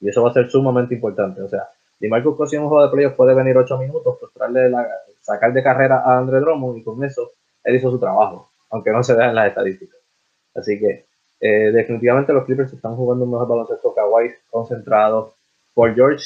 Y 0.00 0.08
eso 0.08 0.22
va 0.22 0.30
a 0.30 0.34
ser 0.34 0.50
sumamente 0.50 0.94
importante. 0.94 1.42
O 1.42 1.48
sea, 1.48 1.68
DeMarcus 1.98 2.36
Cousins 2.36 2.58
en 2.58 2.62
un 2.64 2.68
juego 2.68 2.84
de 2.86 2.92
playoff 2.92 3.14
puede 3.14 3.34
venir 3.34 3.56
8 3.56 3.78
minutos, 3.78 4.18
la, 4.50 4.88
sacar 5.20 5.52
de 5.52 5.62
carrera 5.62 6.02
a 6.04 6.18
Andre 6.18 6.40
Drummond 6.40 6.78
y 6.78 6.82
con 6.82 7.02
eso 7.04 7.30
él 7.62 7.76
hizo 7.76 7.90
su 7.90 8.00
trabajo, 8.00 8.50
aunque 8.70 8.90
no 8.90 9.02
se 9.02 9.14
vea 9.14 9.28
en 9.28 9.34
las 9.34 9.48
estadísticas. 9.48 9.98
Así 10.54 10.78
que 10.78 11.06
eh, 11.40 11.72
definitivamente 11.72 12.32
los 12.32 12.44
Clippers 12.44 12.72
están 12.72 12.96
jugando 12.96 13.24
un 13.24 13.30
mejor 13.32 13.48
baloncesto 13.48 13.94
Kawhi 13.94 14.30
concentrado. 14.50 15.34
Por 15.74 15.94
George, 15.94 16.24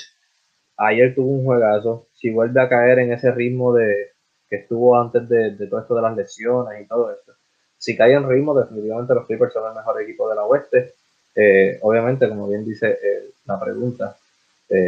ayer 0.77 1.15
tuvo 1.15 1.31
un 1.31 1.45
juegazo. 1.45 2.07
Si 2.15 2.31
vuelve 2.31 2.61
a 2.61 2.69
caer 2.69 3.01
en 3.01 3.13
ese 3.13 3.31
ritmo 3.31 3.73
de 3.75 4.13
que 4.49 4.57
estuvo 4.57 4.99
antes 4.99 5.29
de, 5.29 5.67
todo 5.69 5.81
esto 5.81 5.95
de 5.95 6.03
las 6.03 6.17
lesiones 6.17 6.83
y 6.83 6.87
todo 6.87 7.13
esto, 7.13 7.33
si 7.77 7.97
cae 7.97 8.15
en 8.15 8.29
ritmo, 8.29 8.59
definitivamente 8.59 9.15
los 9.15 9.27
Clippers 9.27 9.53
son 9.53 9.69
el 9.69 9.77
mejor 9.77 10.01
equipo 10.03 10.29
de 10.29 10.35
la 10.37 10.45
oeste. 10.45 10.95
Eh, 11.35 11.79
obviamente, 11.83 12.29
como 12.29 12.49
bien 12.49 12.65
dice 12.65 12.99
eh, 13.03 13.31
la 13.47 13.59
pregunta, 13.59 14.17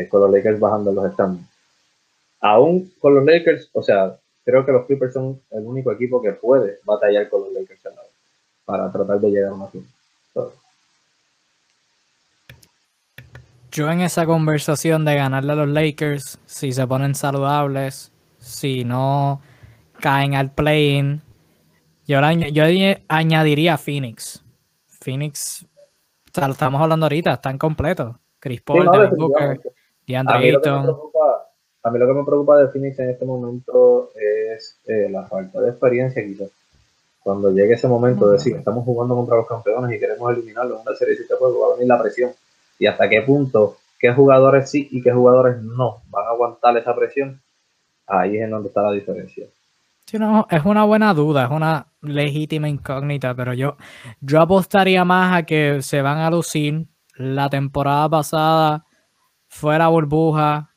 con 0.09 0.21
los 0.21 0.33
Lakers 0.33 0.59
bajando 0.59 0.91
los 0.91 1.09
estándares 1.09 1.47
aún 2.41 2.93
con 3.01 3.15
los 3.15 3.25
Lakers, 3.25 3.71
o 3.73 3.83
sea, 3.83 4.17
creo 4.45 4.65
que 4.65 4.73
los 4.73 4.87
Clippers 4.87 5.13
son 5.13 5.41
el 5.51 5.65
único 5.65 5.93
equipo 5.93 6.23
que 6.23 6.33
puede 6.33 6.79
batallar 6.85 7.29
con 7.29 7.43
los 7.43 7.53
Lakers 7.53 7.81
para 8.65 8.91
tratar 8.91 9.21
de 9.21 9.31
llegar 9.31 9.51
a 9.51 9.55
una. 9.55 9.69
Yo 13.71 13.91
en 13.91 14.01
esa 14.01 14.25
conversación 14.25 15.05
de 15.05 15.17
ganarle 15.17 15.53
a 15.53 15.57
los 15.57 15.69
Lakers, 15.69 16.39
si 16.47 16.73
se 16.73 16.87
ponen 16.87 17.15
saludables, 17.15 18.11
si 18.39 18.85
no 18.85 19.43
caen 20.01 20.35
al 20.35 20.51
play-in, 20.51 21.21
yo, 22.07 22.21
yo 22.31 22.65
añadiría 23.09 23.75
a 23.75 23.79
Phoenix. 23.79 24.43
Phoenix, 24.87 25.67
sea, 26.37 26.47
lo 26.47 26.53
estamos 26.53 26.81
hablando 26.81 27.07
ahorita, 27.07 27.33
están 27.33 27.59
completos. 27.59 28.17
Chris 28.39 28.63
Paul, 28.63 28.89
sí, 28.93 29.17
Booker, 29.17 29.61
DeAndre 30.07 30.37
Ayton. 30.37 30.97
A 31.83 31.91
mí 31.91 31.99
lo 31.99 32.07
que 32.07 32.15
me 32.15 32.25
preocupa 32.25 32.59
de 32.59 32.69
Phoenix 32.69 32.99
en 32.99 33.11
este 33.11 33.25
momento 33.25 34.11
es 34.15 34.81
eh, 34.87 35.09
la 35.11 35.25
falta 35.27 35.61
de 35.61 35.71
experiencia, 35.71 36.25
quizás. 36.25 36.51
Cuando 37.23 37.51
llegue 37.51 37.75
ese 37.75 37.89
momento 37.89 38.27
de 38.27 38.35
decir, 38.35 38.57
estamos 38.57 38.85
jugando 38.85 39.15
contra 39.15 39.37
los 39.37 39.47
campeones 39.47 39.97
y 39.97 40.01
queremos 40.01 40.33
eliminarlos 40.33 40.81
en 40.81 40.87
una 40.87 40.97
serie 40.97 41.15
de 41.15 41.19
siete 41.19 41.35
juegos, 41.37 41.61
va 41.63 41.73
a 41.73 41.77
venir 41.77 41.89
la 41.89 42.03
presión. 42.03 42.33
Y 42.79 42.87
hasta 42.87 43.09
qué 43.09 43.23
punto, 43.23 43.79
qué 43.99 44.13
jugadores 44.13 44.71
sí 44.71 44.89
y 44.91 45.03
qué 45.03 45.13
jugadores 45.13 45.63
no 45.63 46.03
van 46.11 46.27
a 46.27 46.31
aguantar 46.31 46.77
esa 46.77 46.95
presión, 46.95 47.41
ahí 48.07 48.37
es 48.37 48.43
en 48.43 48.51
donde 48.51 48.69
está 48.69 48.83
la 48.83 48.93
diferencia. 48.93 49.47
Sí, 50.07 50.19
no, 50.21 50.47
es 50.51 50.65
una 50.65 50.85
buena 50.85 51.13
duda, 51.15 51.47
es 51.47 51.51
una 51.51 51.89
legítima 52.01 52.69
incógnita, 52.69 53.35
pero 53.35 53.55
yo, 53.55 53.77
yo 54.21 54.41
apostaría 54.41 55.05
más 55.05 55.37
a 55.37 55.43
que 55.45 55.83
se 55.83 56.01
van 56.01 56.19
a 56.19 56.31
lucir. 56.31 56.87
La 57.17 57.49
temporada 57.49 58.09
pasada 58.09 58.85
fuera 59.49 59.89
burbuja, 59.89 60.75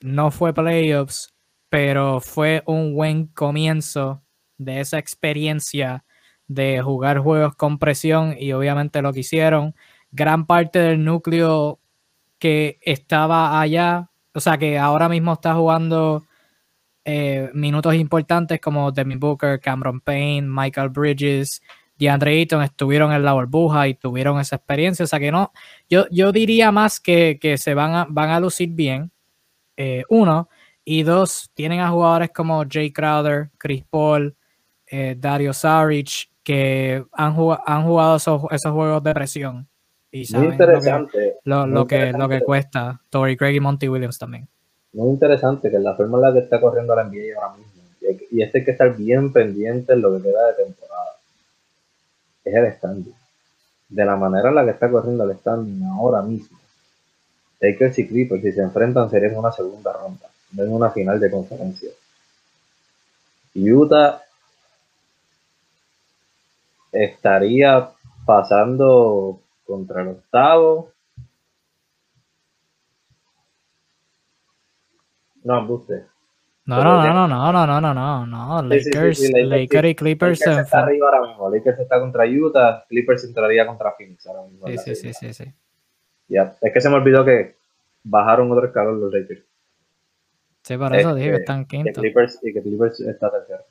no 0.00 0.30
fue 0.30 0.54
playoffs, 0.54 1.34
pero 1.68 2.20
fue 2.20 2.62
un 2.66 2.94
buen 2.94 3.26
comienzo 3.28 4.22
de 4.58 4.80
esa 4.80 4.98
experiencia 4.98 6.04
de 6.46 6.80
jugar 6.80 7.18
juegos 7.18 7.56
con 7.56 7.78
presión 7.78 8.36
y 8.38 8.52
obviamente 8.52 9.02
lo 9.02 9.12
que 9.12 9.20
hicieron. 9.20 9.74
Gran 10.12 10.46
parte 10.46 10.78
del 10.78 11.04
núcleo 11.04 11.80
que 12.38 12.78
estaba 12.82 13.60
allá, 13.60 14.10
o 14.34 14.40
sea, 14.40 14.56
que 14.58 14.78
ahora 14.78 15.08
mismo 15.08 15.32
está 15.32 15.54
jugando 15.54 16.27
eh, 17.10 17.48
minutos 17.54 17.94
importantes 17.94 18.60
como 18.60 18.92
Demi 18.92 19.16
Booker, 19.16 19.58
Cameron 19.60 19.98
Payne, 19.98 20.46
Michael 20.46 20.90
Bridges, 20.90 21.62
DeAndre 21.98 22.32
Ayton 22.32 22.62
estuvieron 22.62 23.12
en 23.12 23.24
la 23.24 23.32
burbuja 23.32 23.88
y 23.88 23.94
tuvieron 23.94 24.38
esa 24.38 24.56
experiencia. 24.56 25.04
O 25.04 25.08
sea 25.08 25.18
que 25.18 25.32
no, 25.32 25.50
yo, 25.88 26.04
yo 26.10 26.32
diría 26.32 26.70
más 26.70 27.00
que, 27.00 27.38
se 27.56 27.72
van 27.72 27.94
a, 27.94 28.06
van 28.10 28.28
a 28.28 28.38
lucir 28.38 28.68
bien. 28.68 29.10
Eh, 29.78 30.04
uno. 30.10 30.50
Y 30.84 31.02
dos, 31.02 31.50
tienen 31.54 31.80
a 31.80 31.88
jugadores 31.88 32.28
como 32.28 32.62
Jay 32.68 32.92
Crowder, 32.92 33.52
Chris 33.56 33.84
Paul, 33.88 34.36
eh, 34.86 35.16
Dario 35.18 35.54
Saric, 35.54 36.28
que 36.42 37.02
han, 37.12 37.34
jugado, 37.34 37.62
han 37.64 37.84
jugado 37.84 38.16
esos, 38.16 38.42
juegos 38.70 39.02
de 39.02 39.14
presión. 39.14 39.68
Y 40.10 40.26
saben 40.26 40.52
interesante. 40.52 41.36
Lo 41.44 41.86
que, 41.86 42.12
lo, 42.12 42.28
que, 42.28 42.40
cuesta. 42.40 43.00
Tory 43.08 43.34
Craig 43.34 43.54
y 43.56 43.60
Monty 43.60 43.88
Williams 43.88 44.18
también. 44.18 44.46
Muy 44.98 45.10
interesante 45.10 45.70
que 45.70 45.78
la 45.78 45.94
forma 45.94 46.18
en 46.18 46.22
la 46.22 46.32
que 46.32 46.40
está 46.40 46.60
corriendo 46.60 46.94
la 46.94 47.04
NBA 47.04 47.36
ahora 47.36 47.56
mismo. 47.56 47.82
Y 48.30 48.42
este 48.42 48.58
hay 48.58 48.64
que 48.64 48.70
estar 48.72 48.96
bien 48.96 49.32
pendiente 49.32 49.92
en 49.92 50.02
lo 50.02 50.16
que 50.16 50.22
queda 50.22 50.48
de 50.48 50.64
temporada. 50.64 51.16
Es 52.44 52.54
el 52.54 52.72
standing. 52.72 53.14
De 53.88 54.04
la 54.04 54.16
manera 54.16 54.48
en 54.48 54.54
la 54.56 54.64
que 54.64 54.72
está 54.72 54.90
corriendo 54.90 55.24
el 55.24 55.36
standing 55.38 55.84
ahora 55.84 56.22
mismo. 56.22 56.58
Lakers 57.60 57.98
y 57.98 58.08
Clippers, 58.08 58.42
si 58.42 58.52
se 58.52 58.60
enfrentan, 58.60 59.10
sería 59.10 59.28
en 59.28 59.38
una 59.38 59.52
segunda 59.52 59.92
ronda 59.92 60.28
en 60.56 60.72
una 60.72 60.90
final 60.90 61.20
de 61.20 61.30
conferencia. 61.30 61.90
Utah 63.54 64.22
estaría 66.92 67.90
pasando 68.24 69.40
contra 69.66 70.02
el 70.02 70.08
octavo. 70.08 70.92
No, 75.44 75.72
usted. 75.72 76.04
No, 76.66 76.84
no, 76.84 77.02
no, 77.02 77.26
no, 77.26 77.52
no, 77.52 77.66
no, 77.66 77.80
no, 77.80 77.94
no, 77.94 78.26
no, 78.26 78.62
Lakers, 78.62 79.30
Lakers, 79.32 79.84
y 79.86 79.94
Clippers. 79.94 80.40
Lakers 80.40 80.58
está 80.66 80.80
arriba 80.80 81.08
ahora 81.08 81.26
mismo. 81.26 81.48
Lakers 81.48 81.78
está 81.78 81.98
contra 81.98 82.26
Utah, 82.26 82.84
Clippers 82.88 83.24
entraría 83.24 83.66
contra 83.66 83.92
Phoenix 83.92 84.26
ahora 84.26 84.42
mismo. 84.42 84.66
Sí, 84.66 84.76
sí, 84.76 84.94
sí, 84.94 85.12
sí, 85.14 85.32
sí. 85.32 85.54
Ya, 86.28 86.54
es 86.60 86.72
que 86.72 86.80
se 86.80 86.90
me 86.90 86.96
olvidó 86.96 87.24
que 87.24 87.56
bajaron 88.04 88.52
otro 88.52 88.66
escalón 88.66 89.00
los 89.00 89.10
Lakers. 89.10 89.42
Sí, 90.62 90.76
por 90.76 90.94
eso 90.94 91.14
dije 91.14 91.28
que 91.28 91.36
este, 91.36 91.42
están 91.42 91.64
quinto. 91.64 91.88
y 92.04 92.52
que 92.52 92.62
Clippers 92.62 93.00
está 93.00 93.30
tercero. 93.30 93.64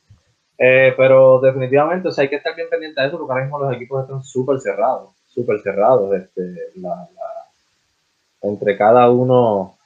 Eh, 0.57 0.95
pero 0.97 1.39
definitivamente, 1.39 2.07
o 2.07 2.11
sea, 2.11 2.23
hay 2.23 2.29
que 2.29 2.37
estar 2.37 2.55
bien 2.55 2.67
pendiente 2.67 2.99
de 2.99 3.07
eso 3.07 3.19
porque 3.19 3.31
ahora 3.31 3.43
mismo 3.43 3.59
los 3.59 3.75
equipos 3.75 4.01
están 4.01 4.23
súper 4.23 4.59
cerrados, 4.59 5.11
súper 5.27 5.59
cerrados. 5.59 6.15
Este, 6.15 6.41
entre 8.41 8.75
cada 8.75 9.09
uno, 9.11 9.76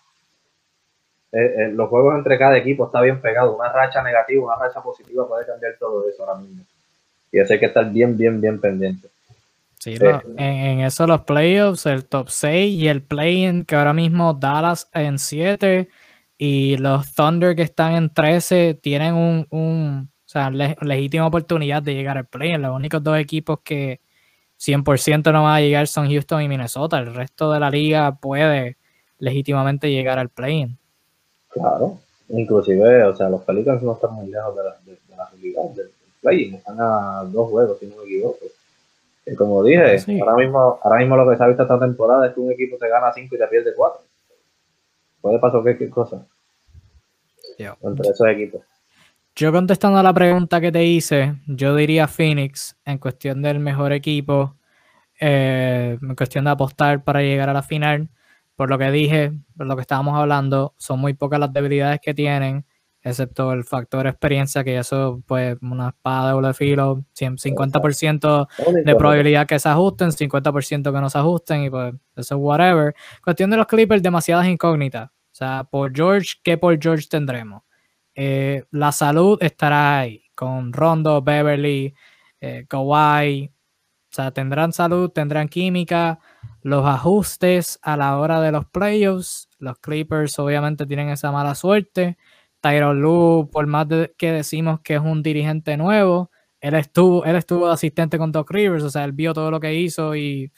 eh, 1.31 1.55
eh, 1.57 1.71
los 1.73 1.89
juegos 1.89 2.15
entre 2.15 2.37
cada 2.37 2.57
equipo 2.57 2.85
está 2.85 3.01
bien 3.01 3.21
pegado. 3.21 3.55
Una 3.55 3.71
racha 3.71 4.01
negativa, 4.03 4.43
una 4.43 4.55
racha 4.55 4.81
positiva 4.81 5.27
puede 5.27 5.45
cambiar 5.45 5.75
todo 5.79 6.07
eso 6.07 6.23
ahora 6.25 6.39
mismo. 6.39 6.63
Y 7.31 7.39
eso 7.39 7.53
hay 7.53 7.59
que 7.59 7.67
estar 7.67 7.89
bien, 7.89 8.17
bien, 8.17 8.41
bien 8.41 8.59
pendiente. 8.59 9.07
Sí, 9.79 9.95
en, 9.99 10.39
en, 10.39 10.79
eso 10.81 11.07
los 11.07 11.21
playoffs, 11.21 11.85
el 11.87 12.05
top 12.05 12.29
6 12.29 12.79
y 12.79 12.87
el 12.87 13.01
play-in, 13.01 13.65
que 13.65 13.75
ahora 13.75 13.93
mismo 13.93 14.33
Dallas 14.33 14.87
en 14.93 15.17
7 15.17 15.89
y 16.37 16.77
los 16.77 17.15
Thunder 17.15 17.55
que 17.55 17.63
están 17.63 17.93
en 17.93 18.13
13 18.13 18.75
tienen 18.75 19.15
un, 19.15 19.47
un 19.49 20.11
o 20.25 20.29
sea, 20.29 20.49
legítima 20.49 21.27
oportunidad 21.27 21.83
de 21.83 21.93
llegar 21.93 22.17
al 22.17 22.25
play. 22.25 22.53
Los 22.57 22.75
únicos 22.75 23.03
dos 23.03 23.17
equipos 23.17 23.59
que 23.63 24.01
100% 24.59 25.31
no 25.33 25.43
van 25.43 25.55
a 25.55 25.61
llegar 25.61 25.87
son 25.87 26.09
Houston 26.09 26.41
y 26.41 26.47
Minnesota. 26.47 26.99
El 26.99 27.13
resto 27.13 27.51
de 27.51 27.59
la 27.59 27.69
liga 27.69 28.15
puede 28.15 28.77
legítimamente 29.19 29.91
llegar 29.91 30.19
al 30.19 30.29
play. 30.29 30.77
Claro, 31.51 31.99
inclusive, 32.29 33.03
o 33.03 33.15
sea, 33.15 33.29
los 33.29 33.41
Pelicans 33.41 33.81
no 33.83 33.93
están 33.93 34.13
muy 34.13 34.27
lejos 34.27 34.55
de 34.55 34.63
la, 34.63 34.75
de, 34.85 34.97
la 35.15 35.29
realidad 35.29 35.63
del 35.75 35.91
play 36.21 36.55
Están 36.55 36.77
a 36.79 37.23
dos 37.25 37.49
juegos, 37.49 37.77
si 37.79 37.87
no 37.87 37.97
me 37.97 38.03
equivoco. 38.03 38.45
Y 39.25 39.35
como 39.35 39.63
dije, 39.63 39.97
ahora, 40.21 40.35
mismo, 40.35 40.79
ahora 40.81 40.99
mismo 40.99 41.15
lo 41.15 41.29
que 41.29 41.37
se 41.37 41.43
ha 41.43 41.47
visto 41.47 41.63
esta 41.63 41.79
temporada 41.79 42.27
es 42.27 42.33
que 42.33 42.39
un 42.39 42.51
equipo 42.51 42.77
te 42.77 42.89
gana 42.89 43.11
5 43.13 43.35
y 43.35 43.37
te 43.37 43.47
pierde 43.47 43.73
4 43.75 44.01
puede 45.21 45.39
pasar 45.39 45.61
cualquier 45.61 45.89
cosa 45.89 46.25
entre 47.83 48.09
esos 48.09 48.27
equipos. 48.27 48.61
Yo 49.35 49.51
contestando 49.51 49.99
a 49.99 50.03
la 50.03 50.13
pregunta 50.13 50.59
que 50.59 50.71
te 50.71 50.83
hice, 50.83 51.35
yo 51.47 51.75
diría 51.75 52.07
Phoenix 52.07 52.75
en 52.85 52.97
cuestión 52.97 53.41
del 53.41 53.59
mejor 53.59 53.93
equipo, 53.93 54.55
eh, 55.19 55.97
en 56.01 56.15
cuestión 56.15 56.45
de 56.45 56.51
apostar 56.51 57.03
para 57.03 57.21
llegar 57.21 57.49
a 57.49 57.53
la 57.53 57.61
final. 57.61 58.09
Por 58.61 58.69
lo 58.69 58.77
que 58.77 58.91
dije, 58.91 59.31
por 59.57 59.65
lo 59.65 59.75
que 59.75 59.81
estábamos 59.81 60.15
hablando, 60.15 60.75
son 60.77 60.99
muy 60.99 61.15
pocas 61.15 61.39
las 61.39 61.51
debilidades 61.51 61.99
que 61.99 62.13
tienen 62.13 62.63
excepto 63.01 63.53
el 63.53 63.63
factor 63.63 64.05
experiencia, 64.05 64.63
que 64.63 64.77
eso, 64.77 65.23
pues, 65.25 65.57
una 65.63 65.89
espada 65.89 66.27
de 66.27 66.33
doble 66.33 66.53
filo, 66.53 67.03
50% 67.15 68.47
de 68.85 68.95
probabilidad 68.95 69.47
que 69.47 69.57
se 69.57 69.67
ajusten, 69.67 70.11
50% 70.11 70.93
que 70.93 71.01
no 71.01 71.09
se 71.09 71.17
ajusten, 71.17 71.63
y 71.63 71.69
pues, 71.71 71.95
eso 72.15 72.35
es 72.35 72.39
whatever. 72.39 72.93
Cuestión 73.23 73.49
de 73.49 73.57
los 73.57 73.65
Clippers, 73.65 74.03
demasiadas 74.03 74.45
incógnitas. 74.45 75.09
O 75.09 75.13
sea, 75.31 75.63
por 75.63 75.91
George, 75.91 76.35
¿qué 76.43 76.55
por 76.55 76.79
George 76.79 77.07
tendremos? 77.09 77.63
Eh, 78.13 78.63
la 78.69 78.91
salud 78.91 79.39
estará 79.41 80.01
ahí, 80.01 80.21
con 80.35 80.71
Rondo, 80.71 81.19
Beverly, 81.23 81.95
eh, 82.39 82.67
Kawhi. 82.69 83.47
O 83.47 84.13
sea, 84.13 84.29
tendrán 84.29 84.71
salud, 84.71 85.09
tendrán 85.09 85.47
química. 85.47 86.19
Los 86.61 86.85
ajustes 86.85 87.79
a 87.81 87.97
la 87.97 88.17
hora 88.17 88.39
de 88.41 88.51
los 88.51 88.65
playoffs. 88.65 89.49
Los 89.59 89.77
Clippers 89.79 90.37
obviamente 90.39 90.85
tienen 90.85 91.09
esa 91.09 91.31
mala 91.31 91.55
suerte 91.55 92.17
Tyron 92.61 93.01
Lu, 93.01 93.49
por 93.51 93.67
más 93.67 93.87
que 94.17 94.31
decimos 94.31 94.79
que 94.81 94.95
es 94.95 95.01
un 95.01 95.23
dirigente 95.23 95.75
nuevo, 95.77 96.31
él 96.61 96.75
estuvo, 96.75 97.25
él 97.25 97.35
estuvo 97.35 97.67
de 97.67 97.73
asistente 97.73 98.19
con 98.19 98.31
Doc 98.31 98.51
Rivers, 98.51 98.83
o 98.83 98.89
sea, 98.91 99.03
él 99.03 99.13
vio 99.13 99.33
todo 99.33 99.49
lo 99.51 99.59
que 99.59 99.73
hizo 99.73 100.15
y, 100.15 100.51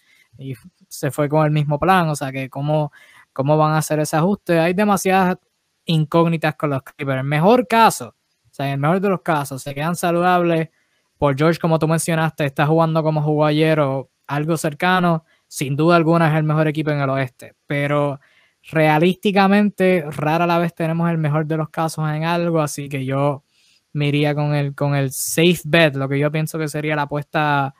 se 0.88 1.12
fue 1.12 1.30
con 1.30 1.46
el 1.46 1.52
mismo 1.52 1.80
plan, 1.80 2.10
o 2.10 2.16
sea, 2.16 2.32
que 2.32 2.50
cómo, 2.50 2.92
cómo 3.32 3.58
van 3.58 3.74
a 3.74 3.78
hacer 3.78 4.00
ese 4.00 4.18
ajuste. 4.18 4.60
Hay 4.60 4.74
demasiadas 4.74 5.38
incógnitas 5.86 6.56
con 6.56 6.72
los 6.72 6.84
Clippers. 6.84 7.20
El 7.20 7.26
mejor 7.26 7.68
caso, 7.68 8.16
o 8.50 8.54
sea, 8.54 8.68
en 8.68 8.74
el 8.74 8.80
mejor 8.80 9.00
de 9.00 9.10
los 9.10 9.22
casos, 9.22 9.62
se 9.64 9.74
quedan 9.74 9.96
saludables. 9.96 10.70
Por 11.18 11.38
George, 11.38 11.60
como 11.60 11.80
tú 11.80 11.88
mencionaste, 11.88 12.46
está 12.46 12.66
jugando 12.68 13.04
como 13.04 13.22
jugó 13.22 13.46
ayer 13.46 13.80
o 13.80 14.10
algo 14.28 14.58
cercano. 14.58 15.24
Sin 15.54 15.76
duda 15.76 15.98
alguna 15.98 16.32
es 16.32 16.36
el 16.36 16.46
mejor 16.46 16.68
equipo 16.68 16.90
en 16.90 17.00
el 17.00 17.12
oeste, 17.12 17.54
pero 17.68 18.20
realísticamente 18.72 20.04
rara 20.10 20.48
la 20.48 20.58
vez 20.58 20.74
tenemos 20.74 21.12
el 21.12 21.20
mejor 21.20 21.46
de 21.46 21.58
los 21.58 21.70
casos 21.70 22.10
en 22.10 22.24
algo, 22.24 22.60
así 22.60 22.90
que 22.90 23.06
yo 23.06 23.44
me 23.92 24.08
iría 24.08 24.34
con 24.34 24.56
el, 24.56 24.74
con 24.74 24.96
el 24.96 25.12
safe 25.12 25.60
bet, 25.64 25.94
lo 25.96 26.10
que 26.10 26.18
yo 26.18 26.32
pienso 26.32 26.58
que 26.58 26.68
sería 26.68 26.96
la 26.96 27.04
apuesta 27.04 27.76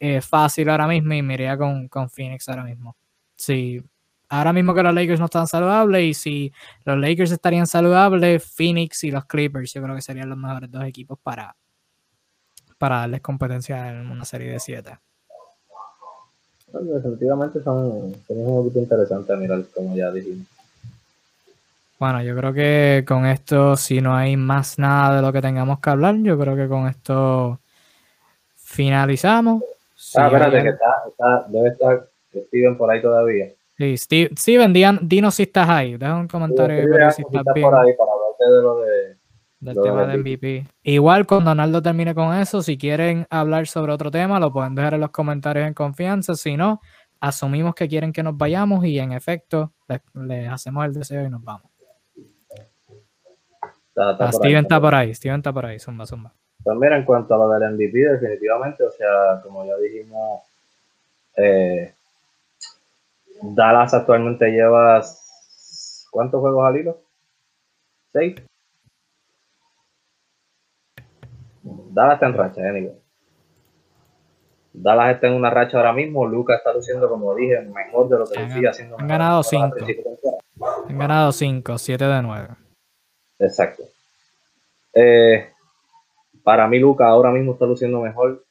eh, 0.00 0.20
fácil 0.20 0.68
ahora 0.68 0.88
mismo 0.88 1.14
y 1.14 1.22
me 1.22 1.34
iría 1.34 1.56
con, 1.56 1.86
con 1.86 2.10
Phoenix 2.10 2.48
ahora 2.48 2.64
mismo. 2.64 2.96
Sí, 3.36 3.80
ahora 4.28 4.52
mismo 4.52 4.74
que 4.74 4.82
los 4.82 4.92
Lakers 4.92 5.20
no 5.20 5.26
están 5.26 5.46
saludables 5.46 6.02
y 6.02 6.14
si 6.14 6.52
los 6.84 6.98
Lakers 6.98 7.30
estarían 7.30 7.68
saludables, 7.68 8.44
Phoenix 8.44 9.04
y 9.04 9.12
los 9.12 9.26
Clippers 9.26 9.72
yo 9.72 9.80
creo 9.80 9.94
que 9.94 10.02
serían 10.02 10.28
los 10.28 10.38
mejores 10.38 10.72
dos 10.72 10.82
equipos 10.82 11.20
para, 11.22 11.54
para 12.78 12.96
darles 12.96 13.20
competencia 13.20 13.90
en 13.90 14.10
una 14.10 14.24
serie 14.24 14.50
de 14.50 14.58
siete 14.58 14.98
definitivamente 16.80 17.62
son, 17.62 18.14
son 18.26 18.38
un 18.38 18.64
poquito 18.64 18.78
interesante 18.80 19.36
mirar, 19.36 19.62
como 19.74 19.94
ya 19.94 20.10
dijimos. 20.10 20.46
Bueno, 21.98 22.22
yo 22.22 22.36
creo 22.36 22.52
que 22.52 23.04
con 23.06 23.26
esto, 23.26 23.76
si 23.76 24.00
no 24.00 24.16
hay 24.16 24.36
más 24.36 24.78
nada 24.78 25.16
de 25.16 25.22
lo 25.22 25.32
que 25.32 25.40
tengamos 25.40 25.78
que 25.78 25.90
hablar, 25.90 26.16
yo 26.16 26.36
creo 26.38 26.56
que 26.56 26.66
con 26.66 26.88
esto 26.88 27.60
finalizamos. 28.56 29.62
ah, 30.16 30.26
espérate, 30.26 30.62
que 30.62 30.68
está, 30.70 31.46
debe 31.48 31.68
estar 31.68 32.08
Steven 32.48 32.76
por 32.76 32.90
ahí 32.90 33.00
todavía. 33.00 33.50
Sí, 33.78 33.96
Steven, 33.96 34.72
dinos 35.02 35.34
si 35.34 35.44
estás 35.44 35.68
ahí. 35.68 35.96
Deja 35.96 36.16
un 36.16 36.28
comentario 36.28 36.82
si 37.12 37.22
estás 37.22 37.44
por 37.44 37.74
ahí 37.74 37.92
para 37.94 38.12
hablarte 38.12 38.44
de 38.50 38.62
lo 38.62 38.80
de 38.80 39.11
del 39.62 39.80
tema 39.80 40.04
de 40.06 40.18
MVP. 40.18 40.66
Igual 40.82 41.24
cuando 41.26 41.50
Donaldo 41.50 41.80
termine 41.80 42.14
con 42.14 42.34
eso, 42.34 42.62
si 42.62 42.76
quieren 42.76 43.26
hablar 43.30 43.68
sobre 43.68 43.92
otro 43.92 44.10
tema, 44.10 44.40
lo 44.40 44.52
pueden 44.52 44.74
dejar 44.74 44.94
en 44.94 45.00
los 45.00 45.10
comentarios 45.10 45.66
en 45.66 45.72
confianza. 45.72 46.34
Si 46.34 46.56
no, 46.56 46.80
asumimos 47.20 47.74
que 47.74 47.86
quieren 47.88 48.12
que 48.12 48.24
nos 48.24 48.36
vayamos 48.36 48.84
y 48.84 48.98
en 48.98 49.12
efecto 49.12 49.72
les, 50.14 50.48
hacemos 50.50 50.84
el 50.84 50.92
deseo 50.92 51.24
y 51.24 51.30
nos 51.30 51.44
vamos. 51.44 51.70
Ah, 53.96 54.30
Steven 54.32 54.64
está 54.64 54.80
por 54.80 54.94
ahí, 54.94 55.14
Steven 55.14 55.36
está 55.36 55.52
por 55.52 55.66
ahí, 55.66 55.78
zumba, 55.78 56.06
zumba. 56.06 56.32
Pues 56.64 56.76
mira, 56.76 56.96
en 56.96 57.04
cuanto 57.04 57.34
a 57.34 57.38
lo 57.38 57.48
del 57.50 57.74
MVP, 57.74 57.98
definitivamente, 57.98 58.82
o 58.82 58.90
sea, 58.90 59.40
como 59.42 59.64
ya 59.64 59.76
dijimos, 59.76 60.42
eh, 61.36 61.94
Dallas 63.42 63.94
actualmente 63.94 64.50
lleva 64.50 65.00
¿cuántos 66.10 66.40
juegos 66.40 66.66
al 66.66 66.76
hilo? 66.78 67.00
¿Seis? 68.12 68.34
Dallas 71.92 72.14
está 72.14 72.26
en 72.26 72.34
racha, 72.34 72.60
eh, 72.62 72.92
Dallas 74.72 75.14
está 75.14 75.26
en 75.26 75.34
una 75.34 75.50
racha 75.50 75.76
ahora 75.76 75.92
mismo. 75.92 76.26
Lucas 76.26 76.58
está 76.58 76.72
luciendo, 76.72 77.08
como 77.08 77.34
dije, 77.34 77.60
mejor 77.60 78.08
de 78.08 78.18
lo 78.18 78.24
que 78.26 78.40
decía. 78.40 78.70
Haciendo 78.70 78.98
han 78.98 79.06
ganado 79.06 79.42
5. 79.42 79.76
Han 80.88 80.98
ganado 80.98 81.32
5, 81.32 81.78
7 81.78 82.04
de 82.04 82.22
9. 82.22 82.48
Exacto. 83.38 83.82
Eh, 84.94 85.50
para 86.42 86.66
mí, 86.68 86.78
Luca 86.78 87.06
ahora 87.06 87.30
mismo 87.30 87.52
está 87.52 87.66
luciendo 87.66 88.00
mejor 88.00 88.44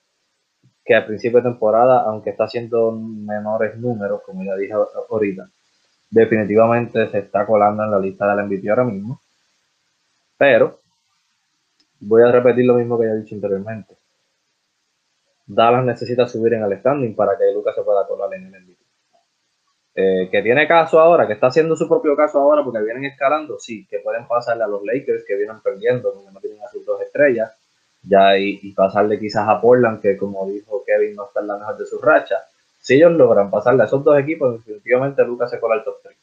que 0.85 0.95
al 0.95 1.05
principio 1.05 1.39
de 1.39 1.49
temporada, 1.49 2.01
aunque 2.01 2.31
está 2.31 2.43
haciendo 2.43 2.91
menores 2.91 3.77
números, 3.77 4.21
como 4.25 4.43
ya 4.43 4.55
dije 4.55 4.73
ahorita. 5.09 5.49
Definitivamente 6.09 7.09
se 7.09 7.19
está 7.19 7.45
colando 7.45 7.83
en 7.83 7.91
la 7.91 7.99
lista 7.99 8.27
del 8.27 8.45
MVP 8.45 8.69
ahora 8.69 8.83
mismo. 8.83 9.19
Pero 10.37 10.80
voy 12.01 12.23
a 12.23 12.31
repetir 12.31 12.65
lo 12.65 12.75
mismo 12.75 12.99
que 12.99 13.05
ya 13.05 13.11
he 13.13 13.17
dicho 13.17 13.35
anteriormente. 13.35 13.95
Dallas 15.45 15.85
necesita 15.85 16.27
subir 16.27 16.53
en 16.53 16.63
el 16.63 16.79
standing 16.79 17.15
para 17.15 17.37
que 17.37 17.51
Lucas 17.53 17.75
se 17.75 17.83
pueda 17.83 18.07
colar 18.07 18.33
en 18.33 18.47
el 18.47 18.61
MVP. 18.61 18.81
Eh, 19.93 20.29
que 20.31 20.41
tiene 20.41 20.67
caso 20.67 20.99
ahora, 20.99 21.27
que 21.27 21.33
está 21.33 21.47
haciendo 21.47 21.75
su 21.75 21.87
propio 21.87 22.15
caso 22.15 22.39
ahora 22.39 22.63
porque 22.63 22.81
vienen 22.81 23.05
escalando, 23.05 23.59
sí, 23.59 23.85
que 23.89 23.99
pueden 23.99 24.25
pasarle 24.25 24.63
a 24.63 24.67
los 24.67 24.81
Lakers 24.83 25.25
que 25.27 25.35
vienen 25.35 25.59
perdiendo, 25.59 26.13
porque 26.13 26.31
no 26.31 26.39
tienen 26.39 26.63
a 26.63 26.69
sus 26.69 26.85
dos 26.85 27.01
estrellas, 27.01 27.51
ya 28.03 28.37
y, 28.37 28.71
pasarle 28.71 29.19
quizás 29.19 29.47
a 29.47 29.59
Portland, 29.59 30.01
que 30.01 30.17
como 30.17 30.47
dijo 30.47 30.83
Kevin, 30.85 31.15
no 31.15 31.25
está 31.25 31.41
en 31.41 31.47
la 31.47 31.57
mejor 31.57 31.77
de 31.77 31.85
sus 31.85 32.01
rachas. 32.01 32.41
Si 32.79 32.95
ellos 32.95 33.11
logran 33.11 33.51
pasarle 33.51 33.83
a 33.83 33.85
esos 33.85 34.03
dos 34.03 34.17
equipos, 34.17 34.53
definitivamente 34.53 35.23
Lucas 35.23 35.51
se 35.51 35.59
cola 35.59 35.75
al 35.75 35.83
top 35.83 35.97
3. 36.01 36.17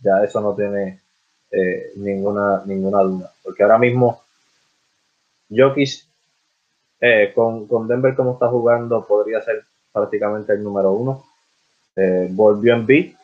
Ya 0.00 0.22
eso 0.22 0.40
no 0.42 0.54
tiene 0.54 1.00
eh, 1.50 1.92
ninguna, 1.96 2.62
ninguna 2.66 3.00
duda, 3.00 3.32
porque 3.42 3.62
ahora 3.62 3.78
mismo 3.78 4.23
Jokic 5.56 6.06
eh, 7.00 7.32
con, 7.34 7.66
con, 7.66 7.86
Denver 7.86 8.14
como 8.14 8.32
está 8.32 8.48
jugando 8.48 9.06
podría 9.06 9.42
ser 9.42 9.64
prácticamente 9.92 10.52
el 10.52 10.62
número 10.62 10.92
uno. 10.92 11.24
Eh, 11.96 12.28
volvió 12.30 12.74
en 12.74 12.86
beat. 12.86 13.14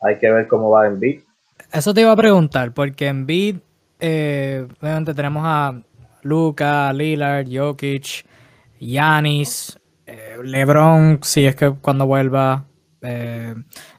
Hay 0.00 0.18
que 0.18 0.30
ver 0.30 0.48
cómo 0.48 0.70
va 0.70 0.86
en 0.86 0.98
beat. 0.98 1.22
Eso 1.72 1.94
te 1.94 2.00
iba 2.00 2.10
a 2.10 2.16
preguntar, 2.16 2.72
porque 2.74 3.06
en 3.06 3.24
beat, 3.24 3.56
eh, 4.00 4.66
obviamente 4.80 5.14
tenemos 5.14 5.42
a 5.46 5.80
Luca, 6.22 6.92
Lillard, 6.92 7.46
Jokic, 7.48 8.26
Yanis, 8.80 9.78
LeBron, 10.42 11.20
si 11.22 11.46
es 11.46 11.54
que 11.54 11.70
cuando 11.70 12.06
vuelva. 12.06 12.64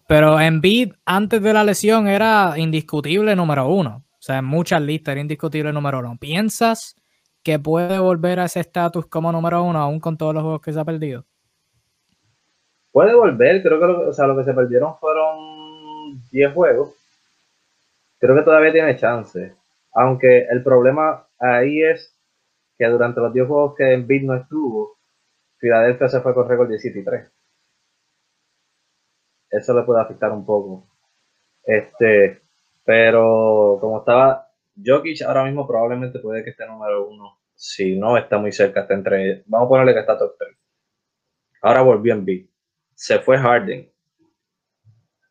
pero 0.07 0.39
en 0.39 0.59
beat, 0.59 0.91
antes 1.05 1.41
de 1.41 1.53
la 1.53 1.63
lesión, 1.63 2.07
era 2.07 2.53
indiscutible 2.57 3.35
número 3.35 3.67
uno. 3.69 4.03
O 4.11 4.21
sea, 4.25 4.39
en 4.39 4.45
muchas 4.45 4.81
listas 4.81 5.13
era 5.13 5.21
indiscutible 5.21 5.71
número 5.71 5.99
uno. 5.99 6.17
¿Piensas 6.19 6.95
que 7.43 7.59
puede 7.59 7.99
volver 7.99 8.39
a 8.39 8.45
ese 8.45 8.61
estatus 8.61 9.05
como 9.07 9.31
número 9.31 9.63
uno, 9.63 9.79
aún 9.79 9.99
con 9.99 10.17
todos 10.17 10.33
los 10.33 10.43
juegos 10.43 10.61
que 10.61 10.73
se 10.73 10.79
ha 10.79 10.85
perdido? 10.85 11.25
Puede 12.91 13.13
volver, 13.13 13.61
creo 13.61 13.79
que 13.79 13.85
lo, 13.85 14.09
o 14.09 14.13
sea, 14.13 14.27
lo 14.27 14.37
que 14.37 14.43
se 14.43 14.53
perdieron 14.53 14.97
fueron 14.99 16.23
10 16.31 16.53
juegos. 16.53 16.93
Creo 18.19 18.35
que 18.35 18.43
todavía 18.43 18.71
tiene 18.71 18.95
chance. 18.95 19.55
Aunque 19.93 20.47
el 20.49 20.63
problema 20.63 21.27
ahí 21.39 21.83
es 21.83 22.17
que 22.77 22.85
durante 22.87 23.19
los 23.19 23.33
10 23.33 23.47
juegos 23.47 23.75
que 23.75 23.93
en 23.93 24.07
Beat 24.07 24.23
no 24.23 24.35
estuvo, 24.35 24.97
Filadelfia 25.57 26.09
se 26.09 26.21
fue 26.21 26.33
con 26.33 26.47
récord 26.47 26.69
17 26.69 26.99
y 26.99 27.03
3. 27.03 27.31
Eso 29.49 29.73
le 29.73 29.83
puede 29.83 30.01
afectar 30.01 30.31
un 30.31 30.45
poco. 30.45 30.87
Este, 31.63 32.41
pero 32.83 33.77
como 33.79 33.99
estaba 33.99 34.49
Jokic 34.75 35.21
ahora 35.21 35.43
mismo 35.43 35.67
probablemente 35.67 36.19
puede 36.19 36.43
que 36.43 36.51
esté 36.51 36.65
número 36.65 37.07
uno. 37.07 37.39
Si 37.55 37.95
no, 37.97 38.17
está 38.17 38.37
muy 38.37 38.51
cerca, 38.51 38.81
está 38.81 38.93
entre. 38.93 39.43
Vamos 39.45 39.67
a 39.67 39.69
ponerle 39.69 39.93
que 39.93 39.99
está 39.99 40.17
top 40.17 40.35
3. 40.37 40.57
Ahora 41.61 41.81
volvió 41.81 42.13
en 42.13 42.25
B. 42.25 42.49
Se 42.95 43.19
fue 43.19 43.37
Harden 43.37 43.91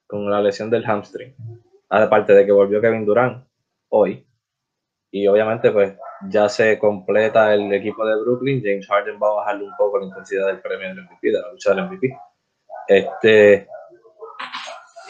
con 0.07 0.31
la 0.31 0.41
lesión 0.41 0.71
del 0.71 0.85
hamstring. 0.85 1.35
Aparte 1.89 2.33
de 2.33 2.47
que 2.47 2.53
volvió 2.53 2.81
Kevin 2.81 3.05
Durant 3.05 3.47
hoy. 3.89 4.27
Y 5.11 5.27
obviamente, 5.27 5.71
pues 5.71 5.95
ya 6.29 6.49
se 6.49 6.79
completa 6.79 7.53
el 7.53 7.73
equipo 7.73 8.07
de 8.07 8.19
Brooklyn. 8.21 8.63
James 8.65 8.87
Harden 8.87 9.19
va 9.23 9.29
a 9.29 9.35
bajarle 9.35 9.65
un 9.65 9.77
poco 9.77 9.99
la 9.99 10.07
intensidad 10.07 10.47
del 10.47 10.61
premio 10.61 10.89
del 10.89 11.05
MVP, 11.05 11.31
de 11.31 11.41
la 11.41 11.53
lucha 11.53 11.75
del 11.75 11.85
MVP. 11.85 12.17
Este. 12.89 13.69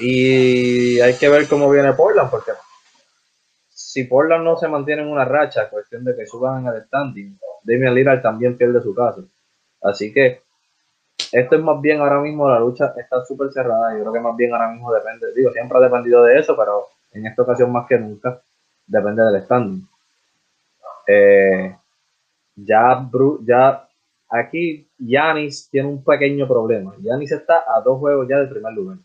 Y 0.01 0.99
hay 1.01 1.15
que 1.15 1.29
ver 1.29 1.47
cómo 1.49 1.71
viene 1.71 1.93
Portland, 1.93 2.31
porque 2.31 2.53
si 3.93 4.05
Portland 4.05 4.43
no 4.43 4.57
se 4.57 4.69
mantiene 4.69 5.03
en 5.03 5.09
una 5.09 5.27
racha, 5.27 5.69
cuestión 5.69 6.03
de 6.03 6.17
que 6.17 6.25
suban 6.25 6.67
al 6.67 6.83
standing, 6.87 7.39
Damian 7.63 7.95
Lillard 7.95 8.23
también 8.23 8.57
pierde 8.57 8.81
su 8.81 8.95
caso. 8.95 9.25
Así 9.83 10.11
que 10.15 10.41
esto 11.31 11.57
es 11.57 11.63
más 11.63 11.79
bien 11.79 12.01
ahora 12.01 12.19
mismo, 12.19 12.49
la 12.49 12.59
lucha 12.59 12.95
está 12.97 13.23
súper 13.23 13.53
cerrada. 13.53 13.93
Yo 13.93 14.01
creo 14.01 14.13
que 14.15 14.21
más 14.21 14.35
bien 14.35 14.55
ahora 14.55 14.71
mismo 14.71 14.91
depende, 14.91 15.35
digo, 15.35 15.53
siempre 15.53 15.77
ha 15.77 15.83
dependido 15.83 16.23
de 16.23 16.39
eso, 16.39 16.57
pero 16.57 16.87
en 17.13 17.27
esta 17.27 17.43
ocasión 17.43 17.71
más 17.71 17.87
que 17.87 17.99
nunca 17.99 18.41
depende 18.87 19.25
del 19.25 19.43
standing. 19.43 19.87
Eh, 21.07 21.77
ya, 22.57 23.11
ya 23.45 23.89
aquí 24.31 24.89
Yanis 24.97 25.69
tiene 25.69 25.89
un 25.89 26.03
pequeño 26.03 26.49
problema. 26.49 26.95
Yanis 26.99 27.33
está 27.33 27.63
a 27.69 27.83
dos 27.83 27.99
juegos 27.99 28.27
ya 28.27 28.39
del 28.39 28.49
primer 28.49 28.73
lugar. 28.73 28.97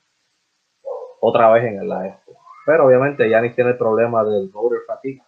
Otra 1.19 1.51
vez 1.51 1.65
en 1.65 1.81
el 1.81 1.91
este. 2.05 2.36
Pero 2.67 2.85
obviamente 2.85 3.29
Yanis 3.29 3.55
tiene 3.55 3.69
el 3.69 3.77
problema 3.77 4.25
del 4.25 4.49
voter 4.49 4.79
fatigue. 4.85 5.23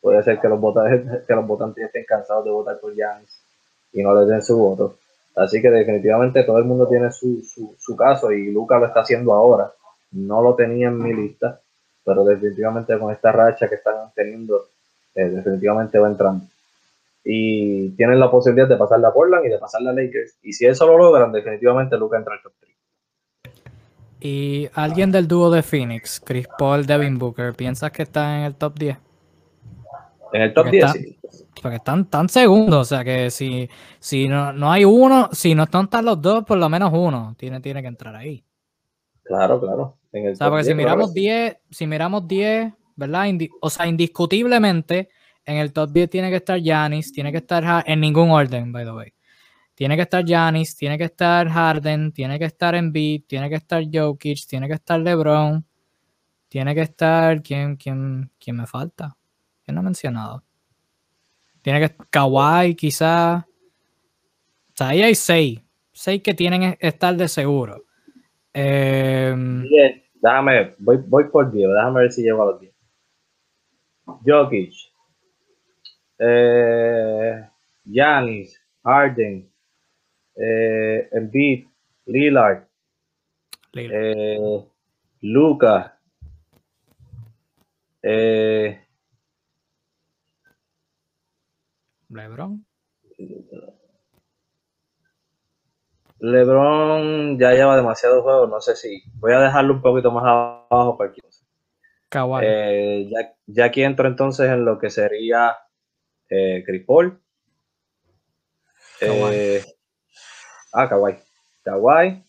Puede 0.00 0.22
ser 0.22 0.40
que 0.40 0.48
los, 0.48 0.58
votantes, 0.58 1.22
que 1.26 1.34
los 1.34 1.46
votantes 1.46 1.84
estén 1.84 2.06
cansados 2.06 2.42
de 2.46 2.50
votar 2.50 2.80
por 2.80 2.94
Yanis 2.94 3.44
y 3.92 4.02
no 4.02 4.18
les 4.18 4.26
den 4.26 4.40
su 4.40 4.56
voto. 4.56 4.96
Así 5.36 5.60
que 5.60 5.70
definitivamente 5.70 6.44
todo 6.44 6.56
el 6.56 6.64
mundo 6.64 6.88
tiene 6.88 7.12
su, 7.12 7.42
su, 7.78 7.96
caso 7.96 8.32
y 8.32 8.50
Luca 8.50 8.78
lo 8.78 8.86
está 8.86 9.00
haciendo 9.00 9.34
ahora. 9.34 9.70
No 10.12 10.40
lo 10.40 10.54
tenía 10.54 10.88
en 10.88 11.02
mi 11.02 11.12
lista, 11.12 11.60
pero 12.02 12.24
definitivamente 12.24 12.98
con 12.98 13.12
esta 13.12 13.30
racha 13.30 13.68
que 13.68 13.74
están 13.74 14.10
teniendo, 14.14 14.68
eh, 15.14 15.28
definitivamente 15.28 15.98
va 15.98 16.08
entrando. 16.08 16.46
Y 17.24 17.90
tienen 17.90 18.18
la 18.18 18.30
posibilidad 18.30 18.66
de 18.66 18.78
pasar 18.78 19.04
a 19.04 19.12
Portland 19.12 19.44
y 19.44 19.50
de 19.50 19.58
pasar 19.58 19.86
a 19.86 19.92
Lakers. 19.92 20.38
Y 20.42 20.54
si 20.54 20.64
eso 20.64 20.86
lo 20.86 20.96
logran, 20.96 21.30
definitivamente 21.30 21.98
Luca 21.98 22.16
entra 22.16 22.32
al 22.32 22.42
top 22.42 22.52
3. 22.58 22.77
Y 24.20 24.68
alguien 24.74 25.12
del 25.12 25.28
dúo 25.28 25.50
de 25.50 25.62
Phoenix, 25.62 26.20
Chris 26.24 26.48
Paul, 26.58 26.86
Devin 26.86 27.18
Booker, 27.18 27.54
¿piensas 27.54 27.92
que 27.92 28.02
está 28.02 28.38
en 28.38 28.44
el 28.44 28.54
top 28.56 28.78
10? 28.78 28.98
En 30.32 30.42
el 30.42 30.52
top 30.52 30.70
10, 30.70 30.92
sí. 30.92 31.18
Porque 31.62 31.76
están 31.76 32.04
tan 32.06 32.28
segundos, 32.28 32.80
o 32.80 32.84
sea 32.84 33.04
que 33.04 33.30
si, 33.30 33.68
si 33.98 34.28
no, 34.28 34.52
no 34.52 34.70
hay 34.70 34.84
uno, 34.84 35.28
si 35.32 35.54
no 35.54 35.64
están 35.64 35.88
los 36.04 36.20
dos, 36.20 36.44
por 36.44 36.58
lo 36.58 36.68
menos 36.68 36.90
uno 36.92 37.34
tiene, 37.38 37.60
tiene 37.60 37.82
que 37.82 37.88
entrar 37.88 38.14
ahí. 38.14 38.44
Claro, 39.22 39.60
claro. 39.60 39.96
o 40.12 40.34
sea, 40.34 40.48
porque 40.48 40.64
si 40.64 40.74
miramos 40.74 41.12
10, 41.12 41.58
si 41.70 41.86
miramos 41.86 42.26
10, 42.26 42.72
¿verdad? 42.96 43.26
o 43.60 43.70
sea, 43.70 43.86
indiscutiblemente, 43.86 45.10
en 45.44 45.56
el 45.56 45.72
top 45.72 45.90
10 45.90 46.10
tiene 46.10 46.30
que 46.30 46.36
estar 46.36 46.58
Yanis, 46.58 47.12
tiene 47.12 47.32
que 47.32 47.38
estar 47.38 47.84
en 47.86 48.00
ningún 48.00 48.30
orden, 48.30 48.72
by 48.72 48.84
the 48.84 48.92
way. 48.92 49.12
Tiene 49.78 49.94
que 49.94 50.02
estar 50.02 50.24
Giannis, 50.24 50.76
tiene 50.76 50.98
que 50.98 51.04
estar 51.04 51.48
Harden, 51.48 52.10
tiene 52.10 52.36
que 52.36 52.46
estar 52.46 52.74
Embiid, 52.74 53.26
tiene 53.28 53.48
que 53.48 53.54
estar 53.54 53.80
Jokic, 53.88 54.44
tiene 54.48 54.66
que 54.66 54.74
estar 54.74 54.98
LeBron, 54.98 55.64
tiene 56.48 56.74
que 56.74 56.80
estar 56.80 57.40
quién 57.44 57.76
quién 57.76 58.28
quién 58.40 58.56
me 58.56 58.66
falta? 58.66 59.16
¿Quién 59.64 59.76
no 59.76 59.80
ha 59.82 59.84
mencionado? 59.84 60.42
Tiene 61.62 61.78
que 61.78 61.94
Kawhi 62.10 62.74
quizás. 62.74 63.44
O 63.44 64.74
sea, 64.74 64.88
ahí 64.88 65.00
hay 65.00 65.14
seis. 65.14 65.60
Seis 65.92 66.24
que 66.24 66.34
tienen 66.34 66.76
que 66.76 66.88
estar 66.88 67.14
de 67.14 67.28
seguro. 67.28 67.84
Eh, 68.52 69.32
déjame, 70.20 70.74
voy, 70.78 70.96
voy 71.06 71.28
por 71.28 71.52
10, 71.52 71.68
déjame 71.68 72.00
ver 72.00 72.10
si 72.10 72.22
llego 72.22 72.42
a 72.42 72.46
los 72.46 72.60
10. 72.60 72.74
Jokic, 74.26 74.74
eh, 76.18 77.48
Giannis, 77.84 78.60
Harden, 78.82 79.48
eh, 80.40 81.08
Embiid, 81.12 81.66
Lillard, 82.06 82.64
eh, 83.74 84.64
Luca, 85.20 85.98
eh, 88.02 88.80
LeBron. 92.08 92.64
LeBron 96.20 97.38
ya 97.38 97.52
lleva 97.52 97.76
demasiados 97.76 98.22
juegos, 98.22 98.48
no 98.48 98.60
sé 98.60 98.74
si 98.74 99.02
voy 99.14 99.32
a 99.32 99.40
dejarlo 99.40 99.74
un 99.74 99.82
poquito 99.82 100.10
más 100.10 100.24
abajo 100.24 100.96
para 100.96 101.12
que 101.12 101.20
eh, 102.42 103.08
ya, 103.10 103.34
ya, 103.46 103.64
aquí 103.66 103.82
entro 103.82 104.08
entonces 104.08 104.50
en 104.50 104.64
lo 104.64 104.78
que 104.78 104.90
sería 104.90 105.56
eh, 106.30 106.62
Chris 106.64 106.84
Paul. 106.86 107.20
Eh, 109.00 109.62
Ah, 110.72 110.88
Kawhi. 110.88 111.16
Kawhi. 111.64 112.22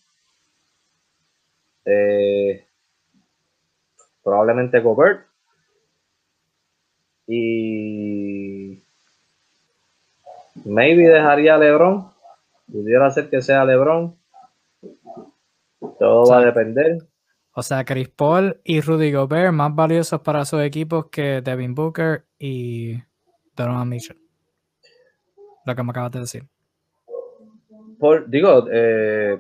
Eh, 1.86 2.66
probablemente 4.24 4.80
Gobert. 4.80 5.26
Y 7.28 8.82
maybe 10.66 11.08
dejaría 11.08 11.56
a 11.56 11.58
LeBron. 11.58 12.10
Pudiera 12.72 13.10
ser 13.12 13.30
que 13.30 13.42
sea 13.42 13.66
LeBron. 13.66 14.16
Todo 15.98 16.30
va 16.30 16.40
a 16.40 16.46
depender. 16.46 16.98
O 17.54 17.64
sea, 17.64 17.84
Chris 17.84 18.10
Paul 18.10 18.62
y 18.64 18.82
Rudy 18.82 19.12
Gobert 19.12 19.52
más 19.52 19.76
valiosos 19.76 20.22
para 20.22 20.46
sus 20.46 20.62
equipos 20.62 21.08
que 21.12 21.42
Devin 21.42 21.76
Booker 21.76 22.26
y 22.38 22.96
Donovan 23.56 23.90
Mitchell. 23.90 24.18
Lo 25.66 25.76
que 25.76 25.84
me 25.84 25.92
acabas 25.92 26.12
de 26.12 26.20
decir. 26.22 26.48
Por, 28.00 28.30
digo, 28.30 28.66
eh, 28.72 29.38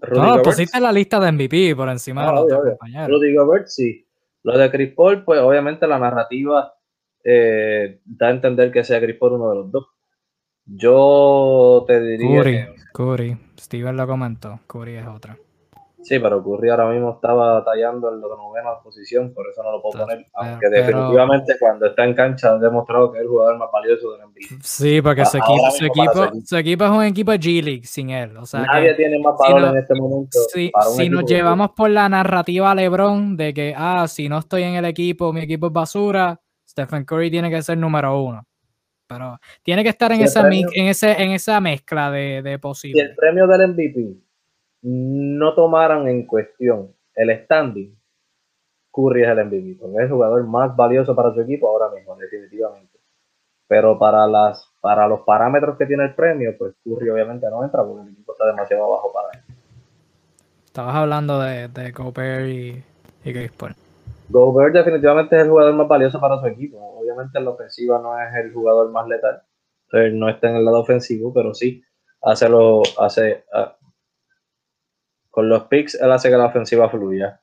Rudy 0.00 0.20
no, 0.20 0.28
Gobert, 0.28 0.44
pusiste 0.44 0.80
la 0.80 0.92
lista 0.92 1.20
de 1.20 1.32
MVP 1.32 1.76
por 1.76 1.88
encima 1.88 2.22
de 2.22 2.28
ah, 2.28 2.32
los 2.32 2.44
obvio, 2.44 2.70
compañeros. 2.70 3.08
Rudy 3.08 3.34
Gobert, 3.34 3.66
sí. 3.66 4.06
Lo 4.42 4.56
de 4.56 4.70
Chris 4.70 4.94
Paul, 4.94 5.24
pues 5.24 5.40
obviamente 5.40 5.86
la 5.86 5.98
narrativa 5.98 6.74
eh, 7.22 8.00
da 8.04 8.28
a 8.28 8.30
entender 8.30 8.70
que 8.70 8.84
sea 8.84 9.00
Chris 9.00 9.16
Paul 9.18 9.34
uno 9.34 9.50
de 9.50 9.56
los 9.56 9.70
dos. 9.70 9.86
Yo 10.64 11.84
te 11.86 12.00
diría. 12.00 12.40
Curry, 12.40 12.52
que, 12.52 12.74
Curry. 12.92 13.38
Steven 13.58 13.96
lo 13.96 14.06
comentó. 14.06 14.60
Curry 14.66 14.96
es 14.96 15.06
otra. 15.06 15.36
Sí, 16.06 16.20
pero 16.20 16.40
Curry 16.40 16.68
ahora 16.68 16.88
mismo 16.88 17.14
estaba 17.14 17.64
tallando 17.64 18.14
en 18.14 18.20
la 18.20 18.28
novena 18.28 18.70
posición, 18.80 19.34
por 19.34 19.48
eso 19.48 19.60
no 19.64 19.72
lo 19.72 19.82
puedo 19.82 20.04
poner. 20.04 20.24
Aunque 20.34 20.68
definitivamente 20.68 21.56
cuando 21.58 21.86
está 21.86 22.04
en 22.04 22.14
cancha 22.14 22.50
ha 22.52 22.58
demostrado 22.58 23.10
que 23.10 23.18
es 23.18 23.22
el 23.22 23.28
jugador 23.28 23.58
más 23.58 23.68
valioso 23.72 24.12
del 24.12 24.20
NBA. 24.20 24.58
Sí, 24.62 25.02
porque 25.02 25.24
su 25.24 25.38
equipo, 25.38 25.70
su, 25.72 25.84
equipo, 25.84 26.30
su 26.44 26.56
equipo, 26.56 26.84
es 26.84 26.90
un 26.92 27.02
equipo 27.02 27.32
de 27.32 27.40
G-League 27.40 27.86
sin 27.86 28.10
él. 28.10 28.36
O 28.36 28.46
sea 28.46 28.60
Nadie 28.60 28.94
tiene 28.94 29.18
más 29.18 29.34
valor 29.36 29.70
en 29.70 29.78
este 29.78 29.94
momento. 29.96 30.38
Si, 30.52 30.70
si 30.96 31.08
nos 31.08 31.24
llevamos 31.24 31.70
por 31.72 31.90
la 31.90 32.08
narrativa 32.08 32.72
LeBron 32.72 33.36
de 33.36 33.52
que, 33.52 33.74
ah, 33.76 34.06
si 34.06 34.28
no 34.28 34.38
estoy 34.38 34.62
en 34.62 34.76
el 34.76 34.84
equipo, 34.84 35.32
mi 35.32 35.40
equipo 35.40 35.66
es 35.66 35.72
basura, 35.72 36.40
Stephen 36.68 37.04
Curry 37.04 37.32
tiene 37.32 37.50
que 37.50 37.60
ser 37.62 37.78
número 37.78 38.22
uno. 38.22 38.46
Pero 39.08 39.40
tiene 39.64 39.82
que 39.82 39.88
estar 39.88 40.12
en, 40.12 40.20
esa, 40.20 40.48
en, 40.48 40.86
ese, 40.86 41.20
en 41.20 41.32
esa 41.32 41.60
mezcla 41.60 42.12
de, 42.12 42.42
de 42.42 42.60
posibles. 42.60 43.02
Si 43.02 43.10
el 43.10 43.16
premio 43.16 43.48
del 43.48 43.72
MVP 43.72 44.25
no 44.88 45.52
tomaran 45.54 46.06
en 46.06 46.26
cuestión 46.26 46.94
el 47.16 47.44
standing, 47.44 47.92
Curry 48.92 49.24
es 49.24 49.28
el 49.28 49.44
MVP. 49.44 49.70
Es 49.72 50.02
el 50.02 50.10
jugador 50.10 50.46
más 50.46 50.76
valioso 50.76 51.16
para 51.16 51.34
su 51.34 51.40
equipo 51.40 51.68
ahora 51.68 51.94
mismo, 51.94 52.14
definitivamente. 52.14 52.98
Pero 53.66 53.98
para 53.98 54.28
las 54.28 54.72
para 54.80 55.08
los 55.08 55.22
parámetros 55.22 55.76
que 55.76 55.86
tiene 55.86 56.04
el 56.04 56.14
premio, 56.14 56.54
pues 56.56 56.74
Curry 56.84 57.10
obviamente 57.10 57.50
no 57.50 57.64
entra 57.64 57.84
porque 57.84 58.02
el 58.02 58.12
equipo 58.12 58.32
está 58.32 58.46
demasiado 58.46 58.88
bajo 58.88 59.12
para 59.12 59.28
él. 59.34 59.54
Estabas 60.66 60.94
hablando 60.94 61.40
de, 61.40 61.66
de 61.66 61.90
Gobert 61.90 62.46
y, 62.46 62.84
y 63.24 63.32
Chris 63.32 63.50
Paul. 63.52 63.74
Gobert 64.28 64.72
definitivamente 64.72 65.34
es 65.34 65.42
el 65.42 65.50
jugador 65.50 65.74
más 65.74 65.88
valioso 65.88 66.20
para 66.20 66.38
su 66.38 66.46
equipo. 66.46 66.78
Obviamente 67.00 67.38
en 67.38 67.44
la 67.44 67.50
ofensiva 67.50 67.98
no 68.00 68.16
es 68.20 68.32
el 68.36 68.52
jugador 68.52 68.90
más 68.92 69.08
letal. 69.08 69.42
no 70.12 70.28
está 70.28 70.48
en 70.48 70.56
el 70.56 70.64
lado 70.64 70.80
ofensivo, 70.80 71.32
pero 71.34 71.54
sí 71.54 71.82
hace 72.22 72.48
lo 72.48 72.82
hace 72.98 73.44
ah, 73.52 73.76
con 75.36 75.50
los 75.50 75.64
picks 75.64 75.96
él 75.96 76.10
hace 76.10 76.30
que 76.30 76.36
la 76.38 76.46
ofensiva 76.46 76.88
fluya. 76.88 77.42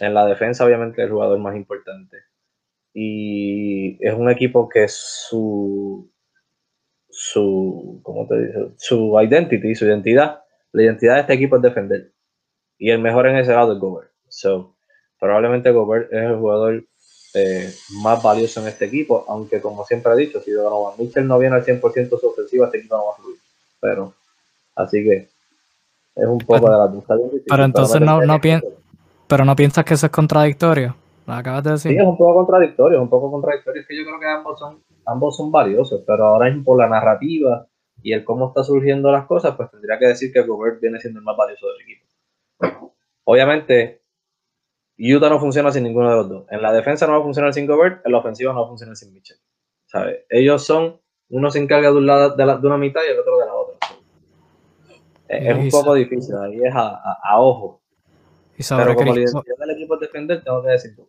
En 0.00 0.14
la 0.14 0.26
defensa 0.26 0.64
obviamente 0.64 1.00
el 1.00 1.12
jugador 1.12 1.38
más 1.38 1.54
importante. 1.54 2.16
Y 2.92 4.04
es 4.04 4.14
un 4.14 4.28
equipo 4.28 4.68
que 4.68 4.88
su 4.88 6.10
su 7.08 8.00
¿cómo 8.02 8.26
te 8.26 8.46
dice? 8.46 8.58
su 8.78 9.16
identity, 9.20 9.76
su 9.76 9.84
identidad, 9.84 10.42
la 10.72 10.82
identidad 10.82 11.14
de 11.14 11.20
este 11.20 11.34
equipo 11.34 11.54
es 11.54 11.62
defender. 11.62 12.12
Y 12.78 12.90
el 12.90 12.98
mejor 12.98 13.28
en 13.28 13.36
ese 13.36 13.52
lado 13.52 13.74
es 13.74 13.78
Gobert. 13.78 14.10
So, 14.28 14.74
probablemente 15.20 15.70
Gobert 15.70 16.12
es 16.12 16.20
el 16.20 16.36
jugador 16.36 16.84
eh, 17.34 17.72
más 18.02 18.20
valioso 18.24 18.60
en 18.60 18.66
este 18.66 18.86
equipo, 18.86 19.24
aunque 19.28 19.60
como 19.60 19.84
siempre 19.84 20.12
he 20.14 20.16
dicho, 20.16 20.40
si 20.40 20.50
Donovan 20.50 20.98
Mitchell 20.98 21.28
no 21.28 21.38
viene 21.38 21.54
al 21.54 21.64
100% 21.64 22.18
su 22.18 22.26
ofensiva, 22.26 22.66
este 22.66 22.78
equipo 22.78 22.96
no 22.96 23.06
va 23.06 23.12
a 23.12 23.16
fluir. 23.18 23.38
Pero, 23.80 24.14
así 24.74 25.04
que 25.04 25.33
es 26.14 26.26
un 26.26 26.38
poco 26.38 26.70
de 26.70 26.76
la 26.76 26.92
Pero 27.48 27.64
entonces 27.64 28.00
no, 28.00 28.22
no, 28.22 28.38
pero 29.26 29.44
no 29.44 29.56
piensas 29.56 29.84
que 29.84 29.94
eso 29.94 30.06
es 30.06 30.12
contradictorio. 30.12 30.96
Lo 31.26 31.32
acabas 31.32 31.64
de 31.64 31.70
decir. 31.70 31.92
Sí, 31.92 31.98
es 31.98 32.04
un 32.04 32.18
poco 32.18 32.34
contradictorio, 32.34 32.98
es 32.98 33.02
un 33.02 33.08
poco 33.08 33.30
contradictorio. 33.30 33.80
Es 33.80 33.88
que 33.88 33.96
yo 33.96 34.04
creo 34.04 34.20
que 34.20 34.26
ambos 34.26 34.58
son, 34.58 34.82
ambos 35.06 35.36
son 35.36 35.50
valiosos, 35.50 36.02
pero 36.06 36.26
ahora 36.26 36.46
mismo 36.46 36.64
por 36.64 36.78
la 36.78 36.88
narrativa 36.88 37.66
y 38.02 38.12
el 38.12 38.24
cómo 38.24 38.48
está 38.48 38.62
surgiendo 38.62 39.10
las 39.10 39.26
cosas, 39.26 39.56
pues 39.56 39.70
tendría 39.70 39.98
que 39.98 40.06
decir 40.06 40.32
que 40.32 40.42
Gobert 40.42 40.80
viene 40.80 41.00
siendo 41.00 41.20
el 41.20 41.24
más 41.24 41.36
valioso 41.36 41.66
del 41.68 41.80
equipo. 41.80 42.04
Obviamente, 43.24 44.02
Utah 44.98 45.30
no 45.30 45.40
funciona 45.40 45.72
sin 45.72 45.84
ninguno 45.84 46.10
de 46.10 46.16
los 46.16 46.28
dos. 46.28 46.44
En 46.50 46.60
la 46.60 46.72
defensa 46.72 47.06
no 47.06 47.14
va 47.14 47.18
a 47.20 47.22
funcionar 47.22 47.54
sin 47.54 47.66
Gobert, 47.66 48.04
en 48.04 48.12
la 48.12 48.18
ofensiva 48.18 48.52
no 48.52 48.60
va 48.60 48.66
a 48.66 48.68
funcionar 48.68 48.96
sin 48.96 49.12
Mitchell. 49.14 49.38
¿Sabes? 49.86 50.26
Ellos 50.28 50.64
son, 50.64 51.00
uno 51.30 51.50
se 51.50 51.58
encarga 51.58 51.90
de, 51.90 51.96
un 51.96 52.06
lado, 52.06 52.36
de, 52.36 52.44
de, 52.44 52.66
una 52.66 52.76
mitad 52.76 53.00
y 53.06 53.12
el 53.12 53.18
otro 53.18 53.38
de 53.38 53.46
la. 53.46 53.53
Es, 55.28 55.56
un 55.56 55.70
poco 55.70 55.94
difícil, 55.94 56.36
ahí 56.36 56.60
es 56.62 56.74
a, 56.74 57.18
a, 57.22 57.40
ojo. 57.40 57.80
Y 58.56 58.62
sobre 58.62 58.84
Pero 58.84 58.96
como 58.96 59.14
Chris 59.14 59.32
la 59.32 59.42
del 59.66 59.70
equipo 59.76 59.96
defender, 59.96 60.44
tengo 60.44 60.62
que 60.62 60.70
decir 60.70 60.94
tú. 60.94 61.06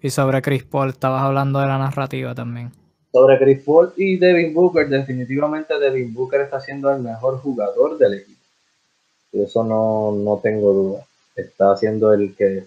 Y 0.00 0.10
sobre 0.10 0.42
Chris 0.42 0.64
Paul, 0.64 0.90
estabas 0.90 1.22
hablando 1.22 1.60
de 1.60 1.66
la 1.66 1.78
narrativa 1.78 2.34
también. 2.34 2.72
Sobre 3.12 3.38
Chris 3.38 3.62
Paul 3.64 3.92
y 3.96 4.16
Devin 4.16 4.54
Booker, 4.54 4.88
definitivamente 4.88 5.78
Devin 5.78 6.12
Booker 6.12 6.40
está 6.42 6.60
siendo 6.60 6.90
el 6.90 7.00
mejor 7.00 7.38
jugador 7.38 7.98
del 7.98 8.14
equipo. 8.14 8.40
Y 9.32 9.42
eso 9.42 9.64
no, 9.64 10.12
no 10.12 10.38
tengo 10.42 10.72
duda. 10.72 11.04
Está 11.34 11.76
siendo 11.76 12.12
el 12.12 12.34
que 12.34 12.66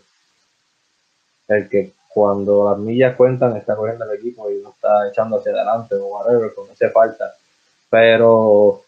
el 1.47 1.67
que 1.67 1.93
cuando 2.13 2.69
las 2.69 2.79
millas 2.79 3.15
cuentan 3.15 3.55
está 3.57 3.75
corriendo 3.75 4.05
el 4.05 4.17
equipo 4.17 4.49
y 4.51 4.61
no 4.61 4.69
está 4.69 5.07
echando 5.07 5.37
hacia 5.37 5.51
adelante 5.51 5.95
o 5.95 6.05
whatever, 6.05 6.53
como 6.53 6.71
hace 6.71 6.89
falta. 6.89 7.33
Pero 7.89 8.83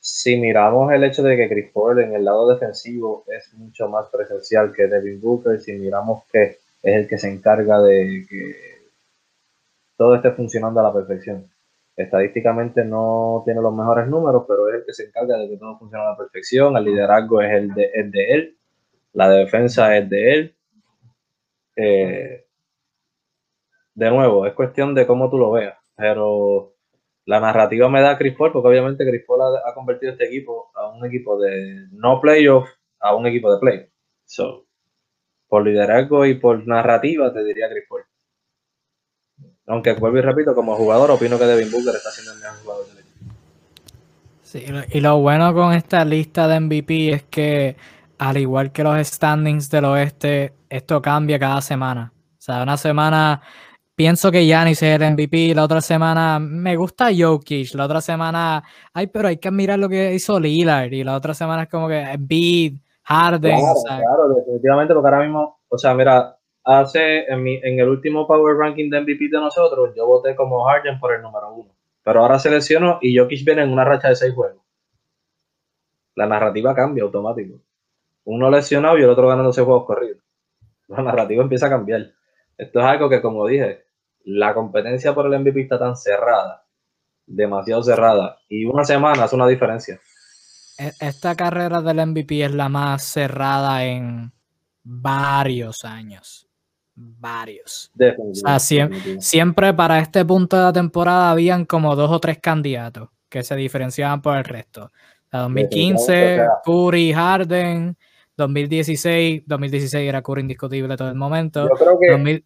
si 0.00 0.36
miramos 0.38 0.90
el 0.92 1.04
hecho 1.04 1.22
de 1.22 1.36
que 1.36 1.48
Chris 1.48 1.70
Paul 1.72 2.00
en 2.00 2.14
el 2.14 2.24
lado 2.24 2.48
defensivo 2.48 3.24
es 3.28 3.52
mucho 3.54 3.88
más 3.88 4.08
presencial 4.08 4.72
que 4.72 4.86
Devin 4.86 5.20
Booker, 5.20 5.60
si 5.60 5.74
miramos 5.74 6.24
que 6.32 6.58
es 6.82 6.96
el 6.96 7.06
que 7.06 7.18
se 7.18 7.28
encarga 7.28 7.80
de 7.82 8.24
que 8.28 8.54
todo 9.96 10.14
esté 10.14 10.30
funcionando 10.30 10.80
a 10.80 10.84
la 10.84 10.92
perfección. 10.94 11.46
Estadísticamente 11.94 12.82
no 12.82 13.42
tiene 13.44 13.60
los 13.60 13.74
mejores 13.74 14.08
números, 14.08 14.44
pero 14.48 14.70
es 14.70 14.76
el 14.76 14.86
que 14.86 14.94
se 14.94 15.04
encarga 15.04 15.36
de 15.36 15.50
que 15.50 15.58
todo 15.58 15.78
funcione 15.78 16.02
a 16.02 16.10
la 16.10 16.16
perfección. 16.16 16.74
El 16.78 16.84
liderazgo 16.84 17.42
es 17.42 17.52
el 17.52 17.74
de, 17.74 17.90
él, 18.30 18.56
la 19.12 19.28
defensa 19.28 19.94
es 19.98 20.08
de 20.08 20.32
él. 20.32 20.54
Eh, 21.76 22.46
de 23.94 24.10
nuevo, 24.10 24.46
es 24.46 24.54
cuestión 24.54 24.94
de 24.94 25.06
cómo 25.06 25.28
tú 25.28 25.36
lo 25.36 25.50
veas, 25.50 25.76
pero 25.94 26.72
la 27.26 27.40
narrativa 27.40 27.88
me 27.88 28.00
da 28.00 28.12
a 28.12 28.18
Chris 28.18 28.34
Paul, 28.36 28.52
porque 28.52 28.68
obviamente 28.68 29.06
Chris 29.08 29.24
Paul 29.26 29.40
ha, 29.64 29.74
convertido 29.74 30.12
este 30.12 30.26
equipo 30.26 30.70
a 30.74 30.88
un 30.88 31.04
equipo 31.04 31.38
de 31.38 31.86
no 31.92 32.20
playoff 32.20 32.68
a 33.00 33.14
un 33.14 33.26
equipo 33.26 33.52
de 33.52 33.60
playoff. 33.60 33.88
So, 34.24 34.66
por 35.48 35.64
liderazgo 35.64 36.26
y 36.26 36.34
por 36.34 36.66
narrativa, 36.66 37.32
te 37.32 37.44
diría 37.44 37.68
Chris 37.68 37.84
Paul. 37.88 38.02
Aunque 39.66 39.92
vuelvo 39.92 40.18
y 40.18 40.22
repito, 40.22 40.54
como 40.54 40.76
jugador, 40.76 41.10
opino 41.10 41.38
que 41.38 41.44
Devin 41.44 41.70
Booker 41.70 41.94
está 41.94 42.10
siendo 42.10 42.32
el 42.32 42.38
mejor 42.40 42.58
jugador 42.62 42.86
del 42.88 42.98
equipo. 42.98 43.34
Sí, 44.42 44.64
y 44.92 45.00
lo 45.00 45.18
bueno 45.18 45.54
con 45.54 45.72
esta 45.72 46.04
lista 46.04 46.48
de 46.48 46.60
MVP 46.60 47.12
es 47.12 47.22
que, 47.24 47.76
al 48.18 48.36
igual 48.36 48.72
que 48.72 48.82
los 48.82 49.06
standings 49.06 49.70
del 49.70 49.84
oeste, 49.84 50.52
esto 50.68 51.00
cambia 51.00 51.38
cada 51.38 51.60
semana. 51.60 52.12
O 52.16 52.42
sea, 52.42 52.62
una 52.62 52.76
semana 52.76 53.42
pienso 54.00 54.32
que 54.32 54.46
Giannis 54.46 54.82
es 54.82 54.98
el 54.98 55.12
MVP, 55.12 55.54
la 55.54 55.64
otra 55.64 55.82
semana 55.82 56.38
me 56.40 56.74
gusta 56.74 57.10
Jokic, 57.14 57.74
la 57.74 57.84
otra 57.84 58.00
semana, 58.00 58.64
ay, 58.94 59.08
pero 59.08 59.28
hay 59.28 59.36
que 59.36 59.50
mirar 59.50 59.78
lo 59.78 59.90
que 59.90 60.14
hizo 60.14 60.40
Lillard, 60.40 60.90
y 60.90 61.04
la 61.04 61.14
otra 61.14 61.34
semana 61.34 61.64
es 61.64 61.68
como 61.68 61.86
que 61.86 62.00
Embiid, 62.00 62.78
Harden. 63.02 63.60
Claro, 63.84 64.28
definitivamente, 64.34 64.94
porque 64.94 65.06
ahora 65.06 65.22
mismo, 65.22 65.60
o 65.68 65.76
sea, 65.76 65.92
mira, 65.92 66.34
hace 66.64 67.30
en, 67.30 67.42
mi, 67.42 67.56
en 67.62 67.78
el 67.78 67.90
último 67.90 68.26
Power 68.26 68.56
Ranking 68.56 68.88
de 68.88 69.02
MVP 69.02 69.28
de 69.30 69.38
nosotros, 69.38 69.92
yo 69.94 70.06
voté 70.06 70.34
como 70.34 70.64
Harden 70.64 70.98
por 70.98 71.12
el 71.12 71.20
número 71.20 71.52
uno, 71.52 71.70
pero 72.02 72.22
ahora 72.22 72.38
selecciono 72.38 73.00
y 73.02 73.18
Jokic 73.18 73.44
viene 73.44 73.64
en 73.64 73.70
una 73.70 73.84
racha 73.84 74.08
de 74.08 74.16
seis 74.16 74.32
juegos. 74.32 74.62
La 76.14 76.26
narrativa 76.26 76.74
cambia 76.74 77.04
automático. 77.04 77.60
Uno 78.24 78.50
lesionado 78.50 78.96
y 78.96 79.02
el 79.02 79.10
otro 79.10 79.28
ganando 79.28 79.52
seis 79.52 79.66
juegos 79.66 79.84
corridos. 79.84 80.22
La 80.88 81.02
narrativa 81.02 81.42
empieza 81.42 81.66
a 81.66 81.68
cambiar. 81.68 82.12
Esto 82.56 82.78
es 82.78 82.84
algo 82.86 83.10
que, 83.10 83.20
como 83.20 83.46
dije, 83.46 83.89
la 84.24 84.54
competencia 84.54 85.14
por 85.14 85.26
el 85.26 85.40
MVP 85.40 85.62
está 85.62 85.78
tan 85.78 85.96
cerrada, 85.96 86.64
demasiado 87.26 87.82
cerrada, 87.82 88.38
y 88.48 88.64
una 88.64 88.84
semana 88.84 89.24
hace 89.24 89.36
una 89.36 89.46
diferencia. 89.46 90.00
E, 90.78 90.92
esta 91.00 91.34
carrera 91.34 91.80
del 91.82 92.06
MVP 92.06 92.44
es 92.44 92.54
la 92.54 92.68
más 92.68 93.04
cerrada 93.04 93.84
en 93.84 94.32
varios 94.82 95.84
años. 95.84 96.46
Varios. 96.94 97.90
siempre, 99.20 99.72
para 99.72 100.00
este 100.00 100.24
punto 100.24 100.56
de 100.56 100.64
la 100.64 100.72
temporada 100.72 101.30
habían 101.30 101.64
como 101.64 101.96
dos 101.96 102.10
o 102.10 102.18
tres 102.18 102.38
candidatos 102.40 103.08
que 103.30 103.42
se 103.42 103.56
diferenciaban 103.56 104.20
por 104.20 104.36
el 104.36 104.44
resto. 104.44 104.90
2015, 105.32 106.40
Curry, 106.64 107.12
Harden, 107.12 107.96
2016, 108.36 109.44
2016 109.46 110.08
era 110.08 110.20
Curry 110.20 110.42
indiscutible 110.42 110.96
todo 110.96 111.08
el 111.08 111.14
momento. 111.14 111.68
Yo 111.68 111.74
creo 111.74 111.98
que 111.98 112.44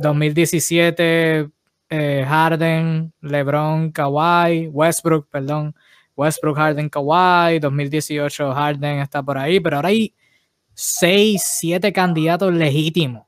2017, 0.00 1.48
eh, 1.90 2.24
Harden, 2.26 3.12
LeBron, 3.20 3.90
Kawhi, 3.92 4.68
Westbrook, 4.68 5.28
perdón, 5.30 5.74
Westbrook, 6.16 6.56
Harden, 6.56 6.88
Kawhi, 6.88 7.58
2018 7.60 8.52
Harden 8.52 8.98
está 9.00 9.22
por 9.22 9.38
ahí, 9.38 9.60
pero 9.60 9.76
ahora 9.76 9.88
hay 9.88 10.14
6, 10.74 11.42
7 11.44 11.92
candidatos 11.92 12.52
legítimos 12.54 13.26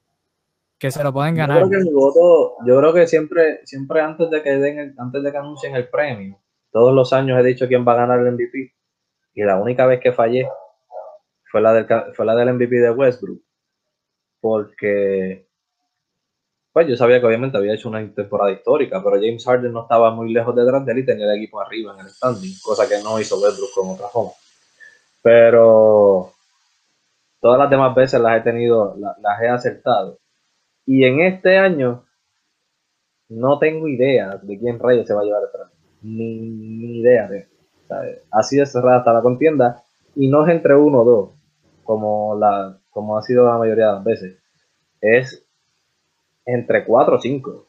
que 0.79 0.91
se 0.91 1.03
lo 1.05 1.13
pueden 1.13 1.35
Yo 1.35 1.39
ganar. 1.39 1.59
creo 1.69 1.71
que 1.71 1.85
mi 1.85 1.93
voto, 1.93 2.55
yo 2.67 2.79
creo 2.79 2.93
que 2.93 3.07
siempre, 3.07 3.61
siempre 3.65 4.01
antes 4.01 4.31
de 4.31 4.43
que 4.43 4.51
den 4.57 4.79
el- 4.79 4.95
antes 4.99 5.23
de 5.23 5.31
que 5.31 5.39
anuncien 5.39 5.77
el 5.77 5.89
premio, 5.89 6.39
todos 6.73 6.93
los 6.95 7.13
años 7.13 7.39
he 7.39 7.43
dicho 7.45 7.69
quién 7.69 7.87
va 7.87 7.93
a 7.93 7.97
ganar 7.97 8.19
el 8.21 8.29
MVP. 8.35 8.75
Y 9.35 9.43
la 9.45 9.61
única 9.61 9.87
vez 9.87 10.01
que 10.01 10.13
fallé 10.13 10.49
fue 11.51 11.61
la 11.61 11.73
del, 11.73 11.87
fue 12.15 12.27
la 12.27 12.35
del 12.35 12.49
MVP 12.55 12.77
de 12.81 12.91
Westbrook. 12.91 13.41
Porque 14.41 15.47
pues 16.73 16.89
yo 16.89 16.97
sabía 16.97 17.21
que 17.21 17.27
obviamente 17.27 17.59
había 17.59 17.75
hecho 17.75 17.89
una 17.89 18.07
temporada 18.15 18.53
histórica, 18.53 19.03
pero 19.03 19.17
James 19.17 19.45
Harden 19.45 19.73
no 19.73 19.83
estaba 19.83 20.11
muy 20.15 20.33
lejos 20.33 20.55
detrás 20.57 20.85
de 20.87 20.93
él 20.93 20.99
y 21.01 21.07
tenía 21.07 21.27
el 21.27 21.39
equipo 21.39 21.61
arriba 21.61 21.95
en 21.95 22.01
el 22.07 22.11
standing, 22.11 22.55
cosa 22.63 22.89
que 22.89 23.03
no 23.03 23.21
hizo 23.21 23.39
Westbrook 23.41 23.71
con 23.75 23.91
Oklahoma. 23.91 24.31
Pero 25.23 26.33
todas 27.43 27.59
las 27.59 27.69
demás 27.69 27.95
veces 27.95 28.19
las 28.23 28.39
he 28.39 28.43
tenido, 28.43 28.95
la- 28.97 29.15
las 29.21 29.43
he 29.43 29.49
acertado. 29.49 30.19
Y 30.87 31.05
en 31.05 31.21
este 31.23 31.59
año 31.59 32.05
no 33.29 33.59
tengo 33.59 33.89
idea 33.89 34.37
de 34.43 34.59
quién 34.59 34.79
rayos 34.79 35.07
se 35.07 35.15
va 35.15 35.23
a 35.23 35.25
llevar 35.25 35.43
el 35.45 35.51
premio. 35.51 35.73
Ni, 36.03 36.99
idea 37.01 37.29
de 37.29 37.49
sea, 37.89 38.03
Así 38.31 38.57
de 38.57 38.67
cerrada 38.67 38.99
está 38.99 39.13
la 39.13 39.23
contienda. 39.23 39.83
Y 40.15 40.29
no 40.29 40.45
es 40.47 40.53
entre 40.53 40.75
uno 40.77 41.01
o 41.01 41.05
dos, 41.05 41.31
como, 41.85 42.37
la, 42.37 42.79
como 42.91 43.17
ha 43.17 43.23
sido 43.23 43.47
la 43.47 43.57
mayoría 43.59 43.87
de 43.89 43.93
las 43.95 44.05
veces. 44.05 44.39
Es 45.01 45.42
entre 46.45 46.85
cuatro 46.85 47.17
o 47.17 47.21
cinco. 47.21 47.69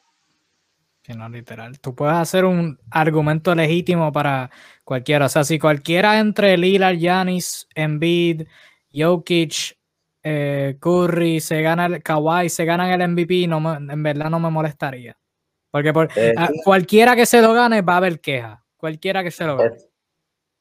Que 1.02 1.14
no, 1.14 1.28
literal. 1.28 1.80
Tú 1.80 1.94
puedes 1.96 2.16
hacer 2.16 2.46
un 2.46 2.80
argumento 2.90 3.54
legítimo 3.54 4.12
para 4.12 4.50
cualquiera. 4.86 5.26
O 5.26 5.30
sea, 5.30 5.44
si 5.44 5.60
cualquiera 5.60 6.20
entre 6.20 6.56
Lillard, 6.58 6.96
Giannis, 6.98 7.68
Embiid, 7.76 8.44
Jokic, 8.94 9.78
eh, 10.24 10.78
Curry, 10.80 11.42
se 11.42 11.62
gana 11.62 11.88
el 11.88 12.02
Kawhi, 12.02 12.48
se 12.48 12.64
ganan 12.64 12.90
el 12.90 13.02
MVP, 13.10 13.48
no 13.48 13.60
me- 13.60 13.92
en 13.94 14.02
verdad 14.04 14.30
no 14.30 14.40
me 14.40 14.50
molestaría. 14.50 15.18
Porque 15.70 15.92
por, 15.92 16.08
Eh, 16.16 16.34
a- 16.38 16.50
cualquiera 16.64 17.16
que 17.18 17.26
se 17.26 17.42
lo 17.42 17.52
gane 17.54 17.82
va 17.82 17.96
a 17.96 17.98
haber 17.98 18.22
queja. 18.22 18.64
Cualquiera 18.78 19.24
que 19.24 19.32
se 19.32 19.44
lo 19.46 19.58
gane. 19.58 19.76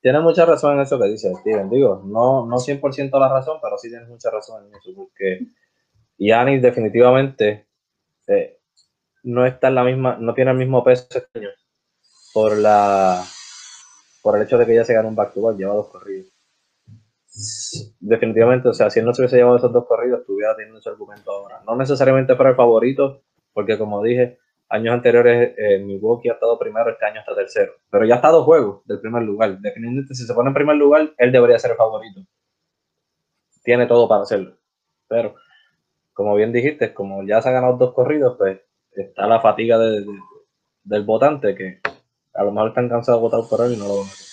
Tiene 0.00 0.18
mucha 0.20 0.44
razón 0.44 0.74
en 0.74 0.80
eso 0.80 0.98
que 0.98 1.06
dice 1.08 1.32
Steven. 1.36 1.70
Digo, 1.70 2.02
no, 2.04 2.44
no 2.46 2.58
100% 2.58 3.20
la 3.20 3.28
razón, 3.28 3.58
pero 3.62 3.78
sí 3.78 3.88
tienes 3.88 4.08
mucha 4.08 4.30
razón 4.30 4.66
en 4.66 4.74
eso. 4.74 4.90
Porque 4.96 5.38
Giannis 6.18 6.60
definitivamente 6.60 7.68
eh, 8.32 8.60
no 9.24 9.46
está 9.46 9.68
en 9.68 9.74
la 9.74 9.84
misma, 9.84 10.16
no 10.18 10.34
tiene 10.34 10.50
el 10.50 10.56
mismo 10.56 10.82
peso 10.82 11.06
este 11.10 11.38
año 11.38 11.48
por 12.34 12.56
la 12.56 13.22
por 14.22 14.36
el 14.36 14.44
hecho 14.44 14.56
de 14.56 14.66
que 14.66 14.74
ya 14.74 14.84
se 14.84 14.94
ganó 14.94 15.08
un 15.08 15.16
back 15.16 15.34
to 15.34 15.42
back, 15.42 15.56
lleva 15.56 15.74
dos 15.74 15.88
corridos. 15.88 16.28
Definitivamente, 17.98 18.68
o 18.68 18.72
sea, 18.72 18.90
si 18.90 19.00
él 19.00 19.06
no 19.06 19.14
se 19.14 19.22
hubiese 19.22 19.36
llevado 19.36 19.56
esos 19.56 19.72
dos 19.72 19.86
corridos, 19.86 20.20
estuviera 20.20 20.54
teniendo 20.54 20.78
ese 20.78 20.90
argumento 20.90 21.30
ahora. 21.32 21.62
No 21.66 21.76
necesariamente 21.76 22.36
fuera 22.36 22.50
el 22.50 22.56
favorito, 22.56 23.22
porque 23.52 23.78
como 23.78 24.02
dije, 24.02 24.38
años 24.68 24.94
anteriores 24.94 25.54
eh, 25.56 25.78
Milwaukee 25.78 26.28
ha 26.28 26.34
estado 26.34 26.58
primero, 26.58 26.90
este 26.90 27.04
año 27.04 27.20
está 27.20 27.34
tercero. 27.34 27.72
Pero 27.90 28.04
ya 28.04 28.16
está 28.16 28.28
dos 28.28 28.44
juegos 28.44 28.84
del 28.86 29.00
primer 29.00 29.22
lugar. 29.22 29.58
Definitivamente, 29.58 30.14
si 30.14 30.24
se 30.24 30.34
pone 30.34 30.48
en 30.48 30.54
primer 30.54 30.76
lugar, 30.76 31.12
él 31.18 31.32
debería 31.32 31.58
ser 31.58 31.72
el 31.72 31.76
favorito. 31.76 32.20
Tiene 33.64 33.86
todo 33.86 34.08
para 34.08 34.22
hacerlo. 34.22 34.56
Pero, 35.08 35.34
como 36.12 36.34
bien 36.34 36.52
dijiste, 36.52 36.92
como 36.94 37.22
ya 37.26 37.40
se 37.42 37.48
ha 37.48 37.52
ganado 37.52 37.76
dos 37.76 37.94
corridos, 37.94 38.36
pues 38.38 38.60
está 38.92 39.26
la 39.26 39.40
fatiga 39.40 39.78
de- 39.78 40.00
de- 40.02 40.06
del 40.84 41.04
votante 41.04 41.54
que 41.54 41.80
a 42.34 42.42
lo 42.44 42.52
mejor 42.52 42.68
están 42.70 42.88
cansados 42.88 43.20
de 43.20 43.22
votar 43.28 43.48
por 43.48 43.64
él 43.66 43.74
y 43.74 43.76
no 43.76 43.84
lo 43.88 43.96
van 43.98 44.06
a 44.06 44.10
hacer. 44.10 44.26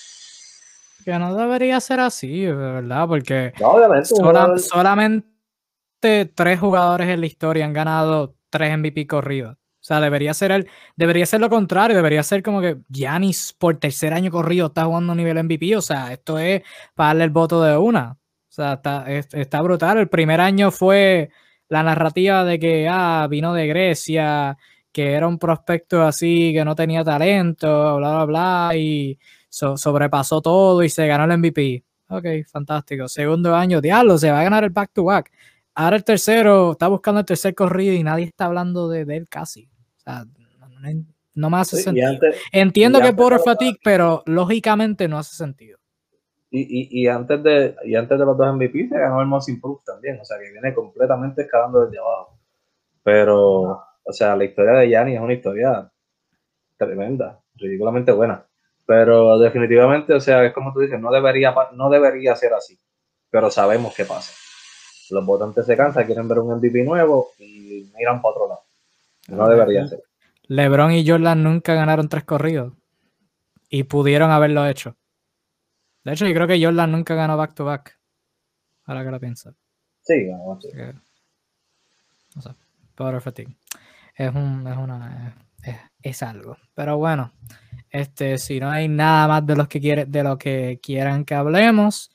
Que 1.06 1.18
no 1.18 1.35
debería 1.35 1.80
ser 1.80 1.99
así, 2.01 2.41
de 2.41 2.53
verdad, 2.53 3.07
porque 3.07 3.53
No, 3.60 3.76
sola- 4.03 4.57
solamente 4.57 5.26
tres 6.35 6.60
jugadores 6.60 7.07
en 7.10 7.19
la 7.22 7.26
historia 7.26 7.65
han 7.65 7.73
ganado 7.73 8.35
tres 8.49 8.72
MVP 8.77 9.07
corridos. 9.07 9.53
O 9.56 9.81
sea, 9.89 10.01
debería 10.01 10.34
ser 10.34 10.51
el, 10.51 10.68
debería 10.97 11.26
ser 11.26 11.39
lo 11.39 11.49
contrario, 11.49 11.95
debería 11.95 12.22
ser 12.22 12.43
como 12.43 12.60
que 12.61 12.77
Giannis 12.89 13.53
por 13.57 13.77
tercer 13.77 14.14
año 14.14 14.30
corrido 14.30 14.68
está 14.68 14.84
jugando 14.85 15.14
a 15.14 15.15
nivel 15.15 15.38
MVP. 15.38 15.76
O 15.77 15.81
sea, 15.81 16.11
esto 16.11 16.38
es 16.38 16.64
para 16.95 17.10
darle 17.10 17.23
el 17.23 17.30
voto 17.30 17.64
de 17.64 17.77
una. 17.77 18.11
O 18.11 18.51
sea, 18.51 18.73
está, 18.73 19.10
es- 19.10 19.34
está 19.34 19.61
brutal. 19.61 19.97
El 19.97 20.10
primer 20.10 20.41
año 20.41 20.69
fue 20.69 21.30
la 21.70 21.84
narrativa 21.84 22.44
de 22.44 22.60
que 22.60 22.88
ah, 22.90 23.28
vino 23.30 23.54
de 23.54 23.68
Grecia, 23.68 24.58
que 24.91 25.14
era 25.14 25.28
un 25.28 25.38
prospecto 25.40 26.02
así, 26.04 26.52
que 26.54 26.66
no 26.66 26.76
tenía 26.76 27.04
talento, 27.04 27.98
bla, 27.98 28.12
bla, 28.12 28.26
bla, 28.26 28.72
y 28.76 29.18
so- 29.50 29.78
sobrepasó 29.78 30.41
todo 30.41 30.84
y 30.84 30.90
se 30.90 31.08
ganó 31.08 31.26
el 31.26 31.38
MVP. 31.40 31.84
Ok, 32.10 32.26
fantástico. 32.52 33.08
Segundo 33.08 33.56
año, 33.56 33.82
diablo, 33.82 34.18
se 34.18 34.32
va 34.32 34.40
a 34.41 34.44
ganar 34.44 34.64
el 34.64 34.72
back 34.72 34.91
to 34.94 35.04
back. 35.04 35.32
Ahora 35.76 35.96
el 35.96 36.04
tercero, 36.04 36.72
está 36.74 36.88
buscando 36.88 37.20
el 37.20 37.26
tercer 37.26 37.54
corrido 37.56 37.94
y 37.94 38.04
nadie 38.04 38.26
está 38.26 38.46
hablando 38.46 38.90
de, 38.90 39.06
de 39.06 39.18
él 39.18 39.30
casi. 39.30 39.70
O 39.98 40.02
sea, 40.02 40.26
no, 41.36 41.50
me 41.50 41.58
hace 41.58 41.78
Sí, 41.78 41.84
sentido. 41.84 42.10
antes, 42.10 42.36
Entiendo 42.52 43.00
que 43.00 43.10
es 43.10 43.14
por 43.14 43.40
fatigue, 43.44 43.78
pero 43.84 44.24
lógicamente 44.26 45.08
no 45.08 45.18
hace 45.20 45.36
sentido. 45.36 45.78
Y, 46.51 46.61
y, 46.61 47.03
y 47.03 47.07
antes 47.07 47.43
de, 47.43 47.76
y 47.85 47.95
antes 47.95 48.17
de 48.17 48.26
los 48.26 48.38
dos 48.38 48.55
MVP 48.55 48.89
se 48.89 48.97
ganó 48.97 49.21
el 49.21 49.27
Most 49.27 49.49
Improved 49.49 49.84
también, 49.85 50.19
o 50.19 50.26
sea 50.26 50.38
que 50.39 50.51
viene 50.51 50.73
completamente 50.73 51.43
escalando 51.43 51.85
desde 51.85 51.99
abajo. 51.99 52.39
Pero, 53.03 53.84
o 54.03 54.13
sea, 54.13 54.35
la 54.35 54.45
historia 54.45 54.73
de 54.73 54.89
Yanni 54.89 55.15
es 55.15 55.21
una 55.21 55.34
historia 55.34 55.91
tremenda, 56.77 57.39
ridículamente 57.55 58.11
buena. 58.11 58.45
Pero 58.85 59.38
definitivamente, 59.38 60.13
o 60.13 60.19
sea, 60.19 60.43
es 60.43 60.53
como 60.53 60.73
tú 60.73 60.80
dices, 60.80 60.99
no 60.99 61.11
debería, 61.11 61.53
no 61.73 61.89
debería 61.89 62.35
ser 62.35 62.53
así. 62.53 62.77
Pero 63.30 63.51
sabemos 63.51 63.93
qué 63.95 64.05
pasa. 64.05 64.34
Los 65.11 65.26
votantes 65.26 65.65
se 65.65 65.77
cansan, 65.77 66.05
quieren 66.05 66.27
ver 66.27 66.39
un 66.39 66.57
MVP 66.57 66.84
nuevo 66.84 67.30
y 67.38 67.91
miran 67.95 68.21
para 68.21 68.31
otro 68.31 68.47
lado. 68.47 68.61
No 69.27 69.47
debería 69.47 69.88
ser. 69.88 70.01
LeBron 70.47 70.91
y 70.93 71.07
Jordan 71.07 71.43
nunca 71.43 71.76
ganaron 71.76 72.09
tres 72.09 72.23
corridos 72.23 72.73
y 73.69 73.84
pudieron 73.84 74.31
haberlo 74.31 74.65
hecho. 74.65 74.95
De 76.03 76.13
hecho, 76.13 76.26
yo 76.26 76.34
creo 76.34 76.47
que 76.47 76.63
Jordan 76.63 76.91
nunca 76.91 77.15
ganó 77.15 77.38
back 77.38 77.53
to 77.53 77.65
back. 77.65 77.99
Ahora 78.85 79.03
que 79.03 79.11
lo 79.11 79.19
pienso. 79.19 79.53
Sí, 80.01 80.27
vamos, 80.30 80.63
sí. 80.63 80.69
que- 80.71 80.93
no 82.35 82.41
sé, 82.41 82.49
power 82.95 83.21
fatigue. 83.21 83.55
Es 84.15 84.34
un, 84.34 84.65
es 84.67 84.77
una, 84.77 85.35
es, 85.63 85.76
es 86.01 86.23
algo. 86.23 86.57
Pero 86.73 86.97
bueno, 86.97 87.34
este, 87.89 88.38
si 88.38 88.59
no 88.59 88.69
hay 88.69 88.88
nada 88.88 89.27
más 89.27 89.45
de 89.45 89.55
los 89.55 89.67
que 89.67 89.80
quiere, 89.80 90.05
de 90.05 90.23
lo 90.23 90.38
que 90.38 90.80
quieran 90.81 91.26
que 91.26 91.35
hablemos, 91.35 92.11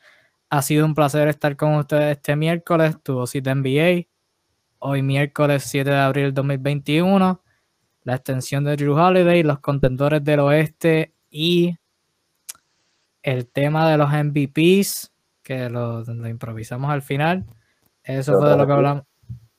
ha 0.50 0.62
sido 0.62 0.86
un 0.86 0.94
placer 0.94 1.28
estar 1.28 1.56
con 1.56 1.74
ustedes 1.76 2.16
este 2.16 2.36
miércoles, 2.36 2.96
tu 3.02 3.14
dosis 3.14 3.42
de 3.42 3.54
NBA. 3.54 4.08
Hoy 4.78 5.02
miércoles 5.02 5.64
7 5.64 5.90
de 5.90 5.96
abril 5.96 6.24
del 6.24 6.34
2021, 6.34 7.42
la 8.02 8.14
extensión 8.14 8.64
de 8.64 8.76
Drew 8.76 8.94
Holiday, 8.94 9.42
los 9.42 9.60
contendores 9.60 10.22
del 10.22 10.40
oeste 10.40 11.14
y 11.30 11.76
el 13.24 13.48
tema 13.48 13.90
de 13.90 13.96
los 13.98 14.10
MVPs, 14.12 15.12
que 15.42 15.68
lo, 15.70 16.02
lo 16.04 16.28
improvisamos 16.28 16.90
al 16.90 17.02
final. 17.02 17.44
Eso 18.04 18.32
Pero 18.32 18.40
fue 18.40 18.50
de 18.50 18.56
lo 18.58 18.66
que 18.66 18.72
hablamos. 18.72 19.04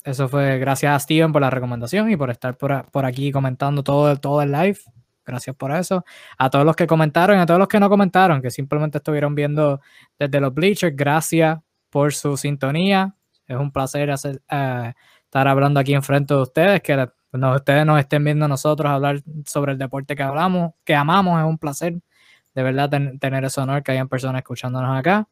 Eso 0.04 0.30
fue 0.30 0.60
gracias 0.60 0.96
a 0.96 1.00
Steven 1.00 1.34
por 1.34 1.42
la 1.42 1.50
recomendación 1.50 2.12
y 2.12 2.16
por 2.16 2.30
estar 2.30 2.56
por, 2.58 2.86
por 2.92 3.06
aquí 3.06 3.32
comentando 3.32 3.84
todo, 3.84 4.16
todo 4.18 4.42
el 4.44 4.52
live. 4.52 4.78
Gracias 5.26 5.56
por 5.56 5.72
eso. 5.72 6.06
A 6.38 6.52
todos 6.52 6.64
los 6.64 6.76
que 6.76 6.86
comentaron 6.86 7.38
y 7.38 7.42
a 7.42 7.46
todos 7.48 7.58
los 7.60 7.68
que 7.68 7.80
no 7.80 7.90
comentaron, 7.90 8.40
que 8.44 8.52
simplemente 8.52 9.00
estuvieron 9.00 9.34
viendo 9.34 9.82
desde 10.20 10.40
los 10.40 10.54
bleachers, 10.54 10.96
gracias 10.96 11.58
por 11.90 12.14
su 12.14 12.38
sintonía. 12.38 13.16
Es 13.48 13.58
un 13.58 13.72
placer 13.72 14.12
hacer, 14.12 14.44
eh, 14.52 14.94
estar 15.24 15.48
hablando 15.48 15.80
aquí 15.80 15.96
enfrente 15.96 16.36
de 16.36 16.42
ustedes, 16.42 16.82
que 16.82 16.96
la- 16.96 17.12
no, 17.32 17.56
ustedes 17.56 17.84
nos 17.86 18.00
estén 18.00 18.24
viendo 18.24 18.48
nosotros 18.48 18.90
hablar 18.90 19.22
sobre 19.48 19.72
el 19.72 19.80
deporte 19.80 20.16
que 20.16 20.22
hablamos, 20.24 20.74
que 20.84 20.94
amamos. 20.96 21.40
Es 21.40 21.46
un 21.48 21.58
placer 21.58 21.96
de 22.56 22.64
verdad 22.64 22.90
ten- 22.90 23.20
tener 23.20 23.44
ese 23.46 23.62
honor 23.62 23.84
que 23.84 23.92
hayan 23.92 24.08
personas 24.10 24.40
escuchándonos 24.40 24.98
acá. 24.98 25.28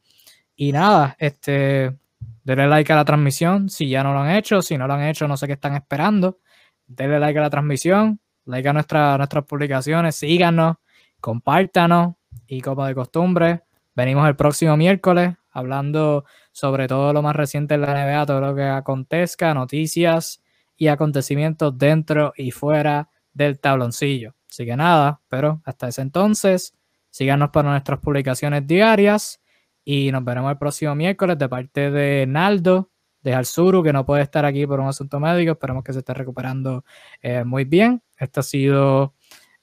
Y 0.56 0.72
nada, 0.72 1.16
este, 1.20 1.98
denle 2.44 2.68
like 2.68 2.92
a 2.94 2.98
la 2.98 3.06
transmisión 3.06 3.70
si 3.70 3.90
ya 3.90 4.04
no 4.04 4.14
lo 4.14 4.20
han 4.20 4.32
hecho. 4.32 4.62
Si 4.62 4.78
no 4.78 4.88
lo 4.88 4.94
han 4.94 5.04
hecho, 5.04 5.28
no 5.28 5.38
sé 5.38 5.48
qué 5.48 5.54
están 5.54 5.76
esperando. 5.76 6.40
Denle 6.88 7.20
like 7.20 7.40
a 7.40 7.44
la 7.44 7.50
transmisión, 7.50 8.20
like 8.46 8.68
a 8.70 8.74
nuestra- 8.74 9.18
nuestras 9.18 9.46
publicaciones, 9.46 10.16
síganos, 10.16 10.78
compártanos 11.22 12.16
y 12.48 12.62
como 12.62 12.86
de 12.86 12.94
costumbre, 12.96 13.64
venimos 13.96 14.28
el 14.28 14.36
próximo 14.36 14.76
miércoles 14.78 15.36
hablando 15.52 16.26
sobre 16.52 16.88
todo 16.88 17.14
lo 17.14 17.22
más 17.22 17.36
reciente 17.36 17.76
en 17.76 17.82
la 17.82 17.92
NBA, 17.94 18.26
todo 18.26 18.42
lo 18.42 18.56
que 18.56 18.64
acontezca, 18.64 19.54
noticias 19.54 20.42
y 20.76 20.88
acontecimientos 20.88 21.78
dentro 21.78 22.34
y 22.36 22.52
fuera 22.52 23.10
del 23.34 23.60
tabloncillo. 23.60 24.36
Así 24.50 24.66
que 24.66 24.76
nada, 24.76 25.22
pero 25.30 25.62
hasta 25.66 25.88
ese 25.88 26.02
entonces, 26.02 26.74
síganos 27.14 27.52
para 27.52 27.70
nuestras 27.70 28.00
publicaciones 28.00 28.66
diarias 28.66 29.40
y 29.86 30.12
nos 30.12 30.26
veremos 30.26 30.52
el 30.52 30.58
próximo 30.58 30.96
miércoles 30.96 31.38
de 31.38 31.48
parte 31.48 31.92
de 31.92 32.26
Naldo, 32.26 32.90
de 33.22 33.36
Alzuru, 33.36 33.84
que 33.84 33.94
no 33.94 34.04
puede 34.04 34.24
estar 34.24 34.46
aquí 34.46 34.66
por 34.66 34.80
un 34.80 34.88
asunto 34.88 35.20
médico. 35.20 35.52
Esperemos 35.52 35.84
que 35.84 35.94
se 35.94 36.00
esté 36.00 36.16
recuperando 36.16 36.84
eh, 37.22 37.44
muy 37.44 37.66
bien. 37.66 38.02
Esta 38.18 38.40
ha 38.40 38.44
sido 38.44 39.14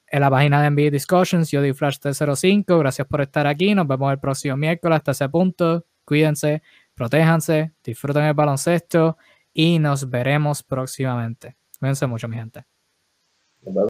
en 0.06 0.20
la 0.20 0.30
página 0.30 0.62
de 0.62 0.70
NBA 0.70 0.90
Discussions, 0.90 1.50
yo 1.50 1.60
di 1.60 1.72
Flash 1.72 1.98
305. 1.98 2.78
Gracias 2.78 3.08
por 3.08 3.20
estar 3.20 3.48
aquí. 3.48 3.74
Nos 3.74 3.88
vemos 3.88 4.12
el 4.12 4.20
próximo 4.20 4.56
miércoles. 4.56 4.98
Hasta 4.98 5.10
ese 5.10 5.28
punto, 5.28 5.84
cuídense, 6.04 6.62
protéjanse, 6.94 7.72
disfruten 7.82 8.22
el 8.24 8.34
baloncesto 8.34 9.16
y 9.52 9.80
nos 9.80 10.08
veremos 10.08 10.62
próximamente. 10.62 11.56
Cuídense 11.80 12.06
mucho, 12.06 12.28
mi 12.28 12.36
gente. 12.36 12.64